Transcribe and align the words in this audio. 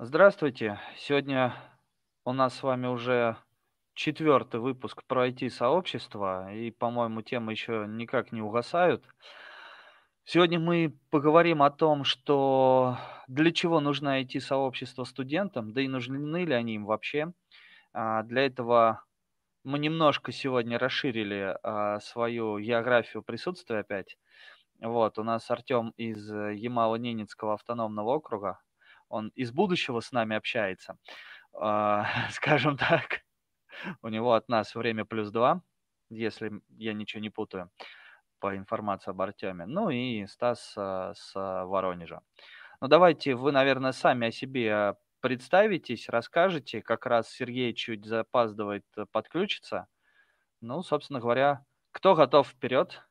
Здравствуйте. 0.00 0.78
Сегодня 0.96 1.56
у 2.24 2.32
нас 2.32 2.54
с 2.54 2.62
вами 2.62 2.86
уже 2.86 3.36
четвертый 3.94 4.60
выпуск 4.60 5.02
про 5.08 5.26
IT-сообщество, 5.26 6.54
и, 6.54 6.70
по-моему, 6.70 7.22
темы 7.22 7.50
еще 7.50 7.84
никак 7.88 8.30
не 8.30 8.40
угасают. 8.40 9.04
Сегодня 10.22 10.60
мы 10.60 10.96
поговорим 11.10 11.64
о 11.64 11.70
том, 11.70 12.04
что 12.04 12.96
для 13.26 13.50
чего 13.50 13.80
нужно 13.80 14.22
IT-сообщество 14.22 15.02
студентам, 15.02 15.72
да 15.72 15.80
и 15.80 15.88
нужны 15.88 16.44
ли 16.44 16.54
они 16.54 16.76
им 16.76 16.84
вообще. 16.84 17.32
А, 17.92 18.22
Для 18.22 18.46
этого 18.46 19.02
мы 19.64 19.80
немножко 19.80 20.30
сегодня 20.30 20.78
расширили 20.78 21.58
а, 21.64 21.98
свою 21.98 22.60
географию 22.60 23.24
присутствия 23.24 23.80
опять. 23.80 24.16
Вот, 24.80 25.18
у 25.18 25.24
нас 25.24 25.50
Артем 25.50 25.90
из 25.96 26.30
Ямало-Ненецкого 26.32 27.54
автономного 27.54 28.10
округа. 28.10 28.60
Он 29.08 29.28
из 29.34 29.52
будущего 29.52 30.00
с 30.00 30.12
нами 30.12 30.36
общается, 30.36 30.98
а, 31.52 32.06
скажем 32.30 32.76
так. 32.76 33.22
У 34.02 34.08
него 34.08 34.34
от 34.34 34.48
нас 34.48 34.74
время 34.74 35.04
плюс 35.04 35.30
два, 35.30 35.62
если 36.10 36.60
я 36.76 36.94
ничего 36.94 37.20
не 37.20 37.30
путаю 37.30 37.70
по 38.40 38.56
информации 38.56 39.10
об 39.10 39.20
Артеме. 39.20 39.66
Ну 39.66 39.90
и 39.90 40.26
Стас 40.26 40.74
а, 40.76 41.14
с 41.14 41.32
Воронежа. 41.34 42.22
Ну 42.80 42.88
давайте 42.88 43.34
вы, 43.34 43.52
наверное, 43.52 43.92
сами 43.92 44.28
о 44.28 44.32
себе 44.32 44.96
представитесь, 45.20 46.08
расскажете. 46.08 46.82
Как 46.82 47.06
раз 47.06 47.28
Сергей 47.30 47.74
чуть 47.74 48.04
запаздывает, 48.04 48.84
э, 48.96 49.06
подключится. 49.10 49.88
Ну, 50.60 50.82
собственно 50.82 51.20
говоря, 51.20 51.64
кто 51.92 52.14
готов 52.14 52.48
вперед? 52.48 53.02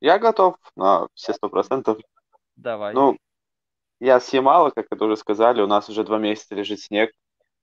Я 0.00 0.18
готов 0.18 0.56
на 0.76 1.08
все 1.14 1.32
сто 1.32 1.48
процентов. 1.48 1.98
Давай. 2.56 2.94
Ну, 2.94 3.16
я 4.00 4.20
с 4.20 4.28
Ямала, 4.32 4.70
как 4.70 4.86
это 4.90 5.04
уже 5.04 5.16
сказали, 5.16 5.62
у 5.62 5.66
нас 5.66 5.88
уже 5.88 6.04
два 6.04 6.18
месяца 6.18 6.54
лежит 6.54 6.80
снег. 6.80 7.12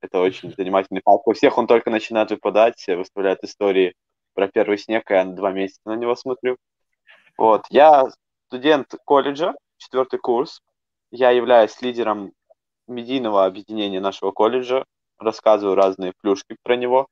Это 0.02 0.20
очень 0.20 0.54
занимательный 0.58 1.02
факт. 1.04 1.24
У 1.26 1.34
всех 1.34 1.58
он 1.58 1.68
только 1.68 1.90
начинает 1.90 2.32
выпадать, 2.32 2.78
все 2.78 2.96
выставляют 2.96 3.44
истории 3.44 3.94
про 4.34 4.48
первый 4.48 4.78
снег, 4.78 5.10
а 5.12 5.16
я 5.16 5.26
на 5.26 5.36
два 5.36 5.52
месяца 5.52 5.82
на 5.86 5.96
него 5.96 6.16
смотрю. 6.16 6.58
Вот. 7.38 7.66
Я 7.70 8.08
студент 8.48 8.94
колледжа, 9.06 9.54
четвертый 9.78 10.20
курс. 10.20 10.62
Я 11.12 11.32
являюсь 11.32 11.82
лидером 11.82 12.32
медийного 12.88 13.46
объединения 13.46 14.00
нашего 14.00 14.32
колледжа, 14.32 14.86
рассказываю 15.20 15.76
разные 15.76 16.14
плюшки 16.22 16.56
про 16.64 16.76
него 16.76 17.08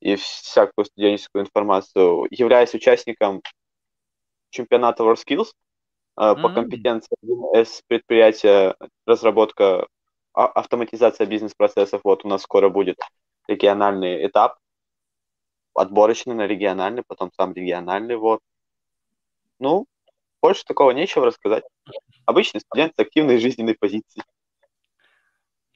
и 0.00 0.16
всякую 0.16 0.86
студенческую 0.86 1.42
информацию. 1.42 2.26
Являюсь 2.30 2.74
участником 2.74 3.42
чемпионата 4.50 5.02
WorldSkills 5.02 5.52
по 6.14 6.36
М, 6.36 6.50
компетенции 6.50 7.16
с 7.54 7.82
предприятия 7.86 8.76
разработка 9.06 9.86
а- 10.34 10.46
автоматизация 10.46 11.26
бизнес-процессов. 11.26 12.02
Вот 12.04 12.24
у 12.24 12.28
нас 12.28 12.42
скоро 12.42 12.68
будет 12.68 12.98
региональный 13.48 14.26
этап, 14.26 14.58
отборочный 15.74 16.34
на 16.36 16.46
региональный, 16.46 17.02
потом 17.04 17.32
сам 17.36 17.52
региональный. 17.54 18.14
Вот. 18.14 18.40
Ну, 19.60 19.86
больше 20.42 20.64
такого 20.64 20.92
нечего 20.92 21.26
рассказать. 21.26 21.64
Обычный 22.26 22.60
студент 22.60 22.94
с 22.96 23.00
активной 23.00 23.38
жизненной 23.38 23.76
позицией. 23.76 24.24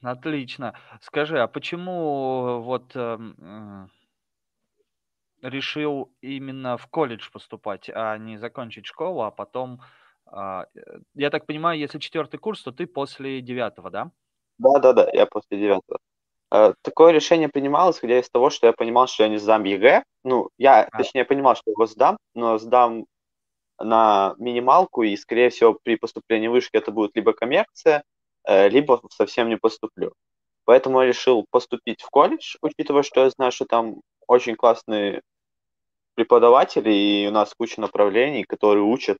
Отлично. 0.01 0.73
Скажи, 1.01 1.39
а 1.41 1.47
почему 1.47 2.61
вот 2.61 2.95
эм, 2.95 3.35
м, 3.39 3.91
решил 5.41 6.11
именно 6.21 6.77
в 6.77 6.87
колледж 6.87 7.29
поступать, 7.31 7.89
а 7.93 8.17
не 8.17 8.37
закончить 8.37 8.85
школу, 8.85 9.21
а 9.21 9.31
потом, 9.31 9.81
а, 9.81 9.85
э, 9.85 10.04
я 10.31 11.29
так 11.29 11.45
понимаю, 11.45 11.79
если 11.79 11.99
четвертый 11.99 12.37
курс, 12.37 12.63
то 12.63 12.71
ты 12.71 12.87
после 12.87 13.41
девятого, 13.41 13.89
да? 13.89 14.11
Да-да-да, 14.57 15.09
я 15.13 15.25
после 15.25 15.59
девятого. 15.59 15.99
Э, 16.51 16.73
Такое 16.81 17.11
решение 17.11 17.49
принималось, 17.49 17.97
исходя 17.97 18.19
из 18.19 18.29
того, 18.29 18.49
что 18.49 18.67
я 18.67 18.73
понимал, 18.73 19.07
что 19.07 19.23
я 19.23 19.29
не 19.29 19.37
сдам 19.37 19.63
ЕГЭ. 19.63 20.03
Ну, 20.23 20.49
я, 20.57 20.83
А, 20.83 20.97
точнее, 20.97 21.25
понимал, 21.25 21.55
что 21.55 21.71
его 21.71 21.85
сдам, 21.85 22.17
но 22.33 22.57
сдам 22.57 23.05
на 23.79 24.35
минималку, 24.37 25.03
и, 25.03 25.15
скорее 25.17 25.49
всего, 25.49 25.77
при 25.83 25.97
поступлении 25.97 26.47
в 26.47 26.51
вышки 26.51 26.77
это 26.77 26.91
будет 26.91 27.15
либо 27.15 27.33
коммерция, 27.33 28.03
э, 28.47 28.69
либо 28.69 29.01
совсем 29.11 29.49
не 29.49 29.57
поступлю. 29.57 30.13
Поэтому 30.63 31.01
я 31.01 31.07
решил 31.07 31.45
поступить 31.51 32.01
в 32.01 32.09
колледж, 32.09 32.55
учитывая, 32.61 33.03
что 33.03 33.23
я 33.23 33.29
знаю, 33.29 33.51
что 33.51 33.65
там 33.65 34.01
очень 34.27 34.55
классные 34.55 35.21
преподаватели, 36.15 36.91
и 36.91 37.27
у 37.27 37.31
нас 37.31 37.53
куча 37.53 37.81
направлений, 37.81 38.43
которые 38.43 38.83
учат 38.83 39.17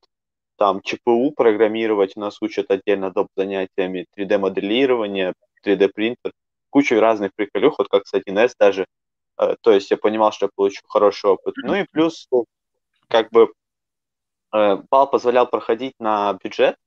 там 0.58 0.82
ЧПУ 0.82 1.32
программировать, 1.32 2.16
у 2.16 2.20
нас 2.20 2.42
учат 2.42 2.72
отдельно 2.72 3.12
доп. 3.12 3.28
занятиями 3.36 4.06
3D-моделирование, 4.18 5.34
3D-принтер, 5.66 6.32
кучу 6.70 7.00
разных 7.00 7.34
приколюх, 7.36 7.78
вот 7.78 7.90
как 7.90 8.08
с 8.08 8.14
1С 8.14 8.54
даже. 8.60 8.86
Э, 9.38 9.56
То 9.62 9.72
есть 9.72 9.92
я 9.92 9.98
понимал, 9.98 10.32
что 10.32 10.46
я 10.46 10.50
получу 10.56 10.82
хороший 10.88 11.32
опыт. 11.32 11.56
Ну 11.58 11.76
и 11.76 11.86
плюс, 11.92 12.28
как 13.08 13.30
бы, 13.32 13.54
э, 14.54 14.78
бал 14.90 15.10
позволял 15.10 15.48
проходить 15.48 15.94
на 16.00 16.34
бюджет, 16.42 16.78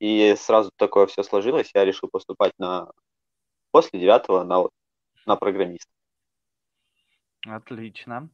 и 0.00 0.34
сразу 0.36 0.70
такое 0.76 1.06
все 1.06 1.22
сложилось, 1.22 1.70
я 1.74 1.84
решил 1.84 2.08
поступать 2.08 2.52
на 2.58 2.90
после 3.70 4.00
девятого 4.00 4.44
на, 4.44 4.66
на 5.26 5.36
программиста. 5.36 5.90
отлично. 7.46 8.28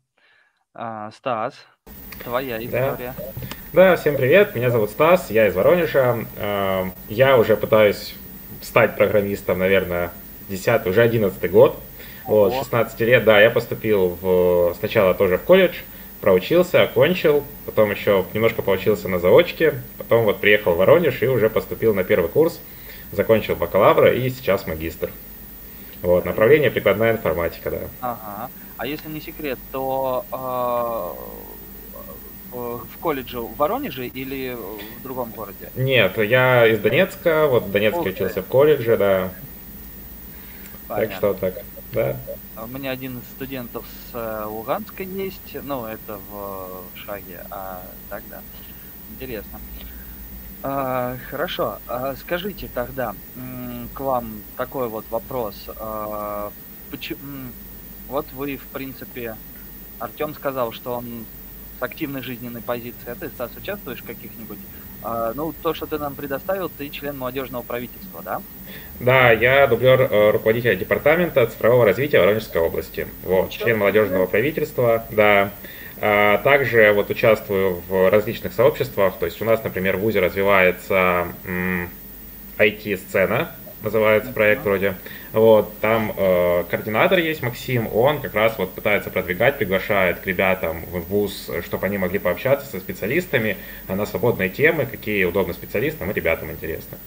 А, 0.72 1.10
Стас, 1.10 1.54
твоя 2.22 2.64
история. 2.64 3.14
Да, 3.16 3.43
всем 3.74 4.16
привет, 4.16 4.54
меня 4.54 4.70
зовут 4.70 4.90
Стас, 4.90 5.32
я 5.32 5.48
из 5.48 5.54
Воронежа. 5.56 6.24
Э, 6.36 6.90
Я 7.08 7.36
уже 7.36 7.56
пытаюсь 7.56 8.14
стать 8.62 8.96
программистом, 8.96 9.58
наверное, 9.58 10.12
10 10.48 10.86
уже 10.86 11.02
11 11.02 11.50
год. 11.50 11.76
Вот, 12.24 12.52
Ого. 12.52 12.62
16 12.62 13.00
лет, 13.00 13.24
да, 13.24 13.40
я 13.40 13.50
поступил 13.50 14.16
в, 14.20 14.76
сначала 14.78 15.12
тоже 15.12 15.38
в 15.38 15.42
колледж, 15.42 15.78
проучился, 16.20 16.84
окончил, 16.84 17.42
потом 17.66 17.90
еще 17.90 18.24
немножко 18.32 18.62
поучился 18.62 19.08
на 19.08 19.18
заочке, 19.18 19.74
потом 19.98 20.22
вот 20.24 20.40
приехал 20.40 20.74
в 20.74 20.76
Воронеж 20.76 21.20
и 21.22 21.26
уже 21.26 21.50
поступил 21.50 21.94
на 21.94 22.04
первый 22.04 22.28
курс, 22.28 22.60
закончил 23.10 23.56
бакалавра 23.56 24.14
и 24.14 24.30
сейчас 24.30 24.68
магистр. 24.68 25.10
Вот, 26.00 26.24
направление 26.24 26.70
прикладная 26.70 27.10
информатика, 27.10 27.72
да. 27.72 27.78
Ага. 28.00 28.50
А 28.76 28.86
если 28.86 29.08
не 29.08 29.20
секрет, 29.20 29.58
то 29.72 30.24
а, 30.30 31.12
в 32.54 32.86
в 32.86 32.98
колледже 32.98 33.40
в 33.40 33.56
Воронеже 33.56 34.06
или 34.06 34.56
в 34.98 35.02
другом 35.02 35.30
городе? 35.30 35.70
Нет, 35.74 36.16
я 36.18 36.66
из 36.66 36.78
Донецка, 36.80 37.46
вот 37.46 37.64
в 37.64 37.72
Донецке 37.72 38.00
Ух 38.00 38.06
учился 38.06 38.42
в 38.42 38.46
колледже, 38.46 38.96
да, 38.96 39.30
так 40.88 40.98
Понятно. 40.98 41.16
что 41.16 41.34
так, 41.34 41.54
да. 41.92 42.16
У 42.62 42.66
меня 42.66 42.90
один 42.92 43.18
из 43.18 43.24
студентов 43.24 43.84
с 43.86 44.14
э, 44.14 44.44
Луганска 44.46 45.02
есть, 45.02 45.56
ну, 45.62 45.86
это 45.86 46.18
в 46.30 46.82
э, 46.94 46.98
шаге, 47.04 47.40
а 47.50 47.82
так, 48.08 48.22
да, 48.30 48.42
интересно. 49.10 49.60
А, 50.62 51.16
хорошо, 51.30 51.78
а 51.88 52.14
скажите 52.16 52.70
тогда 52.72 53.14
к 53.92 54.00
вам 54.00 54.40
такой 54.56 54.88
вот 54.88 55.04
вопрос. 55.10 55.68
А, 55.76 56.52
почему, 56.90 57.50
вот 58.08 58.26
вы, 58.32 58.56
в 58.56 58.66
принципе, 58.68 59.36
Артем 59.98 60.34
сказал, 60.34 60.72
что 60.72 60.94
он 60.94 61.26
с 61.78 61.82
активной 61.82 62.22
жизненной 62.22 62.62
позиции, 62.62 63.08
а 63.08 63.14
ты, 63.14 63.28
Стас, 63.28 63.50
участвуешь 63.56 64.00
в 64.00 64.06
каких-нибудь? 64.06 64.58
А, 65.02 65.32
ну, 65.34 65.52
то, 65.62 65.74
что 65.74 65.86
ты 65.86 65.98
нам 65.98 66.14
предоставил, 66.14 66.70
ты 66.70 66.88
член 66.88 67.18
молодежного 67.18 67.62
правительства, 67.62 68.22
да? 68.22 68.40
Да, 69.00 69.32
я 69.32 69.66
дублер 69.66 70.00
э, 70.00 70.30
руководителя 70.30 70.76
департамента 70.76 71.46
цифрового 71.46 71.84
развития 71.84 72.20
Воронежской 72.20 72.60
области. 72.62 73.06
Вот, 73.22 73.48
Ничего 73.48 73.64
член 73.64 73.78
молодежного 73.78 74.26
правительства, 74.26 75.04
да. 75.10 75.50
А, 76.00 76.38
Также 76.38 76.92
вот 76.92 77.10
участвую 77.10 77.82
в 77.86 78.10
различных 78.10 78.54
сообществах. 78.54 79.18
То 79.18 79.26
есть 79.26 79.40
у 79.42 79.44
нас, 79.44 79.62
например, 79.62 79.98
в 79.98 80.00
ВУЗе 80.00 80.20
развивается 80.20 81.28
IT-сцена, 82.58 83.50
называется 83.84 84.32
проект 84.32 84.64
вроде. 84.64 84.94
Вот, 85.32 85.78
там 85.80 86.12
э, 86.16 86.64
координатор 86.70 87.18
есть 87.18 87.42
Максим, 87.42 87.88
он 87.94 88.20
как 88.20 88.34
раз 88.34 88.58
вот 88.58 88.72
пытается 88.74 89.10
продвигать, 89.10 89.58
приглашает 89.58 90.18
к 90.20 90.26
ребятам 90.26 90.84
в 90.86 91.00
ВУЗ, 91.00 91.50
чтобы 91.64 91.86
они 91.86 91.98
могли 91.98 92.18
пообщаться 92.18 92.66
со 92.66 92.80
специалистами 92.80 93.56
на 93.88 94.06
свободные 94.06 94.48
темы, 94.48 94.86
какие 94.86 95.24
удобны 95.24 95.54
специалистам 95.54 96.10
и 96.10 96.14
ребятам 96.14 96.50
интересно. 96.50 96.98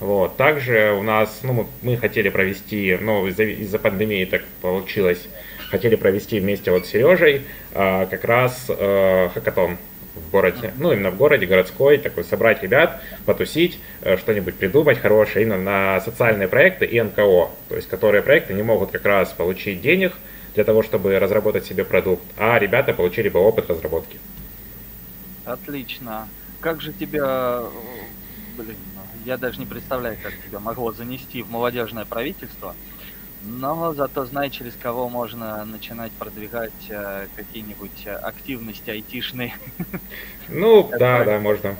Вот. 0.00 0.36
Также 0.36 0.92
у 0.98 1.02
нас, 1.02 1.40
ну, 1.42 1.52
мы- 1.52 1.66
мы 1.82 1.96
хотели 1.96 2.28
провести, 2.28 2.98
ну, 3.00 3.26
из-за, 3.28 3.44
из-за 3.44 3.78
пандемии 3.78 4.24
так 4.24 4.42
получилось, 4.60 5.28
хотели 5.70 5.96
провести 5.96 6.40
вместе 6.40 6.70
вот 6.70 6.86
с 6.86 6.90
Сережей 6.90 7.42
а, 7.72 8.06
как 8.06 8.24
раз 8.24 8.66
э, 8.68 9.28
хакатон 9.34 9.78
в 10.14 10.30
городе, 10.30 10.72
ну, 10.78 10.92
именно 10.92 11.10
в 11.10 11.16
городе, 11.16 11.46
городской, 11.46 11.98
такой, 11.98 12.24
собрать 12.24 12.62
ребят, 12.62 13.02
потусить, 13.26 13.78
э, 14.02 14.16
что-нибудь 14.16 14.54
придумать 14.54 14.98
хорошее 14.98 15.44
именно 15.44 15.58
на 15.58 16.00
социальные 16.00 16.48
проекты 16.48 16.84
и 16.84 17.00
НКО, 17.00 17.50
то 17.68 17.76
есть, 17.76 17.88
которые 17.88 18.22
проекты 18.22 18.54
не 18.54 18.62
могут 18.62 18.90
как 18.90 19.04
раз 19.04 19.32
получить 19.32 19.80
денег 19.80 20.12
для 20.54 20.64
того, 20.64 20.82
чтобы 20.82 21.18
разработать 21.18 21.66
себе 21.66 21.84
продукт, 21.84 22.22
а 22.36 22.58
ребята 22.58 22.94
получили 22.94 23.28
бы 23.28 23.40
опыт 23.40 23.68
разработки. 23.68 24.18
Отлично. 25.44 26.28
Как 26.60 26.80
же 26.80 26.92
тебя 26.92 27.60
э, 27.62 27.68
Блин, 28.56 28.76
я 29.24 29.36
даже 29.36 29.58
не 29.58 29.66
представляю, 29.66 30.16
как 30.22 30.32
тебя 30.46 30.60
могло 30.60 30.92
занести 30.92 31.42
в 31.42 31.50
молодежное 31.50 32.04
правительство. 32.04 32.74
Но 33.46 33.92
зато 33.94 34.24
знай, 34.26 34.50
через 34.50 34.74
кого 34.74 35.08
можно 35.08 35.64
начинать 35.64 36.12
продвигать 36.12 36.72
э, 36.88 37.26
какие-нибудь 37.36 38.06
активности 38.06 38.90
айтишные. 38.90 39.54
Ну, 40.48 40.90
да, 40.98 41.24
да, 41.24 41.38
можно. 41.38 41.76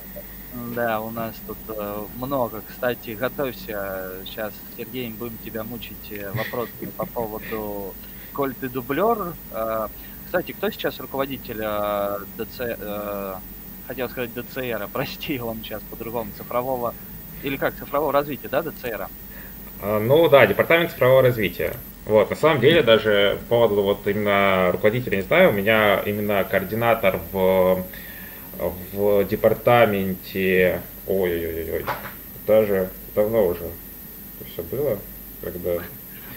Да, 0.75 1.01
у 1.01 1.11
нас 1.11 1.35
тут 1.47 1.59
э, 1.69 2.05
много. 2.17 2.63
Кстати, 2.67 3.11
готовься. 3.11 4.13
Сейчас 4.25 4.53
с 4.53 4.77
Сергеем 4.77 5.15
будем 5.15 5.37
тебя 5.45 5.65
мучить 5.65 6.11
э, 6.11 6.31
вопросами 6.33 6.91
по 6.97 7.07
поводу 7.07 7.95
коль 8.35 8.55
ты 8.55 8.69
дублер. 8.69 9.35
Э, 9.53 9.89
кстати, 10.27 10.53
кто 10.53 10.71
сейчас 10.71 11.01
руководитель 11.01 11.61
э, 11.63 12.19
ДЦ, 12.37 12.61
э, 12.61 13.35
хотел 13.87 14.09
сказать 14.11 14.31
ДЦР, 14.35 14.89
прости, 14.93 15.41
он 15.41 15.59
сейчас 15.63 15.81
по-другому, 15.91 16.31
цифрового, 16.37 16.95
или 17.43 17.57
как, 17.57 17.75
цифрового 17.77 18.13
развития, 18.13 18.49
да, 18.49 18.63
ДЦР? 18.63 19.03
А, 19.03 19.11
ну 19.83 20.29
да, 20.29 20.47
департамент 20.47 20.91
цифрового 20.91 21.23
развития. 21.23 21.75
Вот, 22.07 22.31
на 22.31 22.37
самом 22.37 22.61
деле, 22.61 22.83
даже 22.83 23.39
по 23.49 23.57
поводу 23.57 23.83
вот 23.83 24.07
именно 24.07 24.71
руководителя, 24.73 25.17
не 25.17 25.23
знаю, 25.23 25.51
у 25.51 25.53
меня 25.53 26.01
именно 26.05 26.45
координатор 26.45 27.19
в, 27.33 27.83
в 28.93 29.25
департаменте, 29.25 30.83
ой-ой-ой, 31.07 31.85
даже 32.47 32.91
давно 33.15 33.47
уже 33.47 33.65
все 34.53 34.63
было, 34.63 34.99
когда 35.43 35.81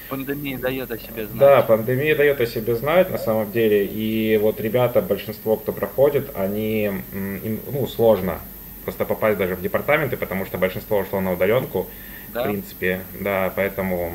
Пандемия 0.09 0.57
дает 0.57 0.89
о 0.89 0.97
себе 0.97 1.25
знать. 1.25 1.39
Да, 1.39 1.61
пандемия 1.63 2.15
дает 2.15 2.39
о 2.39 2.45
себе 2.45 2.75
знать 2.75 3.09
на 3.09 3.17
самом 3.17 3.51
деле. 3.51 3.85
И 3.85 4.37
вот 4.37 4.61
ребята, 4.61 5.01
большинство, 5.01 5.57
кто 5.57 5.73
проходит, 5.73 6.31
они, 6.35 6.85
им, 6.85 7.59
ну, 7.71 7.87
сложно 7.87 8.39
просто 8.83 9.03
попасть 9.03 9.37
даже 9.37 9.55
в 9.55 9.61
департаменты, 9.61 10.15
потому 10.15 10.45
что 10.45 10.57
большинство 10.57 10.99
ушло 10.99 11.19
на 11.19 11.33
удаленку, 11.33 11.87
да? 12.29 12.41
в 12.41 12.43
принципе, 12.45 13.01
да, 13.19 13.51
поэтому, 13.55 14.11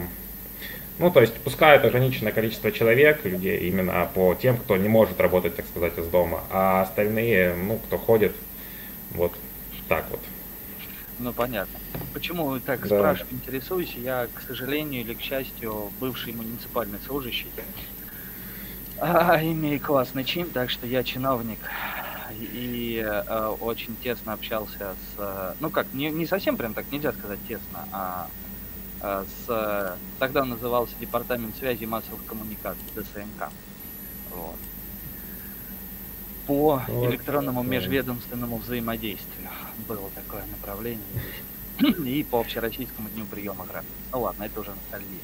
ну, 0.98 1.10
то 1.10 1.20
есть 1.20 1.34
пускают 1.34 1.84
ограниченное 1.84 2.32
количество 2.32 2.72
человек, 2.72 3.24
людей, 3.24 3.68
именно 3.68 4.08
по 4.14 4.34
тем, 4.34 4.56
кто 4.56 4.76
не 4.76 4.88
может 4.88 5.20
работать, 5.20 5.56
так 5.56 5.66
сказать, 5.66 5.98
из 5.98 6.06
дома, 6.06 6.44
а 6.50 6.82
остальные, 6.82 7.54
ну, 7.54 7.78
кто 7.78 7.98
ходит, 7.98 8.32
вот 9.10 9.32
так 9.88 10.04
вот. 10.10 10.20
Ну, 11.18 11.32
понятно. 11.32 11.78
Почему 12.14 12.58
так 12.58 12.80
да. 12.80 12.86
спрашиваю, 12.86 13.34
интересуюсь? 13.34 13.94
Я, 13.94 14.28
к 14.34 14.42
сожалению 14.42 15.02
или 15.02 15.14
к 15.14 15.20
счастью, 15.20 15.90
бывший 16.00 16.32
муниципальный 16.32 16.98
служащий. 17.06 17.48
А, 18.98 19.38
имею 19.42 19.80
классный 19.80 20.24
чин, 20.24 20.46
так 20.46 20.70
что 20.70 20.86
я 20.86 21.04
чиновник. 21.04 21.58
И 22.40 23.02
э, 23.04 23.56
очень 23.60 23.96
тесно 23.96 24.32
общался 24.32 24.94
с... 25.16 25.56
Ну 25.60 25.70
как, 25.70 25.92
не, 25.92 26.10
не 26.10 26.26
совсем 26.26 26.56
прям 26.56 26.74
так 26.74 26.90
нельзя 26.90 27.12
сказать 27.12 27.38
тесно, 27.46 27.86
а 27.92 28.28
э, 29.00 29.24
с... 29.46 29.96
Тогда 30.18 30.44
назывался 30.44 30.94
Департамент 31.00 31.56
связи 31.56 31.84
и 31.84 31.86
массовых 31.86 32.24
коммуникаций, 32.26 32.84
ДСМК. 32.94 33.50
Вот 34.34 34.56
по 36.46 36.82
вот. 36.88 37.10
электронному 37.10 37.62
межведомственному 37.62 38.58
взаимодействию. 38.58 39.48
Было 39.88 40.10
такое 40.14 40.44
направление. 40.46 41.04
И 42.06 42.24
по 42.24 42.40
общероссийскому 42.40 43.08
дню 43.10 43.24
приема 43.26 43.64
граждан. 43.64 43.92
Ну 44.12 44.20
ладно, 44.20 44.44
это 44.44 44.60
уже 44.60 44.70
ностальгия. 44.70 45.20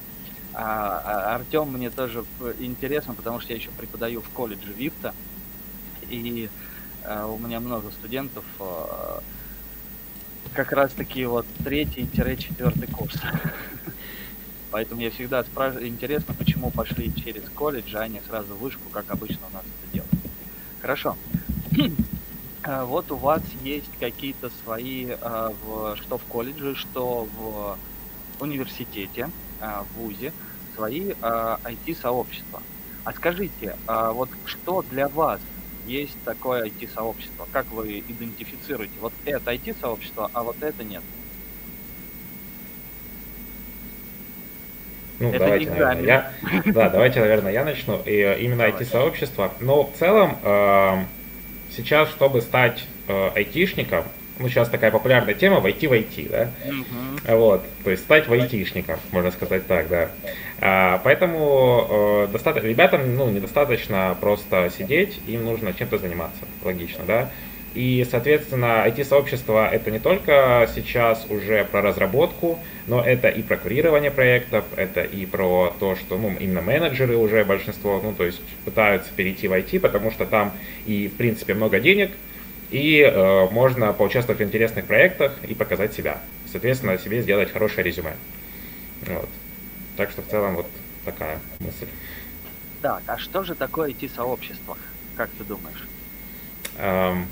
А, 0.54 1.02
а 1.04 1.34
Артем 1.36 1.70
мне 1.70 1.90
тоже 1.90 2.24
интересно, 2.58 3.14
потому 3.14 3.40
что 3.40 3.52
я 3.52 3.58
еще 3.58 3.70
преподаю 3.70 4.22
в 4.22 4.28
колледже 4.30 4.72
ВИФТа. 4.72 5.14
И 6.08 6.48
у 7.08 7.38
меня 7.38 7.58
много 7.60 7.90
студентов 7.90 8.44
а, 8.60 9.22
как 10.52 10.72
раз 10.72 10.92
таки 10.92 11.24
вот 11.24 11.46
третий-четвертый 11.64 12.86
курс. 12.88 13.16
Поэтому 14.70 15.00
я 15.00 15.10
всегда 15.10 15.42
спрашиваю, 15.42 15.88
интересно, 15.88 16.34
почему 16.34 16.70
пошли 16.70 17.14
через 17.14 17.48
колледж, 17.48 17.96
а 17.96 18.06
не 18.08 18.20
сразу 18.28 18.54
в 18.54 18.58
вышку, 18.58 18.90
как 18.90 19.10
обычно 19.10 19.46
у 19.50 19.54
нас 19.54 19.62
это 19.62 19.92
делают. 19.94 20.12
Хорошо. 20.82 21.16
А, 22.62 22.84
вот 22.86 23.10
у 23.10 23.16
вас 23.16 23.42
есть 23.62 23.90
какие-то 23.98 24.50
свои, 24.62 25.06
что 25.06 26.18
в 26.18 26.24
колледже, 26.28 26.74
что 26.74 27.26
в 27.38 27.78
университете, 28.40 29.30
в 29.60 29.86
ВУЗе, 29.96 30.34
свои 30.76 31.12
IT-сообщества. 31.12 32.62
А 33.04 33.12
скажите, 33.14 33.76
вот 33.86 34.28
что 34.44 34.84
для 34.90 35.08
вас 35.08 35.40
есть 35.88 36.16
такое 36.24 36.66
IT-сообщество? 36.66 37.48
Как 37.52 37.66
вы 37.72 38.00
идентифицируете? 38.00 38.92
Вот 39.00 39.12
это 39.24 39.52
IT-сообщество, 39.52 40.30
а 40.32 40.42
вот 40.42 40.62
это 40.62 40.84
нет. 40.84 41.02
Ну, 45.18 45.30
это 45.30 45.38
давайте, 45.40 45.70
наверное, 45.70 46.04
я, 46.04 46.32
да, 46.66 46.88
давайте, 46.90 47.20
наверное, 47.20 47.52
я 47.52 47.64
начну. 47.64 48.00
И 48.04 48.12
э, 48.12 48.40
именно 48.40 48.62
IT-сообщество. 48.62 49.52
Но 49.58 49.84
в 49.84 49.92
целом 49.98 50.38
э, 50.42 51.04
сейчас, 51.76 52.08
чтобы 52.10 52.40
стать 52.40 52.84
э, 53.08 53.30
айтишником, 53.34 54.04
ну, 54.38 54.48
сейчас 54.48 54.68
такая 54.68 54.90
популярная 54.90 55.34
тема 55.34 55.60
войти 55.60 55.86
в 55.86 55.92
IT, 55.92 56.30
да? 56.30 56.50
Uh-huh. 56.64 57.36
Вот, 57.36 57.64
то 57.84 57.90
есть 57.90 58.04
стать 58.04 58.28
вайтишником, 58.28 58.98
можно 59.10 59.30
сказать 59.30 59.66
так, 59.66 59.88
да. 59.88 60.10
А, 60.60 61.00
поэтому 61.04 61.86
э, 61.88 62.28
достаточно, 62.32 62.66
ребятам, 62.66 63.16
ну, 63.16 63.30
недостаточно 63.30 64.16
просто 64.20 64.70
сидеть, 64.76 65.20
им 65.26 65.44
нужно 65.44 65.72
чем-то 65.72 65.98
заниматься, 65.98 66.40
логично, 66.64 67.04
да. 67.06 67.30
И, 67.74 68.06
соответственно, 68.10 68.84
IT-сообщество 68.86 69.68
это 69.70 69.90
не 69.90 69.98
только 69.98 70.68
сейчас 70.74 71.26
уже 71.28 71.64
про 71.64 71.82
разработку, 71.82 72.58
но 72.86 73.02
это 73.02 73.28
и 73.28 73.42
про 73.42 73.56
курирование 73.56 74.10
проектов, 74.10 74.64
это 74.74 75.02
и 75.02 75.26
про 75.26 75.74
то, 75.78 75.94
что 75.94 76.16
ну, 76.16 76.34
именно 76.40 76.62
менеджеры 76.62 77.16
уже 77.16 77.44
большинство, 77.44 78.00
ну, 78.02 78.14
то 78.14 78.24
есть 78.24 78.40
пытаются 78.64 79.10
перейти 79.14 79.48
в 79.48 79.52
IT, 79.52 79.80
потому 79.80 80.10
что 80.10 80.24
там 80.24 80.52
и, 80.86 81.08
в 81.08 81.16
принципе, 81.16 81.54
много 81.54 81.78
денег, 81.78 82.10
и 82.70 83.00
э, 83.00 83.48
можно 83.50 83.92
поучаствовать 83.92 84.40
в 84.40 84.44
интересных 84.44 84.86
проектах 84.86 85.32
и 85.46 85.54
показать 85.54 85.94
себя. 85.94 86.18
Соответственно, 86.50 86.98
себе 86.98 87.22
сделать 87.22 87.52
хорошее 87.52 87.84
резюме. 87.84 88.14
Вот. 89.06 89.28
Так 89.96 90.10
что 90.10 90.22
в 90.22 90.28
целом 90.28 90.56
вот 90.56 90.66
такая 91.04 91.38
мысль. 91.60 91.88
Так, 92.82 93.02
а 93.06 93.18
что 93.18 93.42
же 93.42 93.54
такое 93.54 93.90
IT-сообщество, 93.90 94.76
как 95.16 95.30
ты 95.30 95.44
думаешь? 95.44 95.86
Эм, 96.78 97.26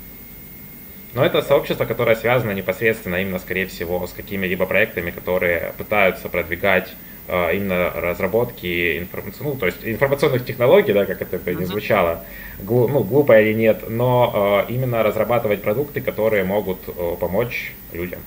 но 1.13 1.23
это 1.23 1.41
сообщество, 1.41 1.85
которое 1.85 2.15
связано 2.15 2.51
непосредственно 2.51 3.15
именно, 3.15 3.39
скорее 3.39 3.67
всего, 3.67 4.05
с 4.05 4.13
какими-либо 4.13 4.65
проектами, 4.65 5.11
которые 5.11 5.73
пытаются 5.77 6.29
продвигать 6.29 6.93
именно 7.27 7.91
разработки 7.91 8.99
информаци... 8.99 9.43
ну, 9.43 9.55
то 9.55 9.65
есть 9.65 9.79
информационных 9.83 10.45
технологий, 10.45 10.93
да, 10.93 11.05
как 11.05 11.21
это 11.21 11.37
бы 11.37 11.55
не 11.55 11.65
звучало, 11.65 12.23
глу... 12.59 12.87
ну, 12.87 13.03
глупо 13.03 13.39
или 13.39 13.53
нет, 13.53 13.89
но 13.89 14.63
э, 14.67 14.71
именно 14.71 15.03
разрабатывать 15.03 15.61
продукты, 15.61 16.01
которые 16.01 16.43
могут 16.43 16.79
э, 16.87 17.15
помочь 17.19 17.73
людям. 17.91 18.21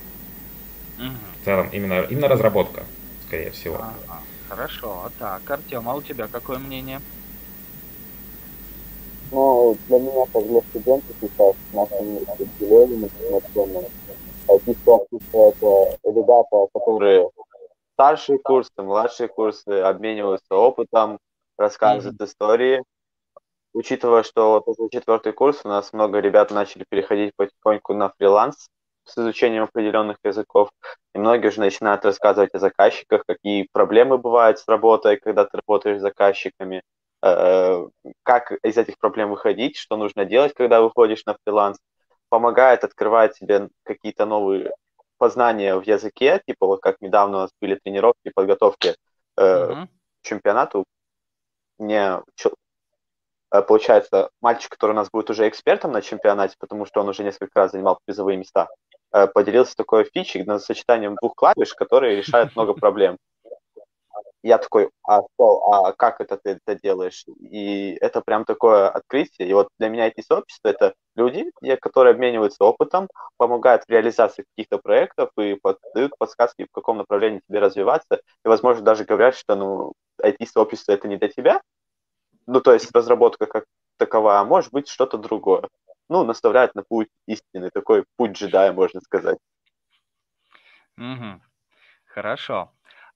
В 0.99 1.45
целом, 1.47 1.69
именно, 1.73 2.03
именно 2.11 2.29
разработка, 2.29 2.83
скорее 3.27 3.51
всего. 3.53 3.77
Ага. 3.77 4.21
Хорошо, 4.51 5.05
а 5.07 5.11
так, 5.19 5.51
Артем, 5.51 5.89
а 5.89 5.95
у 5.95 6.03
тебя 6.03 6.27
какое 6.27 6.59
мнение? 6.59 7.01
Но 9.31 9.77
для 9.87 9.99
меня, 9.99 10.27
как 10.33 10.47
для 10.47 10.61
студента 10.61 11.07
сейчас, 11.21 11.55
в 11.71 11.75
нашем 11.75 12.19
отделении 12.27 13.05
информационном, 13.05 13.85
IT-сообщество 14.49 15.51
это 15.51 15.99
ребята, 16.05 16.67
которые 16.75 17.31
старшие 18.01 18.39
курсы, 18.39 18.73
младшие 18.79 19.29
курсы, 19.29 19.69
обмениваются 19.69 20.55
опытом, 20.55 21.19
рассказывают 21.59 22.21
mm-hmm. 22.21 22.25
истории. 22.25 22.83
Учитывая, 23.73 24.23
что 24.23 24.63
вот 24.67 24.69
это 24.69 24.89
четвертый 24.91 25.33
курс, 25.33 25.61
у 25.65 25.69
нас 25.69 25.93
много 25.93 26.19
ребят 26.19 26.51
начали 26.51 26.85
переходить 26.89 27.33
потихоньку 27.37 27.95
на 27.95 28.13
фриланс 28.19 28.69
с 29.05 29.19
изучением 29.19 29.65
определенных 29.65 30.17
языков. 30.25 30.71
И 31.15 31.19
многие 31.19 31.49
уже 31.49 31.61
начинают 31.61 32.05
рассказывать 32.05 32.55
о 32.55 32.59
заказчиках, 32.59 33.23
какие 33.27 33.69
проблемы 33.71 34.19
бывают 34.19 34.59
с 34.59 34.67
работой, 34.67 35.17
когда 35.19 35.45
ты 35.45 35.59
работаешь 35.59 35.99
с 35.99 36.03
заказчиками, 36.03 36.83
Э, 37.23 37.87
как 38.23 38.53
из 38.65 38.79
этих 38.79 38.99
проблем 38.99 39.31
выходить, 39.31 39.77
что 39.77 39.97
нужно 39.97 40.25
делать, 40.25 40.55
когда 40.55 40.81
выходишь 40.81 41.25
на 41.27 41.37
фриланс, 41.45 41.79
помогает 42.31 42.85
открывать 42.85 43.37
себе 43.37 43.69
какие-то 43.83 44.25
новые 44.25 44.73
познания 45.21 45.77
в 45.77 45.83
языке, 45.83 46.41
типа 46.47 46.67
вот 46.67 46.81
как 46.81 47.01
недавно 47.01 47.37
у 47.37 47.41
нас 47.43 47.51
были 47.61 47.75
тренировки, 47.77 48.33
подготовки 48.35 48.97
э, 49.37 49.43
uh-huh. 49.43 49.87
к 49.87 50.27
чемпионату. 50.27 50.85
Мне 51.79 52.23
э, 53.53 53.63
получается, 53.63 54.31
мальчик, 54.41 54.71
который 54.71 54.93
у 54.93 54.95
нас 54.95 55.11
будет 55.11 55.29
уже 55.29 55.47
экспертом 55.47 55.93
на 55.93 56.01
чемпионате, 56.01 56.57
потому 56.59 56.87
что 56.87 57.01
он 57.01 57.09
уже 57.11 57.23
несколько 57.23 57.61
раз 57.61 57.73
занимал 57.73 57.99
призовые 58.05 58.39
места, 58.39 58.69
поделился 59.35 59.77
такой 59.77 60.05
фичей 60.05 60.45
над 60.45 60.63
сочетанием 60.63 61.17
двух 61.21 61.35
клавиш, 61.35 61.75
которые 61.75 62.17
решают 62.17 62.57
много 62.57 62.73
проблем. 62.73 63.19
Я 64.43 64.59
такой, 64.59 64.91
а 65.07 65.21
что, 65.35 65.73
а 65.73 65.93
как 65.93 66.21
это 66.21 66.37
ты 66.37 66.59
это 66.65 66.81
делаешь? 66.81 67.25
И 67.41 67.93
это 68.01 68.21
прям 68.23 68.45
такое 68.45 68.89
открытие. 68.89 69.49
И 69.49 69.53
вот 69.53 69.69
для 69.79 69.89
меня 69.89 70.07
эти 70.07 70.23
сообщества— 70.23 70.69
это 70.71 70.95
люди, 71.15 71.51
которые 71.81 72.13
обмениваются 72.13 72.65
опытом, 72.65 73.09
помогают 73.37 73.85
в 73.85 73.91
реализации 73.91 74.45
каких-то 74.51 74.79
проектов 74.79 75.31
и 75.39 75.59
дают 75.95 76.13
подсказки, 76.19 76.65
в 76.65 76.73
каком 76.73 76.99
направлении 76.99 77.43
тебе 77.49 77.59
развиваться. 77.59 78.21
И, 78.45 78.49
возможно, 78.49 78.83
даже 78.83 79.05
говорят, 79.05 79.35
что 79.37 79.57
ну, 79.57 79.93
IT-сообщество— 80.23 80.93
это 80.95 81.09
не 81.09 81.17
для 81.17 81.29
тебя. 81.29 81.61
Ну, 82.47 82.61
то 82.61 82.73
есть 82.73 82.91
разработка 82.95 83.47
как 83.47 83.65
такова, 83.99 84.41
а 84.41 84.45
может 84.45 84.73
быть 84.73 84.89
что-то 84.89 85.19
другое. 85.19 85.69
Ну, 86.09 86.25
наставляют 86.25 86.75
на 86.75 86.83
путь 86.83 87.09
истины, 87.27 87.71
такой 87.73 88.05
путь 88.17 88.33
джедая, 88.33 88.73
можно 88.73 89.01
сказать. 89.01 89.39
Угу. 90.97 91.41
Хорошо. 92.07 92.73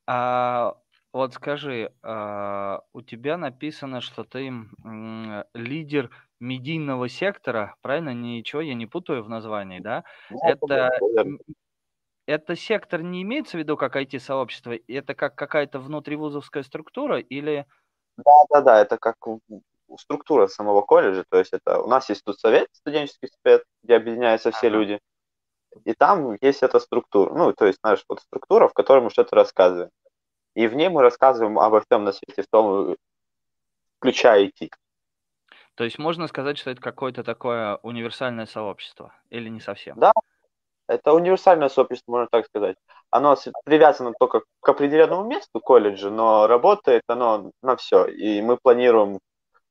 А 0.06 0.76
вот 1.14 1.32
скажи, 1.32 1.92
а, 2.02 2.80
у 2.92 3.00
тебя 3.00 3.36
написано, 3.36 4.00
что 4.00 4.24
ты 4.24 4.52
лидер 5.54 6.10
медийного 6.40 7.08
сектора, 7.08 7.76
правильно? 7.82 8.12
Ничего 8.12 8.60
я 8.60 8.74
не 8.74 8.86
путаю 8.86 9.22
в 9.22 9.28
названии, 9.28 9.78
да? 9.78 10.02
Это, 10.42 10.90
это 12.26 12.56
сектор 12.56 13.00
не 13.02 13.22
имеется 13.22 13.56
в 13.56 13.60
виду 13.60 13.76
как 13.76 13.94
IT-сообщество? 13.94 14.74
Это 14.88 15.14
как 15.14 15.36
какая-то 15.36 15.78
внутривузовская 15.78 16.64
структура 16.64 17.20
или... 17.20 17.64
Да, 18.16 18.32
да, 18.50 18.60
да, 18.60 18.80
это 18.80 18.98
как 18.98 19.16
структура 19.96 20.48
самого 20.48 20.82
колледжа, 20.82 21.24
то 21.28 21.38
есть 21.38 21.52
это 21.52 21.80
у 21.80 21.86
нас 21.86 22.08
есть 22.08 22.24
тут 22.24 22.40
совет, 22.40 22.66
студенческий 22.72 23.28
совет, 23.28 23.62
где 23.84 23.94
объединяются 23.94 24.50
все 24.50 24.66
ага. 24.66 24.76
люди, 24.76 25.00
и 25.84 25.94
там 25.94 26.36
есть 26.40 26.64
эта 26.64 26.80
структура, 26.80 27.32
ну, 27.32 27.52
то 27.52 27.66
есть, 27.66 27.78
знаешь, 27.80 28.04
вот 28.08 28.20
структура, 28.20 28.66
в 28.66 28.72
которой 28.72 29.02
мы 29.02 29.10
что-то 29.10 29.36
рассказываем. 29.36 29.90
И 30.54 30.66
в 30.66 30.74
ней 30.74 30.88
мы 30.88 31.02
рассказываем 31.02 31.58
обо 31.58 31.80
всем 31.80 32.04
на 32.04 32.12
свете, 32.12 32.42
в 32.42 32.46
том, 32.48 32.96
включая 33.98 34.46
IT. 34.46 34.70
То 35.74 35.84
есть 35.84 35.98
можно 35.98 36.28
сказать, 36.28 36.58
что 36.58 36.70
это 36.70 36.80
какое-то 36.80 37.24
такое 37.24 37.76
универсальное 37.82 38.46
сообщество, 38.46 39.12
или 39.30 39.48
не 39.48 39.60
совсем? 39.60 39.98
Да, 39.98 40.12
это 40.86 41.12
универсальное 41.12 41.68
сообщество, 41.68 42.12
можно 42.12 42.28
так 42.30 42.46
сказать. 42.46 42.76
Оно 43.10 43.36
привязано 43.64 44.12
только 44.18 44.42
к 44.60 44.68
определенному 44.68 45.24
месту 45.24 45.60
колледжа, 45.60 46.10
но 46.10 46.46
работает 46.46 47.02
оно 47.08 47.50
на 47.62 47.76
все. 47.76 48.06
И 48.06 48.40
мы 48.42 48.56
планируем 48.56 49.18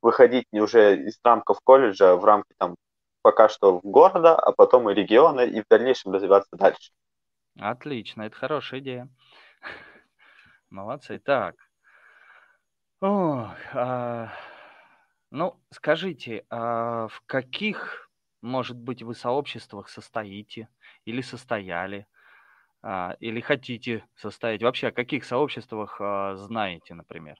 выходить 0.01 0.45
не 0.51 0.59
уже 0.59 0.97
из 0.97 1.17
рамков 1.23 1.59
колледжа 1.63 2.15
в 2.15 2.25
рамки 2.25 2.53
там 2.57 2.75
пока 3.21 3.47
что 3.47 3.79
города, 3.83 4.35
а 4.35 4.51
потом 4.51 4.89
и 4.89 4.93
региона, 4.93 5.41
и 5.41 5.61
в 5.61 5.65
дальнейшем 5.69 6.11
развиваться 6.11 6.55
дальше. 6.57 6.91
Отлично, 7.59 8.23
это 8.23 8.35
хорошая 8.35 8.81
идея. 8.81 9.07
Молодцы. 10.73 11.19
Так. 11.19 11.55
Ох, 13.01 13.49
а, 13.73 14.29
ну, 15.29 15.59
скажите, 15.71 16.45
а 16.49 17.07
в 17.09 17.21
каких, 17.25 18.09
может 18.41 18.77
быть, 18.77 19.03
вы 19.03 19.13
сообществах 19.13 19.89
состоите 19.89 20.69
или 21.05 21.21
состояли, 21.21 22.07
а, 22.83 23.15
или 23.19 23.41
хотите 23.41 24.05
состоять? 24.15 24.63
Вообще, 24.63 24.87
о 24.89 24.91
каких 24.91 25.25
сообществах 25.25 25.97
а, 26.01 26.35
знаете, 26.37 26.95
например? 26.95 27.37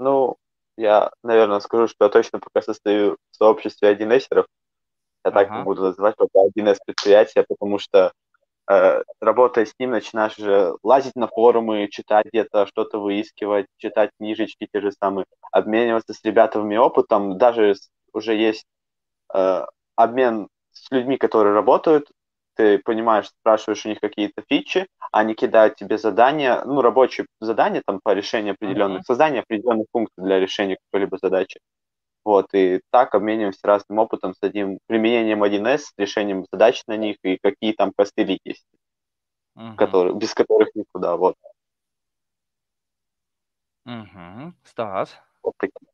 Ну, 0.00 0.36
я, 0.76 1.10
наверное, 1.22 1.60
скажу, 1.60 1.88
что 1.88 2.04
я 2.04 2.10
точно 2.10 2.38
пока 2.40 2.62
состою 2.62 3.16
в 3.30 3.36
сообществе 3.36 3.88
1С. 3.90 4.46
Я 5.24 5.30
так 5.30 5.50
не 5.50 5.62
буду 5.64 5.82
называть, 5.82 6.16
пока 6.16 6.40
1С 6.46 6.78
предприятие, 6.84 7.44
потому 7.48 7.78
что 7.78 8.12
работая 9.20 9.66
с 9.66 9.74
ним, 9.78 9.90
начинаешь 9.90 10.38
уже 10.38 10.74
лазить 10.82 11.16
на 11.16 11.26
форумы, 11.26 11.88
читать 11.90 12.26
где-то, 12.26 12.66
что-то 12.66 12.98
выискивать, 12.98 13.66
читать 13.78 14.10
книжечки 14.18 14.68
те 14.72 14.80
же 14.80 14.92
самые, 14.92 15.26
обмениваться 15.50 16.14
с 16.14 16.24
ребятами 16.24 16.76
опытом. 16.76 17.38
Даже 17.38 17.74
уже 18.12 18.34
есть 18.34 18.64
э, 19.34 19.66
обмен 19.96 20.48
с 20.72 20.90
людьми, 20.90 21.16
которые 21.16 21.54
работают, 21.54 22.08
ты 22.54 22.78
понимаешь, 22.78 23.28
спрашиваешь 23.28 23.84
у 23.86 23.88
них 23.88 24.00
какие-то 24.00 24.42
фичи, 24.48 24.86
они 25.10 25.34
кидают 25.34 25.76
тебе 25.76 25.98
задания, 25.98 26.62
ну, 26.64 26.80
рабочие 26.82 27.26
задания 27.40 27.82
там 27.84 28.00
по 28.02 28.12
решению 28.14 28.54
определенных, 28.54 29.00
uh-huh. 29.00 29.06
создание 29.06 29.42
определенных 29.42 29.86
функций 29.92 30.22
для 30.22 30.38
решения 30.38 30.76
какой-либо 30.86 31.18
задачи. 31.20 31.60
Вот, 32.24 32.54
и 32.54 32.80
так 32.90 33.14
обмениваемся 33.14 33.60
разным 33.64 33.98
опытом 33.98 34.34
с 34.34 34.38
одним 34.42 34.78
применением 34.86 35.42
1С, 35.42 35.78
с 35.78 35.92
решением 35.98 36.46
задач 36.52 36.82
на 36.86 36.96
них 36.96 37.16
и 37.24 37.38
какие 37.42 37.72
там 37.72 37.92
костыли 37.96 38.38
есть, 38.44 38.64
uh-huh. 39.58 39.74
которые, 39.76 40.14
без 40.14 40.32
которых 40.32 40.68
никуда, 40.74 41.16
вот. 41.16 41.34
Угу. 43.84 44.54
Стас? 44.64 45.18
Вот 45.42 45.54
такие. 45.58 45.92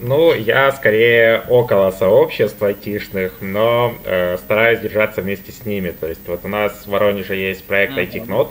Ну, 0.00 0.32
я 0.32 0.70
скорее 0.70 1.42
около 1.48 1.90
сообщества 1.90 2.68
айтишных, 2.68 3.40
но 3.40 3.92
э, 4.04 4.36
стараюсь 4.38 4.78
держаться 4.78 5.22
вместе 5.22 5.50
с 5.50 5.66
ними. 5.66 5.90
То 5.90 6.06
есть 6.06 6.26
вот 6.28 6.44
у 6.44 6.48
нас 6.48 6.86
в 6.86 6.88
Воронеже 6.88 7.34
есть 7.34 7.66
проект. 7.66 7.94
IT 7.94 8.26
Knot. 8.26 8.50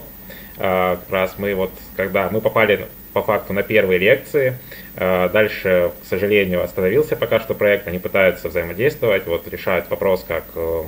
Э, 0.58 0.98
как 0.98 1.10
раз 1.10 1.36
мы 1.38 1.56
вот, 1.56 1.72
когда 1.96 2.30
мы 2.30 2.42
попали 2.42 2.88
по 3.18 3.24
факту 3.24 3.52
на 3.54 3.64
первые 3.64 3.98
лекции, 3.98 4.54
э, 4.96 5.30
дальше, 5.30 5.92
к 6.04 6.06
сожалению, 6.06 6.64
остановился 6.64 7.16
пока 7.16 7.40
что 7.40 7.56
проект, 7.56 7.88
они 7.88 7.98
пытаются 7.98 8.48
взаимодействовать, 8.48 9.26
вот 9.26 9.48
решают 9.48 9.90
вопрос, 9.90 10.24
как 10.28 10.44
э, 10.54 10.84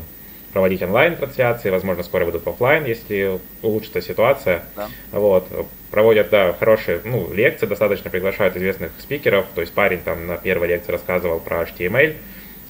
проводить 0.53 0.83
онлайн-трансляции, 0.83 1.71
возможно, 1.71 2.03
скоро 2.03 2.25
будут 2.25 2.47
офлайн, 2.47 2.85
если 2.85 3.39
улучшится 3.63 3.99
ситуация. 4.01 4.61
Да. 4.75 4.89
Вот. 5.11 5.47
Проводят, 5.89 6.29
да, 6.29 6.53
хорошие 6.53 7.01
ну, 7.03 7.33
лекции, 7.33 7.65
достаточно 7.65 8.11
приглашают 8.11 8.55
известных 8.55 8.91
спикеров. 8.99 9.47
То 9.55 9.61
есть 9.61 9.73
парень 9.73 9.99
там 9.99 10.27
на 10.27 10.37
первой 10.37 10.67
лекции 10.67 10.91
рассказывал 10.91 11.39
про 11.39 11.63
HTML, 11.63 12.13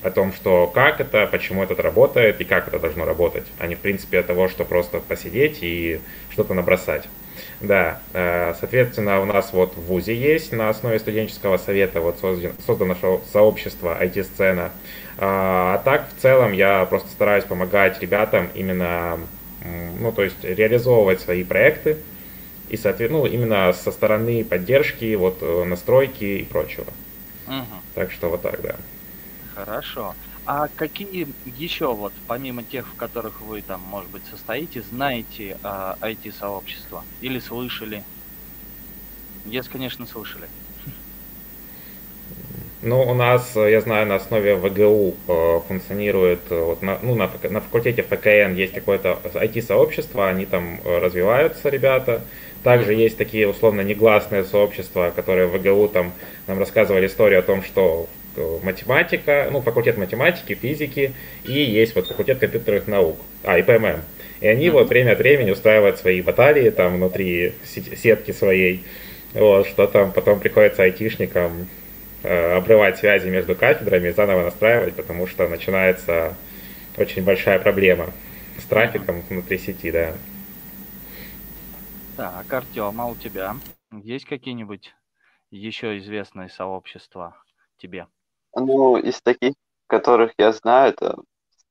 о 0.02 0.10
том, 0.10 0.32
что 0.32 0.68
как 0.68 1.02
это, 1.02 1.28
почему 1.28 1.64
это 1.64 1.76
работает 1.82 2.40
и 2.40 2.46
как 2.46 2.70
это 2.70 2.80
должно 2.80 3.04
работать, 3.04 3.46
а 3.58 3.68
не 3.68 3.76
в 3.76 3.80
принципе 3.80 4.20
от 4.20 4.28
того, 4.28 4.48
что 4.48 4.64
просто 4.64 5.00
посидеть 5.00 5.58
и 5.60 6.00
что-то 6.30 6.54
набросать. 6.54 7.10
Да, 7.62 8.00
э, 8.14 8.54
соответственно, 8.60 9.22
у 9.22 9.26
нас 9.26 9.52
вот 9.54 9.76
в 9.76 9.82
ВУЗе 9.82 10.16
есть 10.16 10.52
на 10.52 10.70
основе 10.70 11.00
студенческого 11.00 11.58
совета 11.58 12.02
вот 12.02 12.20
создано 12.66 12.96
сообщество 13.32 13.98
IT-сцена, 14.02 14.72
а, 15.18 15.76
а 15.76 15.78
так, 15.84 16.08
в 16.10 16.22
целом, 16.22 16.54
я 16.54 16.86
просто 16.86 17.10
стараюсь 17.10 17.44
помогать 17.44 18.02
ребятам 18.02 18.50
именно, 18.54 19.20
ну, 20.00 20.14
то 20.14 20.24
есть 20.24 20.42
реализовывать 20.44 21.20
свои 21.20 21.44
проекты, 21.44 21.98
и, 22.70 22.78
соответственно, 22.78 23.24
ну, 23.24 23.26
именно 23.26 23.74
со 23.74 23.92
стороны 23.92 24.46
поддержки, 24.46 25.16
вот, 25.16 25.40
э, 25.42 25.64
настройки 25.66 26.24
и 26.24 26.44
прочего. 26.44 26.86
Угу. 27.48 27.66
Так 27.96 28.12
что 28.12 28.30
вот 28.30 28.44
так, 28.44 28.62
да. 28.62 28.76
Хорошо. 29.56 30.14
А 30.52 30.68
какие 30.76 31.28
еще, 31.46 31.94
вот, 31.94 32.12
помимо 32.28 32.64
тех, 32.64 32.88
в 32.88 32.96
которых 32.96 33.40
вы 33.40 33.62
там, 33.62 33.82
может 33.82 34.10
быть, 34.10 34.24
состоите, 34.32 34.82
знаете 34.82 35.60
а, 35.62 35.96
IT-сообщества? 36.02 37.04
Или 37.22 37.38
слышали? 37.38 38.04
Если, 39.46 39.70
конечно, 39.70 40.08
слышали. 40.08 40.48
Ну, 42.82 43.00
у 43.00 43.14
нас, 43.14 43.56
э, 43.58 43.70
я 43.70 43.82
знаю, 43.82 44.08
на 44.08 44.16
основе 44.16 44.56
ВГУ 44.56 45.18
э, 45.28 45.60
функционирует, 45.68 46.40
э, 46.50 46.60
вот 46.60 46.82
на, 46.82 46.98
ну, 47.04 47.14
на, 47.14 47.30
на 47.48 47.62
факультете 47.62 48.02
ФКН 48.02 48.56
есть 48.56 48.74
какое-то 48.74 49.20
IT-сообщество, 49.36 50.28
они 50.28 50.48
там 50.48 50.80
развиваются, 50.84 51.70
ребята. 51.70 52.24
Также 52.64 52.96
есть 52.96 53.18
такие 53.18 53.48
условно 53.48 53.82
негласные 53.82 54.44
сообщества, 54.44 55.14
которые 55.16 55.46
в 55.46 55.60
ВГУ 55.60 55.90
там 55.90 56.12
нам 56.48 56.58
рассказывали 56.58 57.06
историю 57.06 57.40
о 57.40 57.44
том, 57.44 57.62
что 57.62 58.10
математика, 58.38 59.50
ну, 59.52 59.62
факультет 59.62 59.98
математики, 59.98 60.56
физики, 60.56 61.14
и 61.44 61.54
есть 61.54 61.96
вот 61.96 62.08
факультет 62.08 62.40
компьютерных 62.40 62.88
наук, 62.88 63.18
а, 63.44 63.58
и 63.58 63.64
ПММ. 63.64 64.02
И 64.42 64.48
они 64.48 64.68
mm-hmm. 64.68 64.72
вот 64.72 64.90
время 64.90 65.12
от 65.14 65.20
времени 65.20 65.52
устраивают 65.52 66.00
свои 66.00 66.22
баталии 66.22 66.70
там 66.70 66.96
внутри 66.96 67.54
сетки 67.66 68.32
своей, 68.32 68.84
вот, 69.34 69.68
что 69.68 69.88
там 69.88 70.12
потом 70.12 70.40
приходится 70.40 70.84
айтишникам 70.84 71.68
Э, 72.22 72.58
обрывать 72.58 72.98
связи 72.98 73.30
между 73.30 73.56
кафедрами, 73.56 74.10
заново 74.10 74.44
настраивать, 74.44 74.94
потому 74.96 75.26
что 75.26 75.48
начинается 75.48 76.36
очень 76.98 77.24
большая 77.24 77.60
проблема 77.60 78.12
с 78.58 78.66
трафиком 78.66 79.22
внутри 79.30 79.58
сети, 79.58 79.90
да. 79.90 80.14
Так, 82.18 82.52
Артем, 82.52 83.00
а 83.00 83.06
у 83.06 83.16
тебя 83.16 83.56
есть 84.04 84.26
какие-нибудь 84.26 84.94
еще 85.50 85.98
известные 86.00 86.50
сообщества 86.50 87.38
тебе? 87.78 88.06
Ну, 88.56 88.98
из 88.98 89.22
таких, 89.22 89.54
которых 89.88 90.34
я 90.38 90.52
знаю, 90.52 90.94
это 90.94 91.18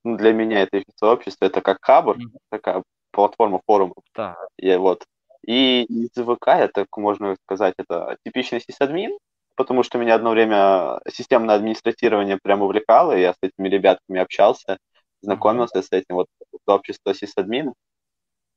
ну, 0.04 0.16
для 0.16 0.32
меня 0.32 0.62
это 0.62 0.78
еще 0.78 0.90
сообщество, 0.96 1.44
это 1.44 1.60
как 1.60 1.78
Хабр, 1.80 2.16
mm-hmm. 2.16 2.38
такая 2.50 2.82
платформа 3.10 3.60
форумов. 3.66 4.02
Да. 4.14 4.36
И 4.56 4.74
вот. 4.76 5.04
И 5.46 5.84
из 5.84 6.10
ВК, 6.10 6.48
это, 6.48 6.86
можно 6.96 7.36
сказать, 7.44 7.74
это 7.78 8.16
типичный 8.24 8.60
сисадмин, 8.60 9.16
потому 9.54 9.82
что 9.82 9.98
меня 9.98 10.14
одно 10.14 10.30
время 10.30 11.00
системное 11.10 11.56
администрирование 11.56 12.38
прям 12.42 12.62
увлекало, 12.62 13.16
и 13.16 13.22
я 13.22 13.32
с 13.32 13.38
этими 13.42 13.68
ребятками 13.68 14.20
общался, 14.20 14.78
знакомился 15.22 15.78
mm-hmm. 15.78 15.82
с 15.82 15.92
этим, 15.92 16.14
вот 16.16 16.26
общество 16.66 17.14
сисадмина. 17.14 17.72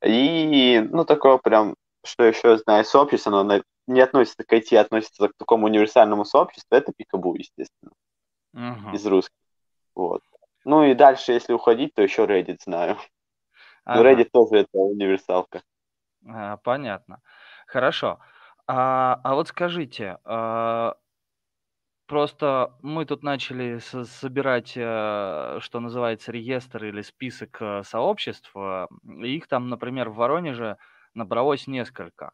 И, 0.03 0.85
ну, 0.91 1.05
такое 1.05 1.37
прям, 1.37 1.75
что 2.03 2.23
еще 2.23 2.57
знаю, 2.57 2.83
сообщество, 2.85 3.39
оно 3.39 3.61
не 3.87 4.01
относится 4.01 4.43
к 4.43 4.53
IT, 4.53 4.75
а 4.75 4.81
относится 4.81 5.27
к 5.27 5.33
такому 5.37 5.67
универсальному 5.67 6.25
сообществу, 6.25 6.75
это 6.75 6.91
Пикабу, 6.95 7.35
естественно, 7.35 7.91
uh-huh. 8.55 8.93
из 8.93 9.05
русских. 9.05 9.35
Вот. 9.95 10.21
Ну 10.63 10.83
и 10.83 10.93
дальше, 10.93 11.33
если 11.33 11.53
уходить, 11.53 11.93
то 11.93 12.01
еще 12.01 12.25
Reddit 12.25 12.57
знаю. 12.63 12.97
Ага. 13.83 14.03
Но 14.03 14.09
Reddit 14.09 14.29
тоже 14.31 14.57
это 14.57 14.77
универсалка. 14.77 15.61
А, 16.27 16.57
понятно. 16.57 17.21
Хорошо. 17.67 18.19
А, 18.67 19.19
а 19.23 19.35
вот 19.35 19.47
скажите, 19.47 20.19
а, 20.23 20.95
просто 22.11 22.73
мы 22.81 23.05
тут 23.05 23.23
начали 23.23 23.79
собирать, 23.79 24.73
э, 24.75 25.59
что 25.61 25.79
называется, 25.79 26.33
реестр 26.33 26.83
или 26.83 27.01
список 27.01 27.57
э, 27.61 27.83
сообществ. 27.83 28.51
э, 28.53 28.87
Их 29.23 29.47
там, 29.47 29.69
например, 29.69 30.09
в 30.09 30.15
Воронеже 30.15 30.77
набралось 31.13 31.67
несколько. 31.67 32.33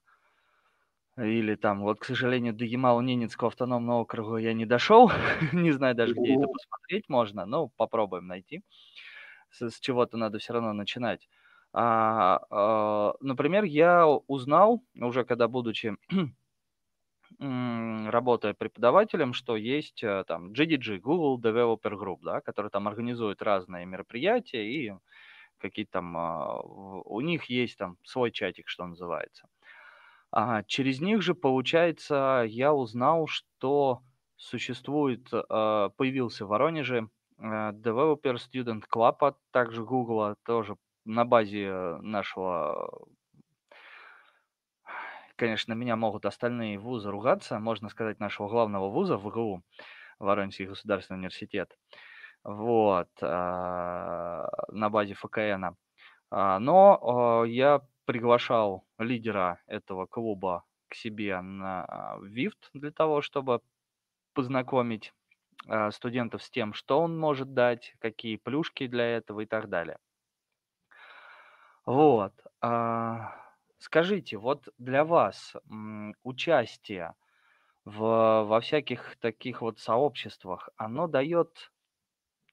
Или 1.17 1.55
там, 1.55 1.81
вот, 1.81 2.00
к 2.00 2.05
сожалению, 2.05 2.53
до 2.53 2.63
Ямало-Ненецкого 2.65 3.47
автономного 3.47 4.01
округа 4.01 4.38
я 4.38 4.53
не 4.53 4.65
дошел. 4.65 5.09
Не 5.51 5.71
знаю 5.71 5.95
даже, 5.95 6.13
где 6.13 6.36
это 6.36 6.47
посмотреть 6.47 7.09
можно. 7.09 7.45
Но 7.45 7.69
попробуем 7.69 8.27
найти. 8.27 8.62
С, 9.50 9.69
с 9.69 9.79
чего-то 9.79 10.17
надо 10.17 10.38
все 10.38 10.53
равно 10.53 10.74
начинать. 10.74 11.27
А, 11.74 12.39
а, 12.51 13.15
например, 13.19 13.63
я 13.63 14.07
узнал, 14.07 14.83
уже 14.95 15.25
когда 15.25 15.47
будучи 15.47 15.95
работая 17.39 18.53
преподавателем, 18.53 19.33
что 19.33 19.55
есть 19.55 20.03
э, 20.03 20.24
там 20.27 20.53
GDG, 20.53 21.00
Google 21.00 21.41
Developer 21.41 21.93
Group, 21.93 22.19
да, 22.21 22.41
который 22.41 22.69
там 22.69 22.88
организует 22.88 23.41
разные 23.41 23.86
мероприятия 23.86 24.65
и 24.65 24.93
какие-то 25.57 25.93
там, 25.93 26.15
а, 26.17 26.62
у 26.62 27.21
них 27.21 27.45
есть 27.45 27.77
там 27.77 27.97
свой 28.03 28.31
чатик, 28.31 28.69
что 28.69 28.86
называется. 28.86 29.47
А 30.31 30.63
через 30.63 31.00
них 31.01 31.22
же, 31.22 31.34
получается, 31.36 32.43
я 32.48 32.74
узнал, 32.74 33.27
что 33.27 34.01
существует, 34.36 35.27
а, 35.34 35.89
появился 35.89 36.46
в 36.46 36.50
Воронеже 36.50 37.10
э, 37.39 37.43
Developer 37.43 38.36
Student 38.36 38.84
Club, 38.93 39.17
а 39.22 39.36
также 39.51 39.84
Google, 39.84 40.36
тоже 40.46 40.75
на 41.05 41.25
базе 41.25 41.98
нашего 42.01 43.07
конечно, 45.36 45.74
меня 45.74 45.96
могут 45.96 46.25
остальные 46.25 46.79
вузы 46.79 47.12
ругаться, 47.12 47.60
можно 47.60 47.89
сказать, 47.89 48.19
нашего 48.19 48.50
главного 48.50 48.89
вуза 48.89 49.17
в 49.17 49.27
ВГУ, 49.27 49.62
Воронежский 50.19 50.65
государственный 50.65 51.17
университет, 51.19 51.77
вот, 52.43 53.10
на 53.22 54.89
базе 54.89 55.13
ФКН. 55.15 55.75
Но 56.31 57.46
я 57.48 57.81
приглашал 58.07 58.87
лидера 58.99 59.61
этого 59.67 60.07
клуба 60.07 60.65
к 60.89 60.95
себе 60.95 61.41
на 61.41 62.17
ВИФТ 62.23 62.71
для 62.73 62.91
того, 62.91 63.21
чтобы 63.21 63.61
познакомить 64.33 65.13
а, 65.67 65.91
студентов 65.91 66.43
с 66.43 66.51
тем, 66.51 66.73
что 66.73 67.01
он 67.01 67.19
может 67.19 67.53
дать, 67.53 67.95
какие 67.99 68.37
плюшки 68.37 68.87
для 68.87 69.05
этого 69.17 69.41
и 69.41 69.47
так 69.47 69.69
далее. 69.69 69.99
Вот. 71.85 72.33
А, 72.61 73.35
скажите, 73.77 74.37
вот 74.37 74.69
для 74.77 75.05
вас 75.05 75.55
участие 76.23 77.15
в, 77.85 77.99
во 78.47 78.61
всяких 78.61 79.17
таких 79.19 79.61
вот 79.61 79.79
сообществах, 79.79 80.69
оно 80.77 81.07
дает 81.07 81.71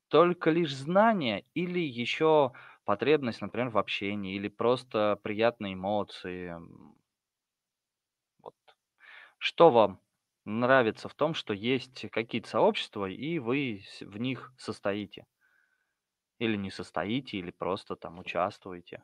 только 0.09 0.51
лишь 0.51 0.75
знания 0.75 1.45
или 1.55 1.81
еще 1.81 2.53
потребность, 2.85 3.41
например, 3.41 3.71
в 3.71 3.79
общении 3.79 4.37
или 4.37 4.49
просто 4.49 5.19
приятные 5.23 5.75
эмоции. 5.75 6.55
Вот. 8.43 8.55
Что 9.39 9.71
вам 9.71 10.01
нравится 10.45 11.09
в 11.09 11.15
том, 11.15 11.35
что 11.35 11.55
есть 11.55 12.11
какие-то 12.11 12.49
сообщества, 12.49 13.07
и 13.11 13.39
вы 13.39 13.85
в 14.01 14.19
них 14.19 14.53
состоите? 14.59 15.27
Или 16.39 16.57
не 16.57 16.71
состоите, 16.71 17.39
или 17.39 17.51
просто 17.51 17.97
там 17.97 18.21
участвуете? 18.21 19.03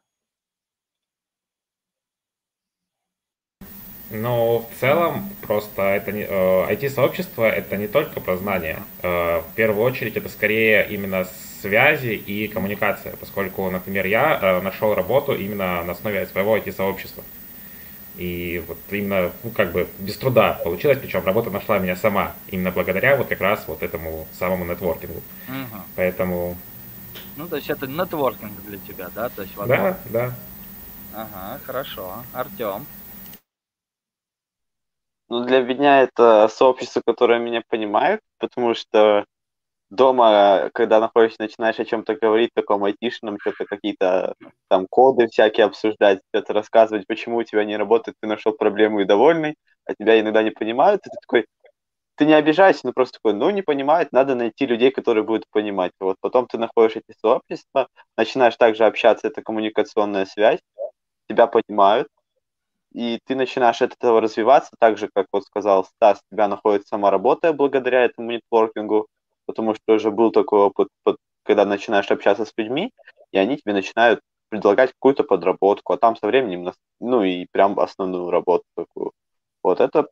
Ну, 4.10 4.68
в 4.68 4.80
целом, 4.80 5.30
просто 5.40 5.82
это 5.82 6.10
не, 6.10 6.22
э, 6.22 6.74
IT-сообщество 6.74 7.44
это 7.44 7.76
не 7.76 7.86
только 7.86 8.20
про 8.20 8.36
знания. 8.36 8.82
Э, 9.02 9.40
в 9.40 9.54
первую 9.54 9.84
очередь 9.84 10.16
это 10.16 10.28
скорее 10.28 10.86
именно 10.90 11.26
связи 11.62 12.14
и 12.14 12.48
коммуникация, 12.48 13.14
поскольку, 13.16 13.70
например, 13.70 14.06
я 14.06 14.38
э, 14.40 14.60
нашел 14.62 14.94
работу 14.94 15.32
именно 15.32 15.84
на 15.84 15.92
основе 15.92 16.26
своего 16.26 16.56
IT-сообщества. 16.56 17.22
И 18.16 18.62
вот 18.66 18.78
именно, 18.90 19.30
ну, 19.44 19.50
как 19.50 19.70
бы 19.70 19.88
без 20.00 20.16
труда 20.16 20.54
получилось, 20.64 20.98
причем 21.00 21.24
работа 21.24 21.50
нашла 21.50 21.78
меня 21.78 21.94
сама, 21.94 22.34
именно 22.48 22.72
благодаря 22.72 23.16
вот 23.16 23.28
как 23.28 23.40
раз 23.40 23.64
вот 23.68 23.82
этому 23.84 24.26
самому 24.36 24.64
нетворкингу. 24.64 25.22
Угу. 25.48 25.82
Поэтому... 25.94 26.56
Ну, 27.36 27.46
то 27.46 27.56
есть 27.56 27.70
это 27.70 27.86
нетворкинг 27.86 28.60
для 28.66 28.78
тебя, 28.78 29.08
да? 29.14 29.28
То 29.28 29.42
есть, 29.42 29.54
Да, 29.54 29.98
да. 30.06 30.34
Ага, 31.14 31.60
хорошо. 31.64 32.24
Артем? 32.32 32.86
Ну, 35.30 35.44
для 35.44 35.60
меня 35.62 36.02
это 36.02 36.48
сообщество, 36.48 37.02
которое 37.06 37.38
меня 37.38 37.62
понимает, 37.68 38.20
потому 38.38 38.74
что 38.74 39.24
дома, 39.90 40.70
когда 40.74 41.00
находишься, 41.00 41.42
начинаешь 41.42 41.80
о 41.80 41.84
чем-то 41.86 42.16
говорить, 42.16 42.50
таком 42.54 42.84
айтишном, 42.84 43.38
что-то 43.40 43.66
какие-то 43.66 44.34
там 44.68 44.86
коды 44.90 45.28
всякие 45.28 45.66
обсуждать, 45.66 46.20
что-то 46.34 46.54
рассказывать, 46.54 47.06
почему 47.08 47.38
у 47.38 47.44
тебя 47.44 47.64
не 47.64 47.76
работает, 47.76 48.16
ты 48.20 48.28
нашел 48.28 48.52
проблему 48.54 49.00
и 49.00 49.06
довольный, 49.06 49.56
а 49.86 49.94
тебя 49.94 50.20
иногда 50.20 50.42
не 50.42 50.50
понимают, 50.52 51.02
и 51.06 51.10
ты 51.10 51.16
такой, 51.20 51.46
ты 52.16 52.26
не 52.26 52.34
обижайся, 52.34 52.82
ну 52.84 52.92
просто 52.92 53.18
такой, 53.22 53.34
ну 53.38 53.50
не 53.50 53.62
понимает, 53.62 54.12
надо 54.12 54.34
найти 54.36 54.66
людей, 54.66 54.90
которые 54.92 55.24
будут 55.24 55.44
понимать. 55.50 55.92
Вот 56.00 56.16
потом 56.20 56.46
ты 56.48 56.58
находишь 56.58 56.96
эти 56.96 57.16
сообщества, 57.20 57.88
начинаешь 58.18 58.56
также 58.56 58.86
общаться, 58.86 59.28
это 59.28 59.42
коммуникационная 59.42 60.26
связь, 60.26 60.60
тебя 61.28 61.46
понимают, 61.48 62.08
и 62.92 63.20
ты 63.24 63.34
начинаешь 63.34 63.82
от 63.82 63.92
этого 63.94 64.20
развиваться, 64.20 64.72
так 64.78 64.98
же, 64.98 65.08
как 65.14 65.26
вот 65.32 65.44
сказал 65.44 65.84
Стас, 65.84 66.20
тебя 66.30 66.48
находится 66.48 66.88
сама 66.88 67.10
работа 67.10 67.52
благодаря 67.52 68.04
этому 68.04 68.30
нетворкингу, 68.32 69.08
потому 69.46 69.74
что 69.74 69.94
уже 69.94 70.10
был 70.10 70.32
такой 70.32 70.60
опыт, 70.60 70.88
когда 71.44 71.64
начинаешь 71.64 72.10
общаться 72.10 72.44
с 72.44 72.52
людьми, 72.56 72.92
и 73.32 73.38
они 73.38 73.56
тебе 73.56 73.72
начинают 73.72 74.20
предлагать 74.48 74.92
какую-то 74.92 75.24
подработку, 75.24 75.92
а 75.92 75.98
там 75.98 76.16
со 76.16 76.26
временем, 76.26 76.72
ну 76.98 77.22
и 77.22 77.46
прям 77.52 77.78
основную 77.78 78.30
работу 78.30 78.64
такую. 78.74 79.12
Вот 79.62 79.80
это 79.80 80.08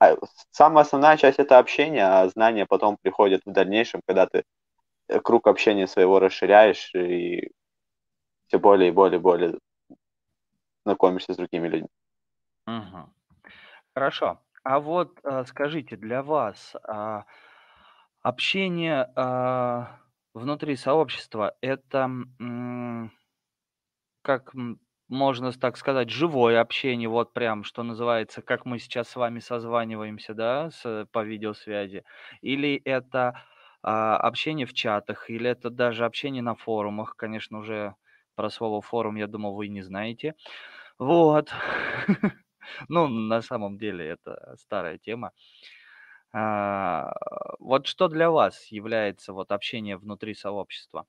а, 0.00 0.16
самая 0.50 0.84
основная 0.84 1.16
часть 1.16 1.38
это 1.38 1.58
общение, 1.58 2.04
а 2.04 2.28
знания 2.28 2.66
потом 2.66 2.98
приходят 3.00 3.42
в 3.44 3.52
дальнейшем, 3.52 4.00
когда 4.06 4.26
ты 4.26 4.44
э, 5.08 5.20
круг 5.20 5.46
общения 5.46 5.86
своего 5.86 6.20
расширяешь 6.20 6.94
и 6.94 7.50
все 8.48 8.58
более 8.58 8.88
и 8.88 8.92
более 8.92 9.18
и 9.18 9.22
более 9.22 9.58
знакомишься 10.88 11.34
с 11.34 11.36
другими 11.36 11.68
людьми. 11.68 11.88
Угу. 12.66 13.12
Хорошо. 13.94 14.42
А 14.64 14.80
вот 14.80 15.20
э, 15.24 15.44
скажите, 15.46 15.96
для 15.96 16.22
вас 16.22 16.76
а, 16.84 17.24
Общение, 18.22 19.10
а, 19.16 20.00
внутри 20.34 20.76
сообщества- 20.76 21.54
это, 21.60 22.10
как, 24.22 24.52
можно 25.08 25.52
так 25.52 25.76
сказать, 25.76 26.10
живое 26.10 26.60
общение, 26.60 27.08
вот 27.08 27.32
прям, 27.32 27.64
что 27.64 27.82
называется, 27.82 28.42
как 28.42 28.66
мы 28.66 28.78
сейчас 28.78 29.08
с 29.08 29.16
вами 29.16 29.38
созваниваемся, 29.40 30.34
да, 30.34 30.70
с 30.70 31.06
по 31.12 31.22
видеосвязи? 31.24 32.04
Или 32.42 32.76
это, 32.84 33.42
а, 33.82 34.16
общение 34.18 34.66
в 34.66 34.74
чатах, 34.74 35.30
или 35.30 35.48
это 35.50 35.70
даже 35.70 36.04
общение 36.04 36.42
на 36.42 36.54
форумах? 36.54 37.14
Конечно, 37.16 37.58
уже 37.58 37.94
про 38.38 38.50
слово 38.50 38.80
"форум", 38.82 39.16
я 39.16 39.26
думаю, 39.26 39.54
вы 39.56 39.68
не 39.68 39.82
знаете. 39.82 40.36
Вот. 40.98 41.50
Ну, 42.88 43.08
на 43.08 43.42
самом 43.42 43.78
деле 43.78 44.06
это 44.08 44.54
старая 44.58 44.98
тема. 44.98 45.32
А, 46.32 47.12
вот 47.58 47.86
что 47.86 48.08
для 48.08 48.30
вас 48.30 48.66
является 48.66 49.32
вот 49.32 49.50
общение 49.52 49.96
внутри 49.96 50.34
сообщества? 50.34 51.06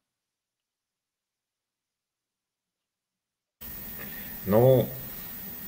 Ну, 4.46 4.88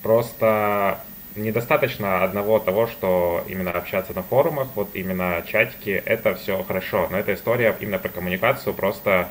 просто 0.03 0.99
недостаточно 1.35 2.23
одного 2.23 2.59
того, 2.59 2.87
что 2.87 3.43
именно 3.47 3.71
общаться 3.71 4.13
на 4.13 4.23
форумах, 4.23 4.69
вот 4.75 4.89
именно 4.95 5.43
чатики, 5.47 5.89
это 6.05 6.35
все 6.35 6.63
хорошо, 6.63 7.07
но 7.11 7.17
эта 7.17 7.33
история 7.33 7.75
именно 7.79 7.99
про 7.99 8.09
коммуникацию 8.09 8.73
просто 8.73 9.29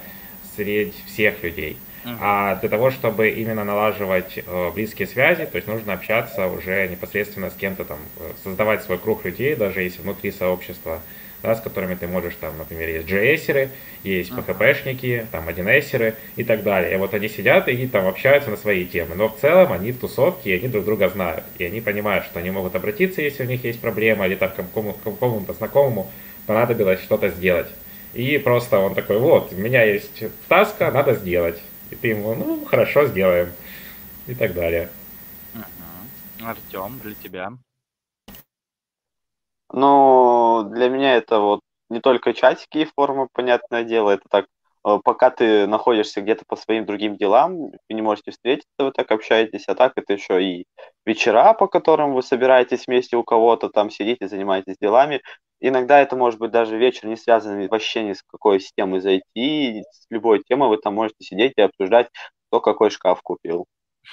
среди 0.57 0.93
всех 1.07 1.43
людей. 1.43 1.79
А 2.21 2.57
для 2.57 2.69
того, 2.69 2.91
чтобы 2.91 3.29
именно 3.29 3.65
налаживать 3.65 4.39
э, 4.39 4.71
близкие 4.75 5.07
связи, 5.07 5.47
то 5.47 5.57
есть 5.57 5.69
нужно 5.69 5.93
общаться 5.93 6.47
уже 6.47 6.89
непосредственно 6.89 7.51
с 7.51 7.55
кем-то 7.55 7.85
там, 7.85 7.99
э, 8.19 8.33
создавать 8.43 8.83
свой 8.83 8.99
круг 8.99 9.25
людей, 9.25 9.55
даже 9.55 9.83
если 9.83 10.01
внутри 10.03 10.31
сообщества. 10.33 11.01
да, 11.43 11.55
с 11.55 11.61
которыми 11.61 11.95
ты 11.95 12.07
можешь, 12.07 12.35
там, 12.35 12.57
например, 12.59 12.89
есть 12.89 13.09
JS-еры, 13.09 13.71
есть 14.03 14.31
PHP-шники, 14.31 15.27
там, 15.33 15.49
1С 15.49 16.15
и 16.37 16.45
так 16.45 16.63
далее. 16.63 16.93
И 16.93 16.97
вот 16.97 17.15
они 17.15 17.29
сидят 17.29 17.67
и 17.69 17.87
там 17.87 18.07
общаются 18.07 18.51
на 18.51 18.57
свои 18.57 18.85
темы. 18.85 19.15
Но 19.15 19.29
в 19.29 19.39
целом 19.39 19.73
они 19.73 19.93
в 19.93 19.99
тусовке, 19.99 20.51
и 20.51 20.59
они 20.59 20.69
друг 20.69 20.85
друга 20.85 21.09
знают. 21.09 21.45
И 21.59 21.65
они 21.65 21.81
понимают, 21.81 22.27
что 22.27 22.41
они 22.41 22.51
могут 22.51 22.75
обратиться, 22.75 23.23
если 23.23 23.45
у 23.45 23.47
них 23.47 23.65
есть 23.65 23.81
проблема, 23.81 24.27
или 24.27 24.35
там 24.35 24.51
какому-то 24.51 25.53
знакомому 25.55 26.11
понадобилось 26.47 27.01
что-то 27.01 27.29
сделать. 27.29 27.69
И 28.13 28.39
просто 28.39 28.79
он 28.79 28.95
такой, 28.95 29.19
вот, 29.19 29.53
у 29.53 29.57
меня 29.57 29.85
есть 29.85 30.25
таска, 30.49 30.91
надо 30.91 31.15
сделать. 31.15 31.59
И 31.91 31.97
ты 31.97 32.09
ему, 32.09 32.35
ну, 32.35 32.65
хорошо, 32.65 33.07
сделаем. 33.07 33.53
И 34.27 34.35
так 34.35 34.55
далее. 34.55 34.91
Артем, 36.43 36.99
для 37.01 37.15
тебя. 37.15 37.53
Ну, 39.73 40.69
для 40.73 40.89
меня 40.89 41.17
это 41.17 41.39
вот 41.39 41.61
не 41.89 42.01
только 42.01 42.33
чатики 42.35 42.79
и 42.79 42.85
формы, 42.85 43.29
понятное 43.33 43.85
дело, 43.85 44.11
это 44.11 44.25
так, 44.29 44.47
э, 44.87 44.99
пока 45.05 45.31
ты 45.31 45.67
находишься 45.67 46.21
где-то 46.21 46.45
по 46.47 46.57
своим 46.57 46.87
другим 46.87 47.17
делам, 47.17 47.57
вы 47.57 47.79
не 47.89 48.03
можете 48.03 48.31
встретиться, 48.31 48.69
вы 48.79 48.91
так 48.93 49.11
общаетесь, 49.11 49.65
а 49.69 49.75
так 49.75 49.93
это 49.97 50.13
еще 50.13 50.43
и 50.43 50.65
вечера, 51.05 51.53
по 51.55 51.69
которым 51.69 52.15
вы 52.15 52.23
собираетесь 52.23 52.87
вместе 52.87 53.17
у 53.17 53.23
кого-то, 53.23 53.69
там 53.69 53.91
сидите, 53.91 54.29
занимаетесь 54.29 54.77
делами. 54.81 55.21
Иногда 55.61 56.01
это 56.01 56.17
может 56.17 56.41
быть 56.41 56.51
даже 56.51 56.79
вечер, 56.79 57.07
не 57.07 57.17
связанный 57.17 57.69
вообще 57.69 58.03
ни 58.03 58.15
с 58.15 58.23
какой 58.23 58.61
системой 58.61 59.01
зайти, 59.01 59.85
с 59.93 60.07
любой 60.09 60.43
темой 60.43 60.71
вы 60.71 60.79
там 60.79 60.95
можете 60.95 61.23
сидеть 61.23 61.53
и 61.57 61.63
обсуждать, 61.63 62.09
кто 62.49 62.61
какой 62.61 62.91
шкаф 62.91 63.21
купил. 63.23 63.67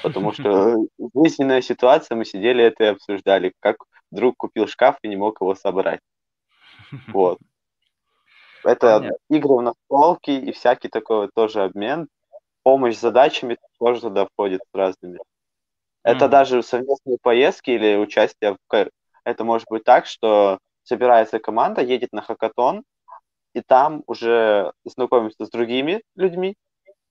Потому 0.03 0.33
что 0.33 0.75
жизненная 1.15 1.61
ситуация, 1.61 2.15
мы 2.15 2.25
сидели 2.25 2.63
это 2.63 2.83
и 2.83 2.87
обсуждали, 2.87 3.53
как 3.61 3.77
друг 4.11 4.35
купил 4.37 4.67
шкаф 4.67 4.97
и 5.01 5.07
не 5.07 5.15
мог 5.15 5.39
его 5.39 5.55
собрать. 5.55 6.01
Вот. 7.07 7.39
Это 8.63 8.99
Понятно. 8.99 9.17
игры 9.29 9.55
в 9.55 9.61
настолки 9.61 10.31
и 10.31 10.51
всякий 10.51 10.89
такой 10.89 11.21
вот 11.21 11.29
тоже 11.33 11.63
обмен. 11.63 12.07
Помощь 12.63 12.97
с 12.97 13.01
задачами 13.01 13.57
тоже 13.79 14.01
туда 14.01 14.25
входит 14.25 14.61
с 14.61 14.75
разными. 14.75 15.19
Это 16.03 16.25
mm-hmm. 16.25 16.29
даже 16.29 16.63
совместные 16.63 17.17
поездки 17.21 17.71
или 17.71 17.95
участие 17.95 18.57
в... 18.69 18.89
Это 19.23 19.43
может 19.43 19.67
быть 19.69 19.83
так, 19.83 20.05
что 20.05 20.59
собирается 20.87 21.39
команда, 21.39 21.81
едет 21.81 22.13
на 22.13 22.21
хакатон, 22.21 22.83
и 23.53 23.61
там 23.61 24.03
уже 24.07 24.71
знакомится 24.85 25.45
с 25.45 25.49
другими 25.49 26.01
людьми, 26.15 26.55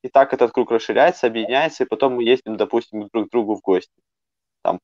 и 0.03 0.09
так 0.09 0.33
этот 0.33 0.53
круг 0.53 0.71
расширяется, 0.71 1.27
объединяется, 1.27 1.85
и 1.85 1.87
потом 1.87 2.15
мы 2.15 2.25
ездим, 2.25 2.57
допустим, 2.57 3.09
друг 3.13 3.29
к 3.29 3.31
другу 3.31 3.57
в 3.57 3.61
гости. 3.61 3.93
Там 4.63 4.81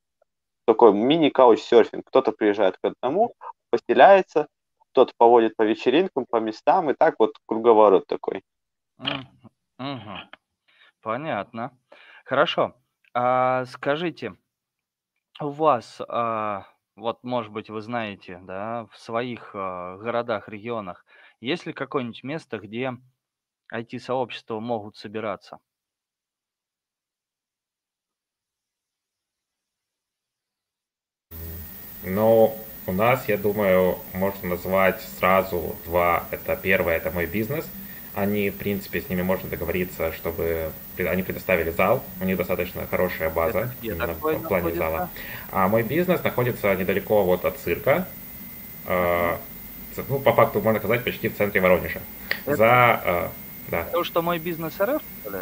такой 0.67 0.93
мини-каучсерфинг. 0.93 2.07
Кто-то 2.07 2.33
приезжает 2.33 2.77
к 2.77 2.85
одному, 2.85 3.35
поселяется, 3.71 4.49
кто-то 4.91 5.13
поводит 5.17 5.57
по 5.57 5.63
вечеринкам, 5.63 6.27
по 6.27 6.37
местам, 6.37 6.91
и 6.91 6.95
так 6.95 7.15
вот 7.19 7.37
круговорот 7.47 8.07
такой. 8.07 8.43
Угу. 8.99 10.17
Понятно. 11.01 11.79
Хорошо. 12.25 12.75
А, 13.15 13.65
скажите, 13.67 14.37
у 15.41 15.49
вас, 15.49 16.01
а, 16.09 16.67
вот, 16.97 17.23
может 17.25 17.53
быть, 17.53 17.71
вы 17.71 17.81
знаете, 17.81 18.39
да, 18.43 18.87
в 18.93 18.99
своих 18.99 19.53
а, 19.55 19.97
городах, 19.97 20.49
регионах, 20.49 21.05
есть 21.41 21.67
ли 21.67 21.73
какое-нибудь 21.73 22.23
место, 22.23 22.59
где 22.59 22.97
IT-сообщества 23.73 24.61
могут 24.61 24.97
собираться? 24.97 25.59
Но 32.05 32.57
у 32.87 32.93
нас, 32.93 33.29
я 33.29 33.39
думаю, 33.39 33.97
можно 34.13 34.51
назвать 34.51 35.01
сразу 35.01 35.77
два. 35.85 36.25
Это 36.31 36.57
первое, 36.57 36.97
это 36.97 37.11
мой 37.11 37.27
бизнес. 37.27 37.69
Они, 38.15 38.51
в 38.51 38.57
принципе, 38.57 39.01
с 39.01 39.09
ними 39.09 39.23
можно 39.23 39.49
договориться, 39.49 40.13
чтобы 40.13 40.71
они 40.99 41.23
предоставили 41.23 41.71
зал. 41.71 42.03
У 42.21 42.25
них 42.25 42.37
достаточно 42.37 42.87
хорошая 42.91 43.31
база 43.31 43.75
именно 43.81 44.09
в 44.09 44.19
плане 44.19 44.39
находится? 44.43 44.79
зала. 44.79 45.11
А 45.51 45.69
мой 45.69 45.83
бизнес 45.83 46.23
находится 46.23 46.75
недалеко 46.75 47.25
вот 47.25 47.45
от 47.47 47.59
цирка. 47.59 48.07
Э, 48.87 49.37
ну, 50.09 50.19
по 50.19 50.33
факту, 50.35 50.61
можно 50.61 50.79
сказать, 50.79 51.05
почти 51.05 51.29
в 51.29 51.37
центре 51.37 51.61
Воронежа. 51.61 52.01
Это... 52.45 52.57
За, 52.57 53.01
э, 53.05 53.29
да. 53.71 53.85
То, 53.93 54.05
что 54.05 54.21
мой 54.21 54.39
бизнес 54.39 54.75
РФ, 54.81 55.03
что 55.23 55.31
ли? 55.31 55.39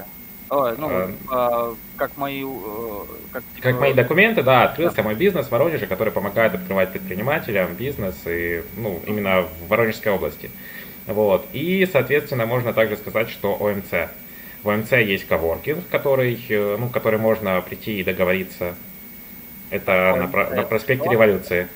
Ой, 0.51 0.75
ну, 0.79 0.91
э, 0.91 1.11
а, 1.31 1.75
как 1.97 2.17
мои... 2.17 2.43
Э, 2.45 3.05
как, 3.33 3.45
типа... 3.55 3.63
как 3.63 3.81
мои 3.81 3.95
документы, 3.95 4.43
да, 4.43 4.65
открылся 4.65 4.97
да. 4.97 5.03
мой 5.05 5.15
бизнес 5.15 5.47
в 5.47 5.51
Воронеже, 5.53 5.87
который 5.87 6.13
помогает 6.13 6.55
открывать 6.55 6.91
предпринимателям 6.91 7.75
бизнес, 7.75 8.17
и, 8.27 8.65
ну, 8.77 9.01
именно 9.07 9.43
в 9.43 9.69
Воронежской 9.69 10.11
области. 10.11 10.51
Вот. 11.11 11.47
И, 11.53 11.87
соответственно, 11.91 12.47
можно 12.47 12.73
также 12.73 12.97
сказать, 12.97 13.29
что 13.31 13.55
ОМЦ. 13.55 14.11
В 14.63 14.69
ОМЦ 14.69 14.93
есть 14.93 15.27
коворкинг, 15.27 15.89
который, 15.89 16.39
э, 16.49 16.77
ну, 16.79 16.89
который 16.89 17.19
можно 17.19 17.61
прийти 17.61 17.99
и 17.99 18.05
договориться. 18.05 18.75
Это 19.71 20.29
на, 20.33 20.57
на 20.57 20.63
проспекте 20.63 21.09
Революции. 21.09 21.69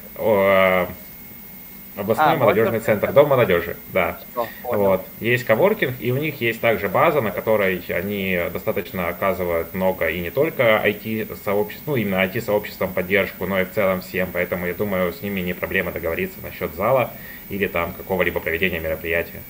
Областной 1.96 2.34
а, 2.34 2.36
молодежный 2.36 2.80
центр, 2.80 3.12
Дом 3.12 3.28
молодежи, 3.28 3.76
да. 3.92 4.18
Что, 4.32 4.48
вот. 4.64 5.06
Есть 5.20 5.44
коворкинг, 5.44 5.94
и 6.00 6.10
у 6.10 6.16
них 6.16 6.40
есть 6.40 6.60
также 6.60 6.88
база, 6.88 7.20
на 7.20 7.30
которой 7.30 7.78
они 7.88 8.40
достаточно 8.52 9.08
оказывают 9.08 9.74
много 9.74 10.08
и 10.08 10.20
не 10.20 10.30
только 10.30 10.82
IT-сообществ, 10.84 11.84
ну, 11.86 11.94
именно 11.94 12.24
IT-сообществом 12.24 12.92
поддержку, 12.92 13.46
но 13.46 13.60
и 13.60 13.64
в 13.64 13.72
целом 13.72 14.00
всем, 14.00 14.28
поэтому 14.32 14.66
я 14.66 14.74
думаю, 14.74 15.12
с 15.12 15.22
ними 15.22 15.40
не 15.40 15.52
проблема 15.52 15.92
договориться 15.92 16.40
насчет 16.42 16.74
зала 16.74 17.12
или 17.48 17.68
там 17.68 17.92
какого-либо 17.92 18.40
проведения 18.40 18.80
мероприятия. 18.80 19.42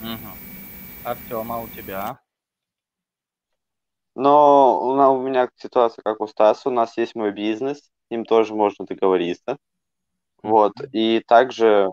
Угу. 0.00 0.30
Артем, 1.04 1.52
а 1.52 1.60
у 1.60 1.68
тебя? 1.68 2.18
Но 4.14 5.14
у 5.14 5.22
меня 5.22 5.48
ситуация 5.56 6.02
как 6.02 6.20
у 6.20 6.26
Стаса, 6.26 6.68
у 6.68 6.72
нас 6.72 6.96
есть 6.96 7.14
мой 7.14 7.32
бизнес, 7.32 7.78
с 7.78 8.10
ним 8.10 8.24
тоже 8.24 8.54
можно 8.54 8.86
договориться. 8.86 9.58
Вот. 10.42 10.72
И 10.92 11.22
также 11.26 11.90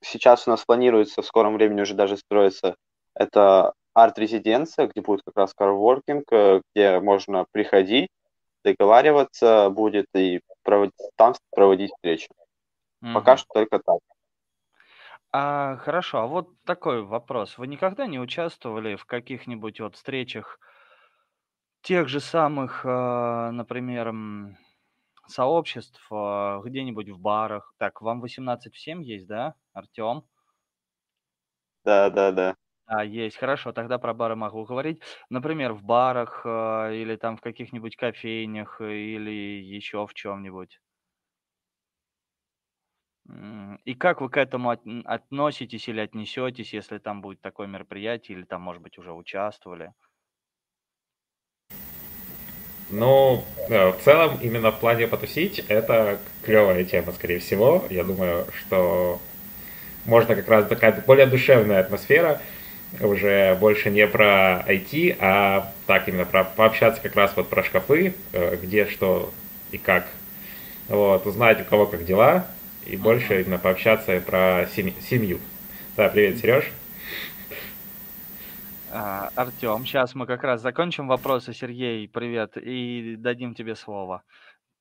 сейчас 0.00 0.46
у 0.46 0.50
нас 0.50 0.64
планируется 0.64 1.22
в 1.22 1.26
скором 1.26 1.54
времени 1.54 1.80
уже 1.80 1.94
даже 1.94 2.16
строится 2.16 2.76
это 3.14 3.72
арт-резиденция, 3.94 4.86
где 4.86 5.00
будет 5.00 5.22
как 5.24 5.36
раз 5.36 5.54
карворкинг, 5.54 6.24
э, 6.32 6.60
где 6.72 7.00
можно 7.00 7.46
приходить, 7.50 8.08
договариваться 8.64 9.70
будет 9.70 10.06
и 10.14 10.40
проводить, 10.62 10.94
там 11.16 11.34
проводить 11.50 11.90
встречи. 11.92 12.28
Угу. 13.02 13.12
Пока 13.14 13.36
что 13.36 13.46
только 13.52 13.80
так. 13.80 13.98
А, 15.30 15.76
хорошо, 15.76 16.18
а 16.20 16.26
вот 16.26 16.50
такой 16.64 17.02
вопрос. 17.02 17.58
Вы 17.58 17.66
никогда 17.66 18.06
не 18.06 18.18
участвовали 18.18 18.96
в 18.96 19.04
каких-нибудь 19.04 19.80
вот 19.80 19.96
встречах 19.96 20.58
тех 21.82 22.08
же 22.08 22.20
самых, 22.20 22.82
а, 22.84 23.50
например, 23.50 24.14
сообществ, 25.28 26.06
а, 26.10 26.60
где-нибудь 26.64 27.10
в 27.10 27.20
барах. 27.20 27.74
Так, 27.78 28.00
вам 28.02 28.20
18 28.20 28.74
в 28.74 28.78
7 28.80 29.02
есть, 29.04 29.26
да, 29.26 29.54
Артем? 29.72 30.24
Да, 31.84 32.10
да, 32.10 32.30
да. 32.32 32.54
А, 32.86 33.04
есть, 33.04 33.36
хорошо, 33.36 33.72
тогда 33.72 33.98
про 33.98 34.14
бары 34.14 34.34
могу 34.34 34.64
говорить. 34.64 35.02
Например, 35.30 35.72
в 35.74 35.82
барах 35.84 36.42
а, 36.46 36.90
или 36.90 37.16
там 37.16 37.36
в 37.36 37.40
каких-нибудь 37.42 37.96
кофейнях 37.96 38.80
или 38.80 39.30
еще 39.62 40.06
в 40.06 40.14
чем-нибудь. 40.14 40.80
И 43.84 43.94
как 43.94 44.20
вы 44.20 44.28
к 44.28 44.36
этому 44.36 44.70
относитесь 44.70 45.88
или 45.88 46.00
отнесетесь, 46.00 46.72
если 46.74 46.98
там 46.98 47.20
будет 47.20 47.40
такое 47.40 47.66
мероприятие, 47.68 48.36
или 48.38 48.44
там, 48.44 48.62
может 48.62 48.82
быть, 48.82 48.98
уже 48.98 49.12
участвовали? 49.12 49.92
Ну, 52.90 53.44
в 53.68 53.96
целом, 54.02 54.38
именно 54.40 54.70
в 54.70 54.78
плане 54.78 55.06
потусить, 55.06 55.64
это 55.68 56.18
клевая 56.42 56.84
тема, 56.84 57.12
скорее 57.12 57.38
всего. 57.38 57.84
Я 57.90 58.02
думаю, 58.04 58.46
что 58.58 59.20
можно 60.06 60.34
как 60.34 60.48
раз 60.48 60.66
такая 60.66 60.92
более 61.06 61.26
душевная 61.26 61.80
атмосфера, 61.80 62.40
уже 63.00 63.56
больше 63.60 63.90
не 63.90 64.06
про 64.06 64.64
IT, 64.66 65.16
а 65.20 65.72
так 65.86 66.08
именно 66.08 66.24
про 66.24 66.44
пообщаться 66.44 67.02
как 67.02 67.14
раз 67.14 67.32
вот 67.36 67.48
про 67.48 67.62
шкафы, 67.62 68.14
э, 68.32 68.56
где 68.62 68.86
что 68.86 69.32
и 69.70 69.78
как. 69.78 70.06
Вот, 70.88 71.26
узнать 71.26 71.60
у 71.60 71.64
кого 71.64 71.84
как 71.84 72.06
дела, 72.06 72.46
и 72.86 72.96
больше 72.96 73.42
именно 73.42 73.58
пообщаться 73.58 74.18
про 74.20 74.66
семью. 74.74 75.38
Да, 75.96 76.08
привет, 76.08 76.38
Сереж. 76.38 76.64
А, 78.90 79.28
Артем, 79.36 79.84
сейчас 79.84 80.14
мы 80.14 80.26
как 80.26 80.42
раз 80.42 80.62
закончим 80.62 81.08
вопросы. 81.08 81.52
Сергей, 81.52 82.08
привет, 82.08 82.56
и 82.56 83.16
дадим 83.16 83.54
тебе 83.54 83.74
слово. 83.74 84.22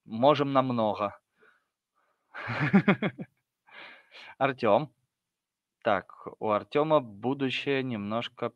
Можем 0.06 0.54
намного. 0.54 1.20
Артем. 4.38 4.90
Так, 5.84 6.28
у 6.40 6.50
Артема 6.52 7.02
будущее 7.02 7.84
немножко 7.84 8.54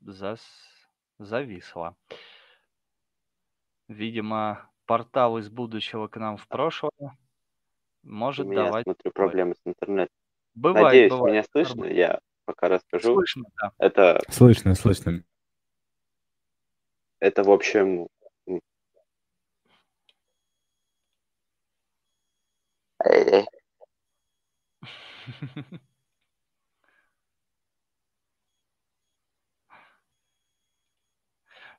зас... 0.00 0.40
зависло. 1.18 1.96
Видимо, 3.88 4.70
портал 4.86 5.38
из 5.38 5.50
будущего 5.50 6.06
к 6.06 6.16
нам 6.16 6.36
в 6.36 6.46
прошлое 6.46 7.16
может 8.02 8.46
У 8.46 8.50
меня, 8.50 8.64
давать... 8.64 8.84
смотрю, 8.84 9.12
проблемы 9.12 9.54
с 9.54 9.60
интернетом. 9.64 10.14
Бывает, 10.54 10.84
Надеюсь, 10.84 11.12
бывает. 11.12 11.32
меня 11.32 11.44
слышно. 11.50 11.84
Я 11.84 12.20
пока 12.52 12.68
расскажу. 12.68 13.14
Слышно, 13.14 13.44
да. 13.60 13.72
Это, 13.78 14.20
Слышно, 14.28 14.74
слышно. 14.74 15.24
это 17.18 17.42
в 17.42 17.50
общем... 17.50 18.08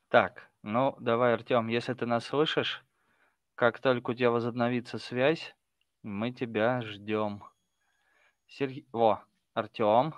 Так, 0.10 0.52
ну 0.62 0.96
давай, 1.00 1.34
Артем, 1.34 1.68
если 1.70 1.94
ты 1.94 2.06
нас 2.06 2.26
слышишь, 2.26 2.84
как 3.56 3.80
только 3.80 4.12
у 4.12 4.14
тебя 4.14 4.32
возобновится 4.32 4.98
связь, 5.00 5.56
мы 6.04 6.32
тебя 6.32 6.82
ждем. 6.82 7.44
Сергей... 8.48 8.88
Во, 8.92 9.24
Артем. 9.54 10.14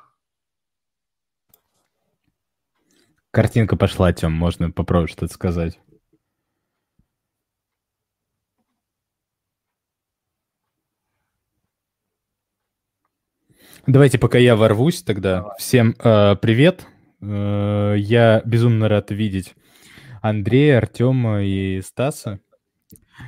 Картинка 3.36 3.76
пошла, 3.76 4.14
Тем, 4.14 4.32
можно 4.32 4.72
попробовать 4.72 5.12
что-то 5.12 5.34
сказать. 5.34 5.78
Давайте, 13.86 14.20
пока 14.20 14.38
я 14.38 14.56
ворвусь, 14.56 15.04
тогда 15.04 15.42
Давай. 15.42 15.58
всем 15.60 15.96
э, 16.02 16.38
привет. 16.38 16.88
Э, 17.20 17.96
я 17.98 18.42
безумно 18.46 18.88
рад 18.88 19.12
видеть 19.12 19.54
Андрея, 20.22 20.78
Артема 20.78 21.44
и 21.44 21.82
Стаса. 21.82 22.40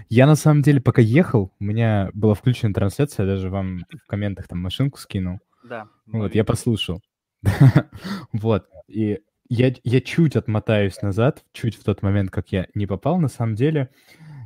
Я 0.08 0.26
на 0.26 0.36
самом 0.36 0.62
деле, 0.62 0.80
пока 0.80 1.02
ехал, 1.02 1.54
у 1.60 1.64
меня 1.66 2.12
была 2.14 2.34
включена 2.34 2.74
трансляция, 2.74 3.26
я 3.26 3.34
даже 3.34 3.50
вам 3.50 3.80
в 3.80 4.08
комментах 4.08 4.48
там 4.48 4.60
машинку 4.60 5.00
скинул. 5.00 5.40
Да. 5.66 5.90
Вот, 6.06 6.34
я 6.34 6.46
послушал. 6.46 7.02
Вот, 8.32 8.70
и 8.88 9.20
я, 9.50 9.74
я 9.84 10.02
чуть 10.02 10.36
отмотаюсь 10.36 11.02
назад, 11.02 11.44
чуть 11.54 11.76
в 11.76 11.84
тот 11.84 12.02
момент, 12.02 12.32
как 12.32 12.52
я 12.52 12.68
не 12.74 12.86
попал, 12.86 13.20
на 13.20 13.28
самом 13.28 13.56
деле. 13.56 13.90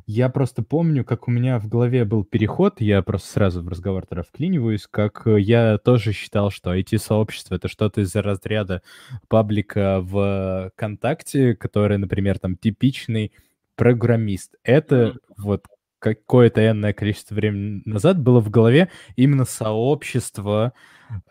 Я 0.08 0.30
просто 0.30 0.64
помню, 0.64 1.06
как 1.06 1.28
у 1.28 1.32
меня 1.32 1.60
в 1.60 1.68
голове 1.68 2.06
был 2.06 2.26
переход, 2.26 2.82
я 2.82 3.02
просто 3.02 3.32
сразу 3.32 3.62
в 3.64 3.68
разговор 3.68 4.06
тогда 4.06 4.24
вклиниваюсь, 4.24 4.88
как 4.90 5.26
э, 5.26 5.40
я 5.40 5.78
тоже 5.78 6.12
считал, 6.12 6.52
что 6.52 6.76
IT-сообщество— 6.76 7.56
это 7.56 7.68
что-то 7.68 8.02
из-за 8.02 8.22
разряда 8.22 8.82
паблика 9.28 10.02
в 10.02 10.72
ВКонтакте, 10.74 11.56
который, 11.56 11.98
например, 11.98 12.40
там 12.40 12.58
типичный 12.58 13.32
программист. 13.76 14.56
Это 14.64 15.16
вот 15.38 15.66
какое-то 16.00 16.68
энное 16.68 16.94
количество 16.94 17.36
времени 17.36 17.84
назад 17.86 18.20
было 18.20 18.42
в 18.42 18.50
голове 18.50 18.90
именно 19.16 19.46
сообщество 19.46 20.74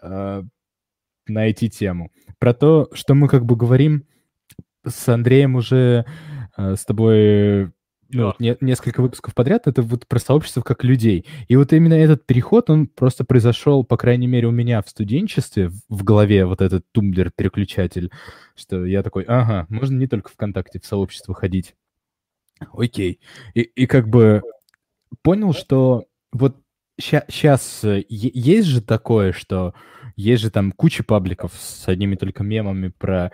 э, 0.00 0.42
на 1.26 1.48
IT-тему. 1.48 2.11
Про 2.38 2.54
то, 2.54 2.88
что 2.92 3.14
мы 3.14 3.28
как 3.28 3.44
бы 3.44 3.56
говорим 3.56 4.04
с 4.87 5.09
Андреем 5.09 5.56
уже 5.56 6.04
э, 6.56 6.76
с 6.76 6.85
тобой 6.85 7.72
ну, 8.12 8.26
вот 8.26 8.40
не- 8.40 8.56
несколько 8.61 9.02
выпусков 9.02 9.35
подряд, 9.35 9.66
это 9.66 9.83
вот 9.83 10.06
про 10.06 10.18
сообщество 10.18 10.62
как 10.62 10.83
людей. 10.85 11.26
И 11.48 11.56
вот 11.56 11.72
именно 11.72 11.94
этот 11.94 12.26
переход, 12.26 12.68
он 12.68 12.87
просто 12.88 13.24
произошел, 13.24 13.85
по 13.85 13.96
крайней 13.96 14.26
мере, 14.26 14.48
у 14.48 14.52
меня 14.52 14.83
в 14.83 14.88
студенчестве, 14.88 15.68
в- 15.68 15.80
в 15.88 16.02
голове 16.02 16.44
вот 16.44 16.61
этот 16.61 16.85
тумблер-переключатель, 16.92 18.11
что 18.56 18.85
я 18.85 19.02
такой, 19.02 19.24
ага, 19.24 19.66
можно 19.68 19.96
не 19.96 20.09
только 20.09 20.30
ВКонтакте 20.30 20.80
в 20.80 20.87
сообщество 20.87 21.35
ходить. 21.35 21.74
Окей. 22.72 23.20
И, 23.54 23.61
и 23.62 23.87
как 23.87 24.09
бы 24.09 24.42
понял, 25.22 25.52
что 25.52 26.06
вот 26.33 26.60
сейчас 27.01 27.85
есть 28.09 28.69
же 28.69 28.81
такое, 28.81 29.33
что 29.33 29.75
есть 30.17 30.43
же 30.43 30.51
там 30.51 30.73
куча 30.73 31.03
пабликов 31.03 31.53
с 31.55 31.89
одними 31.89 32.15
только 32.15 32.43
мемами 32.43 32.89
про, 32.89 33.33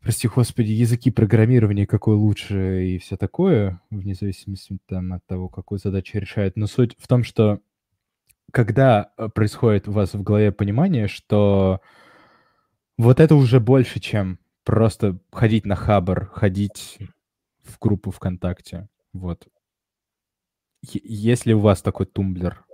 прости 0.00 0.28
господи, 0.28 0.70
языки 0.70 1.10
программирования, 1.10 1.86
какой 1.86 2.16
лучше 2.16 2.86
и 2.86 2.98
все 2.98 3.16
такое, 3.16 3.80
вне 3.90 4.14
зависимости 4.14 4.78
там 4.86 5.12
от 5.12 5.26
того, 5.26 5.48
какую 5.48 5.78
задачу 5.78 6.18
решает. 6.18 6.56
Но 6.56 6.66
суть 6.66 6.96
в 6.98 7.08
том, 7.08 7.24
что 7.24 7.60
когда 8.52 9.12
э, 9.16 9.28
происходит 9.28 9.88
у 9.88 9.92
вас 9.92 10.14
в 10.14 10.22
голове 10.22 10.52
понимание, 10.52 11.08
что 11.08 11.80
вот 12.98 13.18
это 13.18 13.34
уже 13.34 13.58
больше, 13.58 13.98
чем 13.98 14.38
просто 14.64 15.18
ходить 15.32 15.66
на 15.66 15.74
Хабр, 15.74 16.26
ходить 16.26 16.98
в 17.64 17.78
группу 17.80 18.10
ВКонтакте. 18.10 18.88
Вот. 19.12 19.48
Есть 20.82 21.46
ли 21.46 21.54
у 21.54 21.60
вас 21.60 21.80
такой 21.80 22.06
тумблер? 22.06 22.64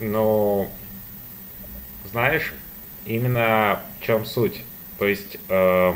Ну, 0.00 0.68
знаешь, 2.10 2.52
именно 3.06 3.80
в 3.98 4.04
чем 4.04 4.24
суть. 4.26 4.62
То 4.98 5.06
есть, 5.06 5.38
э, 5.48 5.92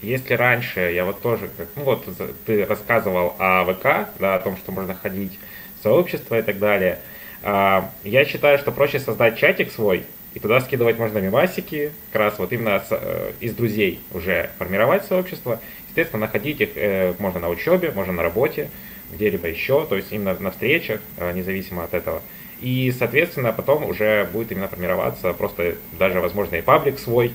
если 0.00 0.34
раньше 0.34 0.80
я 0.80 1.04
вот 1.04 1.20
тоже, 1.20 1.50
ну 1.76 1.84
вот 1.84 2.08
ты 2.46 2.64
рассказывал 2.64 3.36
о 3.38 3.64
ВК, 3.64 4.10
да, 4.18 4.34
о 4.34 4.38
том, 4.40 4.56
что 4.56 4.72
можно 4.72 4.94
ходить 4.94 5.38
в 5.78 5.82
сообщество 5.82 6.38
и 6.38 6.42
так 6.42 6.58
далее, 6.58 6.98
а, 7.42 7.90
я 8.02 8.24
считаю, 8.24 8.58
что 8.58 8.72
проще 8.72 8.98
создать 8.98 9.38
чатик 9.38 9.70
свой, 9.70 10.04
и 10.34 10.40
туда 10.40 10.60
скидывать 10.60 10.98
можно 10.98 11.18
мемасики, 11.18 11.92
как 12.12 12.22
раз 12.22 12.38
вот 12.38 12.52
именно 12.52 12.80
с, 12.80 12.88
э, 12.90 13.32
из 13.40 13.54
друзей 13.54 14.00
уже 14.12 14.50
формировать 14.58 15.04
сообщество. 15.04 15.60
Естественно, 15.88 16.26
находить 16.26 16.60
их 16.60 16.70
э, 16.74 17.14
можно 17.20 17.38
на 17.38 17.48
учебе, 17.48 17.92
можно 17.92 18.12
на 18.12 18.22
работе, 18.22 18.68
где-либо 19.12 19.46
еще, 19.46 19.86
то 19.86 19.96
есть 19.96 20.10
именно 20.10 20.36
на 20.38 20.50
встречах, 20.50 21.00
э, 21.18 21.32
независимо 21.32 21.84
от 21.84 21.94
этого. 21.94 22.20
И, 22.60 22.92
соответственно, 22.98 23.52
потом 23.52 23.88
уже 23.88 24.28
будет 24.32 24.50
именно 24.50 24.66
формироваться 24.66 25.32
просто 25.34 25.76
даже, 25.98 26.20
возможно, 26.20 26.56
и 26.56 26.62
паблик 26.62 26.98
свой, 26.98 27.32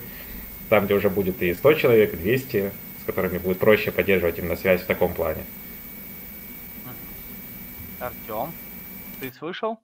там, 0.68 0.86
где 0.86 0.94
уже 0.94 1.10
будет 1.10 1.42
и 1.42 1.54
100 1.54 1.74
человек, 1.76 2.14
и 2.14 2.18
200, 2.18 2.72
с 3.02 3.06
которыми 3.06 3.38
будет 3.38 3.60
проще 3.60 3.92
поддерживать 3.92 4.40
именно 4.40 4.58
связь 4.58 4.82
в 4.82 4.86
таком 4.86 5.14
плане. 5.14 5.44
Артем, 8.00 8.52
ты 9.22 9.32
слышал? 9.32 9.80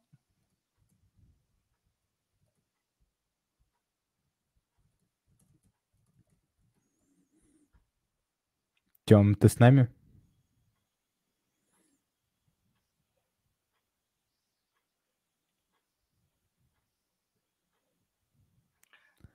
Тем, 9.05 9.35
ты 9.35 9.49
с 9.49 9.59
нами? 9.59 9.87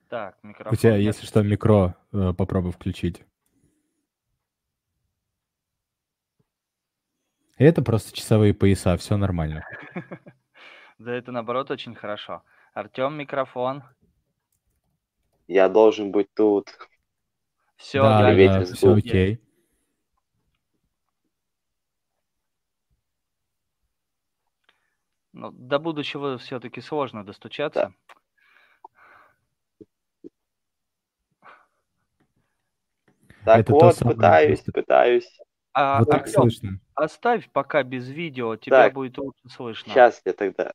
Так, 0.09 0.37
микрофон. 0.43 0.73
У 0.73 0.75
тебя, 0.75 0.97
нет. 0.97 1.01
если 1.03 1.25
что, 1.25 1.41
микро 1.41 1.95
э, 2.11 2.33
попробуй 2.37 2.73
включить. 2.73 3.23
Это 7.57 7.81
просто 7.81 8.13
часовые 8.13 8.53
пояса, 8.53 8.97
все 8.97 9.17
нормально. 9.17 9.65
Да 10.99 11.15
это 11.15 11.31
наоборот 11.31 11.71
очень 11.71 11.95
хорошо. 11.95 12.43
Артем, 12.75 13.15
микрофон. 13.15 13.81
я 15.47 15.67
должен 15.67 16.11
быть 16.11 16.31
тут. 16.35 16.69
Все, 17.75 18.03
да, 18.03 18.35
да, 18.35 18.65
все 18.65 18.93
окей. 18.93 19.41
Ну, 25.33 25.51
до 25.51 25.79
будущего 25.79 26.37
все-таки 26.37 26.81
сложно 26.81 27.25
достучаться. 27.25 27.93
Так 33.45 33.59
Это 33.59 33.73
то 33.73 33.79
вот, 33.79 33.95
самое 33.95 34.15
пытаюсь, 34.15 34.61
пытаюсь. 34.61 35.39
А, 35.73 35.99
вот 35.99 36.09
так 36.09 36.23
Артем, 36.23 36.41
слышно. 36.41 36.79
оставь 36.95 37.49
пока 37.51 37.81
без 37.83 38.07
видео, 38.09 38.55
тебя 38.55 38.83
Так, 38.83 38.93
будет 38.93 39.17
лучше 39.17 39.49
слышно. 39.49 39.91
Сейчас 39.91 40.21
я 40.25 40.33
тогда 40.33 40.73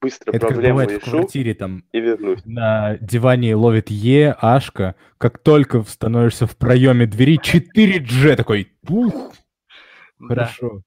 быстро 0.00 0.30
Это 0.30 0.40
как 0.40 0.48
проблему 0.50 0.78
бывает 0.80 1.02
в 1.02 1.06
решу 1.06 1.10
квартире, 1.18 1.54
там 1.54 1.84
и 1.92 2.00
вернусь. 2.00 2.44
на 2.44 2.96
диване 2.98 3.54
ловит 3.54 3.90
Е, 3.90 4.36
Ашка, 4.40 4.94
как 5.18 5.38
только 5.38 5.82
становишься 5.82 6.46
в 6.46 6.56
проеме 6.56 7.06
двери, 7.06 7.38
4G 7.38 8.36
такой, 8.36 8.72
пух, 8.86 9.34
Да, 10.18 10.26
хорошо. 10.28 10.82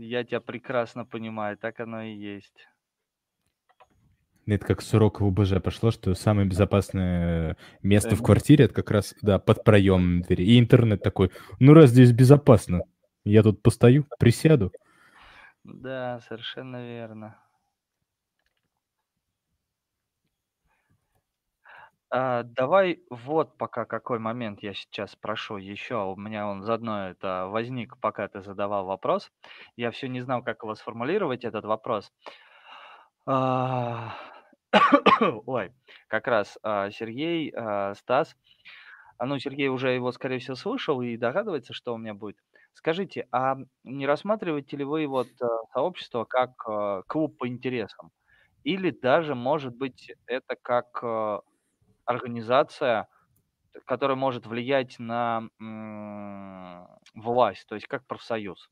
Я 0.00 0.24
тебя 0.24 0.40
прекрасно 0.40 1.04
понимаю, 1.04 1.56
так 1.56 1.80
оно 1.80 2.02
и 2.02 2.14
есть. 2.14 2.66
Это 4.46 4.66
как 4.66 4.82
с 4.82 4.92
урока 4.94 5.22
в 5.22 5.26
УБЖ 5.26 5.62
пошло, 5.62 5.90
что 5.90 6.14
самое 6.14 6.48
безопасное 6.48 7.56
место 7.82 8.16
в 8.16 8.22
квартире, 8.22 8.64
это 8.64 8.74
как 8.74 8.90
раз, 8.90 9.14
да, 9.22 9.38
под 9.38 9.62
проемом 9.62 10.22
двери. 10.22 10.44
И 10.44 10.58
интернет 10.58 11.02
такой, 11.02 11.30
ну 11.60 11.72
раз 11.72 11.90
здесь 11.90 12.10
безопасно, 12.12 12.82
я 13.24 13.42
тут 13.42 13.62
постою, 13.62 14.06
присяду. 14.18 14.72
Да, 15.62 16.20
совершенно 16.26 16.84
верно. 16.84 17.36
А, 22.12 22.42
давай 22.42 23.02
вот 23.08 23.56
пока 23.56 23.84
какой 23.84 24.18
момент 24.18 24.62
я 24.62 24.74
сейчас 24.74 25.12
спрошу 25.12 25.56
еще. 25.58 25.96
У 26.12 26.16
меня 26.16 26.48
он 26.48 26.62
заодно 26.62 27.08
это 27.10 27.46
возник, 27.48 27.96
пока 28.00 28.26
ты 28.28 28.40
задавал 28.42 28.84
вопрос. 28.86 29.30
Я 29.76 29.90
все 29.92 30.08
не 30.08 30.20
знал, 30.20 30.42
как 30.42 30.62
его 30.62 30.74
сформулировать, 30.74 31.44
этот 31.44 31.64
вопрос. 31.64 32.12
А, 33.26 34.14
ой, 35.46 35.72
как 36.08 36.26
раз 36.26 36.58
а, 36.62 36.90
Сергей, 36.90 37.52
а, 37.54 37.94
Стас, 37.94 38.36
а 39.18 39.26
ну, 39.26 39.38
Сергей 39.38 39.68
уже 39.68 39.90
его, 39.90 40.12
скорее 40.12 40.38
всего, 40.38 40.56
слышал 40.56 41.02
и 41.02 41.16
догадывается, 41.16 41.74
что 41.74 41.94
у 41.94 41.98
меня 41.98 42.14
будет. 42.14 42.36
Скажите, 42.74 43.28
а 43.32 43.56
не 43.84 44.06
рассматриваете 44.06 44.76
ли 44.78 44.84
вы 44.84 45.06
вот 45.06 45.28
э, 45.42 45.46
сообщество 45.74 46.24
как 46.24 46.52
э, 46.68 47.02
клуб 47.08 47.36
по 47.38 47.48
интересам? 47.48 48.10
Или 48.64 48.90
даже, 48.90 49.34
может 49.34 49.74
быть, 49.76 50.12
это 50.26 50.56
как 50.62 51.00
э, 51.02 51.40
организация, 52.10 53.08
которая 53.86 54.16
может 54.16 54.46
влиять 54.46 54.98
на 54.98 55.48
власть, 57.14 57.66
то 57.68 57.74
есть 57.76 57.86
как 57.86 58.06
профсоюз? 58.06 58.68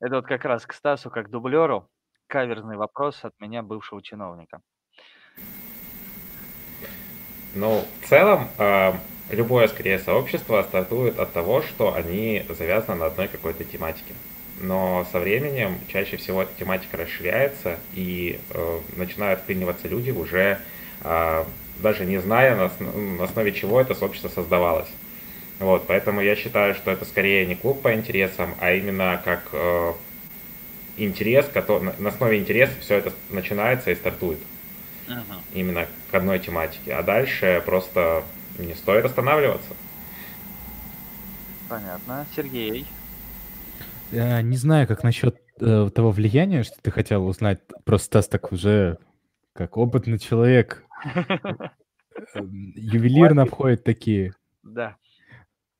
Это 0.00 0.16
вот 0.16 0.26
как 0.26 0.44
раз 0.44 0.66
к 0.66 0.72
Стасу, 0.72 1.10
как 1.10 1.30
дублеру, 1.30 1.88
каверзный 2.26 2.76
вопрос 2.76 3.24
от 3.24 3.38
меня, 3.40 3.62
бывшего 3.62 4.02
чиновника. 4.02 4.60
Ну, 7.54 7.84
в 8.00 8.08
целом, 8.08 8.48
э, 8.58 8.94
любое, 9.30 9.68
скорее, 9.68 9.98
сообщество 9.98 10.62
стартует 10.62 11.18
от 11.18 11.32
того, 11.32 11.62
что 11.62 11.94
они 11.94 12.44
завязаны 12.48 12.98
на 13.00 13.06
одной 13.06 13.28
какой-то 13.28 13.64
тематике. 13.64 14.14
Но 14.60 15.06
со 15.10 15.18
временем 15.18 15.78
чаще 15.88 16.16
всего 16.16 16.42
эта 16.42 16.52
тематика 16.58 16.96
расширяется 16.96 17.78
и 17.94 18.38
э, 18.50 18.80
начинают 18.96 19.40
вклиниваться 19.40 19.88
люди 19.88 20.10
уже 20.10 20.58
э, 21.02 21.44
даже 21.78 22.04
не 22.04 22.18
зная, 22.18 22.56
на, 22.56 22.86
на 22.86 23.24
основе 23.24 23.52
чего 23.52 23.80
это 23.80 23.94
сообщество 23.94 24.28
создавалось. 24.28 24.88
Вот, 25.58 25.86
поэтому 25.86 26.20
я 26.20 26.34
считаю, 26.36 26.74
что 26.74 26.90
это 26.90 27.04
скорее 27.04 27.46
не 27.46 27.54
клуб 27.54 27.82
по 27.82 27.94
интересам, 27.94 28.54
а 28.60 28.72
именно 28.72 29.20
как 29.24 29.48
э, 29.52 29.92
интерес, 30.96 31.46
который, 31.52 31.92
на 31.98 32.08
основе 32.08 32.38
интереса 32.38 32.72
все 32.80 32.96
это 32.96 33.12
начинается 33.30 33.90
и 33.90 33.94
стартует. 33.94 34.38
Uh-huh. 35.08 35.40
Именно 35.54 35.86
к 36.10 36.14
одной 36.14 36.38
тематике. 36.38 36.94
А 36.94 37.02
дальше 37.02 37.62
просто 37.64 38.24
не 38.58 38.74
стоит 38.74 39.04
останавливаться. 39.04 39.70
Понятно. 41.68 42.26
Сергей? 42.36 42.86
Я 44.12 44.42
не 44.42 44.56
знаю, 44.56 44.86
как 44.86 45.02
насчет 45.04 45.36
э, 45.60 45.88
того 45.94 46.10
влияния, 46.10 46.62
что 46.62 46.76
ты 46.82 46.90
хотел 46.90 47.26
узнать. 47.26 47.60
Просто 47.84 48.06
Стас 48.06 48.28
так 48.28 48.52
уже 48.52 48.98
как 49.54 49.76
опытный 49.78 50.18
человек. 50.18 50.84
Ювелирно 52.34 53.42
обходит 53.42 53.84
такие. 53.84 54.34
Да. 54.62 54.96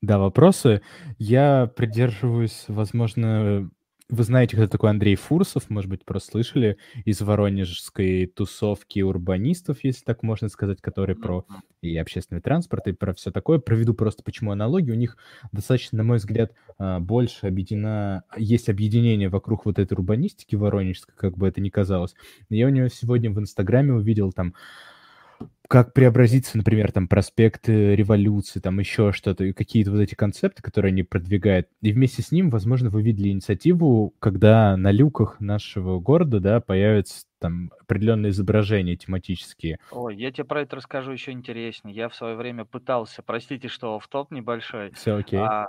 Да, 0.00 0.18
вопросы. 0.18 0.80
Я 1.18 1.70
придерживаюсь, 1.76 2.64
возможно, 2.68 3.70
вы 4.12 4.24
знаете, 4.24 4.56
кто 4.56 4.66
такой 4.66 4.90
Андрей 4.90 5.16
Фурсов, 5.16 5.70
может 5.70 5.88
быть, 5.88 6.04
просто 6.04 6.32
слышали, 6.32 6.76
из 7.06 7.22
воронежской 7.22 8.26
тусовки 8.26 9.00
урбанистов, 9.00 9.78
если 9.82 10.04
так 10.04 10.22
можно 10.22 10.50
сказать, 10.50 10.82
которые 10.82 11.16
про 11.16 11.46
и 11.80 11.96
общественный 11.96 12.42
транспорт, 12.42 12.86
и 12.88 12.92
про 12.92 13.14
все 13.14 13.30
такое. 13.30 13.58
Проведу 13.58 13.94
просто 13.94 14.22
почему 14.22 14.52
аналогии. 14.52 14.90
У 14.90 14.96
них 14.96 15.16
достаточно, 15.50 15.96
на 15.98 16.04
мой 16.04 16.18
взгляд, 16.18 16.52
а, 16.78 17.00
больше 17.00 17.46
объединена, 17.46 18.24
есть 18.36 18.68
объединение 18.68 19.30
вокруг 19.30 19.64
вот 19.64 19.78
этой 19.78 19.94
урбанистики 19.94 20.56
воронежской, 20.56 21.14
как 21.16 21.38
бы 21.38 21.48
это 21.48 21.62
ни 21.62 21.70
казалось. 21.70 22.14
Я 22.50 22.66
у 22.66 22.70
него 22.70 22.88
сегодня 22.88 23.30
в 23.30 23.38
Инстаграме 23.40 23.94
увидел 23.94 24.30
там 24.30 24.54
как 25.72 25.94
преобразиться, 25.94 26.58
например, 26.58 26.92
там 26.92 27.08
проспект 27.08 27.66
э, 27.66 27.96
революции, 27.96 28.60
там 28.60 28.78
еще 28.78 29.10
что-то, 29.10 29.54
какие-то 29.54 29.90
вот 29.90 30.00
эти 30.00 30.14
концепты, 30.14 30.62
которые 30.62 30.90
они 30.90 31.02
продвигают. 31.02 31.66
И 31.80 31.92
вместе 31.92 32.20
с 32.20 32.30
ним, 32.30 32.50
возможно, 32.50 32.90
вы 32.90 33.00
видели 33.00 33.30
инициативу, 33.30 34.14
когда 34.18 34.76
на 34.76 34.90
люках 34.90 35.40
нашего 35.40 35.98
города, 35.98 36.40
да, 36.40 36.60
появятся 36.60 37.24
там 37.38 37.72
определенные 37.80 38.32
изображения 38.32 38.96
тематические. 38.96 39.78
Ой, 39.90 40.14
я 40.14 40.30
тебе 40.30 40.44
про 40.44 40.60
это 40.60 40.76
расскажу 40.76 41.10
еще 41.10 41.30
интереснее. 41.30 41.96
Я 41.96 42.10
в 42.10 42.14
свое 42.14 42.36
время 42.36 42.66
пытался, 42.66 43.22
простите, 43.22 43.68
что 43.68 43.98
в 43.98 44.06
топ 44.08 44.30
небольшой. 44.30 44.90
Все 44.92 45.16
окей. 45.16 45.40
А, 45.40 45.68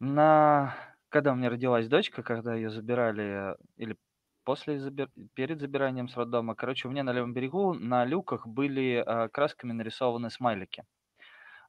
на 0.00 0.74
когда 1.08 1.32
у 1.32 1.36
меня 1.36 1.50
родилась 1.50 1.86
дочка, 1.86 2.24
когда 2.24 2.56
ее 2.56 2.70
забирали 2.70 3.54
или 3.76 3.96
после 4.44 4.78
забир... 4.78 5.10
перед 5.34 5.60
забиранием 5.60 6.08
с 6.08 6.16
роддома, 6.16 6.54
короче, 6.54 6.88
у 6.88 6.90
меня 6.90 7.02
на 7.02 7.12
левом 7.12 7.32
берегу 7.34 7.74
на 7.74 8.04
люках 8.04 8.46
были 8.46 9.04
э, 9.06 9.28
красками 9.28 9.72
нарисованы 9.72 10.30
смайлики. 10.30 10.84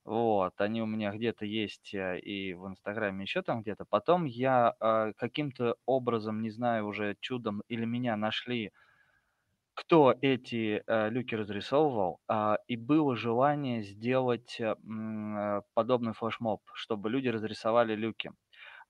Вот, 0.03 0.60
они 0.60 0.81
у 0.81 0.88
меня 0.88 1.12
где-то 1.12 1.45
есть 1.45 1.93
э, 1.93 2.19
и 2.19 2.53
в 2.55 2.67
Инстаграме, 2.67 3.23
еще 3.23 3.43
там 3.43 3.62
где-то. 3.62 3.86
Потом 3.86 4.25
я 4.25 4.73
э, 4.79 5.13
каким-то 5.17 5.75
образом, 5.86 6.41
не 6.41 6.49
знаю 6.49 6.88
уже 6.88 7.15
чудом, 7.19 7.62
или 7.67 7.86
меня 7.86 8.15
нашли, 8.17 8.71
кто 9.73 10.13
эти 10.21 10.84
э, 10.86 11.10
люки 11.10 11.36
разрисовывал, 11.36 12.19
э, 12.27 12.55
и 12.67 12.75
было 12.77 13.15
желание 13.15 13.84
сделать 13.84 14.60
э, 14.60 14.75
подобный 15.73 16.13
флешмоб, 16.13 16.62
чтобы 16.73 17.10
люди 17.10 17.27
разрисовали 17.29 17.95
люки. 17.95 18.31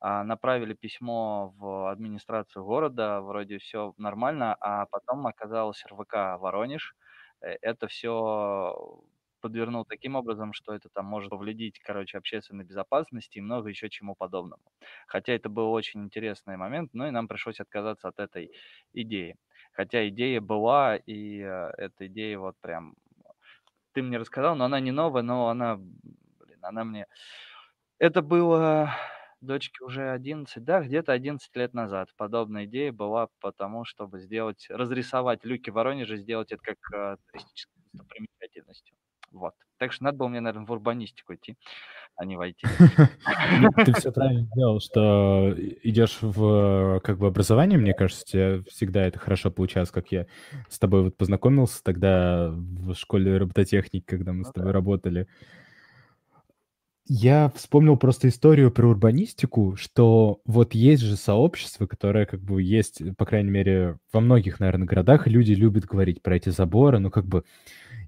А, 0.04 0.24
направили 0.24 0.74
письмо 0.74 1.54
в 1.58 1.92
администрацию 1.92 2.66
города, 2.66 3.22
вроде 3.22 3.60
все 3.60 3.94
нормально, 3.98 4.56
а 4.60 4.88
потом 4.88 5.28
оказалось 5.28 5.86
РВК 5.86 6.40
Воронеж. 6.40 6.96
Э, 7.42 7.56
это 7.62 7.88
все 7.88 9.04
подвернул 9.42 9.86
таким 9.86 10.16
образом, 10.16 10.54
что 10.54 10.74
это 10.74 10.90
там 10.90 11.06
может 11.06 11.30
повредить, 11.30 11.80
короче, 11.80 12.18
общественной 12.18 12.64
безопасности 12.64 13.38
и 13.38 13.42
много 13.42 13.70
еще 13.70 13.90
чему 13.90 14.16
подобному. 14.16 14.64
Хотя 15.06 15.34
это 15.34 15.50
был 15.50 15.72
очень 15.72 16.04
интересный 16.04 16.58
момент, 16.58 16.90
но 16.94 17.08
и 17.08 17.12
нам 17.12 17.28
пришлось 17.28 17.60
отказаться 17.60 18.08
от 18.08 18.20
этой 18.20 18.52
идеи. 18.94 19.36
Хотя 19.72 20.08
идея 20.10 20.42
была, 20.42 20.96
и 20.96 21.42
э, 21.42 21.72
эта 21.78 22.08
идея 22.08 22.40
вот 22.40 22.56
прям... 22.60 22.96
Ты 23.94 24.02
мне 24.02 24.18
рассказал, 24.18 24.56
но 24.56 24.66
она 24.66 24.80
не 24.80 24.92
новая, 24.92 25.22
но 25.22 25.50
она, 25.50 25.78
блин, 25.78 26.60
она 26.64 26.84
мне... 26.84 27.06
Это 28.00 28.24
было 28.24 28.90
дочке 29.42 29.84
уже 29.84 30.12
11, 30.12 30.64
да, 30.64 30.82
где-то 30.82 31.12
11 31.12 31.56
лет 31.56 31.74
назад. 31.74 32.10
Подобная 32.18 32.66
идея 32.66 32.92
была 32.92 33.28
потому, 33.40 33.86
чтобы 33.86 34.20
сделать, 34.20 34.68
разрисовать 34.70 35.44
люки 35.46 35.70
в 35.70 35.74
Воронеже, 35.74 36.18
сделать 36.18 36.52
это 36.52 36.62
как 36.64 36.78
э, 36.94 37.18
туристической 37.32 37.82
достопримечательностью. 37.94 38.96
Вот. 39.32 39.54
Так 39.78 39.94
что 39.94 40.04
надо 40.04 40.18
было 40.18 40.28
мне, 40.28 40.42
наверное, 40.42 40.68
в 40.68 40.72
урбанистику 40.72 41.34
идти, 41.34 41.56
а 42.16 42.26
не 42.26 42.36
войти. 42.36 42.68
Ну, 43.60 43.70
ты 43.84 43.94
все 43.94 44.12
правильно 44.14 44.44
сделал, 44.54 44.80
что 44.80 45.56
идешь 45.84 46.20
в 46.22 47.00
как 47.00 47.18
бы 47.18 47.28
образование, 47.28 47.80
мне 47.80 47.94
кажется, 47.94 48.26
тебе 48.26 48.62
всегда 48.70 49.04
это 49.04 49.18
хорошо 49.18 49.50
получалось, 49.50 49.90
как 49.90 50.12
я 50.12 50.28
с 50.70 50.78
тобой 50.78 51.04
вот 51.04 51.18
познакомился 51.18 51.82
тогда 51.84 52.52
в 52.52 52.94
школе 52.94 53.38
робототехники, 53.38 54.06
когда 54.06 54.34
мы 54.34 54.40
ну, 54.40 54.50
с 54.50 54.52
тобой 54.52 54.70
да. 54.70 54.74
работали. 54.74 55.28
Я 57.08 57.52
вспомнил 57.56 57.98
просто 57.98 58.30
историю 58.30 58.72
про 58.72 58.88
урбанистику, 58.88 59.76
что 59.76 60.40
вот 60.46 60.76
есть 60.76 61.02
же 61.02 61.18
сообщество, 61.18 61.88
которое 61.88 62.26
как 62.26 62.42
бы 62.42 62.62
есть, 62.62 63.02
по 63.18 63.26
крайней 63.26 63.50
мере, 63.50 63.98
во 64.14 64.22
многих, 64.22 64.60
наверное, 64.60 64.88
городах, 64.88 65.28
люди 65.28 65.54
любят 65.54 65.86
говорить 65.86 66.22
про 66.22 66.36
эти 66.38 66.50
заборы, 66.50 67.00
но 67.00 67.10
как 67.10 67.26
бы 67.26 67.44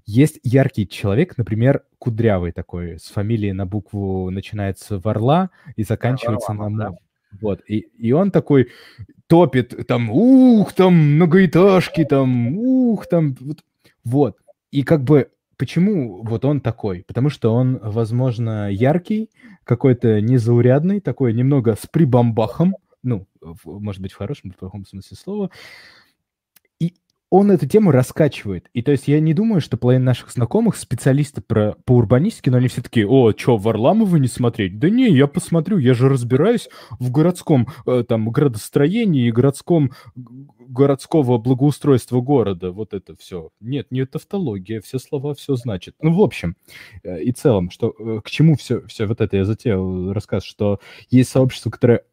есть 0.06 0.38
яркий 0.42 0.86
человек, 0.86 1.36
например, 1.36 1.82
кудрявый 1.98 2.52
такой, 2.52 2.98
с 2.98 3.06
фамилией 3.06 3.52
на 3.52 3.66
букву 3.66 4.30
начинается 4.30 4.98
Варла 4.98 5.50
и 5.76 5.82
заканчивается 5.82 6.52
на 6.52 6.68
Мов. 6.68 6.98
Вот, 7.40 7.62
и, 7.66 7.78
и 7.98 8.12
он 8.12 8.30
такой 8.30 8.70
топит, 9.26 9.86
там, 9.88 10.08
ух, 10.10 10.72
там, 10.72 10.94
многоэтажки, 10.94 12.04
там, 12.04 12.56
ух, 12.56 13.06
там, 13.06 13.36
вот, 13.40 13.64
вот. 14.04 14.36
И 14.70 14.82
как 14.82 15.02
бы 15.02 15.30
Почему 15.56 16.22
вот 16.22 16.44
он 16.44 16.60
такой? 16.60 17.04
Потому 17.06 17.30
что 17.30 17.52
он, 17.54 17.78
возможно, 17.82 18.70
яркий, 18.70 19.30
какой-то 19.64 20.20
незаурядный, 20.20 21.00
такой 21.00 21.32
немного 21.32 21.74
с 21.74 21.86
прибамбахом, 21.86 22.76
ну, 23.02 23.26
может 23.64 24.00
быть, 24.00 24.12
в 24.12 24.16
хорошем, 24.16 24.50
в 24.50 24.56
плохом 24.56 24.86
смысле 24.86 25.16
слова. 25.16 25.50
Он 27.36 27.50
эту 27.50 27.66
тему 27.66 27.90
раскачивает. 27.90 28.70
И 28.74 28.82
то 28.82 28.92
есть 28.92 29.08
я 29.08 29.18
не 29.18 29.34
думаю, 29.34 29.60
что 29.60 29.76
половина 29.76 30.04
наших 30.04 30.30
знакомых 30.30 30.76
специалисты 30.76 31.40
про, 31.40 31.74
по 31.84 31.94
урбанистике, 31.96 32.52
но 32.52 32.58
они 32.58 32.68
все 32.68 32.80
такие, 32.80 33.08
о, 33.08 33.32
что, 33.36 33.56
Варламова 33.56 34.18
не 34.18 34.28
смотреть? 34.28 34.78
Да 34.78 34.88
не, 34.88 35.10
я 35.10 35.26
посмотрю, 35.26 35.78
я 35.78 35.94
же 35.94 36.08
разбираюсь 36.08 36.68
в 37.00 37.10
городском 37.10 37.66
э, 37.86 38.04
там 38.06 38.30
градостроении 38.30 39.26
и 39.26 39.32
городском 39.32 39.90
городского 40.14 41.38
благоустройства 41.38 42.20
города, 42.20 42.70
вот 42.70 42.94
это 42.94 43.16
все. 43.16 43.50
Нет, 43.58 43.88
не 43.90 44.06
тавтология, 44.06 44.80
все 44.80 45.00
слова 45.00 45.34
все 45.34 45.56
значит. 45.56 45.96
Ну, 46.00 46.14
в 46.14 46.22
общем 46.22 46.54
э, 47.02 47.20
и 47.20 47.32
целом, 47.32 47.70
что 47.70 47.96
э, 47.98 48.20
к 48.24 48.30
чему 48.30 48.54
все, 48.54 48.86
все 48.86 49.06
вот 49.06 49.20
это 49.20 49.36
я 49.36 49.44
затеял 49.44 50.12
рассказ, 50.12 50.44
что 50.44 50.78
есть 51.10 51.30
сообщество, 51.30 51.70
которое 51.70 52.04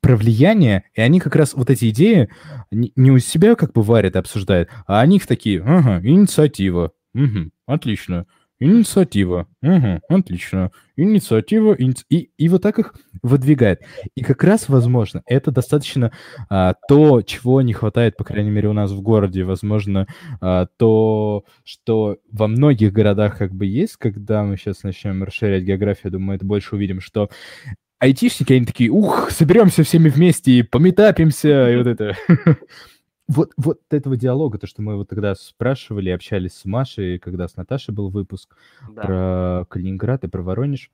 про 0.00 0.16
влияние, 0.16 0.84
и 0.94 1.00
они 1.00 1.20
как 1.20 1.36
раз 1.36 1.54
вот 1.54 1.70
эти 1.70 1.90
идеи 1.90 2.28
не 2.70 3.10
у 3.10 3.18
себя 3.18 3.54
как 3.54 3.72
бы 3.72 3.82
варят 3.82 4.16
и 4.16 4.18
обсуждают, 4.18 4.68
а 4.86 5.00
они 5.00 5.16
их 5.16 5.26
такие, 5.26 5.62
ага, 5.62 6.00
инициатива, 6.06 6.92
угу, 7.14 7.50
отлично, 7.66 8.26
Инициатива. 8.62 9.46
Угу, 9.62 10.00
отлично. 10.10 10.70
Инициатива. 10.94 11.72
Иници... 11.72 12.04
И, 12.10 12.30
и 12.36 12.48
вот 12.50 12.60
так 12.60 12.78
их 12.78 12.94
выдвигает. 13.22 13.80
И 14.14 14.22
как 14.22 14.44
раз, 14.44 14.68
возможно, 14.68 15.22
это 15.24 15.50
достаточно 15.50 16.12
а, 16.50 16.74
то, 16.86 17.22
чего 17.22 17.62
не 17.62 17.72
хватает, 17.72 18.18
по 18.18 18.24
крайней 18.24 18.50
мере, 18.50 18.68
у 18.68 18.74
нас 18.74 18.90
в 18.90 19.00
городе. 19.00 19.44
Возможно, 19.44 20.06
а, 20.42 20.66
то, 20.76 21.44
что 21.64 22.18
во 22.30 22.48
многих 22.48 22.92
городах 22.92 23.38
как 23.38 23.54
бы 23.54 23.64
есть, 23.64 23.96
когда 23.96 24.42
мы 24.44 24.58
сейчас 24.58 24.82
начнем 24.82 25.22
расширять 25.24 25.62
географию, 25.62 26.12
думаю, 26.12 26.36
это 26.36 26.44
больше 26.44 26.74
увидим, 26.74 27.00
что 27.00 27.30
айтишники, 28.00 28.52
они 28.52 28.66
такие, 28.66 28.90
ух, 28.90 29.30
соберемся 29.30 29.84
всеми 29.84 30.08
вместе 30.08 30.52
и 30.52 30.62
пометапимся, 30.62 31.70
и 31.70 31.76
вот 31.76 31.86
это. 31.86 32.16
вот, 33.28 33.52
вот 33.56 33.80
этого 33.90 34.16
диалога, 34.16 34.58
то, 34.58 34.66
что 34.66 34.82
мы 34.82 34.96
вот 34.96 35.08
тогда 35.08 35.34
спрашивали, 35.36 36.10
общались 36.10 36.54
с 36.54 36.64
Машей, 36.64 37.18
когда 37.18 37.46
с 37.46 37.56
Наташей 37.56 37.94
был 37.94 38.10
выпуск 38.10 38.56
да. 38.90 39.02
про 39.02 39.64
Калининград 39.68 40.24
и 40.24 40.28
про 40.28 40.42
Воронеж. 40.42 40.90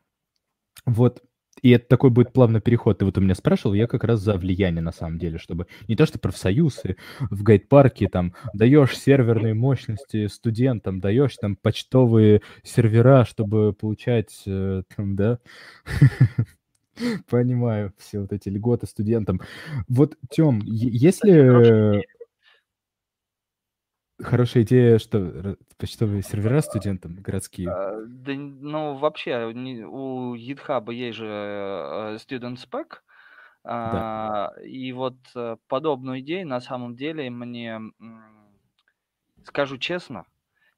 Вот, 0.84 1.22
и 1.62 1.70
это 1.70 1.88
такой 1.88 2.10
будет 2.10 2.32
плавный 2.32 2.60
переход. 2.60 2.98
Ты 2.98 3.04
вот 3.04 3.16
у 3.16 3.20
меня 3.20 3.34
спрашивал, 3.34 3.74
я 3.74 3.86
как 3.86 4.04
раз 4.04 4.20
за 4.20 4.36
влияние 4.36 4.82
на 4.82 4.92
самом 4.92 5.18
деле, 5.18 5.38
чтобы 5.38 5.66
не 5.88 5.96
то, 5.96 6.04
что 6.04 6.18
профсоюзы 6.18 6.96
в 7.20 7.42
гайд-парке 7.42 8.08
там 8.08 8.34
даешь 8.52 8.96
серверные 8.96 9.54
мощности 9.54 10.26
студентам, 10.26 11.00
даешь 11.00 11.36
там 11.36 11.56
почтовые 11.56 12.42
сервера, 12.62 13.24
чтобы 13.24 13.72
получать 13.72 14.42
э, 14.46 14.82
там, 14.94 15.16
да, 15.16 15.38
Понимаю 17.30 17.92
все 17.98 18.20
вот 18.20 18.32
эти 18.32 18.48
льготы 18.48 18.86
студентам. 18.86 19.40
Вот, 19.88 20.16
Тём, 20.30 20.60
если 20.64 22.04
Хорошая 24.18 24.62
идея, 24.62 24.98
что 24.98 25.58
почтовые 25.76 26.22
сервера 26.22 26.62
студентам 26.62 27.16
городские. 27.16 27.68
А, 27.68 28.00
да, 28.06 28.32
ну, 28.34 28.94
вообще, 28.96 29.44
у 29.44 30.34
GitHub 30.36 30.92
есть 30.92 31.18
же 31.18 31.26
э, 31.26 32.16
Student 32.16 32.56
Spec, 32.56 32.86
Да. 33.62 34.52
А, 34.54 34.60
и 34.62 34.92
вот 34.92 35.16
э, 35.34 35.56
подобную 35.68 36.20
идею 36.20 36.48
на 36.48 36.60
самом 36.60 36.96
деле 36.96 37.28
мне, 37.28 37.78
скажу 39.44 39.76
честно, 39.76 40.24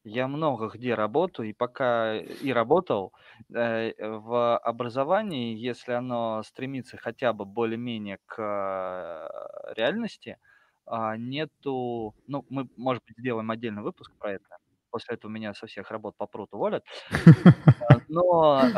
я 0.08 0.28
много 0.28 0.68
где 0.68 0.94
работаю, 0.94 1.48
и 1.50 1.52
пока 1.52 2.16
и 2.16 2.50
работал 2.52 3.12
э, 3.54 3.92
в 3.98 4.58
образовании, 4.58 5.56
если 5.56 5.92
оно 5.92 6.42
стремится 6.42 6.96
хотя 6.96 7.32
бы 7.32 7.44
более-менее 7.44 8.18
к 8.26 9.28
реальности, 9.76 10.38
а, 10.86 11.16
нету, 11.16 12.14
ну, 12.26 12.44
мы, 12.48 12.68
может 12.76 13.02
быть, 13.06 13.18
сделаем 13.18 13.50
отдельный 13.50 13.82
выпуск 13.82 14.12
про 14.18 14.32
это. 14.32 14.56
После 14.90 15.16
этого 15.16 15.30
меня 15.30 15.52
со 15.54 15.66
всех 15.66 15.90
работ 15.90 16.16
попрут, 16.16 16.48
уволят. 16.52 16.84
А, 17.80 17.98
но 18.08 18.72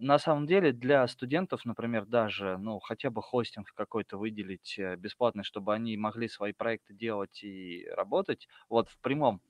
на 0.00 0.18
самом 0.18 0.46
деле 0.46 0.72
для 0.72 1.06
студентов, 1.08 1.64
например, 1.64 2.06
даже, 2.06 2.56
ну, 2.58 2.78
хотя 2.80 3.10
бы 3.10 3.22
хостинг 3.22 3.72
какой-то 3.74 4.18
выделить 4.18 4.78
э, 4.78 4.96
бесплатный, 4.96 5.44
чтобы 5.44 5.74
они 5.74 5.96
могли 5.96 6.28
свои 6.28 6.52
проекты 6.52 6.94
делать 6.94 7.42
и 7.42 7.86
работать, 7.96 8.48
вот 8.68 8.88
в 8.90 8.98
прямом 9.00 9.40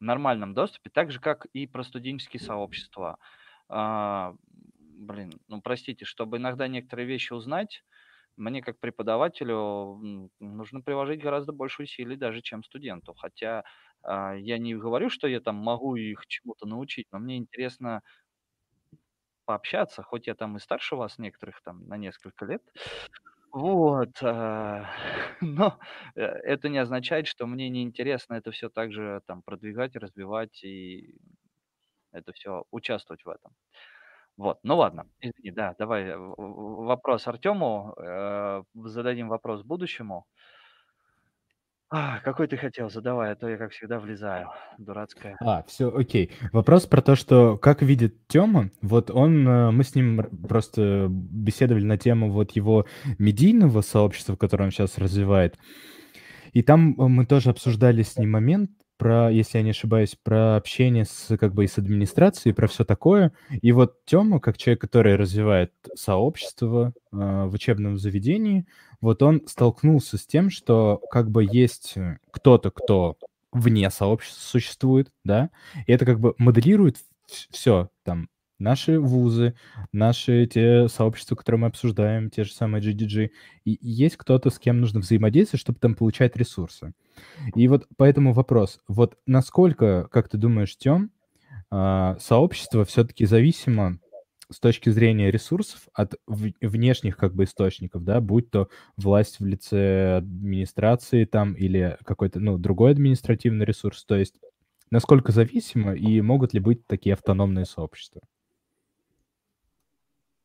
нормальном 0.00 0.54
доступе, 0.54 0.90
так 0.90 1.10
же, 1.12 1.20
как 1.20 1.46
и 1.52 1.66
про 1.66 1.82
студенческие 1.84 2.40
сообщества. 2.40 3.18
А, 3.68 4.34
блин, 4.78 5.32
ну, 5.48 5.60
простите, 5.62 6.04
чтобы 6.04 6.38
иногда 6.38 6.68
некоторые 6.68 7.06
вещи 7.06 7.32
узнать, 7.32 7.84
мне 8.36 8.62
как 8.62 8.80
преподавателю 8.80 10.00
нужно 10.40 10.80
приложить 10.80 11.22
гораздо 11.22 11.52
больше 11.52 11.82
усилий 11.82 12.16
даже, 12.16 12.42
чем 12.42 12.64
студенту. 12.64 13.14
Хотя 13.14 13.64
а, 14.02 14.34
я 14.34 14.58
не 14.58 14.74
говорю, 14.74 15.10
что 15.10 15.28
я 15.28 15.40
там 15.40 15.56
могу 15.56 15.96
их 15.96 16.26
чему-то 16.26 16.66
научить, 16.66 17.08
но 17.12 17.18
мне 17.18 17.36
интересно 17.36 18.02
пообщаться, 19.44 20.02
хоть 20.02 20.26
я 20.28 20.34
там 20.34 20.56
и 20.56 20.60
старше 20.60 20.96
вас 20.96 21.18
некоторых 21.18 21.60
там 21.62 21.86
на 21.88 21.96
несколько 21.96 22.44
лет. 22.46 22.62
Вот, 23.52 24.22
а, 24.22 24.86
но 25.40 25.78
э, 26.14 26.22
это 26.22 26.68
не 26.68 26.78
означает, 26.78 27.26
что 27.26 27.46
мне 27.46 27.68
не 27.68 27.82
интересно 27.82 28.34
это 28.34 28.52
все 28.52 28.68
также 28.68 29.22
там 29.26 29.42
продвигать, 29.42 29.96
развивать 29.96 30.62
и 30.62 31.16
это 32.12 32.32
все 32.32 32.64
участвовать 32.70 33.24
в 33.24 33.28
этом. 33.28 33.52
Вот, 34.36 34.58
ну 34.64 34.76
ладно, 34.78 35.06
извини, 35.20 35.52
да, 35.52 35.74
давай 35.78 36.04
э, 36.04 36.16
вопрос 36.18 37.26
Артему, 37.28 37.94
э, 37.98 38.62
зададим 38.74 39.28
вопрос 39.28 39.62
будущему. 39.62 40.26
А, 41.92 42.20
какой 42.20 42.46
ты 42.46 42.56
хотел, 42.56 42.88
задавай, 42.88 43.32
а 43.32 43.34
то 43.34 43.48
я, 43.48 43.56
как 43.56 43.72
всегда, 43.72 43.98
влезаю. 43.98 44.48
Дурацкая. 44.78 45.36
А, 45.40 45.64
все, 45.66 45.92
окей. 45.92 46.30
Вопрос 46.52 46.86
про 46.86 47.02
то, 47.02 47.16
что 47.16 47.58
как 47.58 47.82
видит 47.82 48.28
Тёма, 48.28 48.70
вот 48.80 49.10
он, 49.10 49.46
э, 49.46 49.70
мы 49.72 49.82
с 49.82 49.96
ним 49.96 50.22
просто 50.48 51.08
беседовали 51.10 51.84
на 51.84 51.98
тему 51.98 52.30
вот 52.30 52.52
его 52.52 52.86
медийного 53.18 53.80
сообщества, 53.80 54.36
которое 54.36 54.66
он 54.66 54.70
сейчас 54.70 54.98
развивает. 54.98 55.58
И 56.52 56.62
там 56.62 56.94
мы 56.96 57.26
тоже 57.26 57.50
обсуждали 57.50 58.02
с 58.02 58.16
ним 58.16 58.30
момент, 58.30 58.70
про, 59.00 59.32
если 59.32 59.56
я 59.56 59.64
не 59.64 59.70
ошибаюсь, 59.70 60.14
про 60.22 60.56
общение 60.56 61.06
с 61.06 61.34
как 61.38 61.54
бы 61.54 61.64
и 61.64 61.68
с 61.68 61.78
администрацией, 61.78 62.52
про 62.52 62.68
все 62.68 62.84
такое. 62.84 63.32
И 63.50 63.72
вот 63.72 64.04
Тёма, 64.04 64.40
как 64.40 64.58
человек, 64.58 64.82
который 64.82 65.16
развивает 65.16 65.72
сообщество 65.94 66.92
э, 67.10 67.16
в 67.16 67.54
учебном 67.54 67.96
заведении, 67.96 68.66
вот 69.00 69.22
он 69.22 69.40
столкнулся 69.46 70.18
с 70.18 70.26
тем, 70.26 70.50
что 70.50 71.00
как 71.10 71.30
бы 71.30 71.48
есть 71.50 71.94
кто-то, 72.30 72.70
кто 72.70 73.16
вне 73.52 73.88
сообщества 73.88 74.42
существует, 74.42 75.10
да, 75.24 75.48
и 75.86 75.92
это 75.92 76.04
как 76.04 76.20
бы 76.20 76.34
моделирует 76.36 76.98
все, 77.50 77.88
там, 78.04 78.28
наши 78.58 79.00
вузы, 79.00 79.54
наши 79.92 80.46
те 80.46 80.88
сообщества, 80.88 81.36
которые 81.36 81.60
мы 81.60 81.66
обсуждаем, 81.68 82.28
те 82.28 82.44
же 82.44 82.52
самые 82.52 82.82
GDG, 82.82 83.30
и 83.64 83.78
есть 83.80 84.18
кто-то, 84.18 84.50
с 84.50 84.58
кем 84.58 84.80
нужно 84.80 85.00
взаимодействовать, 85.00 85.62
чтобы 85.62 85.78
там 85.78 85.94
получать 85.94 86.36
ресурсы. 86.36 86.92
И 87.54 87.68
вот 87.68 87.86
поэтому 87.96 88.32
вопрос, 88.32 88.80
вот 88.88 89.16
насколько, 89.26 90.08
как 90.10 90.28
ты 90.28 90.36
думаешь, 90.38 90.76
Тём, 90.76 91.10
а, 91.70 92.16
сообщество 92.18 92.84
все-таки 92.84 93.26
зависимо 93.26 93.98
с 94.50 94.58
точки 94.58 94.90
зрения 94.90 95.30
ресурсов 95.30 95.82
от 95.92 96.14
внешних 96.26 97.16
как 97.16 97.34
бы 97.34 97.44
источников, 97.44 98.04
да, 98.04 98.20
будь 98.20 98.50
то 98.50 98.68
власть 98.96 99.38
в 99.38 99.46
лице 99.46 100.16
администрации 100.16 101.24
там 101.24 101.54
или 101.54 101.96
какой-то, 102.04 102.40
ну, 102.40 102.58
другой 102.58 102.90
административный 102.90 103.64
ресурс, 103.64 104.04
то 104.04 104.16
есть 104.16 104.40
насколько 104.90 105.30
зависимо 105.30 105.94
и 105.94 106.20
могут 106.20 106.52
ли 106.52 106.60
быть 106.60 106.84
такие 106.86 107.12
автономные 107.12 107.64
сообщества? 107.64 108.22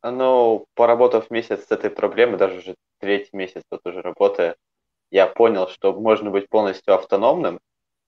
Ну, 0.03 0.67
поработав 0.76 1.32
месяц 1.32 1.65
с 1.65 1.71
этой 1.71 1.89
проблемой, 1.89 2.38
даже 2.38 2.59
уже 2.59 2.76
третий 2.99 3.36
месяц 3.36 3.63
тут 3.69 3.82
уже 3.86 4.03
работая, 4.03 4.55
я 5.12 5.28
понял, 5.28 5.68
что 5.68 5.93
можно 5.93 6.30
быть 6.30 6.49
полностью 6.49 6.93
автономным, 6.93 7.60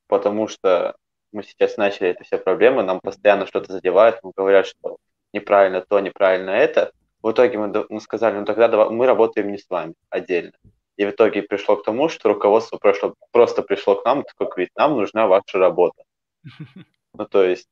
потому 0.07 0.47
что 0.47 0.95
мы 1.31 1.43
сейчас 1.43 1.77
начали 1.77 2.09
эти 2.09 2.23
все 2.23 2.37
проблемы, 2.37 2.83
нам 2.83 2.99
постоянно 2.99 3.45
что-то 3.45 3.73
задевают, 3.73 4.23
нам 4.23 4.33
говорят, 4.35 4.65
что 4.65 4.97
неправильно 5.33 5.81
то, 5.81 5.99
неправильно 5.99 6.51
это. 6.51 6.91
В 7.21 7.31
итоге 7.31 7.57
мы, 7.57 7.85
мы 7.89 7.99
сказали, 7.99 8.37
ну 8.37 8.45
тогда 8.45 8.67
давай, 8.67 8.89
мы 8.89 9.05
работаем 9.05 9.51
не 9.51 9.57
с 9.57 9.69
вами 9.69 9.93
отдельно. 10.09 10.53
И 10.95 11.05
в 11.05 11.11
итоге 11.11 11.43
пришло 11.43 11.75
к 11.75 11.83
тому, 11.83 12.09
что 12.09 12.29
руководство 12.29 12.77
прошло, 12.77 13.13
просто 13.31 13.61
пришло 13.61 13.95
к 13.95 14.05
нам, 14.05 14.23
такое 14.23 14.47
говорит, 14.47 14.69
нам 14.75 14.97
нужна 14.97 15.27
ваша 15.27 15.59
работа. 15.59 16.03
Ну 17.13 17.25
то 17.25 17.43
есть 17.43 17.67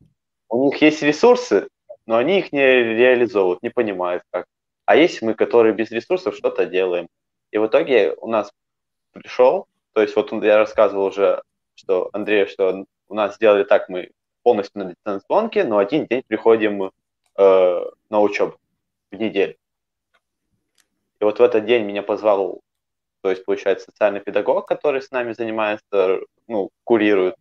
у 0.49 0.65
них 0.65 0.81
есть 0.81 1.01
ресурсы, 1.03 1.67
но 2.05 2.17
они 2.17 2.39
их 2.39 2.51
не 2.51 2.59
реализовывают, 2.61 3.63
не 3.63 3.69
понимают 3.69 4.23
как. 4.31 4.45
А 4.85 4.95
есть 4.95 5.21
мы, 5.21 5.33
которые 5.33 5.73
без 5.73 5.91
ресурсов 5.91 6.35
что-то 6.35 6.65
делаем. 6.65 7.07
И 7.51 7.57
в 7.57 7.67
итоге 7.67 8.15
у 8.17 8.27
нас 8.27 8.51
пришел, 9.15 9.67
то 9.93 10.01
есть 10.01 10.15
вот 10.15 10.31
я 10.43 10.57
рассказывал 10.57 11.05
уже, 11.05 11.41
что 11.75 12.09
Андрей, 12.13 12.45
что 12.47 12.85
у 13.07 13.13
нас 13.15 13.35
сделали 13.35 13.63
так, 13.63 13.89
мы 13.89 14.11
полностью 14.43 14.83
на 14.83 14.91
дистанционке, 14.91 15.63
но 15.63 15.77
один 15.77 16.05
день 16.05 16.21
приходим 16.27 16.83
э, 16.83 17.85
на 18.09 18.21
учебу 18.21 18.57
в 19.11 19.15
неделю. 19.15 19.55
И 21.19 21.23
вот 21.23 21.39
в 21.39 21.41
этот 21.41 21.65
день 21.65 21.85
меня 21.85 22.03
позвал, 22.03 22.59
то 23.21 23.29
есть, 23.29 23.45
получается, 23.45 23.85
социальный 23.85 24.19
педагог, 24.19 24.67
который 24.67 25.01
с 25.01 25.11
нами 25.11 25.31
занимается, 25.31 26.19
ну, 26.47 26.69
курирует, 26.83 27.35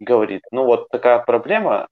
говорит, 0.00 0.42
ну 0.50 0.64
вот 0.64 0.88
такая 0.88 1.20
проблема, 1.20 1.88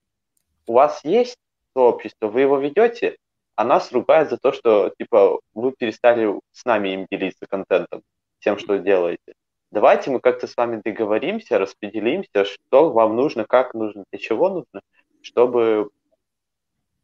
у 0.67 0.73
вас 0.73 1.03
есть 1.05 1.37
сообщество, 1.73 2.27
вы 2.27 2.41
его 2.41 2.57
ведете, 2.57 3.17
а 3.55 3.63
нас 3.63 3.91
ругают 3.93 4.29
за 4.29 4.37
то, 4.37 4.51
что, 4.51 4.93
типа, 4.99 5.39
вы 5.53 5.71
перестали 5.71 6.39
с 6.51 6.65
нами 6.65 6.89
им 6.89 7.07
делиться 7.09 7.45
контентом 7.47 8.03
тем, 8.39 8.57
что 8.57 8.77
делаете. 8.77 9.33
Давайте 9.71 10.09
мы 10.09 10.19
как-то 10.19 10.47
с 10.47 10.55
вами 10.55 10.81
договоримся, 10.83 11.57
распределимся, 11.57 12.45
что 12.45 12.91
вам 12.91 13.15
нужно, 13.15 13.45
как 13.45 13.73
нужно, 13.73 14.05
для 14.11 14.19
чего 14.19 14.49
нужно, 14.49 14.81
чтобы 15.21 15.89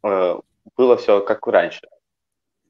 э, 0.02 0.40
было 0.76 0.96
все 0.96 1.20
как 1.20 1.46
раньше. 1.46 1.86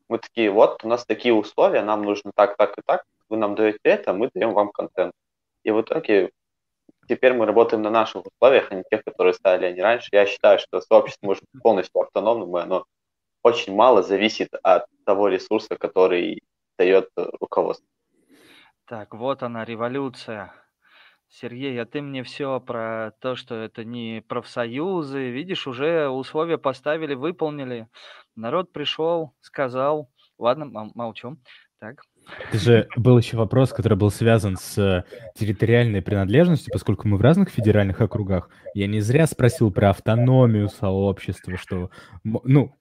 Мы 0.08 0.18
такие, 0.18 0.50
вот, 0.50 0.84
у 0.84 0.88
нас 0.88 1.06
такие 1.06 1.32
условия, 1.32 1.82
нам 1.82 2.02
нужно 2.02 2.32
так, 2.34 2.56
так 2.56 2.76
и 2.78 2.82
так, 2.84 3.04
вы 3.28 3.36
нам 3.36 3.54
даете 3.54 3.78
это, 3.84 4.12
мы 4.12 4.30
даем 4.34 4.52
вам 4.54 4.70
контент. 4.72 5.12
И 5.62 5.70
в 5.70 5.80
итоге 5.80 6.32
теперь 7.08 7.32
мы 7.34 7.46
работаем 7.46 7.82
на 7.82 7.90
наших 7.90 8.26
условиях, 8.26 8.70
а 8.70 8.74
не 8.74 8.84
тех, 8.90 9.04
которые 9.04 9.34
ставили 9.34 9.66
они 9.66 9.80
раньше. 9.80 10.08
Я 10.12 10.26
считаю, 10.26 10.58
что 10.58 10.80
сообщество 10.80 11.26
может 11.26 11.44
быть 11.52 11.62
полностью 11.62 12.00
автономным, 12.00 12.56
и 12.56 12.60
оно 12.60 12.84
очень 13.42 13.74
мало 13.74 14.02
зависит 14.02 14.48
от 14.62 14.86
того 15.04 15.28
ресурса, 15.28 15.76
который 15.76 16.42
дает 16.78 17.10
руководство. 17.16 17.86
Так, 18.92 19.14
вот 19.14 19.42
она, 19.42 19.64
революция. 19.64 20.52
Сергей, 21.26 21.80
а 21.80 21.86
ты 21.86 22.02
мне 22.02 22.22
все 22.22 22.60
про 22.60 23.12
то, 23.20 23.36
что 23.36 23.54
это 23.54 23.84
не 23.86 24.22
профсоюзы. 24.28 25.30
Видишь, 25.30 25.66
уже 25.66 26.10
условия 26.10 26.58
поставили, 26.58 27.14
выполнили. 27.14 27.88
Народ 28.36 28.70
пришел, 28.70 29.32
сказал. 29.40 30.10
Ладно, 30.38 30.90
молчу. 30.94 31.38
Так. 31.80 32.02
Это 32.50 32.58
же 32.58 32.88
был 32.94 33.16
еще 33.16 33.38
вопрос, 33.38 33.72
который 33.72 33.96
был 33.96 34.10
связан 34.10 34.58
с 34.58 35.06
территориальной 35.36 36.02
принадлежностью, 36.02 36.70
поскольку 36.70 37.08
мы 37.08 37.16
в 37.16 37.22
разных 37.22 37.48
федеральных 37.48 38.02
округах. 38.02 38.50
Я 38.74 38.88
не 38.88 39.00
зря 39.00 39.26
спросил 39.26 39.72
про 39.72 39.88
автономию 39.88 40.68
сообщества, 40.68 41.56
что, 41.56 41.90
ну, 42.24 42.76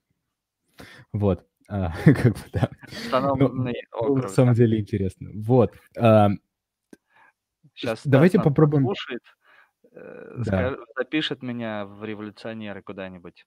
вот, 1.13 1.45
а, 1.71 1.93
как 2.05 2.33
бы, 2.33 2.39
да. 2.51 2.69
Ну, 3.11 3.71
округ, 3.93 4.23
на 4.23 4.27
самом 4.27 4.53
деле 4.53 4.79
интересно. 4.79 5.29
Вот. 5.33 5.73
А, 5.97 6.29
Сейчас 7.73 8.01
давайте 8.03 8.37
Стас 8.37 8.43
попробуем. 8.43 8.83
Слушает, 8.83 9.21
э, 9.93 10.33
да. 10.39 10.43
скажет, 10.43 10.79
запишет 10.97 11.41
меня 11.41 11.85
в 11.85 12.03
революционеры 12.03 12.81
куда-нибудь. 12.81 13.45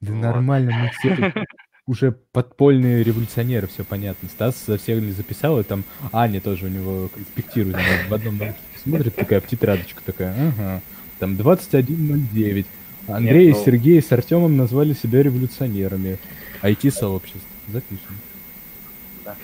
Да 0.00 0.14
вот. 0.14 0.22
нормально, 0.22 0.72
мы 0.72 0.90
все 0.92 1.32
уже 1.86 2.12
подпольные 2.12 3.02
революционеры, 3.02 3.66
все 3.66 3.84
понятно. 3.84 4.30
Стас 4.30 4.64
за 4.64 4.78
всех 4.78 5.02
записал, 5.12 5.60
и 5.60 5.62
там 5.62 5.84
Аня 6.10 6.40
тоже 6.40 6.66
у 6.66 6.68
него 6.68 7.08
конспектирует. 7.08 7.76
в 8.08 8.14
одном 8.14 8.40
смотрит 8.82 9.14
такая 9.14 9.42
в 9.42 9.46
тетрадочку 9.46 10.00
такая, 10.02 10.32
ага, 10.32 10.80
там 11.18 11.34
21.09. 11.34 12.66
Андрей 13.08 13.48
Нет, 13.48 13.56
ну... 13.56 13.60
и 13.60 13.64
Сергей 13.64 14.02
с 14.02 14.10
Артемом 14.10 14.56
назвали 14.56 14.94
себя 14.94 15.22
революционерами. 15.22 16.18
IT-сообщество. 16.62 17.57
Запишем. 17.68 18.18
Да. 19.24 19.36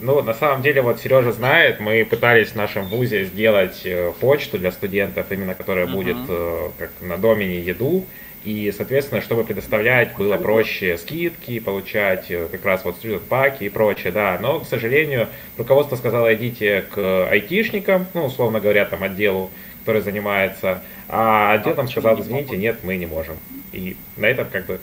Ну, 0.00 0.22
на 0.22 0.32
самом 0.32 0.62
деле, 0.62 0.80
вот 0.80 1.00
Сережа 1.00 1.32
знает, 1.32 1.78
мы 1.78 2.04
пытались 2.06 2.48
в 2.48 2.54
нашем 2.54 2.86
вузе 2.86 3.24
сделать 3.24 3.82
э, 3.84 4.12
почту 4.18 4.58
для 4.58 4.72
студентов, 4.72 5.30
именно 5.30 5.54
которая 5.54 5.86
uh-huh. 5.86 5.92
будет 5.92 6.16
э, 6.26 6.70
как 6.78 6.90
на 7.00 7.18
домене 7.18 7.60
еду. 7.60 8.06
И, 8.42 8.72
соответственно, 8.74 9.20
чтобы 9.20 9.44
предоставлять, 9.44 10.16
было 10.16 10.38
проще 10.38 10.96
скидки 10.96 11.58
получать, 11.58 12.30
э, 12.30 12.48
как 12.50 12.64
раз 12.64 12.84
вот 12.84 12.96
студент 12.96 13.24
паки 13.24 13.64
и 13.64 13.68
прочее, 13.68 14.10
да. 14.10 14.38
Но, 14.40 14.60
к 14.60 14.66
сожалению, 14.66 15.28
руководство 15.58 15.96
сказало, 15.96 16.34
идите 16.34 16.82
к 16.90 17.28
айтишникам, 17.28 18.06
ну, 18.14 18.24
условно 18.24 18.60
говоря, 18.60 18.86
там, 18.86 19.02
отделу, 19.02 19.50
который 19.80 20.00
занимается, 20.00 20.82
а 21.08 21.52
отдел 21.52 21.74
там 21.74 21.88
сказал, 21.88 22.18
извините, 22.20 22.56
нет, 22.56 22.78
мы 22.84 22.96
не 22.96 23.06
можем. 23.06 23.36
И 23.72 23.96
на 24.16 24.26
этом 24.26 24.48
как 24.50 24.64
бы 24.64 24.80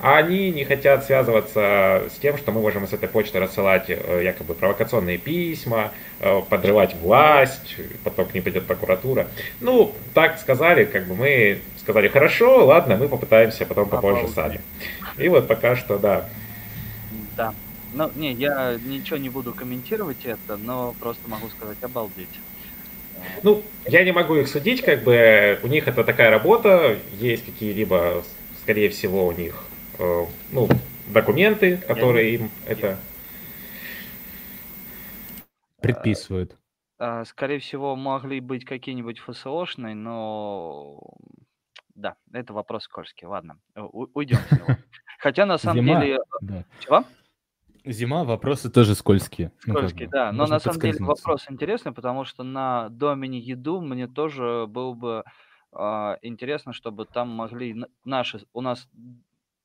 а 0.00 0.18
они 0.18 0.50
не 0.50 0.64
хотят 0.64 1.04
связываться 1.04 2.04
с 2.14 2.18
тем, 2.20 2.36
что 2.36 2.52
мы 2.52 2.60
можем 2.60 2.86
с 2.86 2.92
этой 2.92 3.08
почты 3.08 3.40
рассылать 3.40 3.86
э, 3.88 4.20
якобы 4.22 4.54
провокационные 4.54 5.16
письма, 5.16 5.92
э, 6.20 6.42
подрывать 6.48 6.94
власть, 6.96 7.76
потом 8.04 8.26
к 8.26 8.34
ним 8.34 8.42
придет 8.42 8.66
прокуратура. 8.66 9.26
Ну, 9.60 9.94
так 10.12 10.38
сказали, 10.38 10.84
как 10.84 11.06
бы 11.06 11.14
мы 11.14 11.60
сказали, 11.80 12.08
хорошо, 12.08 12.66
ладно, 12.66 12.96
мы 12.96 13.08
попытаемся 13.08 13.64
потом 13.64 13.88
попозже 13.88 14.28
сами. 14.28 14.60
И 15.16 15.28
вот 15.28 15.48
пока 15.48 15.76
что, 15.76 15.98
да. 15.98 16.28
Да. 17.36 17.54
Ну, 17.94 18.10
не, 18.16 18.32
я 18.32 18.76
ничего 18.84 19.16
не 19.16 19.30
буду 19.30 19.54
комментировать 19.54 20.24
это, 20.24 20.58
но 20.58 20.94
просто 21.00 21.22
могу 21.28 21.48
сказать, 21.48 21.78
обалдеть. 21.82 22.28
Ну, 23.42 23.62
я 23.86 24.04
не 24.04 24.12
могу 24.12 24.34
их 24.34 24.48
судить, 24.48 24.82
как 24.82 25.04
бы 25.04 25.58
у 25.62 25.68
них 25.68 25.88
это 25.88 26.04
такая 26.04 26.30
работа, 26.30 26.98
есть 27.18 27.46
какие-либо, 27.46 28.22
скорее 28.62 28.90
всего, 28.90 29.26
у 29.26 29.32
них 29.32 29.64
ну, 29.98 30.68
документы, 31.08 31.78
которые 31.78 32.34
им 32.34 32.50
это 32.66 32.98
предписывают. 35.80 36.56
А, 36.98 37.24
скорее 37.24 37.58
всего, 37.58 37.94
могли 37.94 38.40
быть 38.40 38.64
какие-нибудь 38.64 39.18
ФСОшные, 39.18 39.94
но 39.94 41.00
да, 41.94 42.16
это 42.32 42.52
вопрос 42.52 42.84
скользкий. 42.84 43.26
Ладно, 43.26 43.58
у- 43.76 44.08
уйдем 44.14 44.38
с 44.38 44.52
него. 44.52 44.66
Хотя 45.18 45.46
на 45.46 45.58
самом 45.58 45.84
Зима, 45.84 46.00
деле... 46.00 46.18
да. 46.40 46.64
Чего? 46.80 47.04
Зима, 47.84 48.24
вопросы 48.24 48.70
тоже 48.70 48.94
скользкие. 48.94 49.52
Ну, 49.66 49.74
скользкие, 49.74 50.08
да. 50.08 50.32
Но 50.32 50.46
на 50.46 50.58
самом 50.58 50.80
деле 50.80 50.98
вопрос 51.04 51.46
интересный, 51.48 51.92
потому 51.92 52.24
что 52.24 52.42
на 52.42 52.88
домене 52.88 53.38
еду 53.38 53.80
мне 53.80 54.08
тоже 54.08 54.66
было 54.66 54.92
бы 54.92 55.24
а, 55.72 56.18
интересно, 56.22 56.72
чтобы 56.72 57.04
там 57.06 57.28
могли 57.28 57.84
наши... 58.04 58.40
У 58.52 58.60
нас 58.60 58.88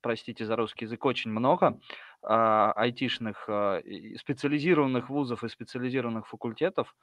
простите 0.02 0.44
за 0.44 0.56
русский 0.56 0.84
язык, 0.84 1.04
очень 1.04 1.30
много 1.30 1.80
а, 2.22 2.72
айтишных, 2.72 3.48
а, 3.48 3.80
специализированных 4.16 5.08
вузов 5.08 5.44
и 5.44 5.48
специализированных 5.48 6.28
факультетов. 6.28 6.94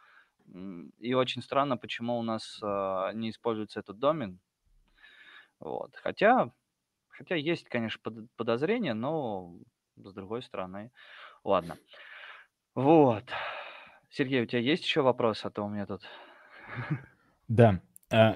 И 0.99 1.13
очень 1.13 1.41
странно, 1.41 1.77
почему 1.77 2.19
у 2.19 2.23
нас 2.23 2.59
а, 2.61 3.11
не 3.13 3.29
используется 3.29 3.79
этот 3.79 3.97
домен. 3.99 4.39
Вот. 5.59 5.95
Хотя, 5.95 6.51
хотя 7.09 7.35
есть, 7.35 7.67
конечно, 7.69 7.99
под, 8.03 8.31
подозрения, 8.35 8.93
но 8.93 9.53
с 9.97 10.13
другой 10.13 10.41
стороны, 10.41 10.91
ладно. 11.43 11.77
Вот. 12.75 13.25
Сергей, 14.09 14.41
у 14.41 14.45
тебя 14.45 14.59
есть 14.59 14.83
еще 14.83 15.01
вопрос, 15.01 15.45
а 15.45 15.49
то 15.49 15.63
у 15.63 15.69
меня 15.69 15.85
тут... 15.85 16.01
Да, 17.47 17.81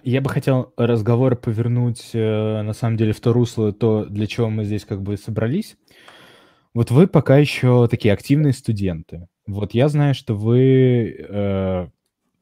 я 0.04 0.22
бы 0.22 0.30
хотел 0.30 0.74
разговор 0.78 1.36
повернуть, 1.36 2.12
э, 2.14 2.62
на 2.62 2.74
самом 2.74 2.98
деле, 2.98 3.14
в 3.14 3.20
то 3.22 3.34
русло, 3.34 3.74
то, 3.74 4.06
для 4.06 4.28
чего 4.28 4.50
мы 4.50 4.66
здесь 4.66 4.86
как 4.86 5.02
бы 5.02 5.18
собрались. 5.18 5.78
Вот 6.74 6.92
вы 6.92 7.08
пока 7.08 7.38
еще 7.38 7.88
такие 7.90 8.14
активные 8.14 8.54
студенты. 8.54 9.28
Вот 9.48 9.74
я 9.74 9.90
знаю, 9.90 10.16
что 10.16 10.36
вы 10.36 11.16
э, 11.20 11.88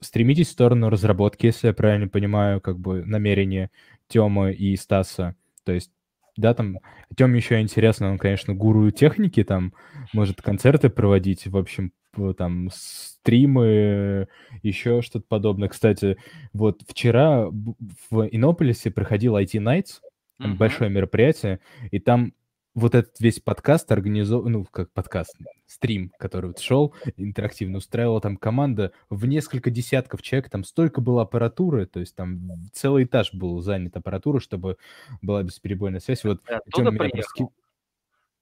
стремитесь 0.01 0.47
в 0.49 0.51
сторону 0.51 0.89
разработки, 0.89 1.47
если 1.47 1.67
я 1.67 1.73
правильно 1.73 2.07
понимаю, 2.07 2.61
как 2.61 2.79
бы 2.79 3.03
намерение 3.05 3.71
Тёмы 4.07 4.53
и 4.53 4.75
Стаса. 4.77 5.35
То 5.65 5.73
есть, 5.73 5.91
да, 6.37 6.53
там, 6.53 6.77
Тёме 7.17 7.37
еще 7.39 7.61
интересно, 7.61 8.11
он, 8.11 8.17
конечно, 8.17 8.53
гуру 8.53 8.91
техники, 8.91 9.43
там, 9.43 9.73
может 10.13 10.41
концерты 10.41 10.89
проводить, 10.89 11.47
в 11.47 11.57
общем, 11.57 11.91
там 12.37 12.69
стримы, 12.73 14.27
еще 14.63 15.01
что-то 15.01 15.25
подобное. 15.27 15.69
Кстати, 15.69 16.17
вот 16.53 16.81
вчера 16.87 17.47
в 17.49 18.27
Иннополисе 18.31 18.91
проходил 18.91 19.37
IT 19.37 19.53
Nights, 19.53 20.01
uh-huh. 20.39 20.55
большое 20.55 20.89
мероприятие, 20.89 21.59
и 21.91 21.99
там 21.99 22.33
вот 22.73 22.95
этот 22.95 23.19
весь 23.19 23.39
подкаст 23.39 23.91
организован, 23.91 24.51
ну, 24.51 24.65
как 24.65 24.91
подкаст, 24.91 25.35
стрим, 25.67 26.11
который 26.17 26.47
вот 26.47 26.59
шел, 26.59 26.93
интерактивно 27.17 27.79
устраивала 27.79 28.21
там 28.21 28.37
команда 28.37 28.91
в 29.09 29.25
несколько 29.25 29.69
десятков 29.69 30.21
человек, 30.21 30.49
там 30.49 30.63
столько 30.63 31.01
было 31.01 31.23
аппаратуры, 31.23 31.85
то 31.85 31.99
есть 31.99 32.15
там 32.15 32.69
целый 32.73 33.03
этаж 33.03 33.33
был 33.33 33.59
занят 33.61 33.97
аппаратурой, 33.97 34.41
чтобы 34.41 34.77
была 35.21 35.43
бесперебойная 35.43 35.99
связь. 35.99 36.23
Вот 36.23 36.41
Оттуда 36.47 36.91
приехал? 36.91 37.53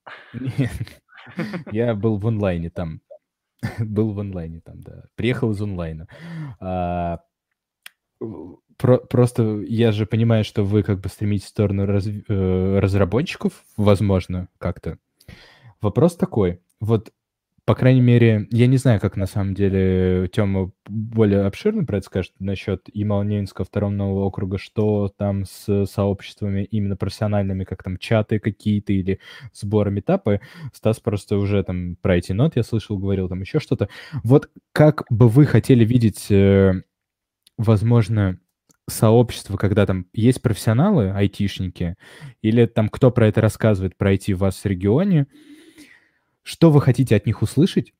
Нет, 0.33 0.71
я 1.71 1.95
был 1.95 2.17
в 2.17 2.27
онлайне 2.27 2.69
там. 2.69 3.01
Был 3.79 4.13
в 4.13 4.19
онлайне 4.19 4.61
там, 4.61 4.81
да. 4.81 5.03
Приехал 5.15 5.51
из 5.51 5.61
онлайна. 5.61 6.07
А, 6.59 7.19
про, 8.77 8.97
просто 8.97 9.61
я 9.67 9.91
же 9.91 10.05
понимаю, 10.05 10.43
что 10.43 10.63
вы 10.63 10.83
как 10.83 10.99
бы 11.01 11.09
стремитесь 11.09 11.45
в 11.45 11.49
сторону 11.49 11.85
раз, 11.85 12.07
э, 12.07 12.79
разработчиков, 12.79 13.63
возможно, 13.77 14.47
как-то. 14.57 14.97
Вопрос 15.81 16.15
такой. 16.15 16.61
Вот 16.79 17.11
по 17.69 17.75
крайней 17.75 18.01
мере, 18.01 18.47
я 18.49 18.65
не 18.65 18.77
знаю, 18.77 18.99
как 18.99 19.15
на 19.15 19.27
самом 19.27 19.53
деле 19.53 20.27
Тёма 20.33 20.71
более 20.87 21.41
обширно 21.41 21.85
про 21.85 21.97
это 21.97 22.07
скажет 22.07 22.33
насчет 22.39 22.89
Ямал-Ненецкого 22.91 23.63
второго 23.63 23.91
нового 23.91 24.25
округа, 24.25 24.57
что 24.57 25.13
там 25.15 25.45
с 25.45 25.85
сообществами 25.85 26.63
именно 26.63 26.97
профессиональными, 26.97 27.65
как 27.65 27.83
там 27.83 27.99
чаты 27.99 28.39
какие-то 28.39 28.91
или 28.91 29.19
сборы 29.53 29.91
метапы. 29.91 30.41
Стас 30.73 30.99
просто 30.99 31.37
уже 31.37 31.61
там 31.61 31.95
про 32.01 32.17
эти 32.17 32.31
нот 32.31 32.55
я 32.55 32.63
слышал, 32.63 32.97
говорил 32.97 33.29
там 33.29 33.41
еще 33.41 33.59
что-то. 33.59 33.87
Вот 34.23 34.49
как 34.71 35.03
бы 35.11 35.27
вы 35.27 35.45
хотели 35.45 35.85
видеть, 35.85 36.31
э, 36.31 36.73
возможно, 37.59 38.39
сообщество, 38.87 39.57
когда 39.57 39.85
там 39.85 40.07
есть 40.11 40.41
профессионалы, 40.41 41.11
айтишники, 41.11 41.97
или 42.41 42.65
там 42.65 42.89
кто 42.89 43.11
про 43.11 43.27
это 43.27 43.41
рассказывает, 43.41 43.95
про 43.95 44.15
IT 44.15 44.33
в 44.33 44.39
вас 44.39 44.55
в 44.55 44.65
регионе, 44.65 45.27
что 46.43 46.71
вы 46.71 46.81
хотите 46.81 47.15
от 47.15 47.25
них 47.25 47.41
услышать, 47.41 47.93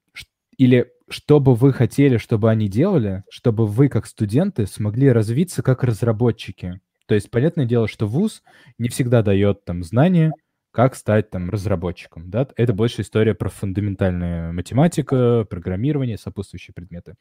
или 0.58 0.92
что 1.10 1.40
бы 1.40 1.56
вы 1.56 1.74
хотели, 1.74 2.18
чтобы 2.18 2.52
они 2.52 2.68
делали, 2.68 3.24
чтобы 3.30 3.66
вы, 3.66 3.88
как 3.88 4.06
студенты, 4.06 4.68
смогли 4.68 5.10
развиться 5.10 5.64
как 5.64 5.84
разработчики. 5.84 6.82
То 7.08 7.16
есть, 7.16 7.32
понятное 7.32 7.66
дело, 7.66 7.88
что 7.88 8.08
ВУЗ 8.08 8.44
не 8.78 8.90
всегда 8.90 9.24
дает 9.24 9.66
там 9.66 9.84
знания, 9.84 10.32
как 10.72 10.96
стать 10.96 11.32
там 11.32 11.50
разработчиком, 11.50 12.30
да, 12.30 12.48
это 12.56 12.74
больше 12.74 13.02
история 13.02 13.34
про 13.34 13.50
фундаментальную 13.50 14.54
математику, 14.54 15.46
программирование, 15.50 16.18
сопутствующие 16.18 16.76
предметы. 16.76 17.16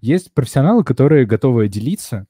Есть 0.00 0.32
профессионалы, 0.32 0.82
которые 0.82 1.26
готовы 1.26 1.68
делиться 1.68 2.26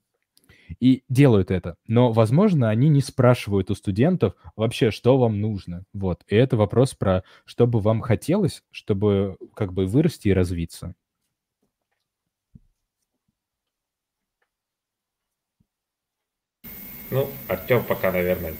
и 0.80 1.02
делают 1.08 1.50
это, 1.50 1.76
но, 1.86 2.12
возможно, 2.12 2.70
они 2.70 2.88
не 2.88 3.00
спрашивают 3.00 3.70
у 3.70 3.74
студентов 3.74 4.34
вообще, 4.56 4.90
что 4.90 5.18
вам 5.18 5.40
нужно, 5.40 5.84
вот, 5.92 6.22
и 6.28 6.36
это 6.36 6.56
вопрос 6.56 6.94
про, 6.94 7.24
что 7.44 7.66
бы 7.66 7.80
вам 7.80 8.00
хотелось, 8.00 8.62
чтобы 8.70 9.36
как 9.54 9.72
бы 9.72 9.86
вырасти 9.86 10.28
и 10.28 10.32
развиться. 10.32 10.94
Ну, 17.10 17.28
Артем 17.46 17.84
пока, 17.84 18.10
наверное, 18.10 18.54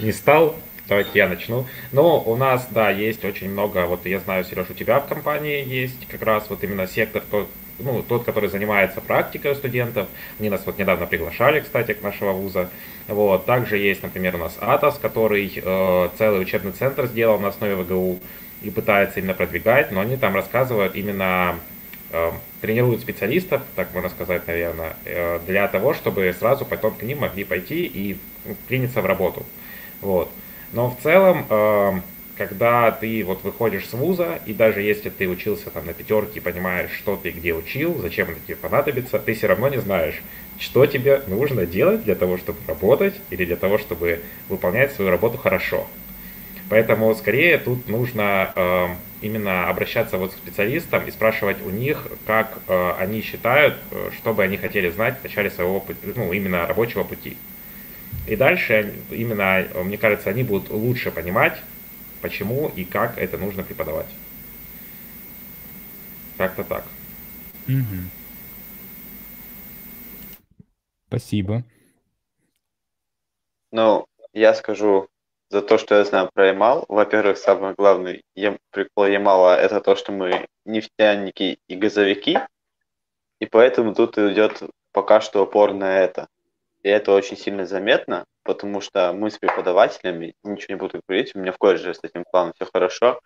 не 0.00 0.12
стал 0.12 0.56
Давайте 0.88 1.10
я 1.14 1.28
начну. 1.28 1.66
Ну, 1.92 2.18
у 2.18 2.36
нас, 2.36 2.66
да, 2.70 2.90
есть 2.90 3.24
очень 3.24 3.50
много, 3.50 3.86
вот 3.86 4.04
я 4.04 4.18
знаю, 4.18 4.44
Сереж, 4.44 4.70
у 4.70 4.74
тебя 4.74 4.98
в 5.00 5.06
компании 5.06 5.64
есть 5.64 6.06
как 6.08 6.22
раз 6.22 6.50
вот 6.50 6.64
именно 6.64 6.86
сектор, 6.86 7.22
ну, 7.78 8.02
тот, 8.02 8.24
который 8.24 8.48
занимается 8.48 9.00
практикой 9.00 9.52
у 9.52 9.54
студентов. 9.54 10.08
Они 10.38 10.50
нас 10.50 10.62
вот 10.66 10.78
недавно 10.78 11.06
приглашали, 11.06 11.60
кстати, 11.60 11.92
к 11.92 12.02
нашего 12.02 12.32
вуза. 12.32 12.68
Вот. 13.08 13.46
Также 13.46 13.78
есть, 13.78 14.02
например, 14.02 14.36
у 14.36 14.38
нас 14.38 14.56
АТОС, 14.60 14.98
который 14.98 15.52
э, 15.54 16.08
целый 16.18 16.40
учебный 16.40 16.72
центр 16.72 17.06
сделал 17.06 17.38
на 17.38 17.48
основе 17.48 17.76
ВГУ 17.76 18.20
и 18.62 18.70
пытается 18.70 19.20
именно 19.20 19.34
продвигать, 19.34 19.90
но 19.90 20.00
они 20.00 20.16
там 20.16 20.34
рассказывают 20.34 20.94
именно 20.94 21.56
э, 22.10 22.30
тренируют 22.60 23.00
специалистов, 23.00 23.62
так 23.74 23.92
можно 23.92 24.08
сказать, 24.10 24.46
наверное, 24.46 24.94
э, 25.04 25.40
для 25.46 25.66
того, 25.68 25.94
чтобы 25.94 26.34
сразу 26.38 26.64
потом 26.64 26.94
к 26.94 27.02
ним 27.02 27.20
могли 27.20 27.44
пойти 27.44 27.84
и 27.84 28.18
ну, 28.44 28.56
приняться 28.68 29.00
в 29.00 29.06
работу. 29.06 29.44
Вот. 30.00 30.30
Но 30.72 30.90
в 30.90 30.98
целом, 31.02 31.44
эм, 31.50 32.02
когда 32.46 32.90
ты 32.90 33.22
вот 33.24 33.44
выходишь 33.44 33.86
с 33.86 33.92
вуза, 33.92 34.40
и 34.46 34.52
даже 34.52 34.82
если 34.82 35.10
ты 35.10 35.28
учился 35.28 35.70
там 35.70 35.86
на 35.86 35.92
пятерке 35.92 36.40
понимаешь, 36.40 36.90
что 36.90 37.16
ты 37.16 37.30
где 37.30 37.54
учил, 37.54 37.96
зачем 38.00 38.30
это 38.30 38.40
тебе 38.44 38.56
понадобится, 38.56 39.20
ты 39.20 39.34
все 39.34 39.46
равно 39.46 39.68
не 39.68 39.78
знаешь, 39.78 40.20
что 40.58 40.86
тебе 40.86 41.22
нужно 41.28 41.66
делать 41.66 42.02
для 42.02 42.16
того, 42.16 42.38
чтобы 42.38 42.58
работать 42.66 43.14
или 43.30 43.44
для 43.44 43.54
того, 43.54 43.78
чтобы 43.78 44.22
выполнять 44.48 44.92
свою 44.92 45.12
работу 45.12 45.38
хорошо. 45.38 45.86
Поэтому 46.68 47.14
скорее 47.14 47.58
тут 47.58 47.88
нужно 47.88 48.50
э, 48.56 48.88
именно 49.20 49.68
обращаться 49.68 50.16
вот 50.16 50.32
к 50.32 50.36
специалистам 50.36 51.04
и 51.06 51.12
спрашивать 51.12 51.58
у 51.64 51.70
них, 51.70 52.08
как 52.26 52.58
э, 52.66 52.92
они 52.98 53.22
считают, 53.22 53.76
э, 53.92 54.10
что 54.16 54.34
бы 54.34 54.42
они 54.42 54.56
хотели 54.56 54.90
знать 54.90 55.20
в 55.20 55.22
начале 55.22 55.48
своего 55.50 55.84
ну, 56.16 56.32
именно 56.32 56.66
рабочего 56.66 57.04
пути. 57.04 57.36
И 58.26 58.34
дальше 58.34 58.94
именно, 59.10 59.64
мне 59.84 59.96
кажется, 59.96 60.30
они 60.30 60.42
будут 60.42 60.70
лучше 60.70 61.12
понимать, 61.12 61.58
почему 62.22 62.68
и 62.68 62.84
как 62.84 63.18
это 63.18 63.36
нужно 63.36 63.64
преподавать. 63.64 64.06
Как-то 66.38 66.64
так. 66.64 66.84
Угу. 67.68 68.08
Спасибо. 71.08 71.62
Ну, 73.70 74.06
я 74.32 74.54
скажу 74.54 75.08
за 75.50 75.60
то, 75.60 75.76
что 75.76 75.96
я 75.96 76.04
знаю 76.04 76.30
про 76.32 76.46
Ямал. 76.48 76.86
Во-первых, 76.88 77.36
самое 77.36 77.74
главное 77.76 78.22
прикол 78.70 79.06
Ямала 79.06 79.54
это 79.56 79.80
то, 79.80 79.94
что 79.96 80.12
мы 80.12 80.46
нефтяники 80.64 81.58
и 81.68 81.76
газовики, 81.76 82.38
и 83.40 83.46
поэтому 83.46 83.94
тут 83.94 84.16
идет 84.16 84.62
пока 84.92 85.20
что 85.20 85.42
упор 85.42 85.74
на 85.74 85.98
это. 85.98 86.28
И 86.82 86.88
это 86.88 87.12
очень 87.12 87.36
сильно 87.36 87.66
заметно, 87.66 88.24
потому 88.44 88.80
что 88.80 89.12
мы 89.12 89.30
с 89.30 89.38
преподавателями, 89.38 90.34
ничего 90.42 90.74
не 90.74 90.78
буду 90.78 91.00
говорить, 91.06 91.34
у 91.34 91.38
меня 91.38 91.52
в 91.52 91.58
колледже 91.58 91.94
с 91.94 92.00
этим 92.02 92.24
планом 92.30 92.52
все 92.54 92.68
хорошо, 92.72 93.20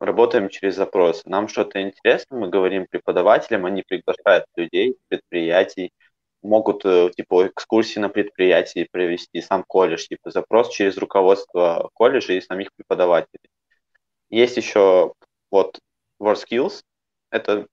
работаем 0.00 0.48
через 0.48 0.76
запрос. 0.76 1.24
Нам 1.24 1.48
что-то 1.48 1.82
интересно, 1.82 2.38
мы 2.38 2.48
говорим 2.48 2.86
преподавателям, 2.88 3.66
они 3.66 3.82
приглашают 3.82 4.46
людей, 4.56 4.96
предприятий, 5.08 5.92
могут 6.42 6.84
э, 6.84 7.10
типа 7.16 7.48
экскурсии 7.48 7.98
на 7.98 8.08
предприятии 8.08 8.88
провести, 8.90 9.40
сам 9.40 9.64
колледж, 9.64 10.06
типа 10.06 10.30
запрос 10.30 10.70
через 10.70 10.96
руководство 10.96 11.90
колледжа 11.94 12.34
и 12.34 12.40
самих 12.40 12.70
преподавателей. 12.74 13.50
Есть 14.30 14.56
еще 14.56 15.12
вот 15.50 15.78
WorldSkills, 16.20 16.82
это 17.30 17.66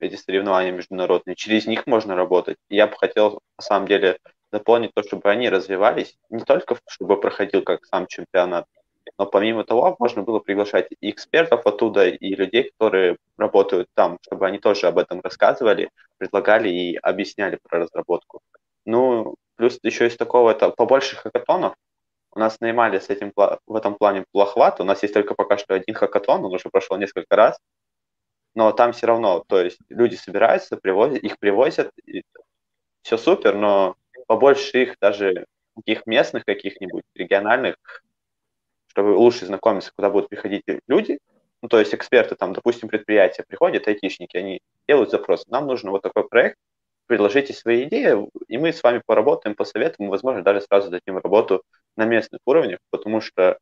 эти 0.00 0.16
соревнования 0.16 0.72
международные, 0.72 1.36
через 1.36 1.66
них 1.66 1.86
можно 1.86 2.14
работать. 2.14 2.56
Я 2.68 2.86
бы 2.86 2.96
хотел, 2.96 3.40
на 3.58 3.62
самом 3.62 3.88
деле, 3.88 4.18
дополнить 4.52 4.92
то, 4.94 5.02
чтобы 5.02 5.30
они 5.30 5.48
развивались, 5.48 6.18
не 6.30 6.44
только 6.44 6.76
чтобы 6.88 7.20
проходил 7.20 7.62
как 7.62 7.84
сам 7.84 8.06
чемпионат, 8.06 8.66
но 9.16 9.26
помимо 9.26 9.64
того 9.64 9.96
можно 9.98 10.22
было 10.22 10.38
приглашать 10.38 10.88
и 11.00 11.10
экспертов 11.10 11.66
оттуда, 11.66 12.08
и 12.08 12.34
людей, 12.34 12.70
которые 12.70 13.16
работают 13.36 13.88
там, 13.94 14.18
чтобы 14.22 14.46
они 14.46 14.58
тоже 14.58 14.86
об 14.86 14.98
этом 14.98 15.20
рассказывали, 15.20 15.90
предлагали 16.18 16.68
и 16.68 16.96
объясняли 16.96 17.58
про 17.62 17.80
разработку. 17.80 18.40
Ну, 18.84 19.36
плюс 19.56 19.78
еще 19.82 20.06
из 20.06 20.16
такого, 20.16 20.50
это 20.50 20.70
побольше 20.70 21.16
хакатонов. 21.16 21.74
У 22.32 22.38
нас 22.38 22.60
нанимали 22.60 22.98
с 22.98 23.08
этим 23.08 23.32
в 23.34 23.76
этом 23.76 23.94
плане 23.94 24.24
плоховато. 24.32 24.82
У 24.82 24.86
нас 24.86 25.02
есть 25.02 25.14
только 25.14 25.34
пока 25.34 25.56
что 25.56 25.74
один 25.74 25.94
хакатон, 25.94 26.44
он 26.44 26.54
уже 26.54 26.68
прошел 26.70 26.96
несколько 26.96 27.34
раз. 27.34 27.58
Но 28.54 28.72
там 28.72 28.92
все 28.92 29.06
равно, 29.06 29.44
то 29.46 29.60
есть 29.60 29.78
люди 29.88 30.16
собираются, 30.16 30.76
привозят, 30.76 31.22
их 31.22 31.38
привозят, 31.38 31.92
и 32.04 32.22
все 33.02 33.16
супер, 33.16 33.54
но 33.54 33.96
побольше 34.28 34.82
их 34.82 34.96
даже 35.00 35.46
таких 35.74 36.06
местных 36.06 36.44
каких-нибудь, 36.44 37.02
региональных, 37.14 37.76
чтобы 38.88 39.16
лучше 39.16 39.46
знакомиться, 39.46 39.90
куда 39.96 40.10
будут 40.10 40.28
приходить 40.28 40.62
люди, 40.86 41.18
ну, 41.62 41.68
то 41.68 41.80
есть 41.80 41.94
эксперты, 41.94 42.36
там, 42.36 42.52
допустим, 42.52 42.88
предприятия 42.88 43.44
приходят, 43.48 43.88
айтишники, 43.88 44.36
они 44.36 44.60
делают 44.86 45.10
запрос, 45.10 45.46
нам 45.48 45.66
нужен 45.66 45.90
вот 45.90 46.02
такой 46.02 46.28
проект, 46.28 46.56
предложите 47.06 47.54
свои 47.54 47.84
идеи, 47.84 48.28
и 48.48 48.58
мы 48.58 48.72
с 48.72 48.82
вами 48.82 49.02
поработаем, 49.04 49.56
посоветуем, 49.56 50.10
возможно, 50.10 50.42
даже 50.42 50.60
сразу 50.60 50.90
дадим 50.90 51.18
работу 51.18 51.62
на 51.96 52.04
местных 52.04 52.40
уровнях, 52.44 52.78
потому 52.90 53.20
что 53.20 53.58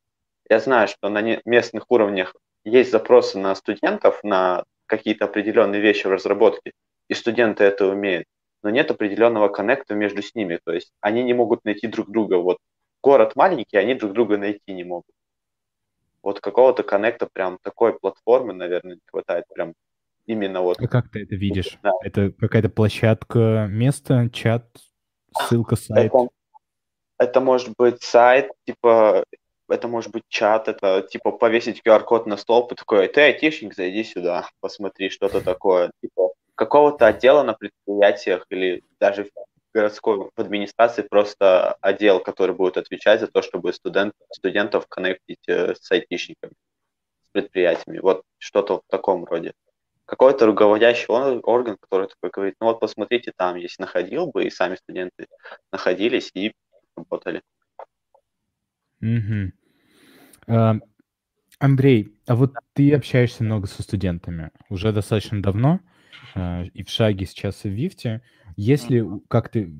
я 0.51 0.59
знаю, 0.59 0.89
что 0.89 1.09
на 1.09 1.23
местных 1.45 1.85
уровнях 1.89 2.35
есть 2.65 2.91
запросы 2.91 3.39
на 3.39 3.55
студентов, 3.55 4.23
на 4.25 4.65
какие-то 4.87 5.27
определенные 5.27 5.81
вещи 5.81 6.07
в 6.07 6.11
разработке, 6.11 6.73
и 7.09 7.15
студенты 7.15 7.63
это 7.65 7.87
умеют 7.87 8.27
но 8.67 8.71
нет 8.71 8.91
определенного 8.91 9.47
коннекта 9.47 9.95
между 9.95 10.23
с 10.23 10.35
ними. 10.35 10.59
То 10.65 10.73
есть 10.73 10.91
они 11.01 11.23
не 11.23 11.35
могут 11.35 11.65
найти 11.65 11.87
друг 11.87 12.11
друга. 12.11 12.39
Вот 12.39 12.59
город 13.01 13.37
маленький, 13.37 13.77
они 13.77 13.95
друг 13.95 14.13
друга 14.13 14.39
найти 14.39 14.73
не 14.73 14.83
могут. 14.83 15.15
Вот 16.21 16.41
какого-то 16.41 16.83
коннекта 16.83 17.29
прям 17.33 17.59
такой 17.63 17.97
платформы, 17.97 18.55
наверное, 18.55 18.97
не 18.97 19.01
хватает. 19.07 19.45
Прям 19.55 19.75
именно 20.27 20.63
вот. 20.63 20.81
А 20.81 20.89
как 20.89 21.09
ты 21.11 21.23
это 21.23 21.37
видишь? 21.37 21.79
Да. 21.85 21.93
Это 22.03 22.33
какая-то 22.33 22.69
площадка, 22.69 23.69
место, 23.71 24.29
чат, 24.33 24.67
ссылка, 25.43 25.77
сайт? 25.77 26.13
Это, 26.13 26.29
это 27.19 27.41
может 27.41 27.73
быть 27.79 28.03
сайт, 28.03 28.51
типа 28.65 29.23
это 29.69 29.87
может 29.87 30.11
быть 30.11 30.25
чат, 30.29 30.67
это 30.67 31.07
типа 31.09 31.31
повесить 31.31 31.83
QR-код 31.87 32.27
на 32.27 32.37
столб 32.37 32.73
и 32.73 32.75
такой, 32.75 33.07
ты 33.07 33.21
айтишник, 33.21 33.77
зайди 33.77 34.03
сюда, 34.03 34.49
посмотри, 34.59 35.09
что-то 35.09 35.41
такое. 35.41 35.93
Типа, 36.03 36.33
какого-то 36.57 37.07
отдела 37.07 37.43
на 37.45 37.55
предприятиях 37.55 38.47
или 38.51 38.83
даже 38.99 39.25
в 39.25 39.31
городской 39.73 40.31
администрации 40.37 41.03
просто 41.03 41.75
отдел, 41.75 42.19
который 42.21 42.55
будет 42.57 42.79
отвечать 42.79 43.21
за 43.21 43.29
то, 43.29 43.43
чтобы 43.43 43.73
студент, 43.73 44.15
студентов 44.33 44.87
коннектить 44.89 45.47
э, 45.47 45.75
с 45.75 45.91
айтишниками, 45.93 46.55
с 47.25 47.31
предприятиями. 47.33 47.99
Вот 47.99 48.23
что-то 48.39 48.79
в 48.79 48.83
таком 48.89 49.25
роде. 49.27 49.53
Какой-то 50.07 50.47
руководящий 50.47 51.07
орган, 51.09 51.77
который 51.79 52.09
такой 52.09 52.31
говорит, 52.31 52.55
ну 52.61 52.69
вот 52.69 52.81
посмотрите 52.81 53.33
там, 53.37 53.57
если 53.57 53.83
находил 53.83 54.29
бы, 54.29 54.45
и 54.45 54.51
сами 54.51 54.77
студенты 54.77 55.27
находились 55.73 56.31
и 56.33 56.53
работали. 56.97 57.43
Угу. 59.03 59.53
А, 60.47 60.77
Андрей, 61.59 62.17
а 62.27 62.35
вот 62.35 62.55
ты 62.73 62.95
общаешься 62.95 63.45
много 63.45 63.67
со 63.67 63.83
студентами 63.83 64.53
уже 64.71 64.93
достаточно 64.93 65.43
давно. 65.43 65.81
А, 65.81 65.96
и 66.35 66.83
в 66.83 66.91
шаге 66.91 67.27
сейчас 67.27 67.65
и 67.65 67.69
в 67.69 67.73
Вифте. 67.73 68.23
Если 68.57 69.05
как 69.29 69.49
ты, 69.49 69.73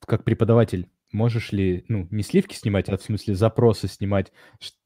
как 0.00 0.24
преподаватель, 0.24 0.88
можешь 1.12 1.52
ли, 1.52 1.84
ну, 1.88 2.06
не 2.10 2.22
сливки 2.22 2.54
снимать, 2.54 2.88
а 2.88 2.96
в 2.98 3.02
смысле 3.02 3.34
запросы 3.34 3.88
снимать, 3.88 4.32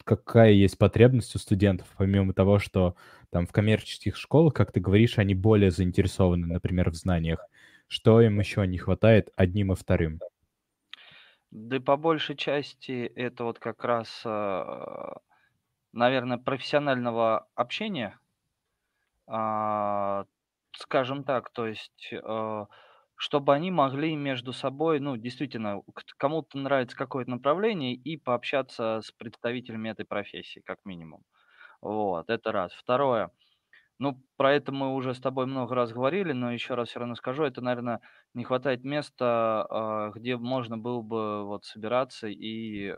какая 0.05 0.53
есть 0.53 0.79
потребность 0.79 1.35
у 1.35 1.39
студентов, 1.39 1.89
помимо 1.97 2.35
того, 2.35 2.59
что 2.59 2.97
там 3.31 3.47
в 3.47 3.53
коммерческих 3.53 4.17
школах, 4.17 4.55
как 4.55 4.73
ты 4.73 4.81
говоришь, 4.81 5.19
они 5.19 5.35
более 5.35 5.71
заинтересованы, 5.71 6.47
например, 6.47 6.91
в 6.91 6.95
знаниях. 6.95 7.45
Что 7.89 8.21
им 8.21 8.39
еще 8.39 8.67
не 8.67 8.79
хватает 8.79 9.31
одним 9.37 9.73
и 9.73 9.75
вторым? 9.75 10.21
Да 11.51 11.81
по 11.81 11.97
большей 11.97 12.37
части 12.37 13.07
это 13.17 13.45
вот 13.45 13.59
как 13.59 13.83
раз, 13.83 14.23
а, 14.27 15.17
наверное, 15.93 16.37
профессионального 16.37 17.49
общения. 17.55 18.19
Скажем 20.81 21.25
так, 21.25 21.51
то 21.51 21.67
есть, 21.67 22.09
э, 22.13 22.67
чтобы 23.17 23.53
они 23.53 23.73
могли 23.73 24.15
между 24.15 24.53
собой, 24.53 25.01
ну, 25.01 25.17
действительно, 25.17 25.83
кому-то 26.19 26.57
нравится 26.57 26.97
какое-то 26.97 27.31
направление, 27.33 27.95
и 27.95 28.17
пообщаться 28.17 29.01
с 29.03 29.11
представителями 29.11 29.89
этой 29.91 30.05
профессии, 30.07 30.61
как 30.61 30.79
минимум. 30.85 31.25
Вот, 31.83 32.31
это 32.31 32.53
раз. 32.53 32.73
Второе. 32.75 33.31
Ну, 33.99 34.23
про 34.37 34.55
это 34.55 34.73
мы 34.73 34.95
уже 34.95 35.15
с 35.15 35.21
тобой 35.21 35.47
много 35.47 35.75
раз 35.75 35.93
говорили, 35.93 36.33
но 36.33 36.53
еще 36.53 36.75
раз 36.75 36.91
все 36.91 37.01
равно 37.01 37.17
скажу, 37.17 37.45
это, 37.45 37.63
наверное, 37.63 38.01
не 38.35 38.45
хватает 38.45 38.85
места, 38.85 39.67
а, 39.71 40.11
где 40.15 40.37
можно 40.37 40.79
было 40.79 41.03
бы 41.03 41.45
вот 41.47 41.65
собираться 41.67 42.29
и 42.29 42.89
э, 42.89 42.97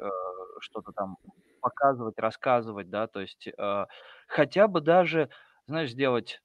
что-то 0.61 0.93
там 0.93 1.17
показывать, 1.61 2.19
рассказывать, 2.19 2.91
да, 2.91 3.07
то 3.09 3.21
есть 3.21 3.49
э, 3.49 3.87
хотя 4.29 4.69
бы 4.69 4.81
даже, 4.81 5.31
знаешь, 5.67 5.91
сделать 5.91 6.41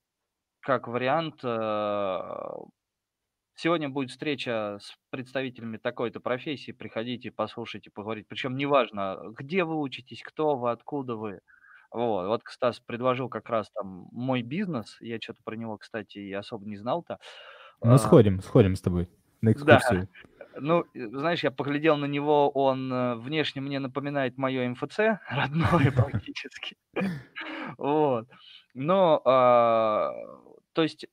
как 0.66 0.88
вариант, 0.88 1.42
э, 1.44 2.20
сегодня 3.56 3.88
будет 3.88 4.10
встреча 4.10 4.80
с 4.82 4.96
представителями 5.12 5.78
такой-то 5.78 6.20
профессии, 6.20 6.72
приходите, 6.72 7.32
послушайте, 7.32 7.92
поговорить. 7.92 8.28
Причем 8.28 8.58
неважно, 8.58 9.20
где 9.38 9.64
вы 9.64 9.80
учитесь, 9.80 10.24
кто 10.24 10.56
вы, 10.56 10.72
откуда 10.72 11.16
вы. 11.16 11.40
Вот, 11.92 12.28
вот 12.28 12.42
Стас 12.48 12.80
предложил 12.80 13.30
как 13.30 13.48
раз 13.48 13.70
там 13.72 14.08
мой 14.12 14.42
бизнес, 14.42 14.98
я 15.02 15.22
что-то 15.22 15.42
про 15.46 15.56
него, 15.56 15.78
кстати, 15.78 16.18
и 16.18 16.34
особо 16.34 16.66
не 16.66 16.78
знал-то. 16.78 17.20
Мы 17.82 17.94
а, 17.94 17.98
сходим, 18.00 18.42
сходим 18.42 18.76
с 18.76 18.82
тобой 18.82 19.08
на 19.42 19.52
экскурсию. 19.52 20.10
Да. 20.32 20.36
Ну, 20.58 20.86
знаешь, 20.96 21.44
я 21.44 21.52
поглядел 21.52 21.98
на 21.98 22.06
него, 22.06 22.50
он 22.50 22.92
э, 22.92 23.16
внешне 23.16 23.62
мне 23.62 23.80
напоминает 23.80 24.38
мое 24.38 24.68
МФЦ, 24.70 25.00
родное 25.30 25.92
практически. 25.96 26.76
Вот. 27.78 28.28
Но, 28.74 29.22
а, 29.26 30.12
то 30.76 30.84
есть 30.84 31.08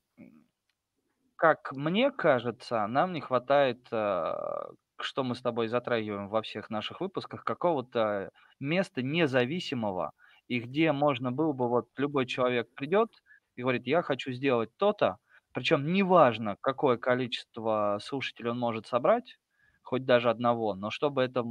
как 1.37 1.73
мне 1.73 2.11
кажется, 2.11 2.87
нам 2.87 3.13
не 3.13 3.21
хватает, 3.21 3.87
а, 3.91 4.71
что 5.01 5.25
мы 5.25 5.35
с 5.35 5.43
тобой 5.43 5.69
затрагиваем 5.69 6.29
во 6.29 6.43
всех 6.43 6.71
наших 6.71 7.01
выпусках, 7.01 7.45
какого-то 7.45 8.31
места 8.61 9.03
независимого, 9.03 10.13
и 10.49 10.61
где 10.61 10.93
можно 10.93 11.33
было 11.33 11.53
бы, 11.53 11.69
вот 11.69 11.89
любой 11.97 12.27
человек 12.27 12.73
придет 12.75 13.11
и 13.57 13.63
говорит, 13.63 13.87
я 13.87 14.03
хочу 14.03 14.33
сделать 14.33 14.71
то-то, 14.77 15.19
причем 15.53 15.93
неважно, 15.93 16.57
какое 16.61 16.97
количество 16.97 17.99
слушателей 18.03 18.51
он 18.51 18.59
может 18.59 18.87
собрать, 18.87 19.39
хоть 19.83 20.05
даже 20.05 20.31
одного, 20.31 20.75
но 20.75 20.91
чтобы 20.91 21.23
это 21.23 21.45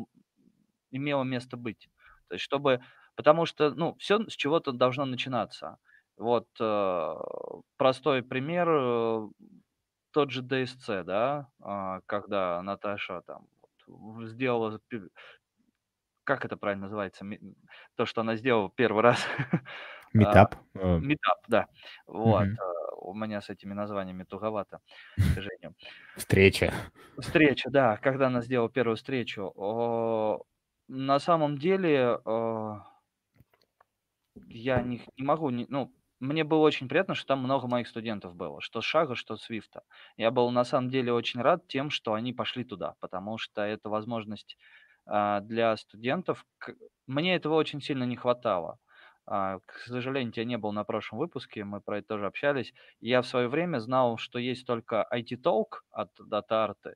имело 0.92 1.24
место 1.24 1.58
быть. 1.58 1.90
То 2.28 2.36
есть 2.36 2.44
чтобы, 2.44 2.82
потому 3.16 3.46
что, 3.46 3.72
ну, 3.72 3.96
все 4.00 4.20
с 4.30 4.34
чего-то 4.36 4.72
должно 4.72 5.06
начинаться. 5.06 5.78
Вот 6.18 6.48
э, 6.60 7.16
простой 7.78 8.22
пример, 8.22 8.68
э, 8.70 9.28
тот 10.12 10.32
же 10.32 10.42
DSC, 10.44 11.04
да, 11.04 11.48
а, 11.62 12.02
когда 12.06 12.62
Наташа 12.62 13.22
там 13.26 13.48
вот 13.88 14.28
сделала, 14.28 14.80
как 16.24 16.46
это 16.46 16.58
правильно 16.58 16.84
называется, 16.84 17.26
то, 17.96 18.06
что 18.06 18.22
она 18.22 18.36
сделала 18.36 18.70
первый 18.70 19.04
раз. 19.04 19.26
Метап. 20.14 20.56
Метап, 20.74 21.40
да. 21.48 21.68
Вот. 22.06 22.48
У 22.98 23.14
меня 23.14 23.42
с 23.42 23.50
этими 23.50 23.74
названиями 23.74 24.24
туговато, 24.24 24.80
к 25.16 25.22
сожалению. 25.36 25.76
Встреча. 26.16 26.74
Встреча, 27.18 27.70
да. 27.70 27.98
Когда 27.98 28.28
она 28.28 28.42
сделала 28.42 28.70
первую 28.70 28.98
встречу. 28.98 29.54
На 30.88 31.20
самом 31.20 31.58
деле, 31.58 32.20
я 34.48 34.82
не, 34.82 35.02
не 35.18 35.24
могу, 35.24 35.50
не, 35.50 35.66
ну, 35.70 35.94
мне 36.22 36.44
было 36.46 36.60
очень 36.62 36.88
приятно, 36.88 37.16
что 37.16 37.28
там 37.28 37.40
много 37.40 37.68
моих 37.68 37.88
студентов 37.88 38.36
было, 38.36 38.62
что 38.62 38.82
Шага, 38.82 39.16
что 39.16 39.38
Свифта. 39.38 39.84
Я 40.18 40.32
был 40.32 40.50
на 40.52 40.64
самом 40.64 40.90
деле 40.90 41.14
очень 41.14 41.42
рад 41.42 41.68
тем, 41.68 41.90
что 41.90 42.14
они 42.14 42.34
пошли 42.34 42.64
туда, 42.64 42.96
потому 43.02 43.38
что 43.38 43.62
это 43.64 43.90
возможность 43.90 44.58
а, 45.06 45.42
для 45.42 45.76
студентов. 45.78 46.46
Мне 47.08 47.36
этого 47.36 47.56
очень 47.56 47.82
сильно 47.82 48.04
не 48.06 48.16
хватало. 48.16 48.80
А, 49.26 49.60
к 49.66 49.80
сожалению, 49.88 50.32
тебя 50.34 50.46
не 50.46 50.58
был 50.58 50.72
на 50.72 50.84
прошлом 50.84 51.20
выпуске, 51.20 51.64
мы 51.64 51.82
про 51.82 52.00
это 52.00 52.10
тоже 52.10 52.28
общались. 52.28 52.74
Я 53.00 53.22
в 53.22 53.28
свое 53.28 53.48
время 53.50 53.80
знал, 53.80 54.18
что 54.18 54.40
есть 54.40 54.66
только 54.66 55.08
IT-Talk 55.12 55.82
от 55.92 56.12
Art, 56.20 56.96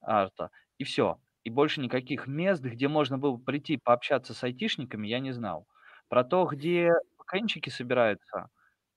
арта, 0.00 0.50
и 0.78 0.84
все. 0.84 1.20
И 1.44 1.50
больше 1.50 1.80
никаких 1.80 2.26
мест, 2.26 2.62
где 2.62 2.88
можно 2.88 3.18
было 3.18 3.36
прийти 3.38 3.78
пообщаться 3.78 4.34
с 4.34 4.44
айтишниками, 4.44 5.08
я 5.08 5.20
не 5.20 5.32
знал. 5.32 5.66
Про 6.08 6.24
то, 6.24 6.44
где 6.46 6.92
КНчики 7.30 7.70
собираются. 7.70 8.50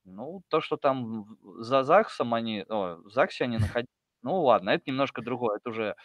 Ну, 0.05 0.43
то, 0.49 0.61
что 0.61 0.77
там 0.77 1.37
за 1.59 1.83
ЗАГСом 1.83 2.33
они, 2.33 2.65
о, 2.69 2.97
в 2.97 3.11
ЗАГСе 3.11 3.45
они 3.45 3.57
находились, 3.59 3.87
ну 4.23 4.41
ладно, 4.43 4.71
это 4.71 4.83
немножко 4.87 5.21
другое, 5.21 5.57
это 5.57 5.69
уже 5.71 5.95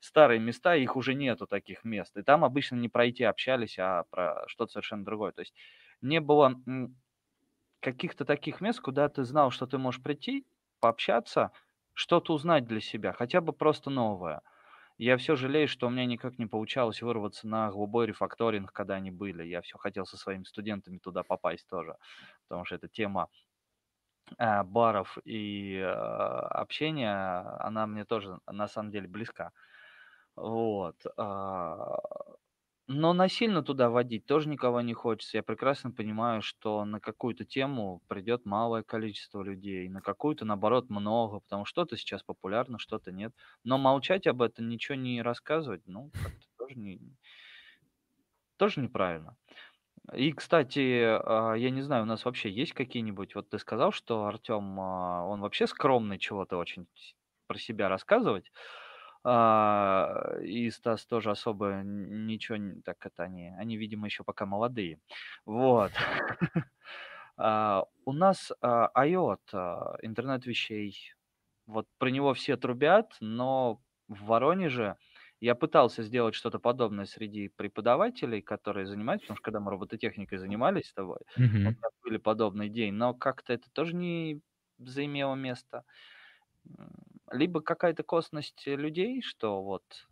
старые 0.00 0.40
места, 0.40 0.76
их 0.76 0.96
уже 0.96 1.14
нету 1.14 1.46
таких 1.46 1.84
мест. 1.84 2.16
И 2.16 2.22
там 2.22 2.44
обычно 2.44 2.76
не 2.76 2.88
пройти 2.88 3.24
общались, 3.24 3.78
а 3.78 4.04
про 4.10 4.44
что-то 4.48 4.72
совершенно 4.72 5.04
другое. 5.04 5.32
То 5.32 5.40
есть 5.42 5.54
не 6.02 6.20
было 6.20 6.54
каких-то 7.80 8.24
таких 8.24 8.60
мест, 8.60 8.80
куда 8.80 9.08
ты 9.08 9.24
знал, 9.24 9.50
что 9.50 9.66
ты 9.66 9.78
можешь 9.78 10.02
прийти, 10.02 10.46
пообщаться, 10.80 11.52
что-то 11.94 12.34
узнать 12.34 12.66
для 12.66 12.80
себя, 12.80 13.12
хотя 13.12 13.40
бы 13.40 13.52
просто 13.52 13.90
новое. 13.90 14.42
Я 14.98 15.16
все 15.18 15.36
жалею, 15.36 15.68
что 15.68 15.86
у 15.86 15.90
меня 15.90 16.06
никак 16.06 16.38
не 16.38 16.46
получалось 16.46 17.02
вырваться 17.02 17.46
на 17.46 17.70
голубой 17.70 18.06
рефакторинг, 18.06 18.72
когда 18.72 18.94
они 18.94 19.10
были. 19.10 19.44
Я 19.44 19.60
все 19.62 19.76
хотел 19.78 20.06
со 20.06 20.16
своими 20.16 20.44
студентами 20.44 20.98
туда 20.98 21.22
попасть 21.22 21.66
тоже, 21.68 21.96
потому 22.48 22.64
что 22.64 22.76
эта 22.76 22.88
тема 22.88 23.28
э, 24.38 24.62
баров 24.64 25.18
и 25.24 25.76
э, 25.78 25.84
общения, 25.84 27.40
она 27.60 27.86
мне 27.86 28.04
тоже 28.04 28.38
на 28.46 28.68
самом 28.68 28.90
деле 28.90 29.08
близка. 29.08 29.52
Вот. 30.36 30.96
А, 31.16 31.96
но 32.88 33.12
насильно 33.12 33.62
туда 33.62 33.90
водить 33.90 34.26
тоже 34.26 34.48
никого 34.48 34.80
не 34.80 34.94
хочется. 34.94 35.36
Я 35.38 35.42
прекрасно 35.42 35.90
понимаю, 35.90 36.42
что 36.42 36.84
на 36.84 37.00
какую-то 37.00 37.44
тему 37.44 38.02
придет 38.08 38.44
малое 38.44 38.82
количество 38.82 39.42
людей, 39.42 39.88
на 39.88 40.00
какую-то, 40.00 40.44
наоборот, 40.44 40.88
много, 40.90 41.40
потому 41.40 41.64
что 41.64 41.82
что-то 41.82 41.96
сейчас 41.96 42.22
популярно, 42.22 42.78
что-то 42.78 43.12
нет. 43.12 43.32
Но 43.64 43.78
молчать 43.78 44.26
об 44.26 44.42
этом, 44.42 44.68
ничего 44.68 44.94
не 44.96 45.20
рассказывать, 45.22 45.82
ну, 45.86 46.10
как-то 46.22 46.46
тоже, 46.58 46.74
не, 46.76 47.00
тоже 48.56 48.80
неправильно. 48.80 49.36
И, 50.14 50.32
кстати, 50.32 51.02
а, 51.04 51.54
я 51.54 51.70
не 51.70 51.82
знаю, 51.82 52.04
у 52.04 52.06
нас 52.06 52.24
вообще 52.24 52.50
есть 52.50 52.74
какие-нибудь... 52.74 53.34
Вот 53.34 53.50
ты 53.50 53.58
сказал, 53.58 53.92
что 53.92 54.26
Артем, 54.26 54.80
а, 54.80 55.24
он 55.26 55.40
вообще 55.40 55.66
скромный 55.66 56.18
чего-то 56.18 56.58
очень 56.58 56.86
про 57.46 57.58
себя 57.58 57.88
рассказывать. 57.88 58.52
А, 59.28 60.36
и 60.42 60.70
Стас 60.70 61.04
тоже 61.06 61.32
особо 61.32 61.82
ничего 61.84 62.58
так 62.84 63.04
это 63.06 63.24
они, 63.24 63.50
они, 63.58 63.76
видимо, 63.76 64.06
еще 64.06 64.24
пока 64.24 64.46
молодые. 64.46 65.00
Вот. 65.46 65.94
А, 67.36 67.84
у 68.04 68.12
нас 68.12 68.52
а, 68.62 68.90
IOT, 68.94 69.40
а, 69.52 69.96
интернет 70.02 70.46
вещей, 70.46 70.96
вот 71.66 71.86
про 71.98 72.08
него 72.10 72.34
все 72.34 72.56
трубят, 72.56 73.16
но 73.20 73.82
в 74.08 74.24
Воронеже 74.26 74.96
я 75.40 75.54
пытался 75.54 76.02
сделать 76.02 76.34
что-то 76.34 76.58
подобное 76.60 77.04
среди 77.06 77.48
преподавателей, 77.48 78.42
которые 78.42 78.86
занимаются, 78.86 79.24
потому 79.26 79.36
что 79.38 79.44
когда 79.44 79.60
мы 79.60 79.70
робототехникой 79.72 80.38
занимались 80.38 80.88
с 80.88 80.94
тобой, 80.94 81.18
у 81.18 81.24
Мгм. 81.36 81.76
меня 81.80 81.90
были 82.02 82.16
подобные 82.18 82.68
идеи, 82.70 82.90
но 82.90 83.14
как-то 83.14 83.52
это 83.52 83.70
тоже 83.72 83.94
не 83.96 84.40
заимело 84.78 85.34
место 85.34 85.84
либо 87.30 87.60
какая-то 87.60 88.02
косность 88.02 88.66
людей, 88.66 89.22
что 89.22 89.62
вот, 89.62 90.08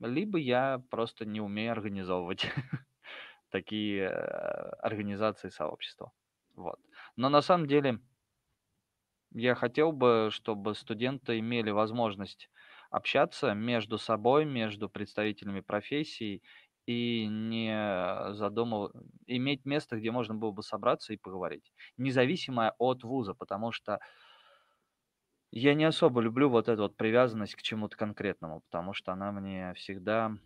либо 0.00 0.38
я 0.38 0.82
просто 0.90 1.24
не 1.24 1.40
умею 1.40 1.72
организовывать 1.72 2.46
такие 3.50 4.04
э, 4.04 4.10
организации 4.80 5.48
сообщества. 5.48 6.12
Вот. 6.54 6.80
Но 7.16 7.28
на 7.28 7.42
самом 7.42 7.66
деле 7.66 8.00
я 9.32 9.54
хотел 9.54 9.92
бы, 9.92 10.28
чтобы 10.32 10.74
студенты 10.74 11.38
имели 11.38 11.70
возможность 11.70 12.50
общаться 12.90 13.54
между 13.54 13.98
собой, 13.98 14.44
между 14.44 14.88
представителями 14.88 15.60
профессий 15.60 16.42
и 16.86 17.26
не 17.28 18.32
задумывать, 18.32 18.92
иметь 19.26 19.64
место, 19.64 19.96
где 19.96 20.10
можно 20.10 20.34
было 20.34 20.50
бы 20.50 20.62
собраться 20.62 21.12
и 21.12 21.16
поговорить, 21.16 21.72
независимо 21.96 22.74
от 22.78 23.04
вуза, 23.04 23.34
потому 23.34 23.70
что 23.70 24.00
я 25.50 25.74
не 25.74 25.84
особо 25.84 26.20
люблю 26.20 26.48
вот 26.50 26.68
эту 26.68 26.82
вот 26.82 26.96
привязанность 26.96 27.54
к 27.56 27.62
чему-то 27.62 27.96
конкретному, 27.96 28.60
потому 28.60 28.92
что 28.94 29.12
она 29.12 29.32
мне 29.32 29.72
всегда, 29.74 30.36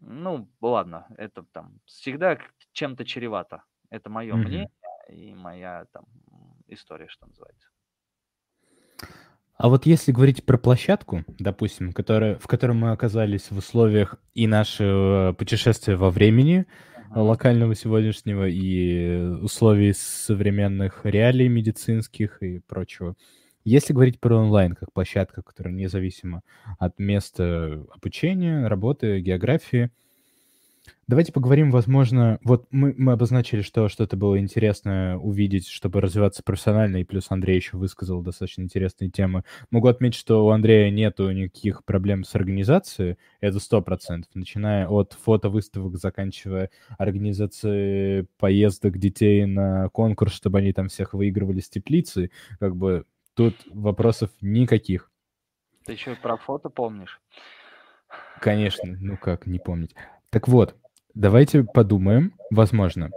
ну, 0.00 0.48
ладно, 0.60 1.06
это 1.16 1.42
там 1.42 1.80
всегда 1.84 2.38
чем-то 2.72 3.04
чревато. 3.04 3.64
Это 3.90 4.10
мое 4.10 4.36
Мгм. 4.36 4.46
мнение 4.46 4.68
и 5.08 5.34
моя 5.34 5.86
там 5.92 6.04
история, 6.66 7.08
что 7.08 7.26
называется. 7.26 7.68
А 9.56 9.68
вот 9.68 9.86
если 9.86 10.12
говорить 10.12 10.44
про 10.44 10.56
площадку, 10.56 11.24
допустим, 11.38 11.92
которая, 11.92 12.38
в 12.38 12.46
которой 12.46 12.72
мы 12.74 12.92
оказались 12.92 13.50
в 13.50 13.56
условиях 13.58 14.14
и 14.34 14.46
нашего 14.46 15.34
путешествия 15.36 15.96
во 15.96 16.10
времени, 16.10 16.66
Мгм. 16.96 17.22
локального 17.22 17.74
сегодняшнего, 17.74 18.46
и 18.48 19.16
условий 19.42 19.94
современных 19.94 21.00
реалий 21.04 21.48
медицинских 21.48 22.40
и 22.42 22.60
прочего, 22.60 23.16
Если 23.68 23.92
говорить 23.92 24.18
про 24.18 24.36
онлайн 24.36 24.74
как 24.74 24.94
площадка, 24.94 25.42
которая 25.42 25.74
независима 25.74 26.40
от 26.78 26.98
места 26.98 27.84
обучения, 27.94 28.66
работы, 28.66 29.20
географии, 29.20 29.90
Давайте 31.06 31.32
поговорим, 31.32 31.70
возможно, 31.70 32.38
вот 32.42 32.66
мы, 32.70 32.94
мы 32.96 33.12
обозначили, 33.12 33.60
что 33.60 33.88
что-то 33.88 34.16
было 34.16 34.38
интересное 34.38 35.16
увидеть, 35.16 35.66
чтобы 35.66 36.00
развиваться 36.00 36.42
профессионально, 36.42 36.98
и 36.98 37.04
плюс 37.04 37.26
Андрей 37.30 37.56
еще 37.56 37.76
высказал 37.76 38.22
достаточно 38.22 38.62
интересные 38.62 39.10
темы. 39.10 39.44
Могу 39.70 39.88
отметить, 39.88 40.18
что 40.18 40.46
у 40.46 40.50
Андрея 40.50 40.90
нету 40.90 41.30
никаких 41.30 41.84
проблем 41.84 42.24
с 42.24 42.34
организацией, 42.34 43.16
это 43.40 43.58
сто 43.58 43.82
процентов, 43.82 44.30
начиная 44.34 44.86
от 44.88 45.14
фотовыставок, 45.14 45.96
заканчивая 45.96 46.70
организацией 46.96 48.26
поездок 48.38 48.98
детей 48.98 49.44
на 49.44 49.90
конкурс, 49.90 50.32
чтобы 50.32 50.58
они 50.58 50.72
там 50.72 50.88
всех 50.88 51.12
выигрывали 51.12 51.60
с 51.60 51.68
теплицы, 51.68 52.30
как 52.60 52.76
бы 52.76 53.04
тут 53.38 53.54
вопросов 53.70 54.30
никаких. 54.40 55.12
Ты 55.86 55.92
еще 55.92 56.16
про 56.16 56.36
фото 56.36 56.70
помнишь? 56.70 57.20
Конечно, 58.40 58.96
ну 59.00 59.16
как 59.16 59.46
не 59.46 59.60
помнить. 59.60 59.94
Так 60.30 60.48
вот, 60.48 60.74
давайте 61.14 61.62
подумаем, 61.62 62.34
возможно. 62.50 63.10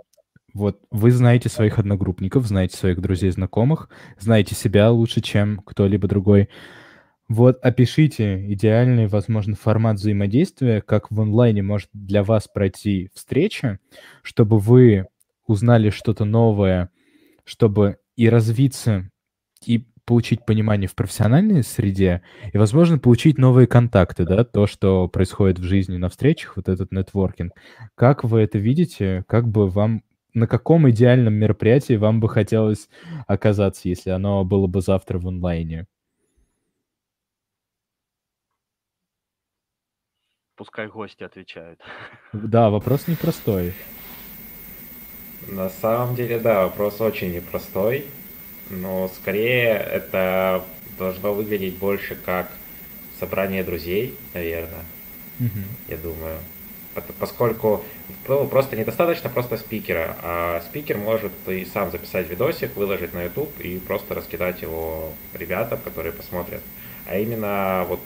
Вот 0.53 0.79
вы 0.91 1.09
знаете 1.09 1.49
своих 1.49 1.79
одногруппников, 1.79 2.45
знаете 2.45 2.77
своих 2.77 3.01
друзей, 3.01 3.31
знакомых, 3.31 3.89
знаете 4.19 4.53
себя 4.53 4.91
лучше, 4.91 5.21
чем 5.21 5.57
кто-либо 5.65 6.07
другой. 6.07 6.49
Вот 7.27 7.57
опишите 7.65 8.53
идеальный, 8.53 9.07
возможно, 9.07 9.55
формат 9.55 9.95
взаимодействия, 9.95 10.81
как 10.81 11.09
в 11.09 11.19
онлайне 11.19 11.63
может 11.63 11.89
для 11.93 12.23
вас 12.23 12.47
пройти 12.47 13.09
встреча, 13.15 13.79
чтобы 14.21 14.59
вы 14.59 15.07
узнали 15.47 15.89
что-то 15.89 16.25
новое, 16.25 16.91
чтобы 17.43 17.97
и 18.15 18.29
развиться, 18.29 19.09
и 19.65 19.87
получить 20.05 20.45
понимание 20.45 20.87
в 20.87 20.95
профессиональной 20.95 21.63
среде 21.63 22.21
и, 22.51 22.57
возможно, 22.57 22.97
получить 22.97 23.37
новые 23.37 23.67
контакты, 23.67 24.25
да, 24.25 24.43
то, 24.43 24.67
что 24.67 25.07
происходит 25.07 25.59
в 25.59 25.63
жизни 25.63 25.97
на 25.97 26.09
встречах, 26.09 26.57
вот 26.57 26.69
этот 26.69 26.91
нетворкинг. 26.91 27.53
Как 27.95 28.23
вы 28.23 28.41
это 28.41 28.57
видите? 28.57 29.23
Как 29.27 29.47
бы 29.47 29.67
вам 29.67 30.03
на 30.33 30.47
каком 30.47 30.89
идеальном 30.89 31.33
мероприятии 31.33 31.95
вам 31.95 32.19
бы 32.19 32.29
хотелось 32.29 32.89
оказаться, 33.27 33.89
если 33.89 34.11
оно 34.11 34.43
было 34.45 34.67
бы 34.67 34.81
завтра 34.81 35.19
в 35.19 35.27
онлайне? 35.27 35.87
Пускай 40.55 40.87
гости 40.87 41.23
отвечают. 41.23 41.79
Да, 42.33 42.69
вопрос 42.69 43.07
непростой. 43.07 43.73
На 45.47 45.69
самом 45.69 46.15
деле, 46.15 46.39
да, 46.39 46.63
вопрос 46.63 47.01
очень 47.01 47.33
непростой 47.33 48.05
но 48.69 49.09
скорее 49.09 49.69
это 49.71 50.63
должно 50.97 51.33
выглядеть 51.33 51.77
больше 51.77 52.15
как 52.15 52.51
собрание 53.19 53.63
друзей, 53.63 54.15
наверное, 54.33 54.85
mm-hmm. 55.39 55.65
я 55.89 55.97
думаю. 55.97 56.37
Поскольку 57.19 57.85
ну, 58.27 58.47
просто 58.47 58.75
недостаточно 58.75 59.29
просто 59.29 59.57
спикера, 59.57 60.17
а 60.21 60.61
спикер 60.61 60.97
может 60.97 61.31
и 61.47 61.63
сам 61.63 61.89
записать 61.89 62.29
видосик, 62.29 62.75
выложить 62.75 63.13
на 63.13 63.23
YouTube 63.23 63.57
и 63.61 63.79
просто 63.79 64.13
раскидать 64.13 64.61
его 64.61 65.13
ребятам, 65.33 65.79
которые 65.79 66.11
посмотрят. 66.11 66.61
А 67.05 67.17
именно 67.17 67.85
вот 67.87 68.01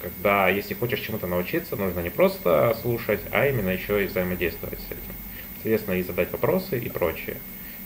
когда, 0.00 0.48
если 0.48 0.74
хочешь 0.74 1.00
чему-то 1.00 1.26
научиться, 1.26 1.76
нужно 1.76 2.00
не 2.00 2.10
просто 2.10 2.74
слушать, 2.80 3.20
а 3.30 3.46
именно 3.46 3.68
еще 3.68 4.02
и 4.02 4.06
взаимодействовать 4.06 4.80
с 4.80 4.86
этим. 4.86 5.14
Соответственно, 5.56 5.96
и 5.96 6.02
задать 6.02 6.32
вопросы 6.32 6.78
и 6.78 6.88
прочее. 6.88 7.36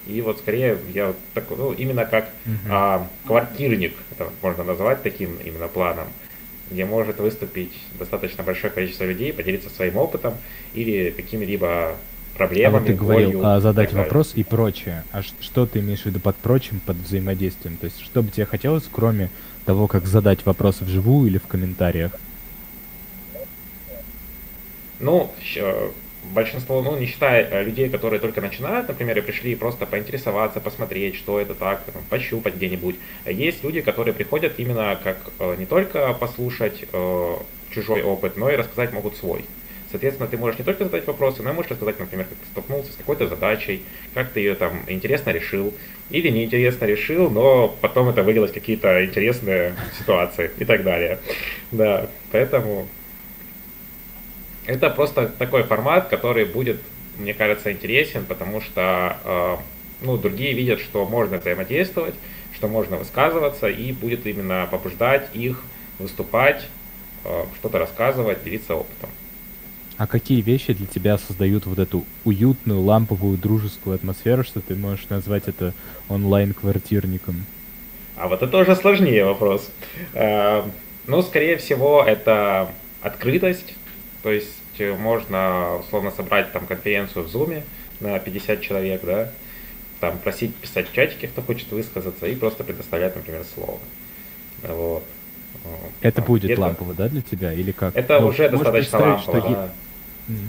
И 0.07 0.21
вот 0.21 0.39
скорее 0.39 0.79
я 0.93 1.09
вот 1.09 1.17
такой, 1.33 1.57
ну, 1.57 1.73
именно 1.73 2.05
как 2.05 2.29
uh-huh. 2.45 2.57
а, 2.71 3.09
квартирник, 3.27 3.95
это 4.11 4.29
можно 4.43 4.65
назвать 4.65 5.03
таким 5.03 5.37
именно 5.37 5.67
планом, 5.69 6.09
где 6.71 6.85
может 6.85 7.19
выступить 7.19 7.73
достаточно 7.99 8.45
большое 8.45 8.73
количество 8.73 9.05
людей, 9.05 9.33
поделиться 9.33 9.71
своим 9.71 9.97
опытом 9.97 10.35
или 10.75 11.11
какими-либо 11.11 11.97
проблемами. 12.37 12.77
А 12.77 12.79
вот 12.81 12.87
ты 12.87 12.95
говорил 12.95 13.31
болью, 13.31 13.47
а, 13.47 13.61
задать 13.61 13.93
вопрос 13.93 14.33
и 14.35 14.43
прочее. 14.43 15.05
А 15.13 15.23
что 15.23 15.67
ты 15.67 15.79
имеешь 15.79 16.03
в 16.03 16.07
виду 16.07 16.21
под 16.21 16.37
прочим, 16.37 16.81
под 16.85 16.97
взаимодействием? 16.97 17.77
То 17.77 17.87
есть 17.87 18.01
что 18.01 18.23
бы 18.23 18.31
тебе 18.31 18.45
хотелось, 18.45 18.85
кроме 18.91 19.31
того, 19.65 19.87
как 19.87 20.07
задать 20.07 20.45
вопросы 20.45 20.85
вживую 20.85 21.29
или 21.29 21.39
в 21.39 21.47
комментариях? 21.47 22.13
Ну, 25.01 25.33
большинство, 26.33 26.83
ну, 26.83 26.97
не 26.97 27.07
считая 27.07 27.49
э, 27.51 27.65
людей, 27.65 27.89
которые 27.89 28.21
только 28.21 28.41
начинают, 28.41 28.89
например, 28.89 29.19
и 29.19 29.21
пришли 29.21 29.55
просто 29.55 29.87
поинтересоваться, 29.87 30.61
посмотреть, 30.61 31.17
что 31.17 31.41
это 31.41 31.55
так, 31.55 31.83
пощупать 32.09 32.55
где-нибудь. 32.55 32.97
Есть 33.27 33.63
люди, 33.65 33.81
которые 33.81 34.15
приходят 34.15 34.55
именно 34.59 34.99
как 35.03 35.19
э, 35.39 35.57
не 35.59 35.67
только 35.67 36.13
послушать 36.15 36.85
э, 36.93 37.37
чужой 37.71 38.03
опыт, 38.03 38.37
но 38.37 38.51
и 38.51 38.57
рассказать 38.57 38.93
могут 38.93 39.17
свой. 39.17 39.45
Соответственно, 39.91 40.29
ты 40.29 40.37
можешь 40.37 40.59
не 40.59 40.65
только 40.65 40.83
задать 40.83 41.07
вопросы, 41.07 41.43
но 41.45 41.51
и 41.51 41.53
можешь 41.53 41.71
рассказать, 41.71 42.01
например, 42.01 42.27
как 42.27 42.37
ты 42.37 42.47
столкнулся 42.47 42.93
с 42.93 42.97
какой-то 42.97 43.29
задачей, 43.29 43.85
как 44.13 44.31
ты 44.31 44.41
ее 44.41 44.57
там 44.57 44.83
интересно 44.89 45.31
решил, 45.31 45.73
или 46.11 46.31
неинтересно 46.31 46.85
решил, 46.85 47.31
но 47.31 47.69
потом 47.81 48.09
это 48.09 48.25
вылилось 48.25 48.51
в 48.51 48.55
какие-то 48.55 49.05
интересные 49.05 49.77
ситуации 49.97 50.51
и 50.59 50.65
так 50.65 50.83
далее. 50.83 51.21
Да, 51.71 52.09
поэтому 52.33 52.89
это 54.67 54.91
просто 54.91 55.29
такой 55.29 55.63
формат, 55.63 56.09
который 56.09 56.45
будет, 56.45 56.81
мне 57.19 57.35
кажется, 57.35 57.73
интересен, 57.73 58.25
потому 58.25 58.61
что 58.61 59.17
э, 59.25 59.57
ну, 60.03 60.17
другие 60.17 60.53
видят, 60.55 60.81
что 60.81 61.05
можно 61.07 61.39
взаимодействовать, 61.39 62.15
что 62.55 62.69
можно 62.69 62.97
высказываться, 62.97 63.69
и 63.69 63.93
будет 63.93 64.27
именно 64.27 64.67
побуждать 64.71 65.29
их 65.35 65.63
выступать, 65.99 66.67
э, 67.25 67.45
что-то 67.59 67.79
рассказывать, 67.79 68.45
делиться 68.45 68.75
опытом. 68.75 69.11
А 69.97 70.07
какие 70.09 70.41
вещи 70.41 70.73
для 70.73 70.87
тебя 70.87 71.19
создают 71.19 71.67
вот 71.67 71.79
эту 71.79 72.05
уютную, 72.25 72.81
ламповую, 72.81 73.39
дружескую 73.39 73.95
атмосферу, 73.95 74.43
что 74.43 74.61
ты 74.61 74.75
можешь 74.75 75.09
назвать 75.09 75.45
это 75.47 75.73
онлайн-квартирником? 76.09 77.47
А 78.17 78.27
вот 78.29 78.43
это 78.43 78.59
уже 78.59 78.75
сложнее 78.75 79.25
вопрос. 79.25 79.71
Э, 80.15 80.63
ну, 81.07 81.23
скорее 81.23 81.59
всего, 81.59 82.03
это 82.03 82.71
открытость, 83.03 83.75
то 84.25 84.33
есть 84.33 84.49
э, 84.79 84.97
можно 84.97 85.77
условно 85.77 86.11
собрать 86.11 86.51
там 86.51 86.67
конференцию 86.67 87.27
в 87.27 87.29
Zoom 87.29 87.63
на 88.01 88.19
50 88.19 88.63
человек, 88.63 89.03
да, 89.05 89.31
там 90.01 90.17
просить 90.19 90.57
писать 90.57 90.89
в 90.89 90.95
чатике, 90.95 91.29
кто 91.29 91.43
хочет 91.43 91.71
высказаться, 91.71 92.27
и 92.27 92.35
просто 92.35 92.65
предоставлять, 92.65 93.15
например, 93.15 93.45
слово. 93.55 93.79
Вот. 94.63 95.05
Это 96.01 96.17
там, 96.17 96.25
будет 96.25 96.59
лампово, 96.59 96.95
да, 96.95 97.11
для 97.11 97.21
тебя, 97.21 97.53
или 97.53 97.73
как? 97.73 97.95
Это 97.95 98.19
ну, 98.19 98.29
уже 98.29 98.49
достаточно 98.49 98.99
лампово, 98.99 99.41
что... 99.41 99.51
да. 99.51 99.71
Mm-hmm. 100.29 100.49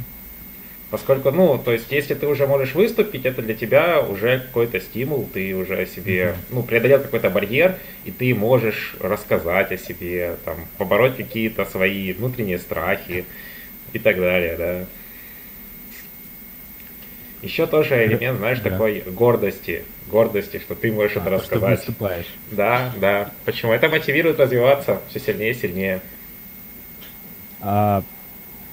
Поскольку, 0.89 1.31
ну, 1.31 1.57
то 1.57 1.73
есть, 1.73 1.91
если 1.91 2.13
ты 2.13 2.27
уже 2.27 2.47
можешь 2.47 2.75
выступить, 2.75 3.25
это 3.25 3.41
для 3.41 3.55
тебя 3.55 3.99
уже 3.99 4.39
какой-то 4.39 4.79
стимул, 4.79 5.27
ты 5.33 5.53
уже 5.53 5.85
себе, 5.85 6.21
mm-hmm. 6.21 6.35
ну, 6.51 6.63
преодолел 6.63 7.01
какой-то 7.01 7.29
барьер, 7.29 7.77
и 8.05 8.11
ты 8.11 8.33
можешь 8.33 8.95
рассказать 9.01 9.73
о 9.73 9.77
себе, 9.77 10.37
там, 10.45 10.55
побороть 10.77 11.17
какие-то 11.17 11.65
свои 11.65 12.13
внутренние 12.13 12.57
страхи, 12.57 13.25
и 13.95 13.99
так 13.99 14.17
далее, 14.17 14.55
да. 14.57 14.85
Еще 17.41 17.65
тоже 17.65 18.05
элемент, 18.05 18.39
знаешь, 18.39 18.59
да. 18.59 18.71
такой 18.71 19.01
гордости, 19.01 19.85
гордости, 20.09 20.59
что 20.59 20.75
ты 20.75 20.91
можешь 20.91 21.15
а, 21.15 21.21
это 21.21 21.29
рассказать. 21.29 21.79
Что 21.79 21.91
выступаешь. 21.91 22.25
Да, 22.51 22.91
да. 22.99 23.31
Почему? 23.45 23.71
Это 23.71 23.87
мотивирует 23.87 24.39
развиваться 24.39 25.01
все 25.09 25.19
сильнее 25.19 25.51
и 25.51 25.53
сильнее. 25.53 26.01
А 27.61 28.03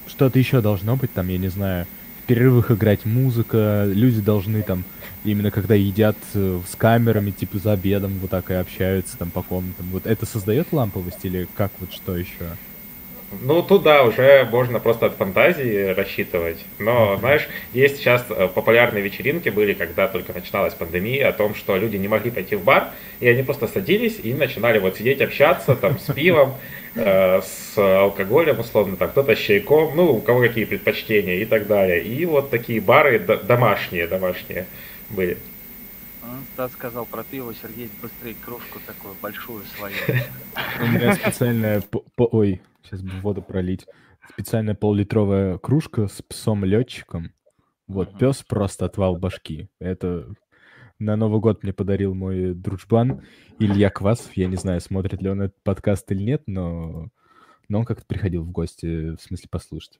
что-то 0.07 0.39
еще 0.39 0.61
должно 0.61 0.95
быть 0.95 1.13
там, 1.13 1.29
я 1.29 1.37
не 1.37 1.49
знаю, 1.49 1.87
в 2.23 2.27
перерывах 2.27 2.71
играть 2.71 3.05
музыка, 3.05 3.85
люди 3.87 4.21
должны 4.21 4.61
там 4.63 4.83
именно 5.23 5.51
когда 5.51 5.75
едят 5.75 6.17
э, 6.33 6.59
с 6.69 6.75
камерами, 6.75 7.31
типа 7.31 7.59
за 7.59 7.73
обедом, 7.73 8.19
вот 8.19 8.31
так 8.31 8.49
и 8.51 8.55
общаются 8.55 9.17
там 9.17 9.29
по 9.29 9.41
комнатам. 9.41 9.87
Вот 9.91 10.05
это 10.05 10.25
создает 10.25 10.73
ламповость 10.73 11.23
или 11.23 11.47
как 11.55 11.71
вот 11.79 11.93
что 11.93 12.17
еще? 12.17 12.57
Ну, 13.41 13.61
тут, 13.61 13.83
да, 13.83 14.03
уже 14.03 14.47
можно 14.51 14.79
просто 14.79 15.07
от 15.07 15.15
фантазии 15.15 15.93
рассчитывать. 15.93 16.57
Но, 16.79 17.17
знаешь, 17.17 17.47
есть 17.73 17.97
сейчас 17.97 18.25
э, 18.29 18.47
популярные 18.47 19.03
вечеринки 19.03 19.49
были, 19.49 19.73
когда 19.73 20.07
только 20.07 20.33
начиналась 20.33 20.73
пандемия, 20.73 21.29
о 21.29 21.33
том, 21.33 21.55
что 21.55 21.75
люди 21.77 21.97
не 21.97 22.07
могли 22.07 22.31
пойти 22.31 22.55
в 22.55 22.63
бар, 22.63 22.91
и 23.19 23.27
они 23.27 23.43
просто 23.43 23.67
садились 23.67 24.19
и 24.23 24.33
начинали 24.33 24.79
вот 24.79 24.97
сидеть, 24.97 25.21
общаться 25.21 25.75
там 25.75 25.99
с 25.99 26.13
пивом, 26.13 26.55
э, 26.95 27.41
с 27.41 27.77
алкоголем, 27.77 28.59
условно, 28.59 28.97
там 28.97 29.09
кто-то 29.09 29.35
с 29.35 29.39
чайком, 29.39 29.95
ну, 29.95 30.13
у 30.13 30.21
кого 30.21 30.41
какие 30.41 30.65
предпочтения 30.65 31.35
и 31.35 31.45
так 31.45 31.67
далее. 31.67 32.03
И 32.03 32.25
вот 32.25 32.49
такие 32.49 32.81
бары 32.81 33.19
домашние, 33.19 34.07
домашние 34.07 34.67
были. 35.09 35.37
Стас 36.53 36.71
сказал 36.73 37.05
про 37.05 37.23
пиво, 37.23 37.53
Сергей 37.53 37.89
быстрее 38.01 38.35
кружку 38.45 38.79
такую 38.85 39.15
большую 39.21 39.63
свою. 39.75 39.95
У 40.79 40.85
меня 40.85 41.13
специальная... 41.15 41.81
Ой, 42.17 42.61
Сейчас 42.93 43.01
бы 43.01 43.21
воду 43.21 43.41
пролить. 43.41 43.87
Специальная 44.29 44.75
поллитровая 44.75 45.57
кружка 45.57 46.07
с 46.07 46.21
псом-летчиком. 46.21 47.33
Вот, 47.87 48.19
пес 48.19 48.43
просто 48.47 48.85
отвал 48.85 49.17
башки. 49.17 49.67
Это 49.79 50.27
на 50.99 51.15
Новый 51.15 51.41
год 51.41 51.63
мне 51.63 51.73
подарил 51.73 52.13
мой 52.13 52.53
дружбан 52.53 53.23
Илья 53.57 53.89
Квасов. 53.89 54.37
Я 54.37 54.45
не 54.45 54.57
знаю, 54.57 54.79
смотрит 54.79 55.23
ли 55.23 55.29
он 55.29 55.41
этот 55.41 55.63
подкаст 55.63 56.11
или 56.11 56.21
нет, 56.21 56.43
но, 56.45 57.09
но 57.67 57.79
он 57.79 57.85
как-то 57.85 58.05
приходил 58.05 58.43
в 58.43 58.51
гости, 58.51 59.15
в 59.15 59.21
смысле 59.21 59.49
послушать. 59.49 59.99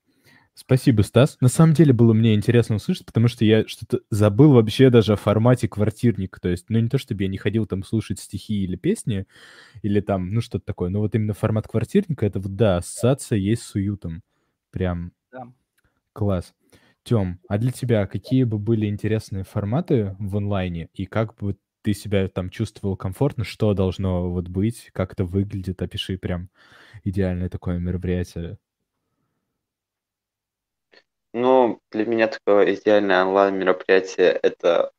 Спасибо, 0.57 1.01
Стас. 1.01 1.37
На 1.41 1.47
самом 1.47 1.73
деле 1.73 1.93
было 1.93 2.13
мне 2.13 2.35
интересно 2.35 2.75
услышать, 2.75 3.05
потому 3.07 3.27
что 3.27 3.43
я 3.43 3.67
что-то 3.67 4.01
забыл 4.11 4.53
вообще 4.53 4.91
даже 4.91 5.13
о 5.13 5.15
формате 5.15 5.67
квартирника. 5.67 6.39
То 6.39 6.49
есть, 6.49 6.65
ну 6.69 6.79
не 6.79 6.89
то, 6.89 6.99
чтобы 6.99 7.23
я 7.23 7.29
не 7.29 7.37
ходил 7.37 7.65
там 7.65 7.83
слушать 7.83 8.19
стихи 8.19 8.63
или 8.63 8.75
песни, 8.75 9.25
или 9.83 10.01
там, 10.01 10.33
ну 10.33 10.41
что-то 10.41 10.65
такое, 10.65 10.89
но 10.89 10.99
вот 10.99 11.15
именно 11.15 11.33
формат 11.33 11.67
квартирника, 11.67 12.25
это 12.25 12.39
вот, 12.39 12.55
да, 12.55 12.77
ассоциация 12.77 13.37
есть 13.39 13.63
с 13.63 13.75
уютом. 13.75 14.23
Прям 14.71 15.13
Да. 15.31 15.53
класс. 16.13 16.53
Тём, 17.03 17.39
а 17.49 17.57
для 17.57 17.71
тебя 17.71 18.07
какие 18.07 18.43
бы 18.45 18.59
были 18.59 18.87
интересные 18.87 19.43
форматы 19.45 20.15
в 20.19 20.37
онлайне, 20.37 20.89
и 20.93 21.05
как 21.05 21.35
бы 21.37 21.57
ты 21.83 21.93
себя 21.93 22.27
там 22.29 22.49
чувствовал 22.49 22.97
комфортно, 22.97 23.43
что 23.45 23.73
должно 23.73 24.29
вот 24.31 24.47
быть, 24.49 24.89
как 24.93 25.13
это 25.13 25.25
выглядит, 25.25 25.81
опиши 25.81 26.17
прям 26.17 26.49
идеальное 27.05 27.49
такое 27.49 27.79
мероприятие. 27.79 28.57
Ну, 31.33 31.79
для 31.91 32.05
меня 32.05 32.27
такое 32.27 32.73
идеальное 32.75 33.23
онлайн-мероприятие– 33.25 34.31
это 34.43 34.91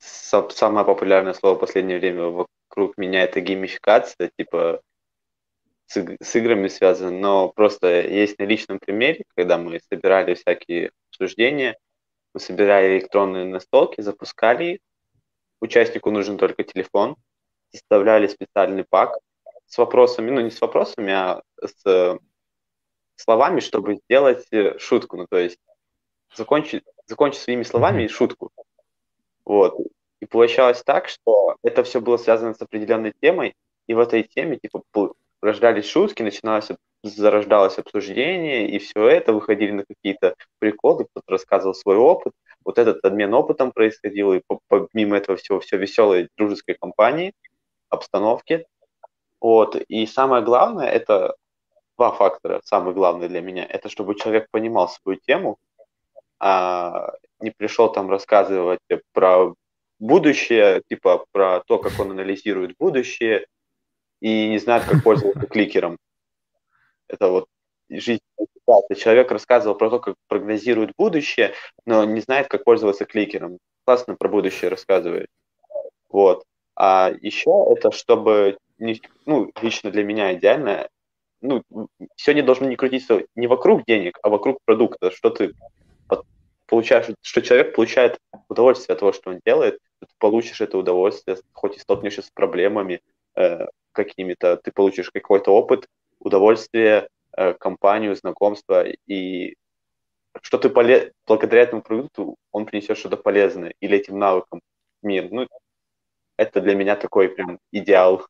са- 0.00 0.50
самое 0.50 0.84
популярное 0.84 1.32
слово 1.32 1.54
в 1.54 1.60
последнее 1.60 1.98
время 1.98 2.24
вокруг 2.24 2.96
меня– 2.98 3.22
это 3.24 3.40
геймификация, 3.40 4.30
типа 4.36 4.82
с 5.86 6.36
играми 6.36 6.68
связано, 6.68 7.10
но 7.10 7.48
просто 7.50 8.00
есть 8.00 8.38
на 8.38 8.44
личном 8.44 8.78
примере, 8.78 9.24
когда 9.36 9.58
мы 9.58 9.78
собирали 9.90 10.34
всякие 10.34 10.90
обсуждения, 11.10 11.76
мы 12.32 12.40
собирали 12.40 12.96
электронные 12.96 13.44
настолки, 13.44 14.00
запускали 14.00 14.64
их, 14.64 14.78
участнику 15.60 16.10
нужен 16.10 16.38
только 16.38 16.64
телефон, 16.64 17.16
составляли 17.70 18.26
специальный 18.26 18.84
пак 18.88 19.18
с 19.66 19.76
вопросами, 19.78 20.30
ну 20.30 20.40
не 20.40 20.50
с 20.50 20.60
вопросами, 20.60 21.12
а 21.12 21.42
с 21.62 22.18
словами, 23.16 23.60
чтобы 23.60 23.96
сделать 23.96 24.46
э, 24.50 24.78
шутку, 24.78 25.16
ну 25.16 25.26
то 25.28 25.38
есть 25.38 25.58
закончить, 26.34 26.84
закончить 27.06 27.42
своими 27.42 27.62
словами 27.62 28.06
шутку. 28.08 28.50
Вот. 29.44 29.76
И 30.20 30.26
получалось 30.26 30.82
так, 30.84 31.08
что 31.08 31.56
это 31.62 31.82
все 31.82 32.00
было 32.00 32.16
связано 32.16 32.54
с 32.54 32.62
определенной 32.62 33.12
темой, 33.20 33.54
и 33.86 33.94
в 33.94 33.98
этой 33.98 34.22
теме 34.22 34.58
типа 34.58 34.82
рождались 35.40 35.86
шутки, 35.86 36.22
начиналось, 36.22 36.70
зарождалось 37.02 37.78
обсуждение, 37.78 38.68
и 38.68 38.78
все 38.78 39.08
это 39.08 39.32
выходили 39.32 39.72
на 39.72 39.84
какие-то 39.84 40.36
приколы, 40.58 41.04
кто-то 41.04 41.32
рассказывал 41.32 41.74
свой 41.74 41.96
опыт, 41.96 42.32
вот 42.64 42.78
этот 42.78 43.04
обмен 43.04 43.34
опытом 43.34 43.72
происходил, 43.72 44.32
и 44.32 44.42
по- 44.46 44.60
помимо 44.68 45.16
этого 45.16 45.36
всего 45.36 45.58
все 45.58 45.76
веселой 45.76 46.28
дружеской 46.36 46.76
компании, 46.80 47.32
обстановки. 47.88 48.66
Вот. 49.40 49.74
И 49.74 50.06
самое 50.06 50.44
главное, 50.44 50.88
это 50.88 51.34
два 51.96 52.12
фактора, 52.12 52.60
самый 52.64 52.94
главный 52.94 53.28
для 53.28 53.40
меня, 53.40 53.64
это 53.64 53.88
чтобы 53.88 54.14
человек 54.14 54.48
понимал 54.50 54.88
свою 54.88 55.18
тему, 55.26 55.58
а 56.38 57.12
не 57.40 57.50
пришел 57.50 57.90
там 57.92 58.10
рассказывать 58.10 58.80
про 59.12 59.54
будущее, 59.98 60.82
типа 60.88 61.24
про 61.32 61.60
то, 61.66 61.78
как 61.78 61.98
он 62.00 62.10
анализирует 62.10 62.76
будущее, 62.78 63.46
и 64.20 64.48
не 64.48 64.58
знает, 64.58 64.84
как 64.84 65.02
пользоваться 65.02 65.46
кликером. 65.50 65.98
Это 67.08 67.28
вот 67.28 67.46
жизнь. 67.88 68.20
Человек 68.96 69.30
рассказывал 69.30 69.76
про 69.76 69.90
то, 69.90 69.98
как 69.98 70.14
прогнозирует 70.28 70.92
будущее, 70.96 71.52
но 71.84 72.04
не 72.04 72.20
знает, 72.20 72.48
как 72.48 72.64
пользоваться 72.64 73.04
кликером. 73.04 73.58
Классно 73.84 74.14
про 74.14 74.28
будущее 74.28 74.70
рассказывает. 74.70 75.28
Вот. 76.08 76.44
А 76.74 77.10
еще 77.20 77.66
это, 77.70 77.90
чтобы, 77.90 78.58
ну, 79.26 79.50
лично 79.60 79.90
для 79.90 80.04
меня 80.04 80.34
идеально, 80.34 80.88
ну, 81.42 81.62
не 82.26 82.42
должно 82.42 82.66
не 82.68 82.76
крутиться 82.76 83.22
не 83.34 83.46
вокруг 83.46 83.84
денег, 83.84 84.18
а 84.22 84.30
вокруг 84.30 84.58
продукта, 84.64 85.10
что 85.10 85.30
ты 85.30 85.52
получаешь, 86.66 87.06
что 87.20 87.42
человек 87.42 87.74
получает 87.74 88.18
удовольствие 88.48 88.94
от 88.94 89.00
того, 89.00 89.12
что 89.12 89.30
он 89.30 89.40
делает, 89.44 89.78
ты 90.00 90.06
получишь 90.18 90.62
это 90.62 90.78
удовольствие, 90.78 91.36
хоть 91.52 91.76
и 91.76 91.80
столкнешься 91.80 92.22
с 92.22 92.30
проблемами 92.30 93.02
э, 93.34 93.66
какими-то, 93.92 94.56
ты 94.56 94.72
получишь 94.72 95.10
какой-то 95.10 95.54
опыт, 95.54 95.86
удовольствие, 96.18 97.08
э, 97.36 97.52
компанию, 97.54 98.16
знакомство, 98.16 98.86
и 99.06 99.56
что 100.40 100.58
ты 100.58 100.70
поле... 100.70 101.12
благодаря 101.26 101.62
этому 101.62 101.82
продукту 101.82 102.36
он 102.52 102.64
принесет 102.64 102.96
что-то 102.96 103.16
полезное 103.16 103.74
или 103.80 103.98
этим 103.98 104.18
навыкам 104.18 104.62
мир. 105.02 105.28
Ну, 105.30 105.46
это 106.36 106.60
для 106.60 106.74
меня 106.74 106.96
такой 106.96 107.28
прям 107.28 107.58
идеал, 107.70 108.26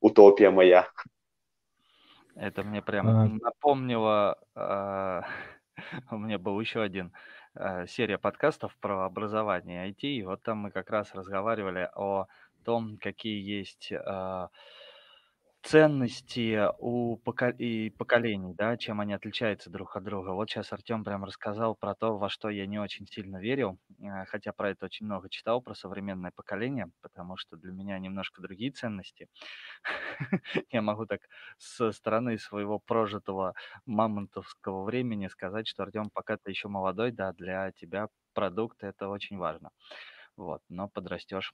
утопия 0.00 0.50
моя. 0.50 0.88
Это 2.36 2.64
мне 2.64 2.82
прям 2.82 3.14
А. 3.14 3.28
напомнило, 3.42 4.38
а, 4.54 5.22
у 6.10 6.18
меня 6.18 6.38
был 6.38 6.58
еще 6.60 6.82
один 6.82 7.12
а, 7.54 7.86
серия 7.86 8.18
подкастов 8.18 8.76
про 8.78 9.04
образование 9.04 9.86
IT, 9.88 10.08
и 10.16 10.22
вот 10.22 10.42
там 10.42 10.58
мы 10.58 10.70
как 10.70 10.90
раз 10.90 11.14
разговаривали 11.14 11.88
о 11.94 12.26
том, 12.64 12.98
какие 12.98 13.40
есть 13.40 13.92
а, 13.92 14.48
ценности 15.64 16.68
у 16.78 17.16
поко- 17.16 17.50
и 17.56 17.90
поколений, 17.90 18.54
да, 18.54 18.76
чем 18.76 19.00
они 19.00 19.14
отличаются 19.14 19.70
друг 19.70 19.96
от 19.96 20.04
друга. 20.04 20.30
Вот 20.30 20.50
сейчас 20.50 20.72
Артем 20.72 21.04
прям 21.04 21.24
рассказал 21.24 21.74
про 21.74 21.94
то, 21.94 22.18
во 22.18 22.28
что 22.28 22.50
я 22.50 22.66
не 22.66 22.78
очень 22.78 23.06
сильно 23.06 23.38
верил, 23.40 23.78
а, 24.02 24.26
хотя 24.26 24.52
про 24.52 24.70
это 24.70 24.86
очень 24.86 25.06
много 25.06 25.30
читал, 25.30 25.62
про 25.62 25.74
современное 25.74 26.32
поколение, 26.36 26.88
потому 27.02 27.36
что 27.38 27.56
для 27.56 27.72
меня 27.72 27.98
немножко 27.98 28.42
другие 28.42 28.72
ценности. 28.72 29.28
Я 30.70 30.82
могу 30.82 31.06
так 31.06 31.20
со 31.58 31.92
стороны 31.92 32.38
своего 32.38 32.78
прожитого 32.78 33.54
мамонтовского 33.86 34.84
времени 34.84 35.28
сказать, 35.28 35.68
что, 35.68 35.82
Артем, 35.84 36.10
пока 36.12 36.36
ты 36.36 36.50
еще 36.50 36.68
молодой, 36.68 37.12
да, 37.12 37.32
для 37.32 37.72
тебя 37.72 38.08
продукт 38.34 38.82
это 38.84 39.08
очень 39.08 39.38
важно. 39.38 39.70
Вот, 40.36 40.62
но 40.68 40.88
подрастешь, 40.88 41.52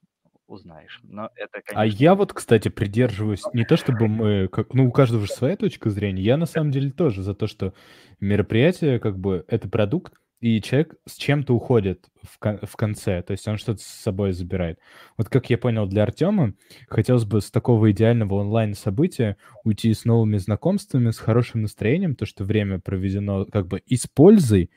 узнаешь. 0.51 1.01
Но 1.03 1.31
это, 1.37 1.61
А 1.73 1.87
конечно, 1.87 2.03
я 2.03 2.15
вот, 2.15 2.33
кстати, 2.33 2.69
придерживаюсь 2.69 3.53
не 3.53 3.65
то, 3.65 3.77
чтобы 3.77 4.09
мы, 4.09 4.49
как, 4.49 4.75
ну, 4.75 4.87
у 4.89 4.93
каждого 4.93 5.27
же 5.27 5.33
своя 5.33 5.57
точка 5.57 5.91
зрения. 5.91 6.23
Я 6.23 6.37
на 6.37 6.47
самом 6.47 6.71
деле 6.73 6.91
тоже 6.91 7.23
за 7.23 7.35
то, 7.35 7.47
что 7.47 7.75
мероприятие, 8.21 8.99
как 8.99 9.19
бы, 9.19 9.45
это 9.49 9.69
продукт, 9.69 10.15
и 10.41 10.61
человек 10.63 10.95
с 11.07 11.17
чем-то 11.17 11.55
уходит 11.55 12.07
в, 12.23 12.39
кон- 12.39 12.61
в 12.63 12.75
конце, 12.77 13.23
то 13.23 13.33
есть 13.33 13.47
он 13.47 13.59
что-то 13.59 13.81
с 13.83 13.87
собой 13.87 14.33
забирает. 14.33 14.79
Вот 15.19 15.29
как 15.29 15.51
я 15.51 15.59
понял 15.59 15.87
для 15.87 16.03
Артема, 16.03 16.55
хотелось 16.89 17.27
бы 17.27 17.43
с 17.43 17.51
такого 17.51 17.91
идеального 17.93 18.35
онлайн-события 18.37 19.37
уйти 19.65 19.93
с 19.93 20.07
новыми 20.07 20.39
знакомствами, 20.39 21.11
с 21.11 21.19
хорошим 21.19 21.61
настроением, 21.63 22.17
то, 22.17 22.25
что 22.25 22.45
время 22.45 22.81
проведено 22.81 23.45
как 23.45 23.67
бы 23.69 23.81
и 23.81 23.97
с 23.97 24.07
пользой, 24.07 24.71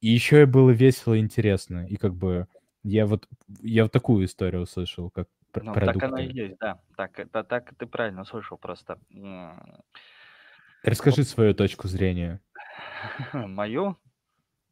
и 0.00 0.08
еще 0.08 0.42
и 0.42 0.46
было 0.46 0.70
весело 0.70 1.14
и 1.14 1.20
интересно. 1.20 1.86
И 1.88 1.96
как 1.96 2.14
бы 2.14 2.46
я 2.82 3.06
вот, 3.06 3.28
я 3.62 3.84
вот 3.84 3.92
такую 3.92 4.24
историю 4.24 4.62
услышал, 4.62 5.10
как 5.10 5.28
ну, 5.54 5.74
так 5.74 6.02
оно 6.02 6.18
и 6.18 6.24
продукты. 6.24 6.40
есть, 6.42 6.58
да. 6.58 6.80
Так, 6.96 7.18
это, 7.18 7.44
так 7.44 7.74
ты 7.76 7.86
правильно 7.86 8.24
слышал 8.24 8.56
просто. 8.56 8.98
Расскажи 10.82 11.24
свою 11.24 11.54
точку 11.54 11.88
зрения. 11.88 12.40
Мою 13.32 13.96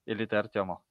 или 0.07 0.25
ты 0.27 0.37
Артему? 0.37 0.83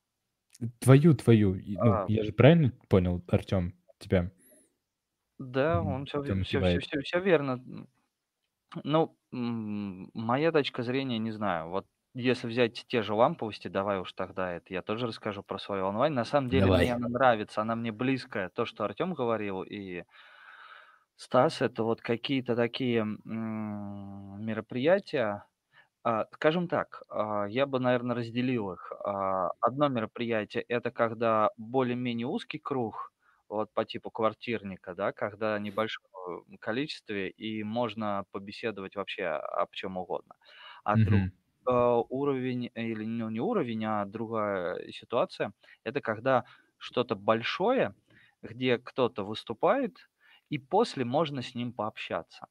Твою, 0.80 1.14
твою. 1.14 1.56
Ну, 1.66 1.80
А, 1.82 2.06
я 2.08 2.24
же 2.24 2.32
правильно 2.32 2.72
понял, 2.88 3.24
Артем, 3.28 3.74
тебя? 4.00 4.32
да, 5.40 5.82
он 5.82 6.06
все, 6.06 6.22
все, 6.24 6.44
все, 6.44 6.80
все, 6.80 7.02
все 7.02 7.20
верно. 7.20 7.64
Ну, 8.84 9.16
моя 9.32 10.52
точка 10.52 10.84
зрения, 10.84 11.18
не 11.20 11.32
знаю. 11.32 11.70
Вот 11.70 11.86
если 12.14 12.48
взять 12.48 12.86
те 12.88 13.02
же 13.04 13.14
ламповости, 13.14 13.68
давай 13.68 14.00
уж 14.00 14.14
тогда 14.14 14.52
это 14.54 14.74
я 14.74 14.82
тоже 14.82 15.08
расскажу 15.08 15.44
про 15.44 15.60
свою 15.60 15.86
онлайн. 15.88 16.14
На 16.14 16.26
самом 16.26 16.50
деле 16.50 16.72
мне 16.72 16.82
Давай. 16.82 16.96
она 16.96 17.08
нравится, 17.10 17.62
она 17.62 17.76
мне 17.76 17.92
близкая. 17.92 18.50
То, 18.50 18.66
что 18.66 18.84
Артем 18.86 19.14
говорил, 19.14 19.64
и 19.64 20.04
Стас, 21.16 21.62
это 21.62 21.84
вот 21.84 22.02
какие-то 22.02 22.56
такие 22.56 23.00
м, 23.00 24.38
мероприятия. 24.46 25.46
А, 26.04 26.26
скажем 26.34 26.68
так, 26.70 27.04
а, 27.10 27.46
я 27.48 27.66
бы, 27.68 27.80
наверное, 27.80 28.16
разделил 28.16 28.74
их. 28.74 28.92
А, 29.06 29.52
Одно 29.62 29.90
мероприятие– 29.90 30.64
это 30.70 30.92
когда 30.92 31.52
более-менее 31.58 32.28
узкий 32.28 32.60
круг, 32.60 33.14
вот 33.50 33.74
по 33.74 33.86
типу 33.86 34.12
квартирника, 34.12 34.96
да, 34.96 35.14
когда 35.14 35.60
небольшое 35.60 36.44
количестве, 36.62 37.30
и 37.32 37.64
можно 37.64 38.26
побеседовать 38.32 38.96
вообще 38.96 39.26
об 39.28 39.72
чем 39.74 39.98
угодно. 39.98 40.36
А 40.84 40.98
друг 40.98 41.24
А, 41.68 41.98
уровень, 42.10 42.72
или 42.76 43.06
ну, 43.06 43.30
не 43.30 43.40
уровень, 43.42 43.86
а 43.86 44.06
другая 44.06 44.92
ситуация, 44.92 45.54
это 45.84 46.02
когда 46.02 46.46
что-то 46.78 47.16
большое, 47.16 47.96
где 48.42 48.78
кто-то 48.78 49.24
выступает, 49.26 50.10
и 50.50 50.58
после 50.60 51.06
можно 51.06 51.42
с 51.42 51.56
ним 51.56 51.74
пообщаться. 51.74 52.48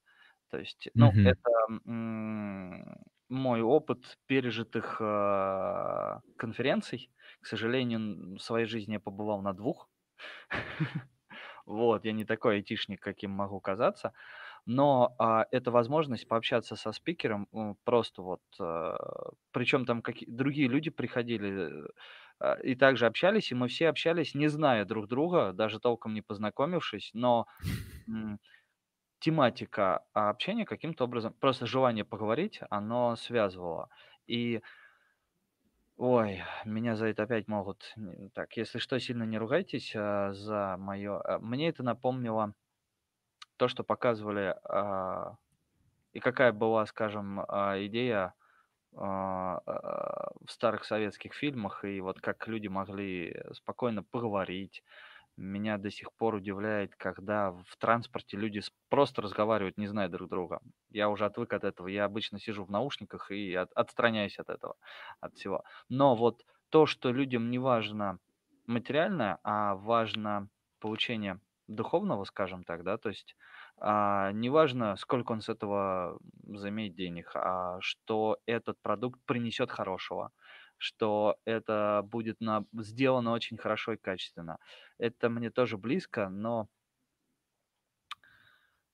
То 0.50 0.58
есть, 0.58 0.88
ну, 0.94 1.14
Мгм. 1.14 1.24
это 1.24 1.50
мой 3.28 3.60
опыт 3.62 4.18
пережитых 4.26 4.98
а, 5.00 6.20
конференций. 6.36 7.10
К 7.40 7.46
сожалению, 7.46 8.36
в 8.36 8.40
своей 8.40 8.66
жизни 8.66 8.94
я 8.94 9.00
побывал 9.00 9.42
на 9.42 9.52
двух. 9.52 9.88
Вот, 11.66 12.04
я 12.04 12.12
не 12.12 12.24
такой 12.24 12.56
айтишник, 12.56 13.00
каким 13.02 13.30
могу 13.32 13.60
казаться, 13.60 14.12
но 14.66 15.14
а, 15.18 15.46
это 15.52 15.70
возможность 15.70 16.28
пообщаться 16.28 16.76
со 16.76 16.92
спикером 16.92 17.48
просто 17.84 18.22
вот, 18.22 18.42
а, 18.60 19.30
причем 19.52 19.86
там 19.86 20.02
какие 20.02 20.28
другие 20.28 20.68
люди 20.68 20.90
приходили 20.90 21.84
а, 22.40 22.54
и 22.54 22.74
также 22.74 23.06
общались, 23.06 23.52
и 23.52 23.54
мы 23.54 23.68
все 23.68 23.88
общались, 23.88 24.34
не 24.34 24.48
зная 24.48 24.84
друг 24.84 25.06
друга, 25.06 25.52
даже 25.52 25.78
толком 25.78 26.14
не 26.14 26.22
познакомившись, 26.22 27.10
но 27.14 27.46
тематика 29.18 30.04
общения 30.12 30.64
каким-то 30.66 31.04
образом, 31.04 31.32
просто 31.32 31.66
желание 31.66 32.04
поговорить, 32.04 32.60
оно 32.70 33.16
связывало. 33.16 33.88
И 34.26 34.60
Ой, 35.96 36.42
меня 36.66 36.94
за 36.94 37.06
это 37.06 37.22
опять 37.22 37.48
могут... 37.48 37.94
Так, 38.34 38.54
если 38.58 38.78
что, 38.78 38.98
сильно 39.00 39.22
не 39.22 39.38
ругайтесь 39.38 39.94
а, 39.96 40.34
за 40.34 40.76
мое... 40.78 41.22
Мне 41.40 41.70
это 41.70 41.82
напомнило 41.82 42.52
то, 43.56 43.68
что 43.68 43.84
показывали, 43.84 44.56
а, 44.64 45.36
и 46.12 46.20
какая 46.20 46.52
была, 46.52 46.86
скажем, 46.86 47.40
а, 47.48 47.76
идея 47.86 48.34
а, 48.96 49.60
в 50.46 50.50
старых 50.50 50.84
советских 50.84 51.34
фильмах, 51.34 51.84
и 51.84 52.00
вот 52.00 52.20
как 52.20 52.46
люди 52.48 52.68
могли 52.68 53.36
спокойно 53.52 54.02
поговорить, 54.02 54.82
меня 55.36 55.78
до 55.78 55.90
сих 55.90 56.12
пор 56.14 56.34
удивляет, 56.36 56.96
когда 56.96 57.52
в 57.52 57.76
транспорте 57.78 58.36
люди 58.36 58.60
просто 58.88 59.22
разговаривают, 59.22 59.76
не 59.78 59.86
зная 59.86 60.08
друг 60.08 60.30
друга. 60.30 60.60
Я 60.90 61.10
уже 61.10 61.26
отвык 61.26 61.52
от 61.52 61.64
этого. 61.64 61.88
Я 61.88 62.06
обычно 62.06 62.38
сижу 62.40 62.64
в 62.64 62.70
наушниках 62.70 63.30
и 63.30 63.54
от, 63.54 63.70
отстраняюсь 63.74 64.38
от 64.38 64.48
этого, 64.48 64.76
от 65.20 65.34
всего. 65.34 65.62
Но 65.88 66.16
вот 66.16 66.42
то, 66.70 66.86
что 66.86 67.12
людям 67.12 67.50
не 67.50 67.58
важно 67.58 68.18
материальное, 68.66 69.38
а 69.42 69.74
важно 69.76 70.48
получение 70.80 71.40
духовного, 71.68 72.24
скажем 72.24 72.64
так, 72.64 72.84
да, 72.84 72.98
то 72.98 73.08
есть 73.08 73.36
а, 73.78 74.32
не 74.32 74.50
важно, 74.50 74.96
сколько 74.96 75.32
он 75.32 75.40
с 75.40 75.48
этого 75.48 76.18
заимеет 76.46 76.94
денег, 76.94 77.30
а 77.34 77.78
что 77.80 78.38
этот 78.46 78.80
продукт 78.82 79.20
принесет 79.26 79.70
хорошего 79.70 80.32
что 80.78 81.38
это 81.46 82.02
будет 82.04 82.38
на, 82.40 82.66
сделано 82.74 83.32
очень 83.32 83.56
хорошо 83.56 83.94
и 83.94 83.96
качественно. 83.96 84.58
Это 84.98 85.30
мне 85.30 85.50
тоже 85.50 85.78
близко, 85.78 86.28
но 86.28 86.68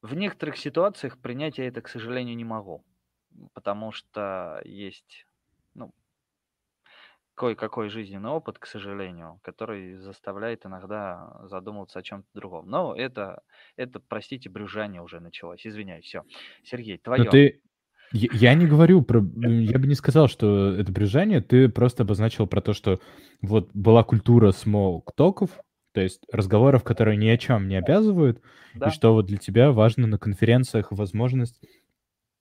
в 0.02 0.14
некоторых 0.14 0.56
ситуациях 0.56 1.18
принять 1.20 1.58
я 1.58 1.66
это, 1.66 1.80
к 1.80 1.88
сожалению, 1.88 2.36
не 2.36 2.44
могу, 2.44 2.84
потому 3.52 3.92
что 3.92 4.60
есть 4.64 5.26
кое-какой 7.42 7.88
жизненный 7.88 8.30
опыт, 8.30 8.60
к 8.60 8.66
сожалению, 8.66 9.40
который 9.42 9.96
заставляет 9.96 10.64
иногда 10.64 11.40
задумываться 11.50 11.98
о 11.98 12.02
чем-то 12.02 12.28
другом. 12.34 12.70
Но 12.70 12.94
это, 12.94 13.42
это, 13.74 13.98
простите, 13.98 14.48
брюжание 14.48 15.02
уже 15.02 15.18
началось. 15.18 15.66
Извиняюсь, 15.66 16.04
все. 16.04 16.22
Сергей, 16.62 16.98
твое. 16.98 17.24
Но 17.24 17.30
ты, 17.32 17.60
я, 18.12 18.54
не 18.54 18.68
говорю 18.68 19.02
про... 19.02 19.18
Я 19.34 19.80
бы 19.80 19.88
не 19.88 19.96
сказал, 19.96 20.28
что 20.28 20.72
это 20.72 20.92
брюзжание. 20.92 21.40
Ты 21.40 21.68
просто 21.68 22.04
обозначил 22.04 22.46
про 22.46 22.60
то, 22.60 22.74
что 22.74 23.00
вот 23.40 23.70
была 23.74 24.04
культура 24.04 24.52
смолк-токов, 24.52 25.50
то 25.94 26.00
есть 26.00 26.24
разговоров, 26.30 26.84
которые 26.84 27.16
ни 27.16 27.26
о 27.26 27.38
чем 27.38 27.66
не 27.66 27.74
обязывают, 27.74 28.40
да. 28.76 28.86
и 28.86 28.90
что 28.92 29.14
вот 29.14 29.26
для 29.26 29.38
тебя 29.38 29.72
важно 29.72 30.06
на 30.06 30.16
конференциях 30.16 30.92
возможность 30.92 31.60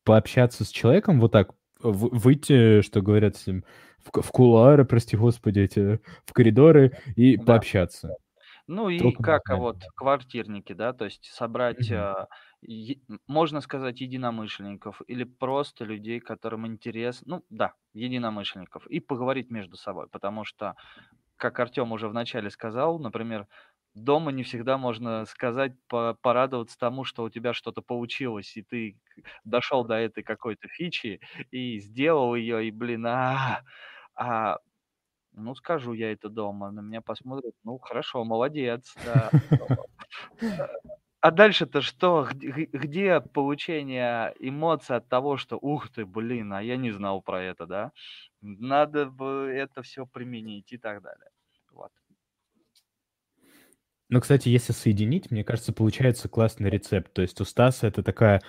пообщаться 0.04 0.64
с 0.64 0.70
человеком 0.70 1.20
вот 1.20 1.32
так, 1.32 1.56
выйти, 1.84 2.82
что 2.82 3.02
говорят, 3.02 3.36
в, 3.38 4.22
в 4.22 4.32
кулуары, 4.32 4.86
прости 4.86 5.16
господи, 5.16 5.60
эти, 5.60 6.00
в 6.26 6.34
коридоры 6.34 6.98
и 7.16 7.38
да. 7.38 7.44
пообщаться. 7.44 8.16
Ну 8.68 8.90
и 8.90 9.00
Только 9.00 9.24
как 9.24 9.50
а 9.50 9.58
вот 9.58 9.78
квартирники, 9.96 10.74
да, 10.74 10.94
то 10.94 11.06
есть 11.06 11.30
собрать, 11.34 11.92
mm-hmm. 11.92 12.28
э, 12.70 13.16
можно 13.28 13.60
сказать, 13.60 14.00
единомышленников 14.00 15.02
или 15.08 15.24
просто 15.26 15.84
людей, 15.84 16.20
которым 16.20 16.68
интересно, 16.68 17.38
ну 17.38 17.46
да, 17.50 17.74
единомышленников, 17.94 18.88
и 18.88 19.00
поговорить 19.00 19.50
между 19.50 19.76
собой, 19.76 20.08
потому 20.08 20.46
что, 20.46 20.76
как 21.36 21.60
Артем 21.60 21.92
уже 21.92 22.08
вначале 22.08 22.50
сказал, 22.50 22.98
например, 23.00 23.48
дома 23.94 24.32
не 24.32 24.44
всегда 24.44 24.78
можно 24.78 25.26
сказать, 25.26 25.74
по- 25.88 26.18
порадоваться 26.22 26.78
тому, 26.78 27.04
что 27.04 27.24
у 27.24 27.30
тебя 27.30 27.54
что-то 27.54 27.82
получилось, 27.82 28.56
и 28.58 28.64
ты 28.64 28.98
дошел 29.44 29.84
до 29.86 29.96
этой 29.96 30.24
какой-то 30.24 30.68
фичи 30.70 31.20
и 31.52 31.80
сделал 31.80 32.36
ее, 32.36 32.68
и, 32.68 32.72
блин, 32.72 33.06
а, 33.08 33.64
а 34.16 34.58
ну, 35.34 35.56
скажу 35.56 35.94
я 35.94 36.12
это 36.12 36.30
дома, 36.30 36.72
на 36.72 36.82
меня 36.82 37.02
посмотрят, 37.02 37.54
ну, 37.64 37.78
хорошо, 37.80 38.24
молодец, 38.26 38.94
да. 39.06 39.32
А 41.22 41.30
дальше-то 41.32 41.82
что? 41.82 42.28
Где 42.34 43.22
получение 43.22 44.34
эмоций 44.40 44.96
от 44.96 45.08
того, 45.08 45.38
что 45.38 45.58
ух 45.58 45.90
ты, 45.90 46.06
блин, 46.06 46.52
а 46.54 46.64
я 46.64 46.78
не 46.78 46.92
знал 46.92 47.22
про 47.22 47.44
это, 47.44 47.68
да? 47.68 47.92
Надо 48.42 49.06
бы 49.06 49.52
это 49.54 49.84
все 49.84 50.08
применить 50.08 50.74
и 50.74 50.78
так 50.80 51.04
далее. 51.04 51.30
Ну, 54.12 54.20
кстати, 54.20 54.50
если 54.50 54.74
соединить, 54.74 55.32
мне 55.32 55.46
кажется, 55.46 55.72
получается 55.72 56.28
классный 56.28 56.70
рецепт. 56.70 57.14
То 57.14 57.22
есть 57.22 57.40
у 57.40 57.46
Стаса 57.46 57.88
это 57.88 58.04
такая 58.04 58.42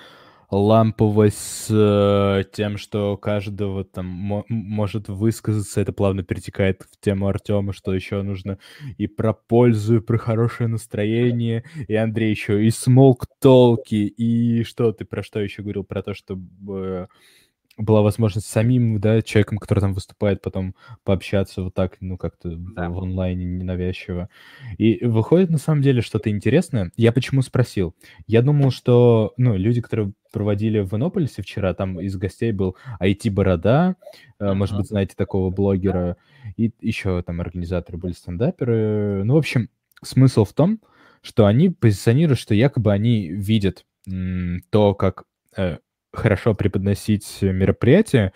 ламповость 0.51 1.39
с 1.39 1.69
э, 1.71 2.43
тем, 2.53 2.77
что 2.77 3.17
каждого 3.17 3.85
там 3.85 4.07
может 4.49 5.09
высказаться, 5.09 5.81
это 5.81 5.93
плавно 5.93 6.25
перетекает 6.25 6.83
в 6.91 7.01
тему 7.01 7.29
Артема, 7.29 7.73
что 7.73 7.95
еще 7.95 8.23
нужно 8.23 8.59
и 8.99 9.07
про 9.07 9.33
пользу, 9.35 9.99
и 9.99 10.01
про 10.01 10.19
хорошее 10.19 10.69
настроение, 10.69 11.65
и 11.87 11.95
Андрей 11.95 12.31
еще 12.31 12.67
и 12.67 12.71
смолк 12.71 13.27
толки, 13.41 13.95
и 13.95 14.65
что? 14.65 14.91
Ты 14.93 15.05
про 15.05 15.23
что 15.23 15.39
еще 15.39 15.63
говорил, 15.63 15.85
про 15.85 16.03
то, 16.03 16.13
чтобы 16.13 17.09
была 17.79 18.03
возможность 18.03 18.49
самим, 18.49 19.01
да, 19.01 19.23
человеком, 19.23 19.59
который 19.59 19.81
там 19.81 19.95
выступает, 19.95 20.43
потом 20.43 20.75
пообщаться 21.05 21.63
вот 21.63 21.75
так, 21.75 21.97
ну, 22.01 22.19
как-то 22.19 22.55
да. 22.57 22.91
в 22.91 22.99
онлайне 22.99 23.45
ненавязчиво. 23.45 24.29
И 24.79 25.05
выходит, 25.05 25.51
на 25.51 25.59
самом 25.59 25.83
деле, 25.83 26.03
что-то 26.03 26.31
интересное. 26.31 26.93
Я 26.97 27.13
почему 27.13 27.43
спросил? 27.43 27.95
Я 28.27 28.43
думал, 28.43 28.71
что, 28.71 29.33
ну, 29.37 29.57
люди, 29.57 29.81
которые 29.81 30.13
проводили 30.33 30.81
в 30.81 30.95
Иннополисе 30.95 31.43
вчера, 31.43 31.75
там 31.75 32.01
из 32.01 32.17
гостей 32.17 32.53
был 32.53 32.77
IT-борода, 33.01 33.97
uh-huh. 34.39 34.55
может 34.55 34.77
быть, 34.77 34.89
знаете 34.89 35.15
такого 35.17 35.51
блогера, 35.51 36.17
и 36.57 36.73
еще 36.81 37.23
там 37.23 37.41
организаторы 37.41 37.99
были 37.99 38.13
стендаперы. 38.13 39.25
Ну, 39.25 39.35
в 39.35 39.39
общем, 39.39 39.69
смысл 40.03 40.45
в 40.45 40.53
том, 40.53 40.81
что 41.23 41.47
они 41.47 41.71
позиционируют, 41.71 42.39
что 42.39 42.55
якобы 42.55 42.93
они 42.93 43.29
видят 43.29 43.85
м, 44.09 44.63
то, 44.71 44.95
как 44.95 45.25
э, 45.57 45.79
хорошо 46.13 46.55
преподносить 46.55 47.39
мероприятие, 47.43 48.33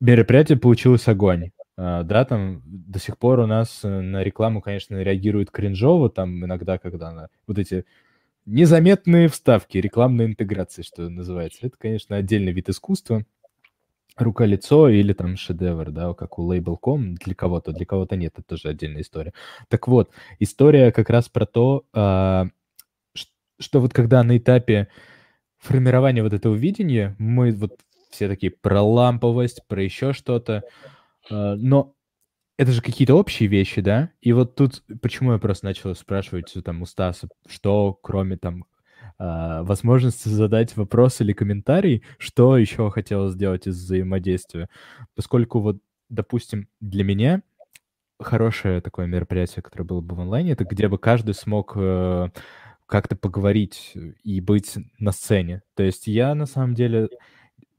мероприятие 0.00 0.58
получилось 0.58 1.08
огонь. 1.08 1.50
Uh, 1.78 2.02
да, 2.02 2.24
там 2.24 2.60
до 2.64 2.98
сих 2.98 3.16
пор 3.18 3.38
у 3.38 3.46
нас 3.46 3.84
э, 3.84 3.88
на 3.88 4.24
рекламу, 4.24 4.60
конечно, 4.60 5.00
реагируют 5.00 5.52
кринжово, 5.52 6.10
там 6.10 6.44
иногда, 6.44 6.76
когда 6.76 7.12
на 7.12 7.28
вот 7.46 7.56
эти 7.56 7.84
незаметные 8.46 9.28
вставки, 9.28 9.78
рекламной 9.78 10.26
интеграции, 10.26 10.82
что 10.82 11.08
называется. 11.08 11.60
Это, 11.62 11.76
конечно, 11.78 12.16
отдельный 12.16 12.50
вид 12.50 12.68
искусства. 12.68 13.24
Рука-лицо 14.16 14.88
или 14.88 15.12
там 15.12 15.36
шедевр, 15.36 15.92
да, 15.92 16.14
как 16.14 16.40
у 16.40 16.52
Label.com 16.52 17.14
для 17.14 17.36
кого-то, 17.36 17.70
для 17.70 17.86
кого-то 17.86 18.16
нет, 18.16 18.32
это 18.36 18.42
тоже 18.42 18.70
отдельная 18.70 19.02
история. 19.02 19.32
Так 19.68 19.86
вот, 19.86 20.10
история 20.40 20.90
как 20.90 21.08
раз 21.10 21.28
про 21.28 21.46
то, 21.46 21.84
uh, 21.94 22.48
что 23.60 23.80
вот 23.80 23.92
когда 23.92 24.24
на 24.24 24.36
этапе 24.36 24.88
формирование 25.58 26.22
вот 26.22 26.32
этого 26.32 26.54
видения, 26.54 27.14
мы 27.18 27.52
вот 27.52 27.78
все 28.10 28.28
такие 28.28 28.52
про 28.52 28.82
ламповость, 28.82 29.62
про 29.66 29.82
еще 29.82 30.12
что-то, 30.12 30.62
э, 31.30 31.54
но 31.54 31.94
это 32.56 32.72
же 32.72 32.82
какие-то 32.82 33.14
общие 33.14 33.48
вещи, 33.48 33.80
да? 33.80 34.10
И 34.20 34.32
вот 34.32 34.56
тут, 34.56 34.82
почему 35.00 35.32
я 35.32 35.38
просто 35.38 35.66
начал 35.66 35.94
спрашивать 35.94 36.52
там 36.64 36.82
у 36.82 36.86
Стаса, 36.86 37.28
что 37.46 37.94
кроме 38.02 38.36
там 38.36 38.64
э, 39.18 39.62
возможности 39.62 40.28
задать 40.28 40.76
вопрос 40.76 41.20
или 41.20 41.32
комментарий, 41.32 42.02
что 42.18 42.56
еще 42.58 42.90
хотелось 42.90 43.34
сделать 43.34 43.66
из 43.68 43.76
взаимодействия. 43.76 44.68
Поскольку 45.14 45.60
вот, 45.60 45.78
допустим, 46.08 46.68
для 46.80 47.04
меня 47.04 47.42
хорошее 48.20 48.80
такое 48.80 49.06
мероприятие, 49.06 49.62
которое 49.62 49.84
было 49.84 50.00
бы 50.00 50.16
в 50.16 50.20
онлайне, 50.20 50.52
это 50.52 50.64
где 50.64 50.88
бы 50.88 50.98
каждый 50.98 51.34
смог 51.34 51.72
э, 51.76 52.28
как-то 52.88 53.16
поговорить 53.16 53.94
и 54.24 54.40
быть 54.40 54.74
на 54.98 55.12
сцене. 55.12 55.62
То 55.74 55.82
есть 55.82 56.06
я 56.06 56.34
на 56.34 56.46
самом 56.46 56.74
деле 56.74 57.08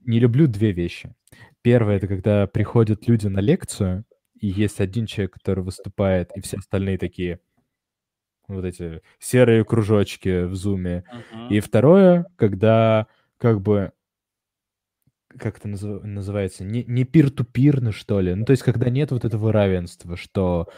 не 0.06 0.20
люблю 0.20 0.48
две 0.48 0.72
вещи. 0.72 1.14
Первое— 1.62 1.96
это 1.98 2.08
когда 2.08 2.48
приходят 2.48 3.08
люди 3.08 3.28
на 3.28 3.40
лекцию, 3.40 4.06
и 4.40 4.48
есть 4.48 4.80
один 4.80 5.08
человек, 5.08 5.34
который 5.34 5.64
выступает, 5.64 6.32
и 6.36 6.42
все 6.42 6.58
остальные 6.58 6.98
такие 7.00 7.40
вот 8.48 8.64
эти 8.64 9.02
серые 9.20 9.66
кружочки 9.66 10.46
в 10.46 10.56
зуме. 10.56 11.04
Uh-huh. 11.12 11.50
И 11.50 11.60
второе, 11.60 12.26
когда 12.38 13.08
как 13.38 13.62
бы 13.62 13.92
как 15.38 15.58
это 15.58 15.68
назыв... 15.68 16.04
называется, 16.04 16.64
не, 16.64 16.84
не 16.86 17.04
пир-ту-пирно, 17.04 17.92
что 17.92 18.20
ли. 18.20 18.34
Ну, 18.34 18.46
то 18.46 18.52
есть, 18.52 18.64
когда 18.64 18.90
нет 18.90 19.12
вот 19.12 19.26
этого 19.26 19.52
равенства, 19.52 20.18
что 20.18 20.70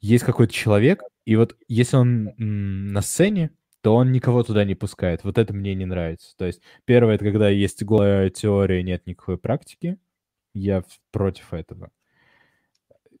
есть 0.00 0.24
какой-то 0.24 0.52
человек, 0.52 1.02
и 1.24 1.36
вот 1.36 1.56
если 1.68 1.96
он 1.96 2.32
на 2.38 3.02
сцене, 3.02 3.50
то 3.82 3.96
он 3.96 4.12
никого 4.12 4.42
туда 4.42 4.64
не 4.64 4.74
пускает. 4.74 5.24
Вот 5.24 5.38
это 5.38 5.52
мне 5.52 5.74
не 5.74 5.84
нравится. 5.84 6.34
То 6.36 6.46
есть 6.46 6.62
первое, 6.84 7.16
это 7.16 7.24
когда 7.24 7.48
есть 7.48 7.82
голая 7.82 8.30
теория, 8.30 8.82
нет 8.82 9.06
никакой 9.06 9.36
практики. 9.36 9.98
Я 10.54 10.84
против 11.10 11.52
этого. 11.52 11.90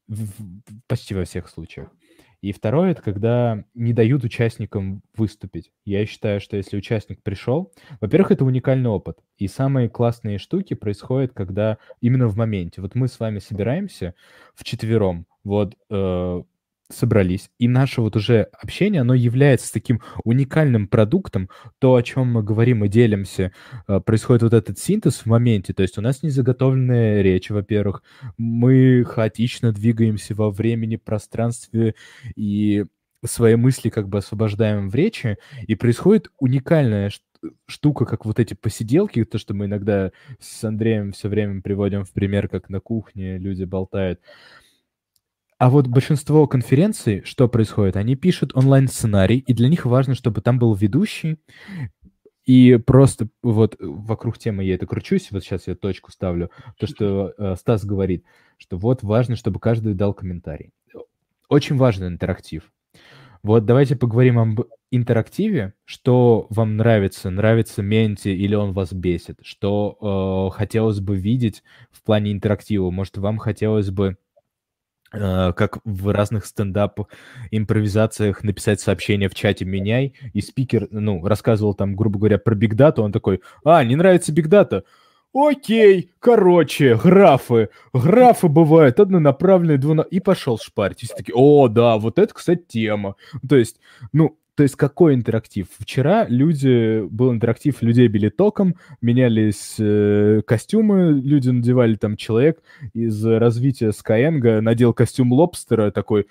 В, 0.06 0.30
почти 0.86 1.14
во 1.14 1.24
всех 1.24 1.48
случаях. 1.48 1.90
И 2.42 2.52
второе, 2.52 2.90
это 2.90 3.02
когда 3.02 3.64
не 3.74 3.92
дают 3.92 4.24
участникам 4.24 5.02
выступить. 5.16 5.70
Я 5.84 6.04
считаю, 6.06 6.40
что 6.40 6.56
если 6.56 6.76
участник 6.76 7.22
пришел, 7.22 7.72
во-первых, 8.00 8.32
это 8.32 8.44
уникальный 8.44 8.90
опыт. 8.90 9.18
И 9.38 9.46
самые 9.46 9.88
классные 9.88 10.38
штуки 10.38 10.74
происходят, 10.74 11.32
когда 11.32 11.78
именно 12.00 12.26
в 12.26 12.36
моменте. 12.36 12.80
Вот 12.80 12.96
мы 12.96 13.06
с 13.06 13.20
вами 13.20 13.38
собираемся 13.38 14.14
в 14.54 14.64
четвером, 14.64 15.26
вот 15.44 15.76
э, 15.88 16.42
собрались, 16.92 17.50
и 17.58 17.68
наше 17.68 18.00
вот 18.00 18.16
уже 18.16 18.48
общение, 18.60 19.00
оно 19.00 19.14
является 19.14 19.72
таким 19.72 20.00
уникальным 20.24 20.88
продуктом, 20.88 21.48
то, 21.78 21.94
о 21.94 22.02
чем 22.02 22.32
мы 22.32 22.42
говорим 22.42 22.84
и 22.84 22.88
делимся, 22.88 23.52
э, 23.88 24.00
происходит 24.00 24.42
вот 24.42 24.54
этот 24.54 24.78
синтез 24.78 25.18
в 25.18 25.26
моменте, 25.26 25.72
то 25.72 25.82
есть 25.82 25.98
у 25.98 26.00
нас 26.00 26.22
не 26.22 26.30
заготовленная 26.30 27.22
речь, 27.22 27.50
во-первых, 27.50 28.02
мы 28.36 29.04
хаотично 29.04 29.72
двигаемся 29.72 30.34
во 30.34 30.50
времени, 30.50 30.96
пространстве, 30.96 31.94
и 32.36 32.84
свои 33.24 33.56
мысли 33.56 33.88
как 33.88 34.08
бы 34.08 34.18
освобождаем 34.18 34.88
в 34.88 34.94
речи, 34.94 35.38
и 35.66 35.74
происходит 35.74 36.30
уникальная 36.38 37.10
штука, 37.66 38.04
как 38.04 38.24
вот 38.24 38.38
эти 38.38 38.54
посиделки, 38.54 39.24
то, 39.24 39.38
что 39.38 39.54
мы 39.54 39.66
иногда 39.66 40.12
с 40.40 40.62
Андреем 40.64 41.12
все 41.12 41.28
время 41.28 41.60
приводим 41.60 42.04
в 42.04 42.12
пример, 42.12 42.48
как 42.48 42.68
на 42.68 42.80
кухне 42.80 43.38
люди 43.38 43.64
болтают. 43.64 44.20
А 45.62 45.70
вот 45.70 45.86
большинство 45.86 46.48
конференций, 46.48 47.22
что 47.24 47.46
происходит? 47.46 47.96
Они 47.96 48.16
пишут 48.16 48.50
онлайн-сценарий, 48.56 49.38
и 49.38 49.54
для 49.54 49.68
них 49.68 49.86
важно, 49.86 50.16
чтобы 50.16 50.40
там 50.40 50.58
был 50.58 50.74
ведущий, 50.74 51.36
и 52.44 52.80
просто 52.84 53.28
вот 53.44 53.76
вокруг 53.78 54.38
темы 54.38 54.64
я 54.64 54.74
это 54.74 54.88
кручусь, 54.88 55.28
вот 55.30 55.44
сейчас 55.44 55.68
я 55.68 55.76
точку 55.76 56.10
ставлю, 56.10 56.50
то, 56.80 56.88
что 56.88 57.32
э, 57.38 57.54
Стас 57.56 57.84
говорит, 57.84 58.24
что 58.56 58.76
вот 58.76 59.04
важно, 59.04 59.36
чтобы 59.36 59.60
каждый 59.60 59.94
дал 59.94 60.14
комментарий. 60.14 60.72
Очень 61.48 61.76
важный 61.76 62.08
интерактив. 62.08 62.64
Вот 63.44 63.64
давайте 63.64 63.94
поговорим 63.94 64.40
об 64.40 64.62
интерактиве, 64.90 65.74
что 65.84 66.48
вам 66.50 66.76
нравится, 66.76 67.30
нравится 67.30 67.82
Менти 67.82 68.30
или 68.30 68.56
он 68.56 68.72
вас 68.72 68.92
бесит, 68.92 69.38
что 69.42 70.50
э, 70.50 70.56
хотелось 70.56 70.98
бы 70.98 71.14
видеть 71.14 71.62
в 71.92 72.02
плане 72.02 72.32
интерактива, 72.32 72.90
может, 72.90 73.16
вам 73.16 73.38
хотелось 73.38 73.90
бы 73.90 74.16
как 75.12 75.78
в 75.84 76.12
разных 76.12 76.46
стендап 76.46 77.00
импровизациях 77.50 78.42
написать 78.42 78.80
сообщение 78.80 79.28
в 79.28 79.34
чате 79.34 79.64
«меняй», 79.64 80.14
и 80.32 80.40
спикер, 80.40 80.88
ну, 80.90 81.24
рассказывал 81.26 81.74
там, 81.74 81.94
грубо 81.94 82.18
говоря, 82.18 82.38
про 82.38 82.54
бигдату, 82.54 83.02
он 83.02 83.12
такой, 83.12 83.40
а, 83.64 83.84
не 83.84 83.96
нравится 83.96 84.32
бигдата? 84.32 84.84
Окей, 85.34 86.12
короче, 86.18 86.94
графы. 86.96 87.70
Графы 87.94 88.48
бывают 88.48 89.00
однонаправленные, 89.00 89.78
двуна... 89.78 90.02
И 90.02 90.20
пошел 90.20 90.58
шпарить. 90.58 91.02
И 91.02 91.06
все 91.06 91.14
такие, 91.14 91.34
о, 91.34 91.68
да, 91.68 91.96
вот 91.96 92.18
это, 92.18 92.34
кстати, 92.34 92.62
тема. 92.68 93.16
То 93.48 93.56
есть, 93.56 93.78
ну, 94.12 94.36
то 94.54 94.62
есть 94.62 94.76
какой 94.76 95.14
интерактив? 95.14 95.66
Вчера 95.78 96.26
люди, 96.28 97.02
был 97.06 97.32
интерактив, 97.32 97.80
людей 97.80 98.06
били 98.08 98.28
током, 98.28 98.76
менялись 99.00 99.76
э, 99.78 100.42
костюмы, 100.46 101.12
люди 101.12 101.48
надевали 101.48 101.94
там 101.94 102.16
человек 102.16 102.62
из 102.92 103.24
развития 103.24 103.90
Skyeng, 103.90 104.60
надел 104.60 104.92
костюм 104.92 105.32
лобстера, 105.32 105.90
такой, 105.90 106.26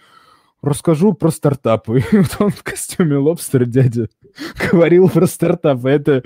расскажу 0.62 1.14
про 1.14 1.32
стартапы. 1.32 2.04
И 2.12 2.18
вот 2.18 2.36
он 2.40 2.52
в 2.52 2.62
костюме 2.64 3.18
лобстера, 3.18 3.66
дядя, 3.66 4.08
говорил 4.72 5.10
про 5.10 5.28
стартапы. 5.28 5.90
Это 5.90 6.24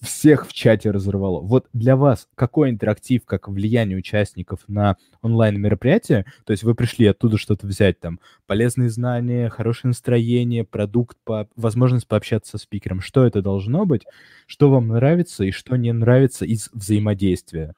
всех 0.00 0.46
в 0.46 0.52
чате 0.52 0.90
разорвало. 0.90 1.40
Вот 1.40 1.66
для 1.72 1.96
вас 1.96 2.28
какой 2.34 2.70
интерактив, 2.70 3.24
как 3.24 3.48
влияние 3.48 3.98
участников 3.98 4.60
на 4.68 4.96
онлайн-мероприятие? 5.22 6.26
То 6.44 6.52
есть 6.52 6.62
вы 6.62 6.74
пришли 6.74 7.06
оттуда 7.06 7.38
что-то 7.38 7.66
взять, 7.66 8.00
там, 8.00 8.20
полезные 8.46 8.90
знания, 8.90 9.48
хорошее 9.48 9.90
настроение, 9.90 10.64
продукт, 10.64 11.16
по... 11.24 11.48
возможность 11.56 12.08
пообщаться 12.08 12.52
со 12.52 12.58
спикером. 12.58 13.00
Что 13.00 13.24
это 13.24 13.42
должно 13.42 13.86
быть? 13.86 14.06
Что 14.46 14.70
вам 14.70 14.88
нравится 14.88 15.44
и 15.44 15.50
что 15.50 15.76
не 15.76 15.92
нравится 15.92 16.44
из 16.44 16.70
взаимодействия? 16.72 17.74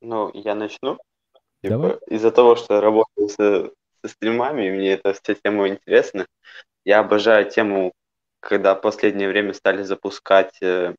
Ну, 0.00 0.30
я 0.34 0.54
начну. 0.54 0.98
Типа, 1.62 2.00
из-за 2.08 2.30
того, 2.30 2.56
что 2.56 2.74
я 2.74 2.80
работаю 2.80 3.28
со, 3.28 3.70
со 4.02 4.08
стримами, 4.08 4.70
мне 4.70 4.92
эта 4.92 5.12
вся 5.12 5.34
тема 5.34 5.68
интересна. 5.68 6.26
Я 6.84 7.00
обожаю 7.00 7.50
тему, 7.50 7.92
когда 8.40 8.74
в 8.74 8.80
последнее 8.80 9.28
время 9.28 9.52
стали 9.52 9.82
запускать 9.82 10.56
э, 10.62 10.94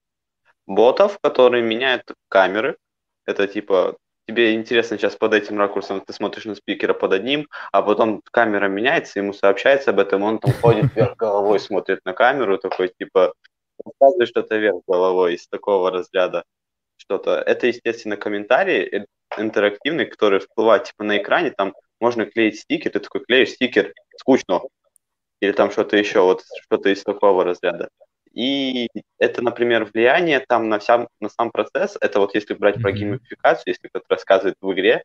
ботов, 0.68 1.20
которые 1.22 1.64
меняют 1.64 2.04
камеры. 2.30 2.78
Это 3.26 3.48
типа 3.48 3.98
тебе 4.28 4.54
интересно 4.54 4.98
сейчас 4.98 5.16
под 5.16 5.34
этим 5.34 5.58
ракурсом, 5.60 6.02
ты 6.02 6.14
смотришь 6.14 6.46
на 6.46 6.56
спикера 6.56 6.94
под 6.94 7.14
одним, 7.14 7.48
а 7.72 7.82
потом 7.82 8.22
камера 8.32 8.68
меняется, 8.68 9.20
ему 9.20 9.34
сообщается 9.34 9.92
об 9.92 10.00
этом, 10.00 10.24
он 10.24 10.40
там 10.40 10.54
ходит 10.54 10.96
вверх 10.96 11.18
головой, 11.18 11.60
смотрит 11.60 12.00
на 12.06 12.14
камеру, 12.14 12.58
такой 12.58 12.90
типа 12.90 13.34
рассказывает 13.84 14.30
что-то 14.30 14.58
вверх 14.58 14.82
головой 14.88 15.36
из 15.36 15.48
такого 15.48 15.92
разряда 15.92 16.44
что-то. 16.98 17.42
Это, 17.42 17.68
естественно, 17.68 18.16
комментарии, 18.16 19.06
интерактивный, 19.38 20.06
который 20.06 20.40
всплывает 20.40 20.86
типа 20.86 21.04
на 21.04 21.18
экране, 21.18 21.52
там 21.52 21.74
можно 22.02 22.26
клеить 22.26 22.60
стикер, 22.60 22.92
ты 22.92 23.00
такой 23.00 23.24
клеишь 23.24 23.52
стикер, 23.52 23.94
скучно, 24.18 24.62
или 25.40 25.52
там 25.52 25.72
что-то 25.72 25.98
еще, 25.98 26.22
вот 26.22 26.44
что-то 26.64 26.90
из 26.90 27.04
такого 27.04 27.44
разряда. 27.44 27.90
И 28.34 28.88
это, 29.18 29.42
например, 29.42 29.86
влияние 29.86 30.40
там 30.40 30.70
на, 30.70 30.80
вся, 30.80 31.08
на 31.20 31.30
сам 31.30 31.52
процесс, 31.52 31.98
это 32.00 32.20
вот 32.20 32.34
если 32.34 32.54
брать 32.54 32.78
mm-hmm. 32.78 32.82
про 32.82 32.92
геймификацию, 32.92 33.64
если 33.74 33.88
кто-то 33.88 34.06
рассказывает 34.10 34.56
в 34.62 34.72
игре, 34.72 35.04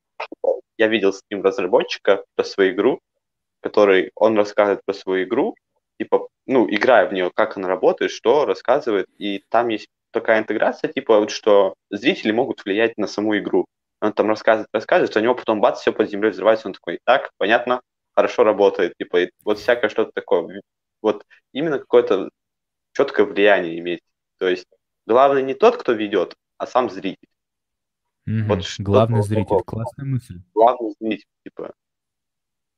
я 0.79 0.89
видел 0.89 1.13
стрим 1.13 1.43
разработчика 1.43 2.25
про 2.35 2.45
свою 2.45 2.73
игру, 2.73 3.01
который, 3.61 4.13
он 4.15 4.37
рассказывает 4.37 4.83
про 4.85 4.95
свою 4.95 5.25
игру, 5.25 5.57
типа, 5.99 6.29
ну, 6.47 6.69
играя 6.71 7.09
в 7.09 7.13
нее, 7.13 7.31
как 7.35 7.57
она 7.57 7.67
работает, 7.69 8.13
что 8.13 8.45
рассказывает, 8.45 9.07
и 9.19 9.43
там 9.49 9.69
есть 9.69 9.89
такая 10.13 10.39
интеграция, 10.39 10.93
типа, 10.93 11.19
вот, 11.19 11.31
что 11.31 11.75
зрители 11.91 12.31
могут 12.31 12.65
влиять 12.65 12.97
на 12.97 13.07
саму 13.07 13.37
игру 13.39 13.67
он 14.01 14.13
там 14.13 14.29
рассказывает, 14.29 14.69
рассказывает, 14.73 15.17
у 15.17 15.21
него 15.21 15.35
потом 15.35 15.61
бац, 15.61 15.81
все 15.81 15.93
под 15.93 16.11
землей 16.11 16.31
взрывается, 16.31 16.69
он 16.69 16.75
такой, 16.75 17.01
так, 17.05 17.31
понятно, 17.39 17.81
хорошо 18.13 18.45
работает, 18.45 18.95
типа, 18.99 19.23
и 19.23 19.31
вот 19.45 19.59
всякое 19.59 19.89
что-то 19.89 20.13
такое. 20.15 20.63
Вот 21.03 21.25
именно 21.53 21.79
какое-то 21.79 22.31
четкое 22.93 23.27
влияние 23.27 23.79
иметь. 23.79 24.01
То 24.39 24.49
есть 24.49 24.67
главный 25.07 25.43
не 25.43 25.55
тот, 25.55 25.77
кто 25.77 25.93
ведет, 25.93 26.35
а 26.59 26.67
сам 26.67 26.91
зритель. 26.91 27.29
Mm-hmm. 28.29 28.43
Вот 28.45 28.65
главный 28.79 29.23
зритель, 29.23 29.45
такого. 29.45 29.63
классная 29.63 30.05
мысль. 30.05 30.41
Главный 30.55 30.95
зритель, 31.01 31.29
типа, 31.45 31.75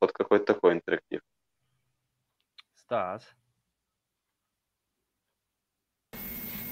вот 0.00 0.12
какой-то 0.12 0.44
такой 0.44 0.74
интерактив. 0.74 1.20
Стас. 2.74 3.22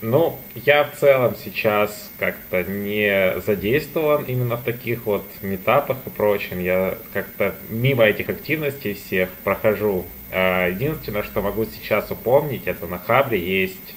Ну, 0.03 0.39
я 0.55 0.85
в 0.85 0.95
целом 0.99 1.35
сейчас 1.43 2.11
как-то 2.19 2.63
не 2.65 3.41
задействован 3.41 4.25
именно 4.25 4.57
в 4.57 4.63
таких 4.63 5.07
вот 5.07 5.25
метапах 5.41 5.97
и 6.05 6.11
прочем. 6.11 6.61
Я 6.61 6.99
как-то 7.15 7.55
мимо 7.71 8.05
этих 8.05 8.29
активностей 8.29 8.93
всех 8.93 9.31
прохожу. 9.43 10.05
А, 10.33 10.69
единственное, 10.69 11.23
что 11.23 11.41
могу 11.41 11.65
сейчас 11.65 12.11
упомнить, 12.11 12.67
это 12.67 12.87
на 12.87 12.99
Хабре 12.99 13.39
есть... 13.39 13.95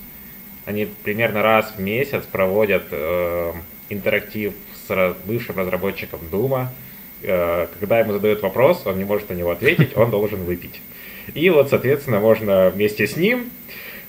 Они 0.65 0.85
примерно 0.85 1.41
раз 1.41 1.73
в 1.76 1.80
месяц 1.81 2.23
проводят 2.31 2.84
э, 2.91 3.53
интерактив 3.89 4.53
с 4.88 5.15
бывшим 5.26 5.57
разработчиком 5.57 6.19
Дума. 6.30 6.71
Э, 7.23 7.65
когда 7.80 7.99
ему 7.99 8.13
задают 8.13 8.43
вопрос, 8.43 8.84
он 8.85 8.99
не 8.99 9.03
может 9.03 9.30
на 9.30 9.34
него 9.34 9.49
ответить, 9.49 9.97
он 9.97 10.11
должен 10.11 10.43
выпить. 10.43 10.80
И 11.34 11.49
вот, 11.49 11.69
соответственно, 11.69 12.19
можно 12.19 12.69
вместе 12.69 13.07
с 13.07 13.17
ним 13.17 13.49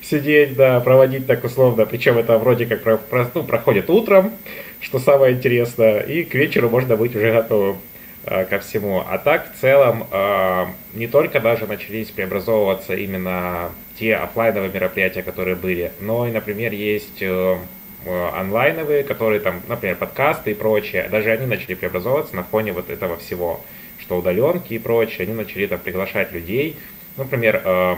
сидеть, 0.03 0.55
да, 0.57 0.81
проводить 0.81 1.27
так 1.27 1.45
условно. 1.45 1.87
Причем 1.87 2.19
это 2.19 2.39
вроде 2.39 2.67
как 2.67 2.83
про, 2.83 2.97
про, 2.97 3.31
ну, 3.35 3.45
проходит 3.45 3.91
утром, 3.91 4.33
что 4.81 4.99
самое 4.99 5.35
интересное, 5.35 6.01
и 6.01 6.25
к 6.25 6.35
вечеру 6.35 6.69
можно 6.69 6.97
быть 6.97 7.15
уже 7.15 7.33
готовым 7.33 7.79
э, 8.25 8.45
ко 8.45 8.59
всему. 8.59 9.03
А 9.07 9.19
так, 9.19 9.53
в 9.55 9.61
целом, 9.61 10.07
э, 10.11 10.67
не 10.95 11.07
только 11.07 11.41
даже 11.41 11.67
начались 11.67 12.11
преобразовываться 12.11 12.95
именно 12.95 13.71
те 13.99 14.17
офлайновые 14.17 14.73
мероприятия, 14.73 15.23
которые 15.23 15.57
были, 15.57 15.93
но 16.01 16.27
и, 16.27 16.33
например, 16.33 16.73
есть 16.73 17.21
э, 17.21 17.59
онлайновые, 18.07 19.05
которые 19.05 19.41
там, 19.41 19.61
например, 19.69 19.97
подкасты 19.97 20.53
и 20.53 20.55
прочее, 20.55 21.09
даже 21.11 21.31
они 21.31 21.47
начали 21.47 21.75
преобразовываться 21.75 22.35
на 22.35 22.45
фоне 22.45 22.73
вот 22.73 22.89
этого 22.89 23.19
всего, 23.19 23.61
что 23.99 24.17
удаленки 24.17 24.73
и 24.75 24.79
прочее, 24.79 25.27
они 25.27 25.35
начали 25.35 25.67
там 25.67 25.79
приглашать 25.79 26.33
людей, 26.33 26.77
например, 27.17 27.61
э, 27.63 27.97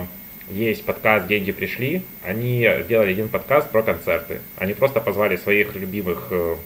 есть 0.53 0.85
подкаст 0.85 1.27
«Деньги 1.27 1.53
пришли». 1.53 2.03
Они 2.24 2.69
делали 2.89 3.12
один 3.12 3.29
подкаст 3.29 3.70
про 3.70 3.83
концерты. 3.83 4.41
Они 4.57 4.74
просто 4.74 5.01
позвали 5.01 5.37
своих 5.37 5.74
любимых 5.74 6.29
э, 6.31 6.57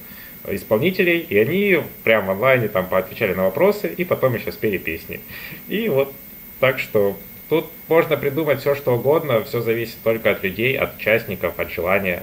исполнителей, 0.48 1.20
и 1.20 1.38
они 1.38 1.80
прямо 2.04 2.28
в 2.28 2.30
онлайне 2.32 2.68
там 2.68 2.86
поотвечали 2.88 3.34
на 3.34 3.44
вопросы, 3.44 3.88
и 3.88 4.04
потом 4.04 4.34
еще 4.34 4.52
спели 4.52 4.78
песни. 4.78 5.20
И 5.68 5.88
вот 5.88 6.12
так 6.60 6.78
что 6.78 7.16
тут 7.48 7.66
можно 7.88 8.16
придумать 8.16 8.60
все, 8.60 8.74
что 8.74 8.96
угодно, 8.96 9.44
все 9.44 9.60
зависит 9.60 9.96
только 10.02 10.30
от 10.30 10.42
людей, 10.42 10.76
от 10.76 10.96
участников, 10.96 11.58
от 11.58 11.70
желания, 11.70 12.22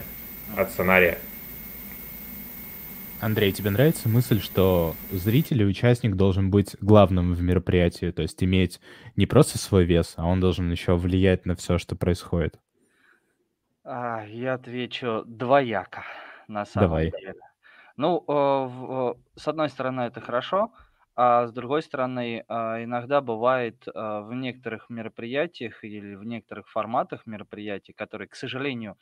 от 0.55 0.71
сценария. 0.71 1.17
Андрей, 3.23 3.53
тебе 3.53 3.69
нравится 3.69 4.09
мысль, 4.09 4.41
что 4.41 4.95
зритель 5.09 5.61
и 5.61 5.65
участник 5.65 6.17
должен 6.17 6.51
быть 6.51 6.75
главным 6.81 7.33
в 7.33 7.41
мероприятии, 7.41 8.11
то 8.11 8.21
есть 8.21 8.43
иметь 8.43 8.81
не 9.15 9.25
просто 9.25 9.57
свой 9.57 9.85
вес, 9.85 10.15
а 10.17 10.25
он 10.25 10.41
должен 10.41 10.69
еще 10.69 10.97
влиять 10.97 11.45
на 11.45 11.55
все, 11.55 11.77
что 11.77 11.95
происходит? 11.95 12.59
А, 13.85 14.25
я 14.25 14.55
отвечу 14.55 15.23
двояко, 15.25 16.03
на 16.49 16.65
самом 16.65 16.89
Давай. 16.89 17.11
деле. 17.11 17.35
Ну, 17.95 18.25
э, 18.27 19.13
э, 19.13 19.39
с 19.39 19.47
одной 19.47 19.69
стороны, 19.69 20.01
это 20.01 20.19
хорошо, 20.19 20.73
а 21.15 21.47
с 21.47 21.53
другой 21.53 21.81
стороны, 21.81 22.43
а, 22.49 22.83
иногда 22.83 23.21
бывает 23.21 23.85
в 23.85 24.31
некоторых 24.33 24.89
мероприятиях 24.89 25.85
или 25.85 26.15
в 26.15 26.25
некоторых 26.25 26.67
форматах 26.67 27.25
мероприятий, 27.25 27.93
которые, 27.93 28.27
к 28.27 28.35
сожалению, 28.35 28.97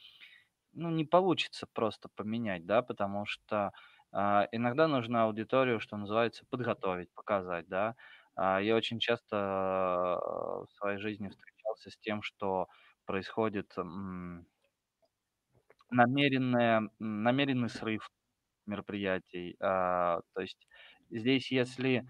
ну, 0.74 0.92
не 0.92 1.06
получится 1.06 1.66
просто 1.74 2.08
поменять, 2.16 2.68
да, 2.68 2.84
потому 2.84 3.26
что 3.26 3.72
а, 4.12 4.48
иногда 4.52 4.88
нужно 4.88 5.24
аудиторию, 5.24 5.80
что 5.80 5.98
называется, 5.98 6.46
подготовить, 6.50 7.14
показать, 7.14 7.68
да. 7.68 7.96
А, 8.36 8.62
я 8.62 8.76
очень 8.76 9.00
часто 9.00 9.38
а, 9.38 10.66
в 10.66 10.72
своей 10.74 10.98
жизни 11.00 11.30
встречался 11.30 11.90
с 11.92 11.98
тем, 11.98 12.22
что 12.22 12.68
происходит 13.06 13.74
м, 13.78 14.48
намеренное, 15.90 16.78
м, 16.80 17.24
намеренный 17.24 17.70
срыв 17.70 18.10
мероприятий. 18.68 19.56
А, 19.62 20.22
то 20.34 20.42
есть 20.42 20.68
здесь, 21.10 21.52
если... 21.52 22.02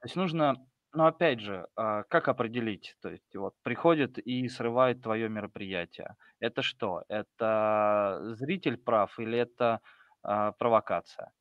То 0.00 0.06
есть 0.06 0.16
нужно, 0.16 0.54
ну, 0.92 1.06
опять 1.06 1.40
же, 1.40 1.68
а, 1.76 2.04
как 2.04 2.28
определить? 2.28 2.96
То 3.02 3.10
есть 3.10 3.34
вот 3.36 3.54
приходит 3.62 4.18
и 4.18 4.48
срывает 4.48 5.02
твое 5.02 5.28
мероприятие. 5.28 6.16
Это 6.40 6.62
что? 6.62 7.04
Это 7.08 8.20
зритель 8.34 8.78
прав 8.78 9.18
или 9.20 9.38
это 9.38 9.80
а, 10.22 10.52
провокация? 10.52 11.32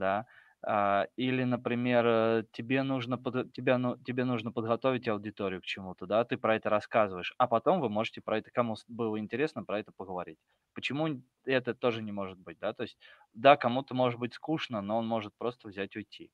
Да? 0.00 0.26
А, 0.66 1.06
или, 1.16 1.44
например, 1.44 2.04
э, 2.06 2.44
тебе 2.52 2.82
нужно, 2.82 3.18
тебя, 3.54 3.78
ну, 3.78 3.96
тебе 3.98 4.24
нужно 4.24 4.52
подготовить 4.52 5.08
аудиторию 5.08 5.62
к 5.62 5.64
чему-то, 5.64 6.06
да, 6.06 6.24
ты 6.24 6.36
про 6.38 6.56
это 6.56 6.70
рассказываешь, 6.70 7.34
а 7.38 7.46
потом 7.48 7.80
вы 7.80 7.88
можете 7.88 8.20
про 8.20 8.38
это, 8.38 8.50
кому 8.50 8.76
было 8.88 9.18
интересно, 9.18 9.64
про 9.64 9.80
это 9.80 9.92
поговорить. 9.96 10.38
Почему 10.74 11.22
это 11.44 11.74
тоже 11.74 12.02
не 12.02 12.12
может 12.12 12.38
быть, 12.38 12.58
да, 12.58 12.72
то 12.74 12.82
есть, 12.82 12.98
да, 13.32 13.56
кому-то 13.56 13.94
может 13.94 14.20
быть 14.20 14.34
скучно, 14.34 14.82
но 14.82 14.98
он 14.98 15.06
может 15.06 15.34
просто 15.38 15.68
взять 15.68 15.96
уйти. 15.96 16.30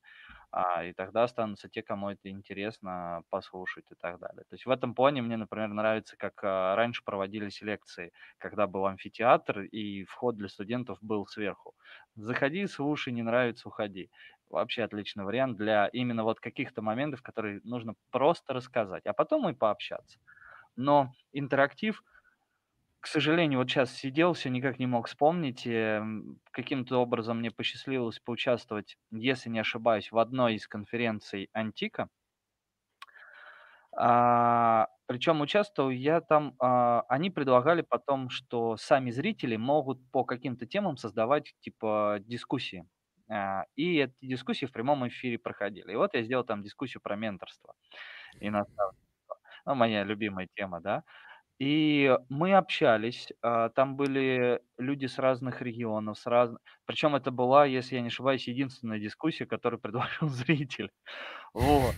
А, 0.51 0.83
и 0.85 0.93
тогда 0.93 1.23
останутся 1.23 1.69
те, 1.69 1.83
кому 1.83 2.09
это 2.09 2.29
интересно 2.29 3.23
послушать 3.29 3.85
и 3.91 3.95
так 3.95 4.19
далее. 4.19 4.43
То 4.49 4.55
есть 4.55 4.65
в 4.65 4.71
этом 4.71 4.95
плане 4.95 5.21
мне, 5.21 5.37
например, 5.37 5.69
нравится, 5.69 6.17
как 6.17 6.43
а, 6.43 6.75
раньше 6.75 7.03
проводились 7.03 7.61
лекции, 7.61 8.11
когда 8.37 8.67
был 8.67 8.85
амфитеатр, 8.87 9.61
и 9.61 10.03
вход 10.05 10.37
для 10.37 10.49
студентов 10.49 10.97
был 11.01 11.25
сверху. 11.27 11.75
Заходи, 12.15 12.65
слушай, 12.67 13.13
не 13.13 13.23
нравится, 13.23 13.67
уходи. 13.67 14.09
Вообще 14.49 14.83
отличный 14.83 15.25
вариант 15.25 15.57
для 15.57 15.87
именно 15.87 16.23
вот 16.23 16.39
каких-то 16.39 16.81
моментов, 16.81 17.21
которые 17.21 17.59
нужно 17.63 17.95
просто 18.11 18.53
рассказать, 18.53 19.05
а 19.05 19.13
потом 19.13 19.49
и 19.49 19.53
пообщаться. 19.53 20.19
Но 20.75 21.13
интерактив, 21.33 22.03
к 22.99 23.07
сожалению, 23.07 23.59
вот 23.59 23.69
сейчас 23.69 23.93
сидел, 23.93 24.33
все 24.33 24.49
никак 24.49 24.79
не 24.79 24.87
мог 24.87 25.07
вспомнить. 25.07 25.67
Каким-то 26.51 26.97
образом 26.97 27.39
мне 27.39 27.51
посчастливилось 27.51 28.19
поучаствовать, 28.19 28.97
если 29.11 29.49
не 29.49 29.59
ошибаюсь, 29.59 30.11
в 30.11 30.17
одной 30.17 30.55
из 30.55 30.67
конференций 30.67 31.49
Антика. 31.53 32.09
А, 33.95 34.87
причем 35.07 35.41
участвовал 35.41 35.89
я 35.89 36.21
там, 36.21 36.55
а, 36.59 37.01
они 37.09 37.29
предлагали 37.29 37.81
потом, 37.81 38.29
что 38.29 38.77
сами 38.77 39.11
зрители 39.11 39.55
могут 39.55 39.99
по 40.11 40.23
каким-то 40.23 40.65
темам 40.65 40.97
создавать 40.97 41.55
типа 41.61 42.17
дискуссии. 42.21 42.87
А, 43.29 43.65
и 43.75 43.97
эти 43.97 44.13
дискуссии 44.21 44.65
в 44.65 44.71
прямом 44.71 45.07
эфире 45.07 45.39
проходили. 45.39 45.91
И 45.93 45.95
вот 45.95 46.13
я 46.13 46.23
сделал 46.23 46.43
там 46.43 46.61
дискуссию 46.63 47.01
про 47.01 47.15
менторство 47.15 47.73
и 48.39 48.49
наставничество. 48.49 49.05
Ну, 49.65 49.75
моя 49.75 50.03
любимая 50.03 50.47
тема, 50.55 50.81
да. 50.81 51.03
И 51.59 52.15
мы 52.29 52.53
общались, 52.53 53.33
а, 53.41 53.69
там 53.69 53.95
были 53.95 54.61
люди 54.77 55.07
с 55.07 55.17
разных 55.17 55.61
регионов, 55.61 56.19
с 56.19 56.27
разных... 56.27 56.61
Причем 56.85 57.15
это 57.15 57.31
была, 57.31 57.65
если 57.65 57.95
я 57.95 58.01
не 58.01 58.07
ошибаюсь, 58.07 58.47
единственная 58.47 58.99
дискуссия, 58.99 59.47
которую 59.47 59.79
предложил 59.79 60.27
зритель. 60.29 60.91
Вот. 61.53 61.95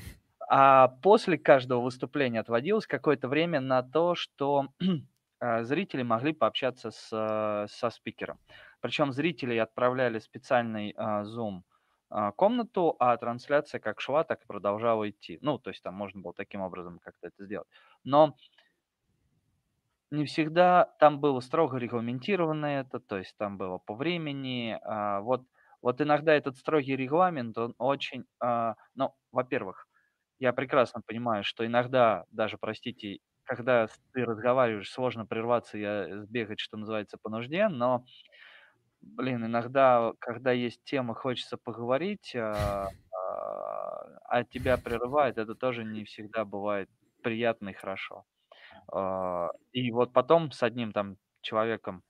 А 0.49 0.88
после 1.03 1.38
каждого 1.38 1.81
выступления 1.81 2.40
отводилось 2.40 2.88
какое-то 2.88 3.27
время 3.27 3.60
на 3.60 3.84
то, 3.84 4.15
что 4.15 4.69
а, 5.40 5.64
зрители 5.64 6.03
могли 6.03 6.31
пообщаться 6.34 6.91
с, 6.91 7.68
со 7.69 7.90
спикером. 7.90 8.40
Причем 8.80 9.11
зрители 9.11 9.57
отправляли 9.57 10.19
специальный 10.19 10.94
а, 10.95 11.23
Zoom 11.23 11.64
а, 12.10 12.31
комнату, 12.31 12.95
а 12.99 13.15
трансляция 13.18 13.80
как 13.80 13.99
шла, 14.02 14.23
так 14.23 14.41
и 14.41 14.48
продолжала 14.48 15.10
идти. 15.10 15.38
Ну, 15.41 15.60
то 15.60 15.69
есть 15.69 15.84
там 15.84 15.95
можно 15.95 16.22
было 16.22 16.34
таким 16.34 16.61
образом 16.61 16.99
как-то 16.99 17.27
это 17.27 17.45
сделать. 17.45 17.68
Но 18.03 18.36
не 20.11 20.26
всегда 20.26 20.86
там 20.99 21.19
было 21.19 21.40
строго 21.40 21.77
регламентировано 21.77 22.65
это, 22.65 22.99
то 22.99 23.18
есть 23.18 23.36
там 23.38 23.57
было 23.57 23.77
по 23.77 23.95
времени. 23.95 24.77
а, 24.84 25.22
Вот, 25.22 25.44
вот 25.81 26.02
иногда 26.02 26.34
этот 26.34 26.57
строгий 26.57 26.95
регламент, 26.95 27.57
он 27.57 27.76
очень, 27.77 28.26
ну, 28.95 29.14
во-первых, 29.31 29.88
я 30.40 30.53
прекрасно 30.53 31.02
понимаю, 31.06 31.44
что 31.44 31.65
иногда 31.65 32.26
даже, 32.31 32.57
простите, 32.57 33.19
когда 33.44 33.88
ты 34.14 34.23
разговариваешь, 34.26 34.90
сложно 34.91 35.26
прерваться 35.26 35.77
и 35.77 35.81
э, 35.84 36.22
сбегать, 36.22 36.60
что 36.60 36.77
называется, 36.77 37.18
по 37.22 37.30
нужде, 37.30 37.68
но, 37.68 38.06
блин, 39.02 39.45
иногда, 39.45 40.14
когда 40.19 40.52
есть 40.52 40.84
тема, 40.84 41.15
хочется 41.15 41.57
поговорить, 41.57 42.36
а 42.36 42.94
а 44.23 44.44
тебя 44.44 44.77
прерывает, 44.77 45.38
это 45.38 45.56
тоже 45.56 45.84
не 45.84 46.03
всегда 46.06 46.45
бывает 46.45 46.90
приятно 47.23 47.69
и 47.69 47.73
хорошо. 47.73 48.26
А, 48.91 49.49
И 49.72 49.91
вот 49.91 50.14
потом 50.14 50.51
с 50.51 50.64
одним 50.64 50.91
там 50.91 51.18
человеком, 51.41 52.03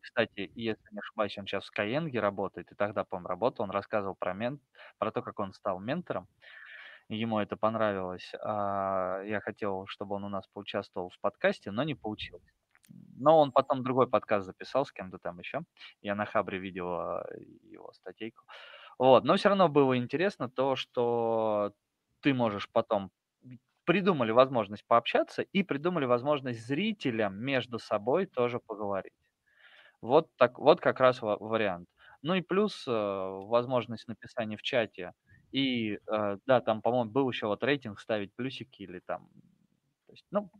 кстати, 0.00 0.50
если 0.54 0.82
не 0.92 0.98
ошибаюсь, 1.00 1.36
он 1.38 1.46
сейчас 1.46 1.66
в 1.68 1.72
Skyeng 1.78 2.18
работает, 2.20 2.72
и 2.72 2.74
тогда, 2.74 3.04
по-моему, 3.04 3.28
работал, 3.28 3.64
он 3.64 3.70
рассказывал 3.70 4.16
про, 4.16 4.32
мен... 4.34 4.60
про 4.98 5.10
то, 5.12 5.22
как 5.22 5.38
он 5.40 5.52
стал 5.52 5.80
ментором, 5.80 6.28
ему 7.08 7.38
это 7.40 7.56
понравилось. 7.56 8.32
А, 8.42 9.22
Я 9.24 9.40
хотел, 9.40 9.86
чтобы 9.88 10.16
он 10.16 10.24
у 10.24 10.28
нас 10.28 10.46
поучаствовал 10.52 11.10
в 11.10 11.20
подкасте, 11.20 11.70
но 11.70 11.82
не 11.84 11.94
получилось. 11.94 12.44
Но 13.16 13.38
он 13.40 13.52
потом 13.52 13.82
другой 13.82 14.08
подкаст 14.08 14.46
записал 14.46 14.86
с 14.86 14.92
кем-то 14.92 15.18
там 15.18 15.38
еще. 15.40 15.62
Я 16.02 16.14
на 16.14 16.26
Хабре 16.26 16.58
видел 16.58 16.88
а, 16.94 17.26
его 17.62 17.92
статейку. 17.92 18.44
Вот, 18.98 19.24
но 19.24 19.36
все 19.36 19.48
равно 19.50 19.68
было 19.68 19.96
интересно 19.98 20.50
то, 20.50 20.76
что 20.76 21.72
ты 22.20 22.34
можешь 22.34 22.68
потом 22.72 23.10
придумали 23.88 24.32
возможность 24.32 24.86
пообщаться 24.86 25.42
и 25.42 25.64
придумали 25.64 26.06
возможность 26.06 26.66
зрителям 26.66 27.36
между 27.38 27.80
собой 27.80 28.26
тоже 28.26 28.60
поговорить. 28.60 29.14
Вот 30.02 30.28
так, 30.36 30.58
вот 30.58 30.80
как 30.80 31.00
раз 31.00 31.22
ва- 31.22 31.38
вариант. 31.40 31.88
Ну 32.22 32.34
и 32.34 32.42
плюс 32.42 32.86
э, 32.88 32.92
возможность 32.92 34.08
написания 34.08 34.56
в 34.56 34.62
чате. 34.62 35.12
И 35.52 35.94
э, 36.12 36.38
да, 36.46 36.60
там, 36.60 36.82
по-моему, 36.82 37.10
был 37.10 37.30
еще 37.30 37.46
вот 37.46 37.64
рейтинг 37.64 38.00
ставить 38.00 38.34
плюсики 38.34 38.82
или 38.82 39.00
там. 39.06 39.28
То 40.06 40.12
есть, 40.12 40.26
ну, 40.30 40.50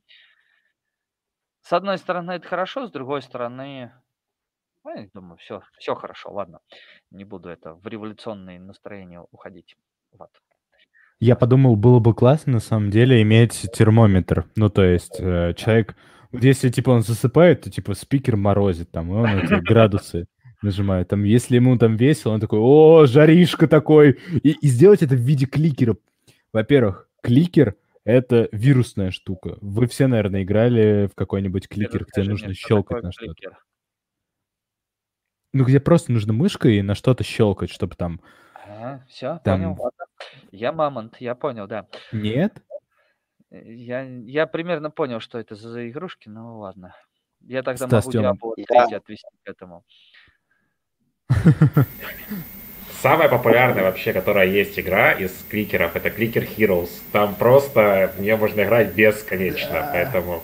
с 1.60 1.72
одной 1.72 1.98
стороны, 1.98 2.32
это 2.32 2.48
хорошо, 2.48 2.86
с 2.86 2.90
другой 2.90 3.22
стороны, 3.22 3.92
ну, 4.84 4.90
я 4.96 5.08
думаю, 5.14 5.38
все, 5.38 5.62
все 5.78 5.94
хорошо, 5.94 6.32
ладно. 6.32 6.60
Не 7.10 7.24
буду 7.24 7.48
это 7.50 7.74
в 7.74 7.86
революционные 7.86 8.60
настроения 8.60 9.20
уходить. 9.32 9.76
Вот. 10.12 10.30
Я 11.20 11.34
подумал, 11.34 11.74
было 11.74 11.98
бы 11.98 12.14
классно 12.14 12.54
на 12.54 12.60
самом 12.60 12.90
деле 12.90 13.20
иметь 13.22 13.66
термометр. 13.74 14.46
Ну, 14.54 14.70
то 14.70 14.84
есть 14.84 15.16
э, 15.18 15.52
человек, 15.56 15.96
вот 16.30 16.44
если 16.44 16.68
типа 16.68 16.90
он 16.90 17.02
засыпает, 17.02 17.62
то 17.62 17.70
типа 17.70 17.94
спикер 17.94 18.36
морозит 18.36 18.90
там, 18.92 19.10
и 19.10 19.14
он 19.14 19.26
эти 19.26 19.54
градусы 19.64 20.26
нажимает. 20.62 21.08
Там, 21.08 21.24
если 21.24 21.56
ему 21.56 21.76
там 21.76 21.96
весело, 21.96 22.32
он 22.32 22.40
такой, 22.40 22.60
о, 22.60 23.06
жаришка 23.06 23.66
такой. 23.66 24.18
И, 24.42 24.50
и 24.52 24.68
сделать 24.68 25.02
это 25.02 25.16
в 25.16 25.20
виде 25.20 25.46
кликера. 25.46 25.96
Во-первых, 26.52 27.08
кликер— 27.20 27.74
это 28.04 28.48
вирусная 28.52 29.10
штука. 29.10 29.58
Вы 29.60 29.88
все, 29.88 30.06
наверное, 30.06 30.44
играли 30.44 31.08
в 31.12 31.16
какой-нибудь 31.16 31.68
кликер, 31.68 32.06
где 32.12 32.28
нужно 32.28 32.54
что 32.54 32.68
щелкать 32.68 33.02
на 33.02 33.10
что-то. 33.10 33.58
Ну, 35.52 35.64
где 35.64 35.80
просто 35.80 36.12
нужно 36.12 36.32
мышкой 36.32 36.82
на 36.82 36.94
что-то 36.94 37.24
щелкать, 37.24 37.70
чтобы 37.70 37.96
там... 37.96 38.20
все, 39.08 39.40
Там- 39.42 39.74
понял. 39.74 39.90
Я 40.50 40.72
мамонт, 40.72 41.16
я 41.20 41.34
понял, 41.34 41.66
да. 41.66 41.86
Нет? 42.12 42.62
Я, 43.50 44.02
я 44.02 44.46
примерно 44.46 44.90
понял, 44.90 45.20
что 45.20 45.38
это 45.38 45.54
за 45.54 45.88
игрушки, 45.88 46.28
ну 46.28 46.58
ладно. 46.58 46.94
Я 47.40 47.62
тогда 47.62 47.86
Стас, 47.86 48.06
могу 48.06 48.12
Тёма. 48.12 48.30
Diablo 48.32 48.52
Я- 48.56 48.86
3 48.86 48.96
отвести 48.96 49.28
к 49.44 49.48
этому. 49.48 49.84
самая 53.02 53.28
популярная 53.28 53.84
вообще, 53.84 54.12
которая 54.12 54.46
есть 54.46 54.78
игра 54.78 55.12
из 55.12 55.32
кликеров, 55.48 55.96
это 55.96 56.08
Clicker 56.08 56.46
Heroes. 56.56 56.90
Там 57.12 57.34
просто 57.34 58.12
в 58.16 58.20
нее 58.20 58.36
можно 58.36 58.62
играть 58.62 58.94
бесконечно, 58.94 59.72
да. 59.72 59.90
поэтому... 59.92 60.42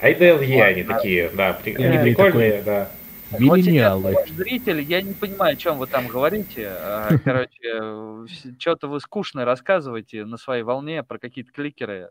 IDLE 0.00 0.56
вот, 0.56 0.62
они 0.62 0.82
такие, 0.82 1.28
да, 1.28 1.52
при... 1.52 1.74
они 1.74 1.98
прикольные, 1.98 2.50
такой... 2.50 2.64
да. 2.64 2.90
Миллениалы. 3.38 4.12
Вот 4.12 4.28
зритель, 4.28 4.80
я 4.80 5.02
не 5.02 5.14
понимаю, 5.14 5.54
о 5.54 5.56
чем 5.56 5.78
вы 5.78 5.86
там 5.86 6.06
говорите. 6.06 6.68
А, 6.68 7.08
короче, 7.24 8.56
что-то 8.58 8.88
вы 8.88 9.00
скучно 9.00 9.44
рассказываете 9.44 10.24
на 10.24 10.36
своей 10.36 10.62
волне 10.62 11.02
про 11.02 11.18
какие-то 11.18 11.52
кликеры. 11.52 12.10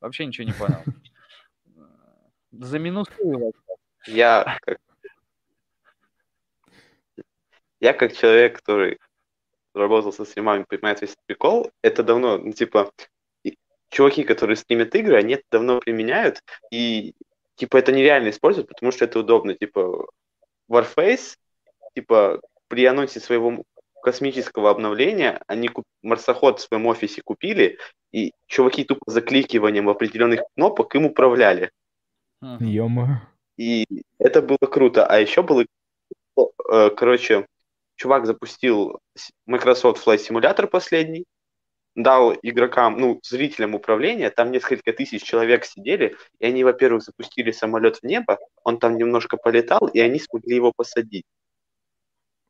Вообще 0.00 0.26
ничего 0.26 0.46
не 0.46 0.52
понял. 0.52 0.82
За 2.52 2.78
минусую 2.78 3.38
вас. 3.38 3.52
Я 4.06 4.58
как 4.62 4.78
я 7.82 7.92
как 7.94 8.16
человек, 8.16 8.58
который 8.58 9.00
работал 9.74 10.12
со 10.12 10.24
стримами, 10.24 10.62
понимает 10.62 11.00
весь 11.00 11.16
прикол, 11.26 11.72
это 11.82 12.04
давно, 12.04 12.38
ну, 12.38 12.52
типа, 12.52 12.92
чуваки, 13.90 14.22
которые 14.22 14.56
стримят 14.56 14.94
игры, 14.94 15.16
они 15.16 15.34
это 15.34 15.42
давно 15.50 15.80
применяют, 15.80 16.44
и, 16.70 17.14
типа, 17.56 17.78
это 17.78 17.90
нереально 17.90 18.30
использовать, 18.30 18.68
потому 18.68 18.92
что 18.92 19.04
это 19.04 19.18
удобно, 19.18 19.54
типа, 19.54 20.06
Warface, 20.72 21.36
типа, 21.94 22.40
при 22.68 22.84
анонсе 22.86 23.20
своего 23.20 23.62
космического 24.02 24.70
обновления, 24.70 25.40
они 25.46 25.68
куп... 25.68 25.84
марсоход 26.02 26.58
в 26.58 26.62
своем 26.62 26.86
офисе 26.86 27.22
купили, 27.22 27.78
и 28.12 28.32
чуваки 28.46 28.84
тупо 28.84 29.02
закликиванием 29.06 29.88
определенных 29.88 30.40
кнопок 30.54 30.94
им 30.94 31.06
управляли. 31.06 31.70
Ё-моё. 32.42 33.20
И 33.56 33.86
это 34.18 34.42
было 34.42 34.58
круто. 34.58 35.06
А 35.06 35.18
еще 35.18 35.42
было, 35.42 35.64
э, 36.36 36.90
короче, 36.96 37.46
чувак 37.96 38.26
запустил 38.26 38.98
Microsoft 39.46 40.04
Flight 40.04 40.20
Simulator 40.28 40.66
последний, 40.66 41.24
дал 41.94 42.34
игрокам, 42.42 42.98
ну, 42.98 43.20
зрителям 43.22 43.74
управления, 43.74 44.30
там 44.30 44.50
несколько 44.50 44.92
тысяч 44.92 45.22
человек 45.22 45.64
сидели, 45.64 46.16
и 46.38 46.46
они, 46.46 46.64
во-первых, 46.64 47.02
запустили 47.02 47.50
самолет 47.50 47.96
в 47.98 48.02
небо, 48.04 48.38
он 48.64 48.78
там 48.78 48.96
немножко 48.96 49.36
полетал, 49.36 49.88
и 49.88 50.00
они 50.00 50.18
смогли 50.18 50.56
его 50.56 50.72
посадить. 50.74 51.24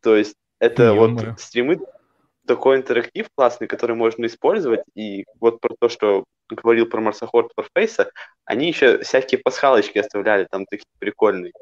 То 0.01 0.17
есть 0.17 0.35
это 0.59 0.85
ё 0.85 0.95
вот 0.95 1.41
стримы, 1.41 1.81
такой 2.47 2.77
интерактив 2.77 3.29
классный, 3.35 3.67
который 3.67 3.97
можно 3.97 4.27
использовать, 4.27 4.83
и 4.95 5.25
вот 5.41 5.61
про 5.61 5.75
то, 5.79 5.89
что 5.89 6.25
говорил 6.49 6.87
про 6.87 7.01
марсоход 7.01 7.53
Warface, 7.59 8.09
они 8.45 8.69
еще 8.69 8.99
всякие 8.99 9.41
пасхалочки 9.41 9.99
оставляли 9.99 10.47
там 10.51 10.67
такие 10.67 10.87
прикольные. 10.99 11.53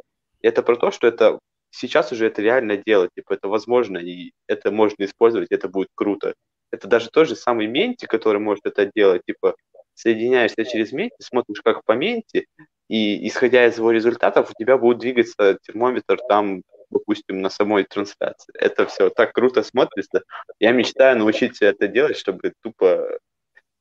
И 0.41 0.47
это 0.47 0.63
про 0.63 0.77
то, 0.77 0.91
что 0.91 1.07
это 1.07 1.39
сейчас 1.71 2.13
уже 2.13 2.27
это 2.27 2.43
реально 2.43 2.77
делать, 2.77 3.11
типа 3.15 3.35
это 3.35 3.49
возможно, 3.49 3.99
и 3.99 4.33
это 4.47 4.71
можно 4.71 5.05
использовать, 5.05 5.51
это 5.51 5.69
будет 5.69 5.89
круто. 5.95 6.35
Это 6.73 6.89
даже 6.89 7.11
тот 7.11 7.29
же 7.29 7.37
самый 7.37 7.67
Менти, 7.67 8.07
который 8.07 8.41
может 8.41 8.67
это 8.67 8.91
делать, 8.95 9.23
типа 9.27 9.57
соединяешься 9.95 10.65
через 10.65 10.93
Менти, 10.93 11.17
смотришь 11.21 11.61
как 11.63 11.85
по 11.85 11.93
Менти, 11.93 12.47
и 12.89 13.27
исходя 13.29 13.67
из 13.67 13.79
его 13.79 13.91
результатов 13.91 14.51
у 14.51 14.55
тебя 14.55 14.79
будет 14.79 14.99
двигаться 14.99 15.59
термометр 15.63 16.19
там, 16.29 16.63
допустим, 16.91 17.41
на 17.41 17.51
самой 17.51 17.85
трансляции. 17.85 18.53
Это 18.59 18.87
все 18.87 19.11
так 19.11 19.33
круто 19.33 19.63
смотрится. 19.63 20.23
Я 20.59 20.73
мечтаю 20.73 21.19
научиться 21.19 21.67
это 21.67 21.87
делать, 21.87 22.17
чтобы 22.17 22.53
тупо 22.63 23.19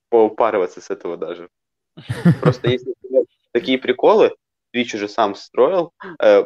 поупарываться 0.10 0.82
с 0.82 0.90
этого 0.90 1.18
даже. 1.18 1.50
Просто 2.42 2.70
есть, 2.70 2.86
такие 3.52 3.78
приколы, 3.78 4.36
Twitch 4.76 4.96
уже 4.96 5.08
сам 5.08 5.36
строил, 5.36 5.92
э, 6.22 6.46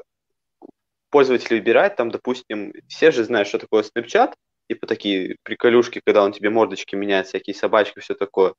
пользователь 1.10 1.56
выбирает, 1.56 1.96
там, 1.96 2.12
допустим, 2.12 2.74
все 2.88 3.12
же 3.12 3.24
знают, 3.24 3.48
что 3.48 3.60
такое 3.60 3.84
Snapchat, 3.84 4.34
типа 4.70 4.88
такие 4.88 5.38
приколюшки, 5.44 6.02
когда 6.06 6.24
он 6.24 6.32
тебе 6.32 6.50
мордочки 6.50 6.96
меняет, 6.96 7.28
всякие 7.28 7.56
собачки, 7.56 8.00
все 8.00 8.14
такое. 8.14 8.54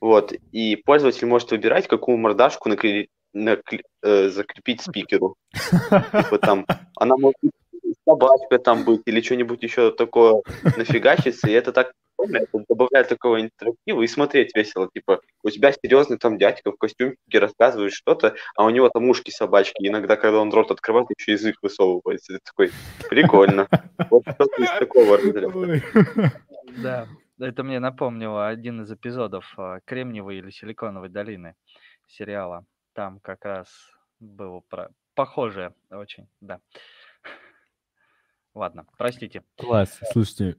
Вот. 0.00 0.32
И 0.52 0.76
пользователь 0.76 1.26
может 1.26 1.50
выбирать, 1.50 1.88
какую 1.88 2.18
мордашку 2.18 2.68
накли... 2.68 3.08
Накли... 3.32 3.82
Э, 4.02 4.28
закрепить 4.28 4.82
спикеру. 4.82 5.36
Типа 5.52 6.38
там, 6.38 6.66
она 6.96 7.16
может 7.16 7.36
собачка 8.06 8.58
там 8.58 8.84
быть 8.84 9.02
или 9.06 9.20
что-нибудь 9.20 9.62
еще 9.62 9.90
такое 9.90 10.42
нафигачиться, 10.76 11.48
и 11.48 11.52
это 11.52 11.72
так 11.72 11.92
это 12.18 12.64
добавляет 12.68 13.08
такого 13.08 13.40
интерактива 13.40 14.02
и 14.02 14.06
смотреть 14.06 14.54
весело. 14.54 14.88
Типа, 14.92 15.20
у 15.42 15.50
тебя 15.50 15.72
серьезный 15.72 16.18
там 16.18 16.38
дядька 16.38 16.70
в 16.70 16.76
костюмчике 16.76 17.38
рассказывает 17.38 17.92
что-то, 17.92 18.36
а 18.56 18.64
у 18.64 18.70
него 18.70 18.88
там 18.88 19.08
ушки 19.08 19.30
собачки. 19.30 19.86
Иногда, 19.86 20.16
когда 20.16 20.40
он 20.40 20.52
рот 20.52 20.70
открывает, 20.70 21.08
еще 21.16 21.32
язык 21.32 21.56
высовывается. 21.62 22.34
Это 22.34 22.42
такой, 22.44 22.70
прикольно. 23.08 23.68
Вот 24.14 24.34
что-то 24.34 24.62
из 24.62 24.70
такого 24.78 25.18
Да, 26.82 27.08
это 27.38 27.62
мне 27.62 27.80
напомнило 27.80 28.46
один 28.46 28.82
из 28.82 28.92
эпизодов 28.92 29.52
а, 29.56 29.80
Кремниевой 29.84 30.36
или 30.36 30.50
Силиконовой 30.50 31.08
долины 31.08 31.56
сериала. 32.06 32.64
Там 32.92 33.18
как 33.20 33.44
раз 33.44 33.68
было 34.20 34.60
про... 34.60 34.90
похожее 35.14 35.74
очень, 35.90 36.28
да. 36.40 36.60
Ладно, 38.54 38.86
простите. 38.96 39.42
Класс. 39.56 39.98
Слушайте, 40.12 40.56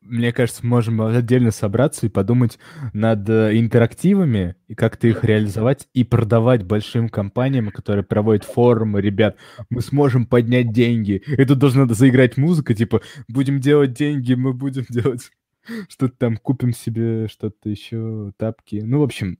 мне 0.00 0.32
кажется, 0.32 0.66
можем 0.66 1.02
отдельно 1.02 1.50
собраться 1.50 2.06
и 2.06 2.08
подумать 2.08 2.58
над 2.92 3.28
э, 3.28 3.58
интерактивами 3.58 4.56
и 4.66 4.74
как-то 4.74 5.06
их 5.08 5.24
реализовать 5.24 5.88
и 5.92 6.04
продавать 6.04 6.64
большим 6.64 7.08
компаниям, 7.08 7.70
которые 7.70 8.04
проводят 8.04 8.44
форумы. 8.44 9.00
Ребят, 9.00 9.36
мы 9.68 9.82
сможем 9.82 10.26
поднять 10.26 10.72
деньги. 10.72 11.22
И 11.26 11.44
тут 11.44 11.58
должна 11.58 11.86
заиграть 11.86 12.36
музыка, 12.36 12.74
типа, 12.74 13.02
будем 13.28 13.60
делать 13.60 13.92
деньги, 13.92 14.34
мы 14.34 14.54
будем 14.54 14.86
делать 14.88 15.30
что-то 15.88 16.16
там, 16.16 16.36
купим 16.38 16.72
себе 16.72 17.28
что-то 17.28 17.68
еще, 17.68 18.32
тапки. 18.38 18.80
Ну, 18.82 19.00
в 19.00 19.02
общем, 19.02 19.38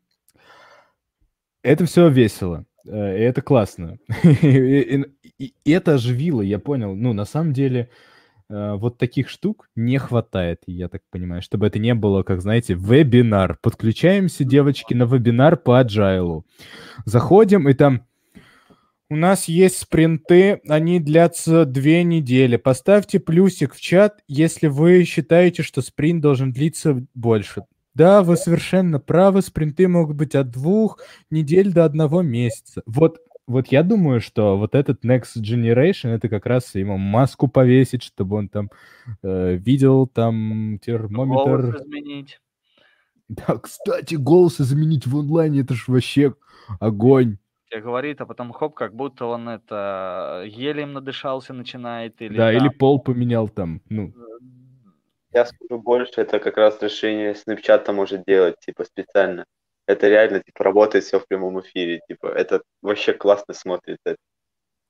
это 1.62 1.86
все 1.86 2.08
весело. 2.08 2.66
Э, 2.86 3.18
и 3.18 3.22
это 3.22 3.42
классно. 3.42 3.98
и, 4.42 5.04
это 5.64 5.94
оживило, 5.94 6.42
я 6.42 6.58
понял. 6.58 6.94
Ну, 6.94 7.12
на 7.12 7.24
самом 7.24 7.52
деле, 7.52 7.90
вот 8.50 8.98
таких 8.98 9.28
штук 9.28 9.68
не 9.76 9.98
хватает, 9.98 10.62
я 10.66 10.88
так 10.88 11.02
понимаю, 11.10 11.40
чтобы 11.40 11.68
это 11.68 11.78
не 11.78 11.94
было, 11.94 12.24
как, 12.24 12.42
знаете, 12.42 12.74
вебинар. 12.74 13.58
Подключаемся, 13.62 14.44
девочки, 14.44 14.92
на 14.92 15.04
вебинар 15.04 15.56
по 15.56 15.80
agile. 15.80 16.42
Заходим, 17.04 17.68
и 17.68 17.74
там 17.74 18.06
у 19.08 19.16
нас 19.16 19.46
есть 19.46 19.78
спринты, 19.78 20.60
они 20.68 21.00
длятся 21.00 21.64
две 21.64 22.04
недели. 22.04 22.56
Поставьте 22.56 23.18
плюсик 23.18 23.74
в 23.74 23.80
чат, 23.80 24.20
если 24.28 24.68
вы 24.68 25.04
считаете, 25.04 25.62
что 25.62 25.82
спринт 25.82 26.20
должен 26.20 26.52
длиться 26.52 27.04
больше. 27.14 27.64
Да, 27.94 28.22
вы 28.22 28.36
совершенно 28.36 29.00
правы, 29.00 29.42
спринты 29.42 29.88
могут 29.88 30.16
быть 30.16 30.36
от 30.36 30.50
двух 30.50 31.00
недель 31.28 31.72
до 31.72 31.84
одного 31.84 32.22
месяца. 32.22 32.82
Вот 32.86 33.18
вот 33.50 33.66
я 33.68 33.82
думаю, 33.82 34.20
что 34.20 34.56
вот 34.56 34.74
этот 34.74 35.04
Next 35.04 35.36
Generation, 35.36 36.10
это 36.10 36.28
как 36.28 36.46
раз 36.46 36.74
ему 36.74 36.96
маску 36.96 37.48
повесить, 37.48 38.02
чтобы 38.04 38.36
он 38.36 38.48
там 38.48 38.70
э, 39.22 39.54
видел 39.54 40.06
там 40.06 40.78
термометр. 40.80 41.62
Голос 41.62 41.82
изменить. 41.82 42.40
Да, 43.28 43.58
кстати, 43.58 44.16
голос 44.16 44.60
изменить 44.60 45.06
в 45.06 45.16
онлайне, 45.16 45.60
это 45.60 45.74
ж 45.74 45.86
вообще 45.86 46.34
огонь. 46.80 47.38
Я 47.70 47.80
говорит, 47.80 48.20
а 48.20 48.26
потом 48.26 48.50
хоп, 48.52 48.74
как 48.74 48.92
будто 48.92 49.26
он 49.26 49.48
это 49.48 50.42
елем 50.48 50.94
надышался 50.94 51.52
начинает. 51.52 52.20
Или 52.20 52.36
да, 52.36 52.52
там... 52.52 52.56
или 52.56 52.68
пол 52.68 53.00
поменял 53.00 53.48
там, 53.48 53.82
ну. 53.88 54.12
Я 55.32 55.46
скажу 55.46 55.80
больше, 55.80 56.22
это 56.22 56.40
как 56.40 56.56
раз 56.56 56.82
решение 56.82 57.34
Snapchat 57.34 57.92
может 57.92 58.24
делать, 58.26 58.58
типа, 58.58 58.84
специально 58.84 59.44
это 59.90 60.08
реально, 60.08 60.40
типа, 60.40 60.64
работает 60.64 61.04
все 61.04 61.18
в 61.18 61.26
прямом 61.26 61.60
эфире, 61.60 62.00
типа, 62.08 62.26
это 62.26 62.62
вообще 62.82 63.12
классно 63.12 63.54
смотрится, 63.54 64.16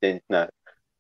я 0.03 0.13
не 0.15 0.21
знаю, 0.29 0.51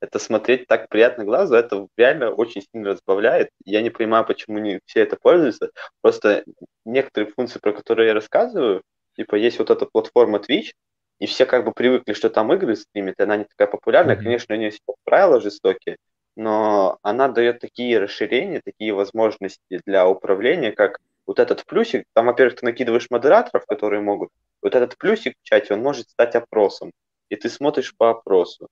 это 0.00 0.18
смотреть 0.18 0.66
так 0.66 0.88
приятно 0.88 1.24
глазу, 1.24 1.54
это 1.54 1.86
реально 1.96 2.30
очень 2.30 2.62
сильно 2.62 2.90
разбавляет. 2.90 3.50
Я 3.64 3.82
не 3.82 3.90
понимаю, 3.90 4.24
почему 4.24 4.58
не 4.58 4.80
все 4.86 5.00
это 5.00 5.16
пользуются. 5.16 5.70
Просто 6.00 6.44
некоторые 6.86 7.30
функции, 7.30 7.58
про 7.58 7.72
которые 7.72 8.08
я 8.08 8.14
рассказываю, 8.14 8.82
типа 9.16 9.34
есть 9.34 9.58
вот 9.58 9.70
эта 9.70 9.84
платформа 9.86 10.38
Twitch, 10.38 10.72
и 11.18 11.26
все 11.26 11.44
как 11.44 11.66
бы 11.66 11.72
привыкли, 11.72 12.14
что 12.14 12.30
там 12.30 12.50
игры 12.54 12.76
стримят, 12.76 13.16
и 13.18 13.22
она 13.22 13.36
не 13.36 13.44
такая 13.44 13.68
популярная. 13.68 14.16
Конечно, 14.16 14.54
у 14.54 14.58
нее 14.58 14.68
есть 14.68 14.80
правила 15.04 15.38
жестокие, 15.38 15.98
но 16.34 16.98
она 17.02 17.28
дает 17.28 17.60
такие 17.60 17.98
расширения, 17.98 18.62
такие 18.64 18.94
возможности 18.94 19.82
для 19.84 20.08
управления, 20.08 20.72
как 20.72 20.98
вот 21.30 21.38
этот 21.38 21.64
плюсик, 21.64 22.06
там, 22.12 22.26
во-первых, 22.26 22.58
ты 22.58 22.66
накидываешь 22.66 23.08
модераторов, 23.08 23.64
которые 23.64 24.00
могут, 24.00 24.30
вот 24.60 24.74
этот 24.74 24.98
плюсик 24.98 25.34
в 25.40 25.46
чате, 25.46 25.74
он 25.74 25.80
может 25.80 26.10
стать 26.10 26.34
опросом, 26.34 26.90
и 27.28 27.36
ты 27.36 27.48
смотришь 27.48 27.94
по 27.96 28.10
опросу. 28.10 28.66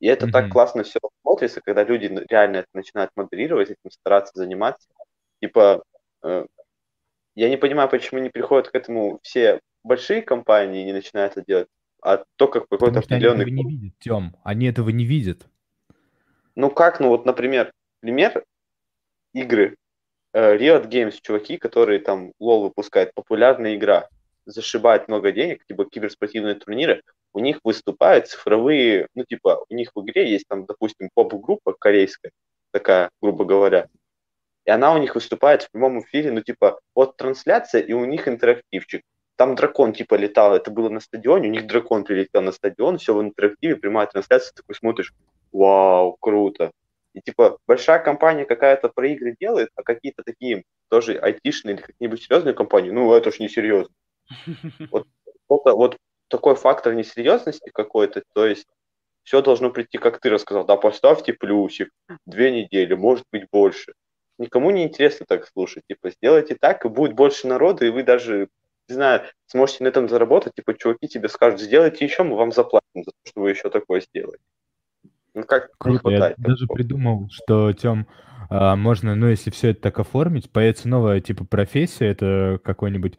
И 0.00 0.08
это 0.08 0.26
mm-hmm. 0.26 0.32
так 0.32 0.50
классно 0.50 0.82
все 0.82 0.98
смотрится, 1.22 1.60
когда 1.60 1.84
люди 1.84 2.06
реально 2.28 2.56
это 2.56 2.68
начинают 2.74 3.12
модерировать, 3.14 3.70
этим 3.70 3.92
стараться 3.92 4.32
заниматься. 4.34 4.88
Типа, 5.40 5.84
э, 6.24 6.46
я 7.36 7.48
не 7.48 7.56
понимаю, 7.56 7.88
почему 7.88 8.18
не 8.18 8.28
приходят 8.28 8.70
к 8.70 8.74
этому 8.74 9.20
все 9.22 9.60
большие 9.84 10.22
компании 10.22 10.82
и 10.82 10.86
не 10.86 10.92
начинают 10.92 11.36
это 11.36 11.44
делать, 11.46 11.68
а 12.02 12.24
только 12.34 12.58
какой-то 12.62 12.98
определенный... 12.98 13.44
Они 13.44 13.52
этого 13.52 13.68
не 13.68 13.76
видят, 13.76 13.98
Тем, 14.00 14.36
они 14.42 14.66
этого 14.66 14.88
не 14.90 15.04
видят. 15.04 15.46
Ну 16.56 16.70
как, 16.70 16.98
ну 16.98 17.06
вот, 17.10 17.24
например, 17.24 17.70
пример, 18.00 18.42
игры. 19.32 19.76
Э, 20.32 20.56
Riot 20.56 20.88
Games, 20.88 21.18
чуваки, 21.20 21.56
которые 21.56 21.98
там 22.00 22.32
LoL 22.40 22.62
выпускают, 22.62 23.12
популярная 23.14 23.74
игра, 23.74 24.08
зашибает 24.46 25.08
много 25.08 25.32
денег, 25.32 25.64
типа 25.66 25.84
киберспортивные 25.86 26.54
турниры, 26.54 27.02
у 27.32 27.40
них 27.40 27.60
выступают 27.64 28.28
цифровые, 28.28 29.08
ну, 29.14 29.24
типа, 29.24 29.64
у 29.68 29.74
них 29.74 29.90
в 29.94 30.00
игре 30.02 30.30
есть 30.30 30.46
там, 30.48 30.66
допустим, 30.66 31.10
поп-группа 31.14 31.72
корейская, 31.72 32.32
такая, 32.72 33.10
грубо 33.20 33.44
говоря, 33.44 33.88
и 34.64 34.70
она 34.70 34.94
у 34.94 34.98
них 34.98 35.14
выступает 35.14 35.62
в 35.62 35.70
прямом 35.70 36.00
эфире, 36.00 36.32
ну, 36.32 36.42
типа, 36.42 36.80
вот 36.94 37.16
трансляция, 37.16 37.80
и 37.80 37.92
у 37.92 38.04
них 38.04 38.28
интерактивчик. 38.28 39.02
Там 39.36 39.54
дракон, 39.54 39.92
типа, 39.94 40.14
летал, 40.16 40.54
это 40.54 40.70
было 40.70 40.90
на 40.90 41.00
стадионе, 41.00 41.48
у 41.48 41.52
них 41.52 41.66
дракон 41.66 42.04
прилетел 42.04 42.42
на 42.42 42.52
стадион, 42.52 42.98
все 42.98 43.14
в 43.14 43.22
интерактиве, 43.22 43.76
прямая 43.76 44.06
трансляция, 44.06 44.52
такой 44.54 44.74
смотришь, 44.74 45.14
вау, 45.50 46.16
круто. 46.20 46.72
И, 47.14 47.20
типа, 47.20 47.58
большая 47.66 47.98
компания 47.98 48.44
какая-то 48.44 48.88
про 48.88 49.08
игры 49.08 49.36
делает, 49.38 49.70
а 49.74 49.82
какие-то 49.82 50.22
такие 50.22 50.64
тоже 50.88 51.18
айтишные 51.18 51.74
или 51.74 51.82
какие-нибудь 51.82 52.22
серьезные 52.22 52.54
компании, 52.54 52.90
ну, 52.90 53.12
это 53.12 53.32
ж 53.32 53.40
не 53.40 53.48
серьезно. 53.48 53.94
Вот, 55.48 55.64
вот 55.64 55.96
такой 56.28 56.54
фактор 56.54 56.94
несерьезности 56.94 57.70
какой-то, 57.74 58.22
то 58.34 58.46
есть 58.46 58.66
все 59.24 59.42
должно 59.42 59.70
прийти, 59.70 59.98
как 59.98 60.20
ты 60.20 60.30
рассказал, 60.30 60.64
да, 60.64 60.76
поставьте 60.76 61.32
плюсик, 61.32 61.90
две 62.24 62.52
недели, 62.52 62.94
может 62.94 63.24
быть 63.32 63.46
больше. 63.52 63.94
Никому 64.38 64.70
не 64.70 64.84
интересно 64.84 65.26
так 65.26 65.46
слушать, 65.46 65.82
типа, 65.88 66.10
сделайте 66.10 66.54
так, 66.54 66.84
и 66.84 66.88
будет 66.88 67.14
больше 67.14 67.46
народу, 67.46 67.84
и 67.84 67.90
вы 67.90 68.04
даже, 68.04 68.48
не 68.88 68.94
знаю, 68.94 69.28
сможете 69.46 69.84
на 69.84 69.88
этом 69.88 70.08
заработать, 70.08 70.54
типа, 70.54 70.74
чуваки 70.74 71.08
тебе 71.08 71.28
скажут, 71.28 71.60
сделайте 71.60 72.04
еще, 72.04 72.22
мы 72.22 72.36
вам 72.36 72.52
заплатим 72.52 73.04
за 73.04 73.10
то, 73.10 73.18
что 73.24 73.40
вы 73.40 73.50
еще 73.50 73.68
такое 73.70 74.00
сделаете. 74.00 74.42
Ну, 75.34 75.44
как 75.44 75.70
Круто, 75.78 76.10
я 76.10 76.34
даже 76.36 76.66
придумал, 76.66 77.28
что, 77.30 77.72
Тем, 77.72 78.06
а, 78.48 78.76
можно, 78.76 79.14
ну, 79.14 79.28
если 79.28 79.50
все 79.50 79.70
это 79.70 79.82
так 79.82 79.98
оформить, 80.00 80.50
появится 80.50 80.88
новая, 80.88 81.20
типа, 81.20 81.44
профессия, 81.44 82.06
это 82.06 82.60
какой-нибудь 82.64 83.18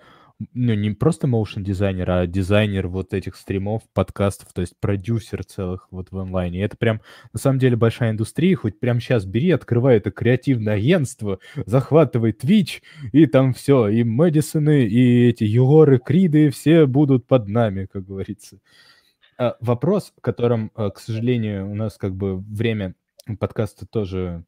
ну, 0.54 0.74
не 0.74 0.92
просто 0.92 1.28
motion 1.28 1.62
дизайнер, 1.62 2.10
а 2.10 2.28
дизайнер 2.28 2.88
вот 2.88 3.14
этих 3.14 3.36
стримов, 3.36 3.84
подкастов, 3.94 4.54
то 4.54 4.62
есть 4.62 4.74
продюсер 4.80 5.44
целых 5.44 5.88
вот 5.92 6.12
в 6.12 6.18
онлайне. 6.18 6.60
И 6.60 6.64
это 6.64 6.78
прям, 6.78 7.02
на 7.34 7.40
самом 7.40 7.60
деле, 7.60 7.76
большая 7.76 8.12
индустрия, 8.12 8.56
хоть 8.56 8.80
прям 8.80 9.00
сейчас 9.00 9.26
бери, 9.26 9.52
открывай 9.52 9.98
это 9.98 10.12
креативное 10.12 10.76
агентство, 10.76 11.40
захватывай 11.66 12.32
Twitch, 12.32 12.82
и 13.12 13.26
там 13.26 13.54
все, 13.54 13.88
и 13.88 14.04
Мэдисоны, 14.04 14.86
и 14.86 15.28
эти 15.30 15.44
Югоры, 15.44 16.00
Криды, 16.00 16.50
все 16.50 16.86
будут 16.86 17.28
под 17.28 17.48
нами, 17.48 17.88
как 17.92 18.06
говорится. 18.06 18.60
А 19.42 19.58
вопрос, 19.60 20.14
которым, 20.22 20.72
э, 20.76 20.92
к 20.92 21.00
сожалению, 21.00 21.68
у 21.68 21.74
нас 21.74 21.98
как 21.98 22.16
бы 22.16 22.38
время 22.38 22.94
подкаста 23.40 23.88
тоже 23.88 24.46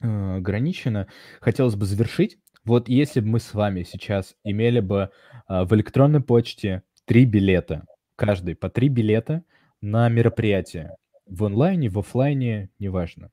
э, 0.00 0.36
ограничено, 0.36 1.08
хотелось 1.42 1.74
бы 1.74 1.84
завершить. 1.84 2.38
Вот 2.64 2.88
если 2.88 3.20
бы 3.20 3.26
мы 3.26 3.38
с 3.38 3.52
вами 3.52 3.82
сейчас 3.82 4.34
имели 4.44 4.80
бы 4.80 5.10
а, 5.46 5.66
в 5.66 5.74
электронной 5.74 6.22
почте 6.22 6.84
три 7.04 7.26
билета, 7.26 7.84
каждый 8.16 8.56
по 8.56 8.70
три 8.70 8.88
билета 8.88 9.44
на 9.82 10.08
мероприятие 10.08 10.96
в 11.26 11.44
онлайне, 11.44 11.90
в 11.90 11.98
офлайне, 11.98 12.70
неважно, 12.78 13.30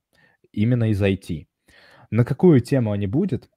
именно 0.51 0.89
из 0.91 1.01
IT. 1.01 1.47
На 2.11 2.25
какую 2.25 2.59
тему 2.59 2.91
они 2.91 3.07
будут? 3.07 3.49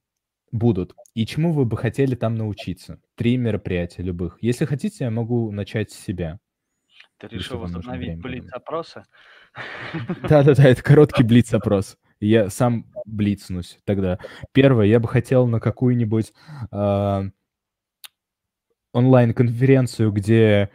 Будут. 0.53 0.95
И 1.15 1.25
чему 1.25 1.51
вы 1.51 1.65
бы 1.65 1.75
хотели 1.75 2.15
там 2.15 2.35
научиться? 2.35 3.01
Три 3.15 3.35
мероприятия 3.35 4.03
любых. 4.03 4.37
Если 4.39 4.63
хотите, 4.63 5.03
я 5.03 5.11
могу 5.11 5.51
начать 5.51 5.91
с 5.91 5.99
себя. 5.99 6.39
Ты 7.19 7.27
решил 7.27 7.59
возобновить 7.59 8.19
блиц-опросы? 8.19 9.03
Да-да-да, 10.23 10.63
это 10.63 10.81
короткий 10.81 11.23
блиц-опрос 11.23 11.97
я 12.19 12.49
сам 12.49 12.85
блицнусь 13.05 13.79
тогда. 13.85 14.19
Первое, 14.51 14.85
я 14.85 14.99
бы 14.99 15.07
хотел 15.07 15.47
на 15.47 15.59
какую-нибудь 15.59 16.33
э, 16.71 17.29
онлайн-конференцию, 18.93 20.11
где 20.11 20.69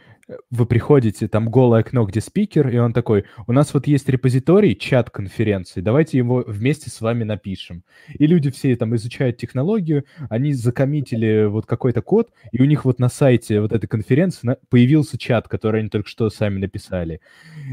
вы 0.49 0.65
приходите, 0.65 1.27
там 1.27 1.49
голое 1.49 1.81
окно, 1.81 2.05
где 2.05 2.19
спикер, 2.19 2.69
и 2.69 2.77
он 2.77 2.93
такой, 2.93 3.25
у 3.45 3.51
нас 3.51 3.73
вот 3.73 3.85
есть 3.87 4.09
репозиторий, 4.09 4.75
чат 4.75 5.09
конференции, 5.09 5.81
давайте 5.81 6.17
его 6.17 6.43
вместе 6.47 6.89
с 6.89 6.99
вами 7.01 7.23
напишем. 7.23 7.83
И 8.17 8.25
люди 8.25 8.49
все 8.49 8.75
там 8.75 8.95
изучают 8.95 9.37
технологию, 9.37 10.05
они 10.29 10.53
закоммитили 10.53 11.45
вот 11.45 11.65
какой-то 11.65 12.01
код, 12.01 12.31
и 12.51 12.61
у 12.61 12.65
них 12.65 12.85
вот 12.85 12.99
на 12.99 13.09
сайте 13.09 13.61
вот 13.61 13.71
этой 13.71 13.87
конференции 13.87 14.57
появился 14.69 15.17
чат, 15.17 15.47
который 15.47 15.81
они 15.81 15.89
только 15.89 16.09
что 16.09 16.29
сами 16.29 16.59
написали. 16.59 17.21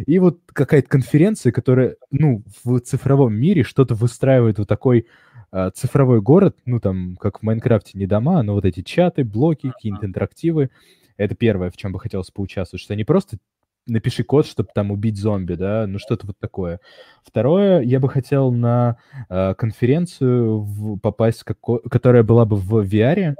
И 0.06 0.18
вот 0.18 0.40
какая-то 0.52 0.88
конференция, 0.88 1.52
которая, 1.52 1.96
ну, 2.10 2.42
в 2.64 2.80
цифровом 2.80 3.34
мире 3.34 3.62
что-то 3.62 3.94
выстраивает 3.94 4.58
вот 4.58 4.68
такой 4.68 5.06
а, 5.50 5.70
цифровой 5.70 6.20
город, 6.20 6.56
ну, 6.66 6.80
там, 6.80 7.16
как 7.16 7.40
в 7.40 7.42
Майнкрафте 7.42 7.98
не 7.98 8.06
дома, 8.06 8.42
но 8.42 8.54
вот 8.54 8.64
эти 8.64 8.82
чаты, 8.82 9.24
блоки, 9.24 9.70
какие-то 9.70 10.06
интерактивы. 10.06 10.70
Это 11.16 11.34
первое, 11.34 11.70
в 11.70 11.76
чем 11.76 11.93
бы 11.93 12.01
хотелось 12.01 12.30
поучаствовать, 12.30 12.82
что 12.82 12.94
не 12.94 13.05
просто 13.05 13.39
напиши 13.86 14.24
код, 14.24 14.46
чтобы 14.46 14.70
там 14.74 14.90
убить 14.90 15.18
зомби, 15.18 15.54
да, 15.54 15.86
ну 15.86 15.98
что-то 15.98 16.26
вот 16.26 16.38
такое. 16.38 16.80
Второе, 17.24 17.80
я 17.80 18.00
бы 18.00 18.09
хотел 18.09 18.52
на 18.52 18.96
э, 19.28 19.54
конференцию 19.54 20.60
в, 20.60 20.98
попасть, 20.98 21.44
како, 21.44 21.78
которая 21.78 22.22
была 22.22 22.44
бы 22.44 22.56
в 22.56 22.80
VR, 22.80 23.34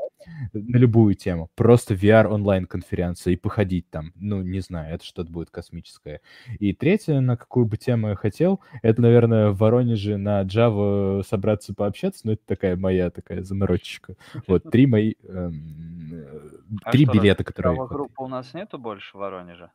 на 0.53 0.77
любую 0.77 1.15
тему, 1.15 1.51
просто 1.55 1.95
VR 1.95 2.27
онлайн-конференция 2.27 3.33
и 3.33 3.37
походить 3.37 3.89
там, 3.91 4.13
ну, 4.15 4.43
не 4.43 4.61
знаю, 4.61 4.95
это 4.95 5.05
что-то 5.05 5.31
будет 5.31 5.51
космическое. 5.51 6.21
И 6.59 6.73
третье, 6.73 7.21
на 7.21 7.37
какую 7.37 7.67
бы 7.67 7.77
тему 7.77 8.09
я 8.09 8.15
хотел, 8.15 8.61
это, 8.83 9.03
наверное, 9.03 9.51
в 9.51 9.59
Воронеже 9.59 10.17
на 10.17 10.43
Java 10.43 11.23
собраться 11.25 11.75
пообщаться, 11.75 12.27
но 12.27 12.33
это 12.33 12.43
такая 12.47 12.77
моя 12.77 13.11
такая 13.11 13.43
заморочечка. 13.43 14.17
Вот, 14.47 14.65
три 14.71 14.87
мои, 14.87 15.15
эм, 15.25 16.81
а 16.85 16.93
три 16.93 17.05
билета, 17.05 17.45
которые... 17.45 17.87
группы 17.87 18.23
у 18.23 18.29
нас 18.29 18.55
нету 18.55 18.79
больше 18.79 19.17
в 19.17 19.21
Воронеже? 19.21 19.71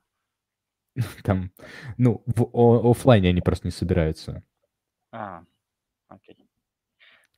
Там, 1.24 1.52
ну, 1.98 2.24
в 2.26 2.90
офлайне 2.90 3.30
они 3.30 3.42
просто 3.42 3.68
не 3.68 3.72
собираются. 3.72 4.44
А, 5.12 5.44
окей. 6.08 6.38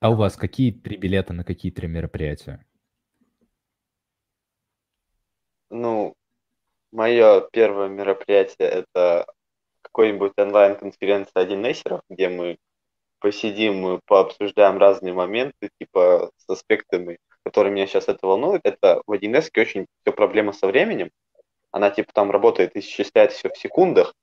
А 0.00 0.10
у 0.10 0.14
вас 0.14 0.36
какие 0.36 0.72
три 0.72 0.96
билета 0.96 1.32
на 1.32 1.44
какие 1.44 1.70
три 1.70 1.86
мероприятия? 1.86 2.64
Ну, 5.68 6.14
мое 6.90 7.48
первое 7.52 7.88
мероприятие 7.88 8.68
это 8.68 9.26
какой-нибудь 9.82 10.32
онлайн-конференция 10.36 11.44
1С, 11.44 12.02
где 12.08 12.28
мы 12.28 12.58
посидим, 13.20 13.76
мы 13.78 14.00
пообсуждаем 14.06 14.78
разные 14.78 15.12
моменты, 15.12 15.70
типа 15.78 16.30
с 16.36 16.48
аспектами, 16.48 17.18
которые 17.44 17.72
меня 17.72 17.86
сейчас 17.86 18.08
это 18.08 18.26
волнуют. 18.26 18.62
Это 18.64 19.02
в 19.06 19.12
1С 19.12 19.50
очень 19.56 19.86
все 20.02 20.12
проблема 20.12 20.52
со 20.52 20.66
временем. 20.66 21.10
Она 21.70 21.90
типа 21.90 22.12
там 22.12 22.30
работает 22.30 22.74
и 22.76 22.80
счисляет 22.80 23.32
все 23.32 23.48
в 23.50 23.56
секундах, 23.56 24.14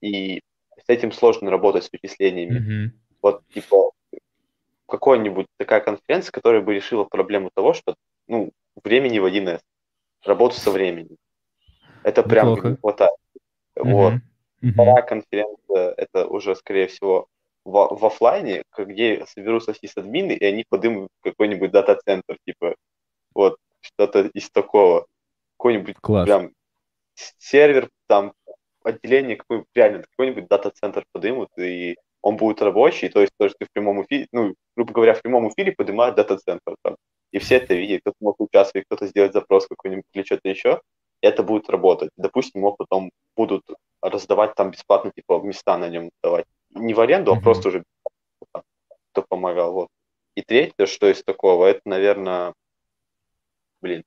и 0.00 0.40
с 0.76 0.88
этим 0.88 1.12
сложно 1.12 1.50
работать 1.50 1.84
с 1.84 1.92
вычислениями. 1.92 2.58
Mm-hmm. 2.58 2.90
Вот 3.22 3.42
типа 3.48 3.90
какой-нибудь 4.86 5.46
такая 5.56 5.80
конференция, 5.80 6.32
которая 6.32 6.62
бы 6.62 6.74
решила 6.74 7.04
проблему 7.04 7.50
того, 7.52 7.72
что 7.72 7.96
ну, 8.28 8.50
времени 8.82 9.18
в 9.18 9.26
1С 9.26 9.60
работу 10.24 10.56
со 10.56 10.70
временем. 10.70 11.16
Это 12.02 12.22
прям 12.22 12.54
не 12.54 12.76
хватает. 12.76 13.12
Mm-hmm. 13.76 13.92
Вот. 13.92 14.14
Mm-hmm. 14.14 14.70
Вторая 14.72 15.02
конференция, 15.02 15.90
это 15.96 16.26
уже, 16.26 16.54
скорее 16.54 16.86
всего, 16.86 17.26
в, 17.64 17.72
в 17.72 18.06
офлайне, 18.06 18.62
где 18.78 19.26
соберутся 19.26 19.74
админы, 19.96 20.32
и 20.32 20.44
они 20.44 20.64
подымут 20.68 21.08
какой-нибудь 21.22 21.72
дата-центр, 21.72 22.38
типа, 22.46 22.76
вот, 23.34 23.58
что-то 23.80 24.30
из 24.32 24.50
такого. 24.50 25.06
Какой-нибудь 25.58 25.96
Класс. 26.00 26.26
прям 26.26 26.52
сервер, 27.38 27.88
там, 28.06 28.32
отделение, 28.84 29.36
какой, 29.36 29.64
реально, 29.74 30.02
какой-нибудь 30.02 30.48
дата-центр 30.48 31.04
подымут, 31.12 31.50
и 31.58 31.96
он 32.22 32.36
будет 32.36 32.62
рабочий, 32.62 33.08
то 33.08 33.20
есть 33.20 33.32
то, 33.38 33.48
что 33.48 33.56
ты 33.58 33.66
в 33.66 33.72
прямом 33.72 34.04
эфире, 34.04 34.26
ну, 34.32 34.54
грубо 34.76 34.92
говоря, 34.92 35.14
в 35.14 35.22
прямом 35.22 35.48
эфире 35.48 35.72
поднимают 35.72 36.16
дата-центр 36.16 36.76
там, 36.82 36.96
и 37.32 37.38
все 37.38 37.56
это 37.56 37.74
видят, 37.74 38.00
кто-то 38.00 38.16
мог 38.20 38.40
участвовать, 38.40 38.86
кто-то 38.86 39.06
сделать 39.06 39.32
запрос 39.32 39.66
какой-нибудь 39.66 40.04
или 40.12 40.22
что-то 40.22 40.48
еще, 40.48 40.80
и 41.20 41.26
это 41.26 41.42
будет 41.42 41.68
работать. 41.70 42.10
Допустим, 42.16 42.60
его 42.60 42.72
потом 42.72 43.10
будут 43.36 43.62
раздавать 44.02 44.54
там 44.54 44.70
бесплатно, 44.70 45.10
типа, 45.10 45.40
места 45.40 45.78
на 45.78 45.88
нем 45.88 46.10
давать. 46.22 46.46
Не 46.70 46.94
в 46.94 47.00
аренду, 47.00 47.32
mm-hmm. 47.32 47.38
а 47.38 47.42
просто 47.42 47.68
уже 47.68 47.84
кто 49.12 49.22
помогал. 49.28 49.72
Вот. 49.72 49.88
И 50.34 50.42
третье, 50.42 50.86
что 50.86 51.08
из 51.08 51.22
такого, 51.24 51.66
это, 51.66 51.80
наверное, 51.84 52.54
блин, 53.80 54.04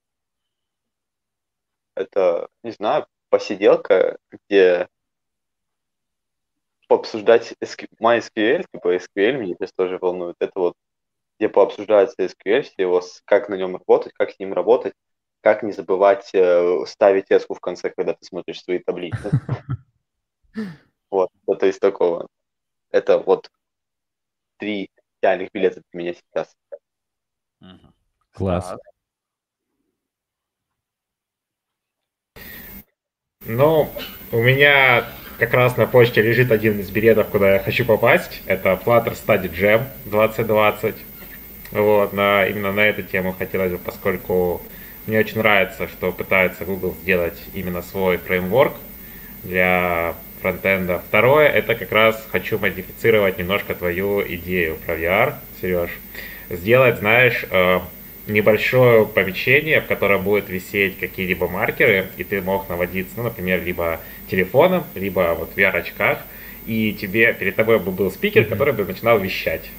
это, 1.99 2.49
не 2.63 2.71
знаю, 2.71 3.07
посиделка, 3.29 4.17
где 4.31 4.87
пообсуждать 6.87 7.53
MySQL, 8.01 8.65
типа 8.71 8.95
SQL 8.95 9.33
меня 9.33 9.55
сейчас 9.55 9.73
тоже 9.73 9.99
волнует. 9.99 10.37
Это 10.39 10.53
вот 10.55 10.75
где 11.37 11.47
пообсуждается 11.47 12.15
SQL, 12.19 12.63
все 12.63 12.73
его, 12.77 13.01
как 13.25 13.47
на 13.47 13.55
нем 13.55 13.75
работать, 13.75 14.13
как 14.13 14.31
с 14.31 14.39
ним 14.39 14.53
работать, 14.53 14.93
как 15.41 15.63
не 15.63 15.71
забывать 15.71 16.29
э, 16.33 16.85
ставить 16.85 17.31
эску 17.31 17.53
в 17.53 17.61
конце, 17.61 17.89
когда 17.89 18.13
ты 18.13 18.25
смотришь 18.25 18.61
свои 18.61 18.79
таблицы. 18.79 19.31
Вот, 21.11 21.31
это 21.47 21.65
из 21.65 21.79
такого. 21.79 22.27
Это 22.91 23.17
вот 23.17 23.49
три 24.57 24.91
идеальных 25.19 25.51
билетов 25.51 25.83
для 25.91 25.99
меня 25.99 26.13
сейчас. 26.13 26.55
Класс. 28.31 28.75
Ну, 33.51 33.89
у 34.31 34.37
меня 34.43 35.05
как 35.39 35.55
раз 35.55 35.75
на 35.75 35.87
почте 35.87 36.21
лежит 36.21 36.51
один 36.51 36.79
из 36.79 36.91
билетов, 36.91 37.29
куда 37.29 37.55
я 37.55 37.59
хочу 37.59 37.83
попасть. 37.83 38.43
Это 38.45 38.79
Flutter 38.85 39.17
Study 39.17 39.51
Jam 39.51 39.85
2020. 40.05 40.95
Вот, 41.71 42.13
на, 42.13 42.45
именно 42.45 42.71
на 42.71 42.81
эту 42.81 43.01
тему 43.01 43.33
хотелось 43.35 43.71
бы, 43.71 43.79
поскольку 43.79 44.61
мне 45.07 45.17
очень 45.17 45.39
нравится, 45.39 45.87
что 45.87 46.11
пытается 46.11 46.63
Google 46.63 46.95
сделать 47.01 47.41
именно 47.55 47.81
свой 47.81 48.17
фреймворк 48.17 48.73
для 49.41 50.13
фронтенда. 50.41 51.01
Второе, 51.07 51.47
это 51.47 51.73
как 51.73 51.91
раз 51.91 52.23
хочу 52.31 52.59
модифицировать 52.59 53.39
немножко 53.39 53.73
твою 53.73 54.21
идею 54.35 54.77
про 54.85 54.93
VR, 54.93 55.33
Сереж. 55.59 55.89
Сделать, 56.51 56.99
знаешь, 56.99 57.43
э, 57.49 57.79
небольшое 58.29 59.05
помещение, 59.05 59.81
в 59.81 59.87
котором 59.87 60.23
будут 60.23 60.49
висеть 60.49 60.99
какие-либо 60.99 61.47
маркеры, 61.47 62.07
и 62.17 62.23
ты 62.23 62.41
мог 62.41 62.69
наводиться, 62.69 63.13
ну, 63.17 63.23
например, 63.23 63.63
либо 63.63 63.99
телефоном, 64.29 64.83
либо 64.95 65.35
вот 65.37 65.53
в 65.53 65.57
VR-очках, 65.57 66.19
и 66.65 66.93
тебе 66.93 67.33
перед 67.33 67.55
тобой 67.55 67.79
бы 67.79 67.91
был 67.91 68.11
спикер, 68.11 68.45
который 68.45 68.73
бы 68.73 68.85
начинал 68.85 69.19
вещать. 69.19 69.69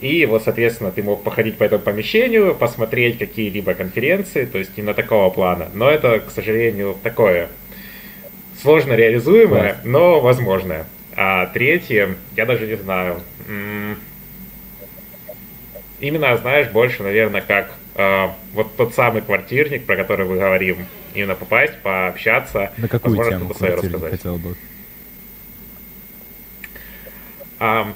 И 0.00 0.26
вот, 0.26 0.42
соответственно, 0.42 0.90
ты 0.90 1.02
мог 1.02 1.22
походить 1.22 1.56
по 1.58 1.64
этому 1.64 1.82
помещению, 1.82 2.54
посмотреть 2.54 3.18
какие-либо 3.18 3.74
конференции, 3.74 4.46
то 4.46 4.58
есть 4.58 4.72
именно 4.76 4.94
такого 4.94 5.30
плана. 5.30 5.70
Но 5.74 5.88
это, 5.88 6.18
к 6.18 6.30
сожалению, 6.30 6.96
такое 7.02 7.48
сложно 8.60 8.94
реализуемое, 8.94 9.76
но 9.84 10.20
возможное. 10.20 10.86
А 11.14 11.46
третье, 11.46 12.16
я 12.36 12.46
даже 12.46 12.66
не 12.66 12.76
знаю. 12.76 13.20
Именно, 16.00 16.36
знаешь, 16.36 16.68
больше, 16.68 17.04
наверное, 17.04 17.42
как 17.42 17.72
вот 17.94 18.76
тот 18.76 18.94
самый 18.94 19.22
квартирник, 19.22 19.84
про 19.84 19.96
который 19.96 20.26
мы 20.26 20.36
говорим, 20.36 20.86
именно 21.14 21.34
попасть, 21.34 21.78
пообщаться. 21.82 22.72
На 22.78 22.88
какую 22.88 23.16
возможно, 23.16 23.38
тему 23.38 23.54
квартирник 23.54 24.10
хотел 24.10 24.38
бы? 24.38 24.56
А, 27.58 27.92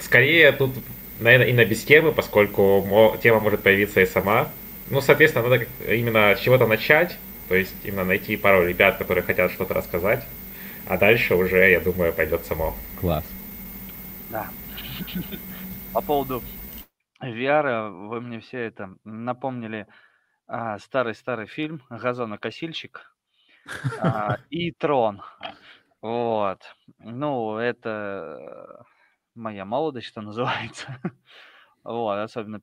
скорее 0.00 0.52
тут 0.52 0.74
наверное, 1.20 1.48
именно 1.48 1.64
без 1.64 1.82
темы, 1.84 2.12
поскольку 2.12 3.16
тема 3.22 3.40
может 3.40 3.62
появиться 3.62 4.00
и 4.00 4.06
сама. 4.06 4.48
Ну, 4.90 5.00
соответственно, 5.00 5.48
надо 5.48 5.66
именно 5.88 6.36
с 6.36 6.40
чего-то 6.40 6.66
начать, 6.66 7.18
то 7.48 7.54
есть 7.54 7.74
именно 7.84 8.04
найти 8.04 8.36
пару 8.36 8.66
ребят, 8.66 8.98
которые 8.98 9.24
хотят 9.24 9.52
что-то 9.52 9.74
рассказать, 9.74 10.24
а 10.86 10.98
дальше 10.98 11.34
уже, 11.34 11.70
я 11.70 11.80
думаю, 11.80 12.12
пойдет 12.12 12.44
само. 12.46 12.76
Класс. 13.00 13.24
Да. 14.30 14.48
По 15.92 16.00
поводу 16.02 16.42
VR, 17.30 17.90
вы 17.90 18.20
мне 18.20 18.40
все 18.40 18.60
это 18.60 18.96
напомнили 19.04 19.86
а, 20.46 20.78
старый-старый 20.78 21.46
фильм 21.46 21.82
«Газонокосильщик» 21.90 23.14
а, 23.96 24.38
и 24.50 24.72
«Трон». 24.72 25.22
Вот. 26.02 26.62
Ну, 26.98 27.56
это 27.56 28.84
моя 29.34 29.64
молодость, 29.64 30.06
что 30.08 30.20
называется. 30.20 31.00
вот, 31.84 32.18
особенно 32.18 32.60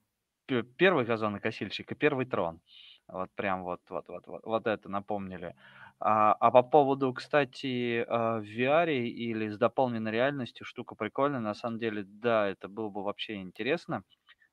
первый 0.77 1.05
газонокосильщик 1.05 1.91
и 1.91 1.95
первый 1.95 2.25
трон. 2.25 2.61
Вот 3.07 3.29
прям 3.35 3.63
вот, 3.63 3.81
вот, 3.89 4.07
вот, 4.07 4.27
вот, 4.27 4.41
вот 4.45 4.67
это 4.67 4.89
напомнили. 4.89 5.55
А, 5.99 6.33
а 6.33 6.51
по 6.51 6.63
поводу, 6.63 7.13
кстати, 7.13 8.05
а, 8.07 8.39
в 8.39 8.43
VR 8.43 8.89
или 8.89 9.49
с 9.49 9.57
дополненной 9.57 10.11
реальностью 10.11 10.65
штука 10.65 10.95
прикольная. 10.95 11.39
На 11.39 11.53
самом 11.53 11.79
деле, 11.79 12.03
да, 12.05 12.47
это 12.47 12.67
было 12.67 12.89
бы 12.89 13.03
вообще 13.03 13.35
интересно. 13.35 14.03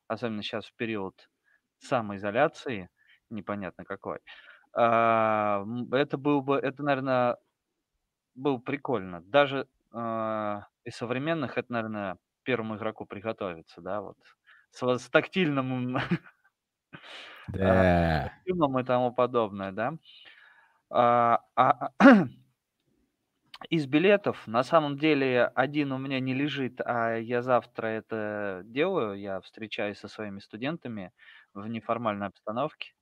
Особенно 0.09 0.43
сейчас 0.43 0.66
в 0.66 0.74
период 0.76 1.30
самоизоляции, 1.78 2.90
непонятно 3.30 3.85
какой. 3.85 4.20
А, 4.74 5.64
это 5.93 6.18
был 6.18 6.43
бы, 6.43 6.56
это, 6.59 6.82
наверное, 6.82 7.39
было 8.35 8.59
прикольно. 8.59 9.22
Даже 9.22 9.68
а, 9.93 10.66
из 10.85 10.97
современных 10.97 11.59
это, 11.59 11.72
наверное, 11.72 12.18
первому 12.44 12.76
игроку 12.76 13.06
приготовиться, 13.06 13.80
да, 13.80 14.01
вот 14.01 14.16
с, 14.70 14.98
с 14.98 15.10
тактильным 15.10 15.98
да. 17.47 17.89
и 18.78 18.85
тому 18.85 19.12
подобное, 19.12 19.72
да. 19.72 19.94
А, 20.90 21.40
а, 21.56 21.90
из 23.70 23.86
билетов, 23.86 24.47
на 24.47 24.62
самом 24.62 24.98
деле, 24.98 25.47
один 25.55 25.93
у 25.93 25.98
меня 25.98 26.20
не 26.20 26.35
лежит, 26.35 26.80
а 26.85 27.16
я 27.16 27.43
завтра 27.43 27.89
это 27.89 28.62
делаю. 28.64 29.18
Я 29.18 29.40
встречаюсь 29.40 29.98
со 29.98 30.09
своими 30.09 30.39
студентами 30.39 31.12
в 31.55 31.66
неформальной 31.66 32.28
обстановке, 32.28 32.94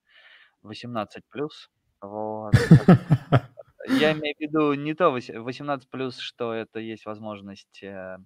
18+. 0.63 1.69
Вот. 2.01 2.53
Я 3.89 4.11
имею 4.11 4.35
в 4.35 4.39
виду 4.41 4.73
не 4.73 4.93
то 4.93 5.11
18 5.11 5.89
плюс, 5.89 6.17
что 6.17 6.53
это 6.53 6.79
есть 6.79 7.05
возможность 7.05 7.81
э, 7.81 8.17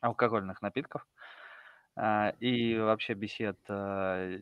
алкогольных 0.00 0.62
напитков 0.62 1.04
а, 1.96 2.30
и 2.38 2.78
вообще 2.78 3.14
бесед 3.14 3.58
э, 3.68 4.38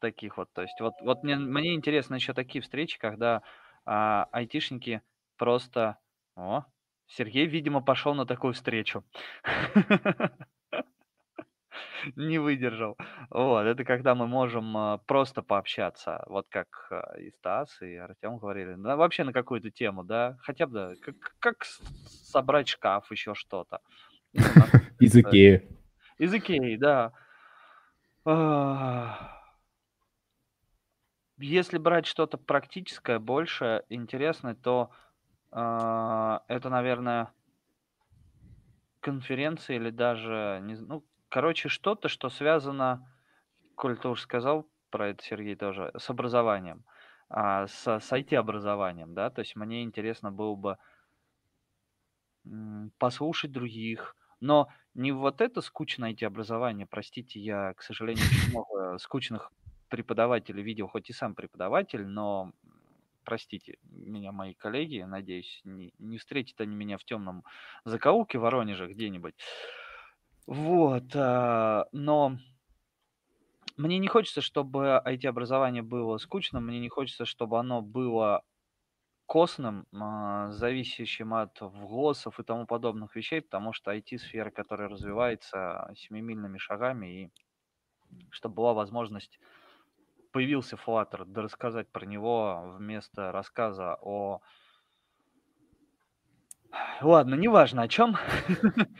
таких 0.00 0.38
вот. 0.38 0.52
То 0.52 0.62
есть 0.62 0.80
вот, 0.80 0.94
вот 1.02 1.22
мне, 1.22 1.36
мне 1.36 1.74
интересно 1.74 2.16
еще 2.16 2.34
такие 2.34 2.62
встречи, 2.62 2.98
когда 2.98 3.42
а, 3.84 4.24
айтишники 4.32 5.02
просто... 5.38 5.98
О, 6.36 6.64
Сергей, 7.06 7.46
видимо, 7.46 7.80
пошел 7.80 8.14
на 8.14 8.26
такую 8.26 8.52
встречу. 8.52 9.02
не 12.16 12.38
выдержал. 12.38 12.96
Вот, 13.30 13.62
это 13.62 13.84
когда 13.84 14.14
мы 14.14 14.26
можем 14.26 14.76
а, 14.76 14.98
просто 14.98 15.42
пообщаться, 15.42 16.24
вот 16.26 16.46
как 16.48 16.68
а, 16.90 17.18
и 17.18 17.30
Стас, 17.30 17.80
и 17.82 17.94
Артем 17.96 18.38
говорили, 18.38 18.74
да, 18.76 18.96
вообще 18.96 19.24
на 19.24 19.32
какую-то 19.32 19.70
тему, 19.70 20.04
да, 20.04 20.36
хотя 20.42 20.66
бы, 20.66 20.96
как, 21.02 21.16
как 21.38 21.64
собрать 21.64 22.68
шкаф, 22.68 23.10
еще 23.10 23.34
что-то. 23.34 23.80
Из 25.00 25.16
Икеи. 25.16 25.68
Из 26.18 26.34
Икеи, 26.34 26.76
да. 26.76 27.12
Если 31.38 31.78
брать 31.78 32.06
что-то 32.06 32.36
практическое, 32.36 33.18
больше 33.20 33.84
интересное, 33.88 34.54
то 34.54 34.90
это, 35.50 36.68
наверное, 36.68 37.32
конференции 39.00 39.76
или 39.76 39.90
даже, 39.90 40.60
не, 40.62 40.74
ну, 40.76 41.04
Короче, 41.28 41.68
что-то, 41.68 42.08
что 42.08 42.30
связано, 42.30 43.06
коль 43.74 43.98
ты 43.98 44.08
уж 44.08 44.22
сказал 44.22 44.66
про 44.90 45.08
это, 45.08 45.22
Сергей, 45.22 45.56
тоже, 45.56 45.92
с 45.96 46.08
образованием, 46.08 46.84
а, 47.28 47.66
с, 47.66 47.86
с 47.86 48.12
IT-образованием, 48.12 49.14
да, 49.14 49.28
то 49.28 49.40
есть 49.40 49.54
мне 49.54 49.82
интересно 49.82 50.32
было 50.32 50.54
бы 50.54 50.78
послушать 52.98 53.52
других, 53.52 54.16
но 54.40 54.68
не 54.94 55.12
вот 55.12 55.42
это 55.42 55.60
скучное 55.60 56.12
IT-образование, 56.12 56.86
простите, 56.86 57.40
я, 57.40 57.74
к 57.74 57.82
сожалению, 57.82 58.24
очень 58.24 58.50
много 58.50 58.96
скучных 58.98 59.52
преподавателей 59.90 60.62
видел, 60.62 60.88
хоть 60.88 61.10
и 61.10 61.12
сам 61.12 61.34
преподаватель, 61.34 62.06
но 62.06 62.52
простите 63.28 63.76
меня, 63.82 64.32
мои 64.32 64.54
коллеги, 64.54 65.02
надеюсь, 65.02 65.60
не, 65.62 65.92
не 65.98 66.16
встретят 66.16 66.58
они 66.62 66.74
меня 66.74 66.96
в 66.96 67.04
темном 67.04 67.44
закоулке 67.84 68.38
Воронеже 68.38 68.86
где-нибудь. 68.90 69.34
Вот, 70.46 71.14
а, 71.14 71.84
но 71.92 72.38
мне 73.76 73.98
не 73.98 74.08
хочется, 74.08 74.40
чтобы 74.40 75.02
IT-образование 75.04 75.82
было 75.82 76.16
скучным, 76.16 76.64
мне 76.64 76.80
не 76.80 76.88
хочется, 76.88 77.26
чтобы 77.26 77.58
оно 77.58 77.82
было 77.82 78.44
костным, 79.26 79.86
а, 79.92 80.50
зависящим 80.50 81.34
от 81.34 81.60
вглосов 81.60 82.40
и 82.40 82.44
тому 82.44 82.66
подобных 82.66 83.14
вещей, 83.14 83.42
потому 83.42 83.74
что 83.74 83.94
IT-сфера, 83.94 84.50
которая 84.50 84.88
развивается 84.88 85.92
семимильными 85.98 86.56
шагами, 86.56 87.24
и 87.24 87.30
чтобы 88.30 88.54
была 88.54 88.72
возможность, 88.72 89.38
появился 90.32 90.76
Flutter, 90.76 91.24
да 91.24 91.42
рассказать 91.42 91.88
про 91.88 92.06
него 92.06 92.74
вместо 92.76 93.32
рассказа 93.32 93.96
о... 94.00 94.40
Ладно, 97.00 97.34
неважно 97.34 97.82
о 97.82 97.88
чем. 97.88 98.16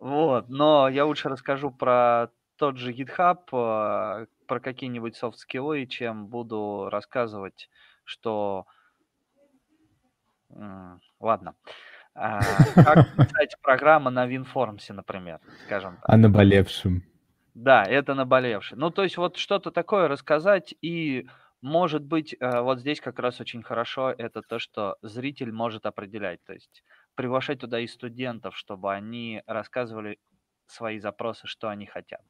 Вот, 0.00 0.50
но 0.50 0.90
я 0.90 1.06
лучше 1.06 1.30
расскажу 1.30 1.70
про 1.70 2.28
тот 2.58 2.76
же 2.76 2.92
GitHub, 2.92 3.38
а, 3.52 4.26
про 4.46 4.60
какие-нибудь 4.60 5.16
софт-скиллы, 5.16 5.86
чем 5.86 6.26
буду 6.26 6.88
рассказывать, 6.90 7.70
что... 8.04 8.66
Ладно. 11.20 11.54
А, 12.14 12.40
как 12.74 13.16
писать 13.16 13.56
программа 13.62 14.10
на 14.10 14.28
WinForms, 14.28 14.92
например, 14.92 15.40
скажем 15.64 15.96
так. 15.96 16.08
О 16.08 16.16
наболевшем. 16.16 17.02
Да, 17.54 17.84
это 17.84 18.14
наболевший. 18.14 18.76
Ну, 18.78 18.90
то 18.90 19.04
есть 19.04 19.16
вот 19.16 19.36
что-то 19.36 19.70
такое 19.70 20.08
рассказать 20.08 20.74
и 20.82 21.26
может 21.62 22.02
быть, 22.04 22.34
э, 22.38 22.60
вот 22.60 22.80
здесь 22.80 23.00
как 23.00 23.18
раз 23.18 23.40
очень 23.40 23.62
хорошо 23.62 24.10
это 24.10 24.42
то, 24.42 24.58
что 24.58 24.96
зритель 25.02 25.52
может 25.52 25.86
определять. 25.86 26.42
То 26.44 26.52
есть 26.52 26.82
приглашать 27.14 27.60
туда 27.60 27.80
и 27.80 27.86
студентов, 27.86 28.56
чтобы 28.56 28.92
они 28.92 29.42
рассказывали 29.46 30.18
свои 30.66 30.98
запросы, 30.98 31.46
что 31.46 31.68
они 31.68 31.86
хотят. 31.86 32.22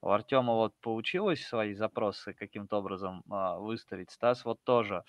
У 0.00 0.10
Артема 0.10 0.52
вот 0.54 0.74
получилось 0.80 1.44
свои 1.44 1.74
запросы 1.74 2.32
каким-то 2.34 2.76
образом 2.78 3.24
а, 3.30 3.58
выставить. 3.58 4.10
Стас 4.12 4.44
вот 4.44 4.62
тоже 4.64 5.02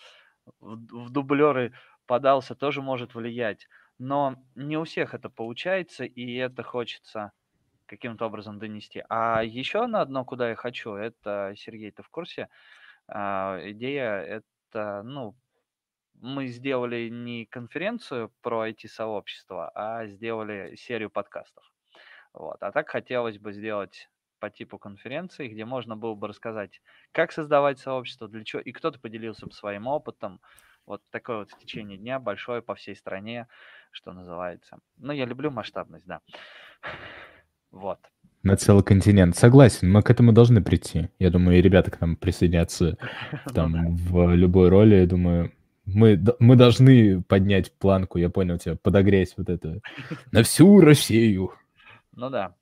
в, 0.60 0.76
в 1.07 1.10
дублеры 1.11 1.73
подался, 2.07 2.56
тоже 2.56 2.81
может 2.81 3.15
влиять. 3.15 3.68
Но 3.99 4.36
не 4.56 4.77
у 4.77 4.84
всех 4.86 5.14
это 5.14 5.30
получается, 5.30 6.06
и 6.06 6.34
это 6.36 6.64
хочется 6.64 7.31
каким-то 7.89 8.25
образом 8.25 8.59
донести. 8.59 9.03
А 9.09 9.43
еще 9.43 9.87
на 9.87 10.01
одно, 10.01 10.23
куда 10.23 10.49
я 10.49 10.55
хочу, 10.55 10.93
это, 10.93 11.53
Сергей, 11.57 11.91
ты 11.91 12.03
в 12.03 12.09
курсе? 12.09 12.47
А, 13.07 13.59
идея 13.63 14.21
это, 14.21 15.01
ну, 15.03 15.35
мы 16.21 16.47
сделали 16.47 17.09
не 17.09 17.45
конференцию 17.45 18.31
про 18.41 18.69
IT-сообщество, 18.69 19.71
а 19.73 20.05
сделали 20.07 20.75
серию 20.75 21.09
подкастов. 21.09 21.63
Вот. 22.33 22.61
А 22.61 22.71
так 22.71 22.89
хотелось 22.89 23.39
бы 23.39 23.53
сделать 23.53 24.09
по 24.39 24.49
типу 24.49 24.77
конференции, 24.77 25.47
где 25.47 25.65
можно 25.65 25.97
было 25.97 26.15
бы 26.15 26.27
рассказать, 26.27 26.81
как 27.11 27.31
создавать 27.31 27.79
сообщество, 27.79 28.27
для 28.27 28.43
чего, 28.43 28.61
и 28.61 28.71
кто-то 28.71 28.99
поделился 28.99 29.45
бы 29.45 29.53
своим 29.53 29.87
опытом. 29.87 30.39
Вот 30.85 31.01
такое 31.11 31.39
вот 31.39 31.51
в 31.51 31.57
течение 31.57 31.97
дня 31.97 32.19
большое 32.19 32.61
по 32.61 32.73
всей 32.75 32.95
стране, 32.95 33.47
что 33.91 34.11
называется. 34.11 34.79
Ну, 34.97 35.13
я 35.13 35.25
люблю 35.25 35.51
масштабность, 35.51 36.05
да. 36.05 36.21
Вот. 37.71 37.99
На 38.41 38.55
целый 38.55 38.83
континент. 38.83 39.35
Согласен, 39.35 39.91
мы 39.91 40.01
к 40.01 40.09
этому 40.09 40.31
должны 40.31 40.63
прийти. 40.63 41.09
Я 41.19 41.29
думаю, 41.29 41.59
и 41.59 41.61
ребята 41.61 41.91
к 41.91 41.99
нам 41.99 42.15
присоединятся 42.15 42.97
ну 43.31 43.53
там 43.53 43.95
в 43.95 44.33
любой 44.33 44.69
роли. 44.69 44.95
Я 44.95 45.05
думаю, 45.07 45.51
мы, 45.85 46.21
мы 46.39 46.55
должны 46.55 47.21
поднять 47.23 47.71
планку, 47.77 48.17
я 48.17 48.29
понял 48.29 48.57
тебя, 48.57 48.75
подогреть 48.75 49.33
вот 49.37 49.49
это 49.49 49.81
на 50.31 50.43
всю 50.43 50.79
Россию. 50.79 51.51
Ну 52.13 52.29
да. 52.29 52.55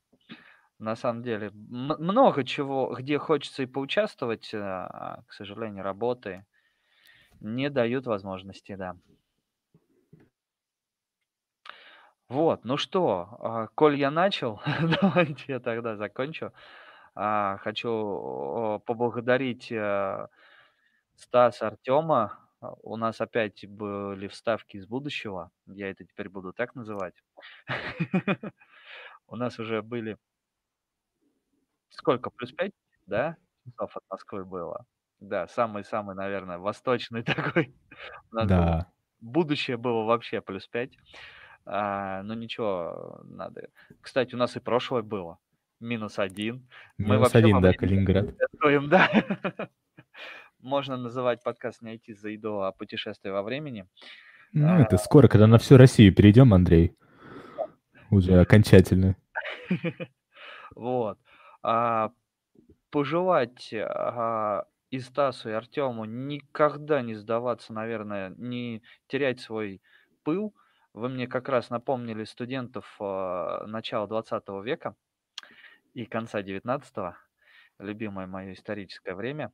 На 0.79 0.95
самом 0.95 1.23
деле, 1.23 1.51
много 1.53 2.43
чего, 2.43 2.95
где 2.97 3.17
хочется 3.17 3.63
и 3.63 3.65
поучаствовать, 3.65 4.51
а, 4.53 5.23
к 5.25 5.33
сожалению, 5.33 5.83
работы 5.83 6.45
не 7.39 7.69
дают 7.71 8.05
возможности, 8.05 8.75
да. 8.75 8.95
Вот, 12.29 12.65
ну 12.65 12.75
что, 12.77 13.37
а, 13.39 13.67
коль 13.73 13.95
я 13.95 14.11
начал, 14.11 14.61
давайте 15.01 15.43
я 15.47 15.59
тогда 15.59 15.95
закончу. 15.95 16.51
А, 17.15 17.57
хочу 17.59 18.81
поблагодарить 18.85 19.71
э, 19.71 20.27
Стаса 21.15 21.67
Артема. 21.67 22.39
У 22.83 22.97
нас 22.97 23.21
опять 23.21 23.65
были 23.67 24.27
вставки 24.27 24.77
из 24.77 24.87
будущего. 24.87 25.51
Я 25.67 25.89
это 25.89 26.05
теперь 26.05 26.29
буду 26.29 26.53
так 26.53 26.75
называть. 26.75 27.15
У 29.27 29.35
нас 29.35 29.59
уже 29.59 29.81
были 29.81 30.17
сколько, 31.89 32.29
плюс 32.29 32.51
5, 32.51 32.71
да, 33.05 33.37
часов 33.65 33.95
от 33.97 34.03
Москвы 34.09 34.45
было? 34.45 34.85
Да, 35.19 35.47
самый-самый, 35.47 36.15
наверное, 36.15 36.57
восточный 36.59 37.23
такой. 37.23 37.75
Да. 38.31 38.91
будущее 39.19 39.77
было 39.77 40.03
вообще 40.03 40.41
плюс 40.41 40.67
5. 40.67 40.91
А, 41.69 42.23
ну 42.23 42.33
ничего, 42.33 43.19
надо. 43.25 43.69
Кстати, 44.01 44.33
у 44.35 44.37
нас 44.37 44.55
и 44.55 44.59
прошлое 44.61 45.01
было. 45.01 45.37
Минус 45.81 46.17
один. 46.17 46.67
Мы 46.97 47.15
Минус 47.15 47.19
вообще 47.19 47.37
один, 47.39 47.61
да, 47.61 47.73
Калининград. 47.73 48.25
путешествуем, 48.25 48.89
да. 48.89 49.09
Можно 50.59 50.97
называть 50.97 51.43
подкаст 51.43 51.81
«Не 51.81 51.97
идти 51.97 52.13
за 52.13 52.29
еду», 52.29 52.61
а 52.61 52.71
путешествие 52.71 53.33
во 53.33 53.43
времени. 53.43 53.85
Ну, 54.53 54.67
А, 54.67 54.79
это 54.79 54.97
скоро, 54.97 55.27
когда 55.27 55.45
на 55.45 55.57
всю 55.57 55.75
Россию 55.75 56.15
перейдем, 56.15 56.53
Андрей, 56.53 56.95
уже 58.09 58.39
окончательно. 58.39 59.15
Вот. 60.75 61.17
А, 61.63 62.11
пожелать 62.91 63.73
а, 63.73 64.65
и 64.91 64.99
Стасу, 64.99 65.49
и 65.49 65.53
Артему 65.53 66.05
никогда 66.05 67.01
не 67.01 67.15
сдаваться, 67.15 67.73
наверное, 67.73 68.33
не 68.37 68.83
терять 69.07 69.39
свой 69.39 69.81
пыл. 70.23 70.53
Вы 70.97 71.09
мне 71.09 71.27
как 71.27 71.47
раз 71.49 71.69
напомнили 71.69 72.23
студентов 72.23 72.95
а, 72.99 73.65
начала 73.67 74.07
20 74.07 74.63
века 74.63 74.95
и 75.93 76.05
конца 76.05 76.41
19 76.41 77.19
любимое 77.79 78.27
мое 78.27 78.53
историческое 78.53 79.15
время. 79.15 79.51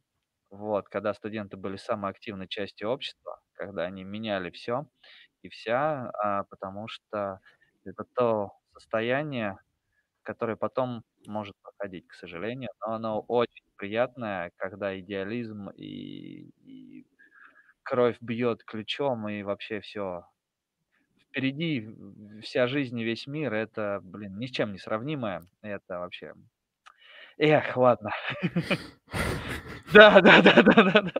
Вот, 0.49 0.87
когда 0.89 1.13
студенты 1.13 1.57
были 1.57 1.77
самой 1.77 2.11
активной 2.11 2.47
частью 2.47 2.89
общества, 2.89 3.41
когда 3.53 3.83
они 3.83 4.03
меняли 4.03 4.51
все 4.51 4.87
и 5.41 5.49
вся, 5.49 6.11
а, 6.11 6.43
потому 6.45 6.87
что 6.87 7.39
это 7.85 8.05
то 8.15 8.51
состояние, 8.73 9.57
которое 10.23 10.57
потом 10.57 11.03
может 11.27 11.55
проходить, 11.63 12.07
к 12.07 12.13
сожалению, 12.13 12.71
но 12.81 12.93
оно 12.95 13.21
очень 13.21 13.65
приятное, 13.77 14.51
когда 14.57 14.99
идеализм 14.99 15.69
и, 15.71 16.51
и 16.59 17.07
кровь 17.83 18.17
бьет 18.21 18.63
ключом, 18.65 19.29
и 19.29 19.43
вообще 19.43 19.81
все 19.81 20.25
впереди 21.33 21.89
вся 22.43 22.67
жизнь 22.67 22.97
и 22.99 23.03
весь 23.03 23.25
мир, 23.25 23.53
это, 23.53 24.01
блин, 24.03 24.37
ни 24.37 24.45
с 24.45 24.51
чем 24.51 24.71
не 24.71 24.77
сравнимое. 24.77 25.43
Это 25.63 25.99
вообще... 25.99 26.33
Эх, 27.37 27.75
ладно. 27.75 28.11
Да, 29.93 30.21
да, 30.21 30.41
да, 30.41 30.63
да, 30.63 30.83
да, 30.91 31.11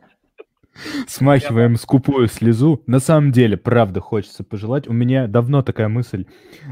Смахиваем 1.07 1.75
скупую 1.75 2.27
слезу. 2.27 2.81
На 2.87 2.99
самом 2.99 3.31
деле, 3.31 3.55
правда, 3.55 3.99
хочется 3.99 4.43
пожелать. 4.43 4.87
У 4.87 4.93
меня 4.93 5.27
давно 5.27 5.61
такая 5.61 5.89
мысль 5.89 6.25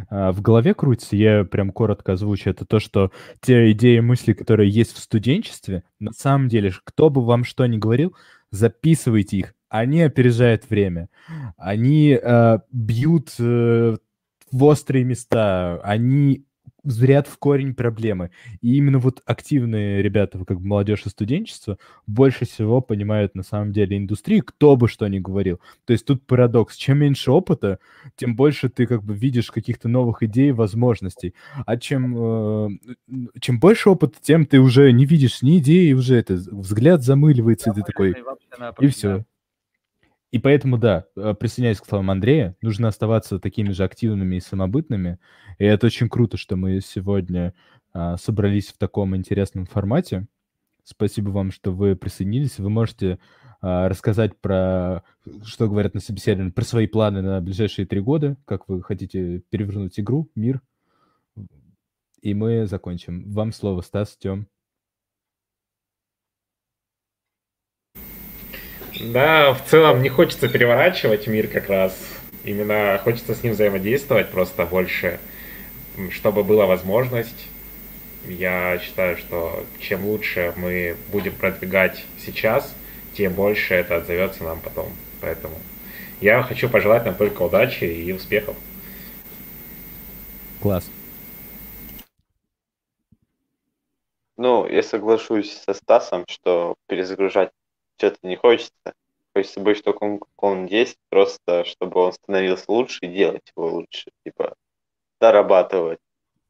а, 0.10 0.32
в 0.32 0.42
голове 0.42 0.74
крутится. 0.74 1.16
Я 1.16 1.44
прям 1.44 1.72
коротко 1.72 2.14
озвучу. 2.14 2.50
Это 2.50 2.66
то, 2.66 2.80
что 2.80 3.12
те 3.40 3.72
идеи, 3.72 4.00
мысли, 4.00 4.34
которые 4.34 4.72
есть 4.72 4.96
в 4.96 5.00
студенчестве, 5.00 5.84
на 6.00 6.12
самом 6.12 6.48
деле, 6.48 6.72
кто 6.84 7.12
бы 7.12 7.24
вам 7.24 7.44
что 7.44 7.68
ни 7.68 7.78
говорил, 7.78 8.16
записывайте 8.50 9.38
их. 9.38 9.54
Они 9.72 10.02
опережают 10.02 10.70
время. 10.70 11.08
Они 11.56 12.14
а, 12.14 12.60
бьют 12.74 13.30
э, 13.40 13.96
в 14.52 14.64
острые 14.66 15.06
места. 15.06 15.80
Они 15.82 16.46
зрят 16.84 17.28
в 17.28 17.38
корень 17.38 17.74
проблемы. 17.74 18.32
И 18.60 18.76
именно 18.76 19.00
вот 19.00 19.22
активные 19.26 20.02
ребята, 20.02 20.44
как 20.44 20.60
бы 20.60 20.68
молодежь 20.68 21.06
и 21.06 21.10
студенчество, 21.10 21.78
больше 22.06 22.46
всего 22.46 22.82
понимают 22.82 23.34
на 23.34 23.44
самом 23.44 23.72
деле 23.72 23.98
индустрию, 23.98 24.44
кто 24.44 24.76
бы 24.76 24.90
что 24.90 25.08
ни 25.08 25.20
говорил. 25.20 25.62
То 25.86 25.94
есть 25.94 26.06
тут 26.06 26.28
парадокс. 26.28 26.76
Чем 26.76 26.98
меньше 26.98 27.32
опыта, 27.32 27.80
тем 28.18 28.36
больше 28.36 28.68
ты 28.68 28.86
как 28.86 29.06
бы 29.06 29.14
видишь 29.14 29.52
каких-то 29.52 29.88
новых 29.88 30.22
идей, 30.22 30.52
возможностей. 30.52 31.34
А 31.66 31.78
чем, 31.78 32.18
э, 32.18 32.70
чем 33.40 33.62
больше 33.62 33.90
опыта, 33.90 34.18
тем 34.22 34.46
ты 34.46 34.60
уже 34.60 34.92
не 34.92 35.06
видишь 35.06 35.42
ни 35.42 35.60
идеи, 35.60 35.94
уже 35.94 36.18
это 36.18 36.34
взгляд 36.34 37.04
замыливается, 37.04 37.72
и 37.72 37.74
ты 37.74 37.84
такой, 37.84 38.18
и 38.82 38.88
все. 38.88 39.24
И 40.32 40.40
поэтому, 40.40 40.78
да, 40.78 41.06
э, 41.16 41.34
присоединяюсь 41.38 41.82
к 41.82 41.86
словам 41.86 42.10
Андрея, 42.10 42.56
нужно 42.62 42.88
оставаться 42.88 43.40
такими 43.40 43.72
же 43.72 43.84
активными 43.84 44.38
и 44.38 44.40
самобытными. 44.40 45.20
И 45.60 45.66
это 45.66 45.88
очень 45.88 46.08
круто, 46.08 46.38
что 46.38 46.56
мы 46.56 46.80
сегодня 46.80 47.54
а, 47.94 48.18
собрались 48.18 48.70
в 48.70 48.78
таком 48.78 49.16
интересном 49.16 49.66
формате. 49.66 50.28
Спасибо 50.84 51.30
вам, 51.30 51.52
что 51.52 51.72
вы 51.72 51.96
присоединились. 51.96 52.58
Вы 52.58 52.70
можете 52.70 53.20
а, 53.62 53.90
рассказать 53.90 54.40
про, 54.40 55.04
что 55.44 55.68
говорят 55.68 55.94
на 55.94 56.00
собеседовании, 56.00 56.52
про 56.52 56.64
свои 56.64 56.88
планы 56.88 57.22
на 57.22 57.42
ближайшие 57.42 57.86
три 57.86 58.00
года, 58.00 58.38
как 58.46 58.70
вы 58.70 58.82
хотите 58.82 59.40
перевернуть 59.50 60.00
игру, 60.00 60.30
мир. 60.36 60.62
И 62.22 62.34
мы 62.34 62.66
закончим. 62.68 63.30
Вам 63.32 63.52
слово, 63.52 63.82
Стас, 63.82 64.16
Тем. 64.16 64.48
Да, 69.04 69.54
в 69.54 69.66
целом 69.66 70.04
не 70.04 70.10
хочется 70.10 70.48
переворачивать 70.48 71.26
мир 71.28 71.48
как 71.48 71.70
раз. 71.70 71.98
Именно 72.44 73.00
хочется 73.04 73.34
с 73.34 73.42
ним 73.42 73.54
взаимодействовать 73.54 74.30
просто 74.30 74.66
больше, 74.66 75.20
чтобы 76.12 76.44
была 76.44 76.68
возможность. 76.68 77.48
Я 78.26 78.78
считаю, 78.80 79.18
что 79.18 79.66
чем 79.80 80.06
лучше 80.06 80.54
мы 80.56 80.96
будем 81.12 81.34
продвигать 81.34 82.06
сейчас, 82.24 82.76
тем 83.14 83.34
больше 83.34 83.74
это 83.74 83.98
отзовется 83.98 84.44
нам 84.44 84.60
потом. 84.60 84.92
Поэтому 85.20 85.56
я 86.20 86.44
хочу 86.44 86.70
пожелать 86.70 87.06
нам 87.06 87.16
только 87.16 87.42
удачи 87.42 87.86
и 87.86 88.12
успехов. 88.12 88.56
Класс. 90.62 90.90
Ну, 94.38 94.68
я 94.68 94.84
соглашусь 94.84 95.60
со 95.66 95.74
Стасом, 95.74 96.26
что 96.28 96.76
перезагружать 96.88 97.50
что-то 98.02 98.18
не 98.24 98.36
хочется. 98.36 98.94
Хочется 99.34 99.60
быть 99.60 99.78
в 99.80 99.84
таком, 99.84 100.22
он 100.38 100.66
есть, 100.66 100.98
просто 101.10 101.64
чтобы 101.66 102.02
он 102.02 102.14
становился 102.14 102.66
лучше 102.68 103.00
и 103.04 103.08
делать 103.08 103.44
его 103.56 103.70
лучше. 103.70 104.12
Типа, 104.26 104.56
дорабатывать, 105.20 106.00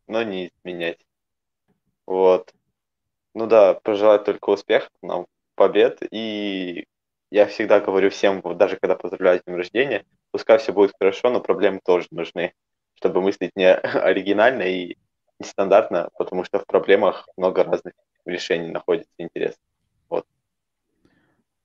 но 0.07 0.23
не 0.23 0.48
изменять. 0.48 0.99
Вот. 2.07 2.53
Ну 3.34 3.48
да, 3.48 3.73
пожелать 3.73 4.23
только 4.23 4.49
успехов 4.49 4.91
нам, 5.02 5.28
побед. 5.56 6.02
И 6.11 6.86
я 7.32 7.48
всегда 7.48 7.82
говорю 7.82 8.10
всем, 8.10 8.41
даже 8.57 8.78
когда 8.78 8.95
поздравляю 8.95 9.40
с 9.40 9.44
днем 9.44 9.57
рождения, 9.57 10.06
пускай 10.32 10.57
все 10.57 10.72
будет 10.72 10.94
хорошо, 10.98 11.30
но 11.30 11.41
проблемы 11.41 11.82
тоже 11.84 12.07
нужны, 12.11 12.53
чтобы 12.95 13.22
мыслить 13.22 13.52
не 13.56 13.73
оригинально 13.73 14.64
и 14.64 14.98
нестандартно, 15.38 16.10
потому 16.18 16.45
что 16.45 16.60
в 16.60 16.65
проблемах 16.65 17.28
много 17.36 17.65
разных 17.65 17.94
решений 18.26 18.69
находится 18.69 19.14
интересно. 19.18 19.61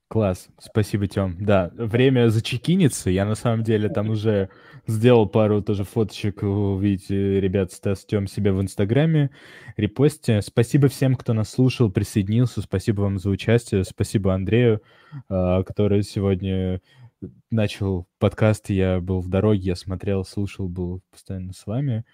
Класс, 0.09 0.47
спасибо, 0.57 1.07
Тём. 1.07 1.35
Да, 1.37 1.69
время 1.75 2.29
зачекиниться. 2.29 3.09
Я 3.09 3.25
на 3.25 3.35
самом 3.35 3.63
деле 3.63 3.89
там 3.89 4.09
уже 4.09 4.49
сделал 4.87 5.27
пару 5.27 5.61
тоже 5.61 5.83
фоточек. 5.83 6.43
Увидите, 6.43 7.41
ребят, 7.41 7.73
Стас 7.73 8.05
Тём 8.05 8.25
себя 8.27 8.53
в 8.53 8.61
Инстаграме. 8.61 9.31
Репосте. 9.75 10.41
Спасибо 10.41 10.87
всем, 10.87 11.15
кто 11.15 11.33
нас 11.33 11.49
слушал, 11.49 11.91
присоединился. 11.91 12.61
Спасибо 12.61 13.01
вам 13.01 13.19
за 13.19 13.29
участие. 13.29 13.83
Спасибо 13.83 14.33
Андрею, 14.33 14.81
а, 15.27 15.63
который 15.63 16.03
сегодня 16.03 16.79
начал 17.51 18.07
подкаст. 18.17 18.69
Я 18.69 19.01
был 19.01 19.19
в 19.19 19.27
дороге, 19.27 19.59
я 19.59 19.75
смотрел, 19.75 20.23
слушал, 20.23 20.69
был 20.69 21.01
постоянно 21.11 21.51
с 21.51 21.65
вами. 21.67 22.05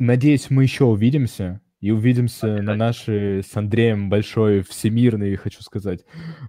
Надеюсь, 0.00 0.50
мы 0.50 0.64
еще 0.64 0.86
увидимся. 0.86 1.60
И 1.84 1.90
увидимся 1.90 2.46
на 2.46 2.74
нашей 2.76 3.42
с 3.42 3.54
Андреем 3.58 4.08
большой 4.08 4.62
всемирной, 4.62 5.36
хочу 5.36 5.60
сказать, 5.60 6.02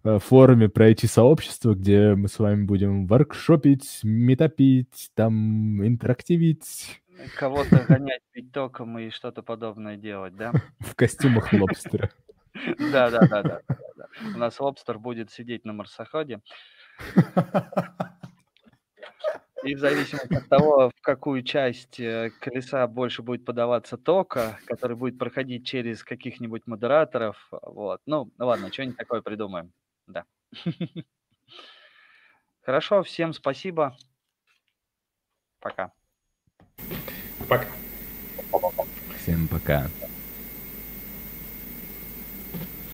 э, 0.06 0.18
форуме 0.18 0.70
про 0.70 0.90
IT-сообщество, 0.92 1.74
где 1.74 2.16
мы 2.16 2.30
с 2.30 2.40
вами 2.40 2.64
будем 2.64 3.06
воркшопить, 3.06 4.00
метапить, 4.04 5.10
там 5.14 5.86
интерактивить. 5.86 7.02
Кого-то 7.36 7.84
гонять 7.86 8.22
пить 8.32 8.54
током 8.54 8.98
и 8.98 9.10
что-то 9.10 9.44
подобное 9.44 9.98
делать, 9.98 10.38
да? 10.38 10.54
В 10.80 10.96
костюмах 10.96 11.52
лобстера. 11.52 12.12
Да, 12.94 13.12
да, 13.12 13.28
да, 13.28 13.44
да. 13.44 13.62
У 14.34 14.38
нас 14.38 14.58
лобстер 14.62 15.00
будет 15.00 15.30
сидеть 15.30 15.66
на 15.66 15.74
марсоходе. 15.74 16.40
И 19.64 19.76
в 19.76 19.80
зависимости 19.80 20.34
от 20.34 20.48
того, 20.50 20.90
в 20.90 21.02
какую 21.02 21.42
часть 21.42 22.00
э, 22.00 22.32
колеса 22.40 22.86
больше 22.88 23.22
будет 23.24 23.46
подаваться 23.46 23.98
тока, 23.98 24.60
который 24.66 24.96
будет 24.96 25.18
проходить 25.18 25.66
через 25.66 26.04
каких-нибудь 26.04 26.68
модераторов. 26.68 27.48
Вот. 27.52 28.02
Ну, 28.06 28.32
ладно, 28.38 28.72
что-нибудь 28.72 28.98
такое 28.98 29.22
придумаем. 29.22 29.72
Да. 30.08 30.26
Хорошо, 32.62 33.04
всем 33.04 33.34
спасибо. 33.34 33.96
Пока. 35.60 35.92
Пока. 37.48 37.68
Всем 39.18 39.48
пока. 39.48 39.88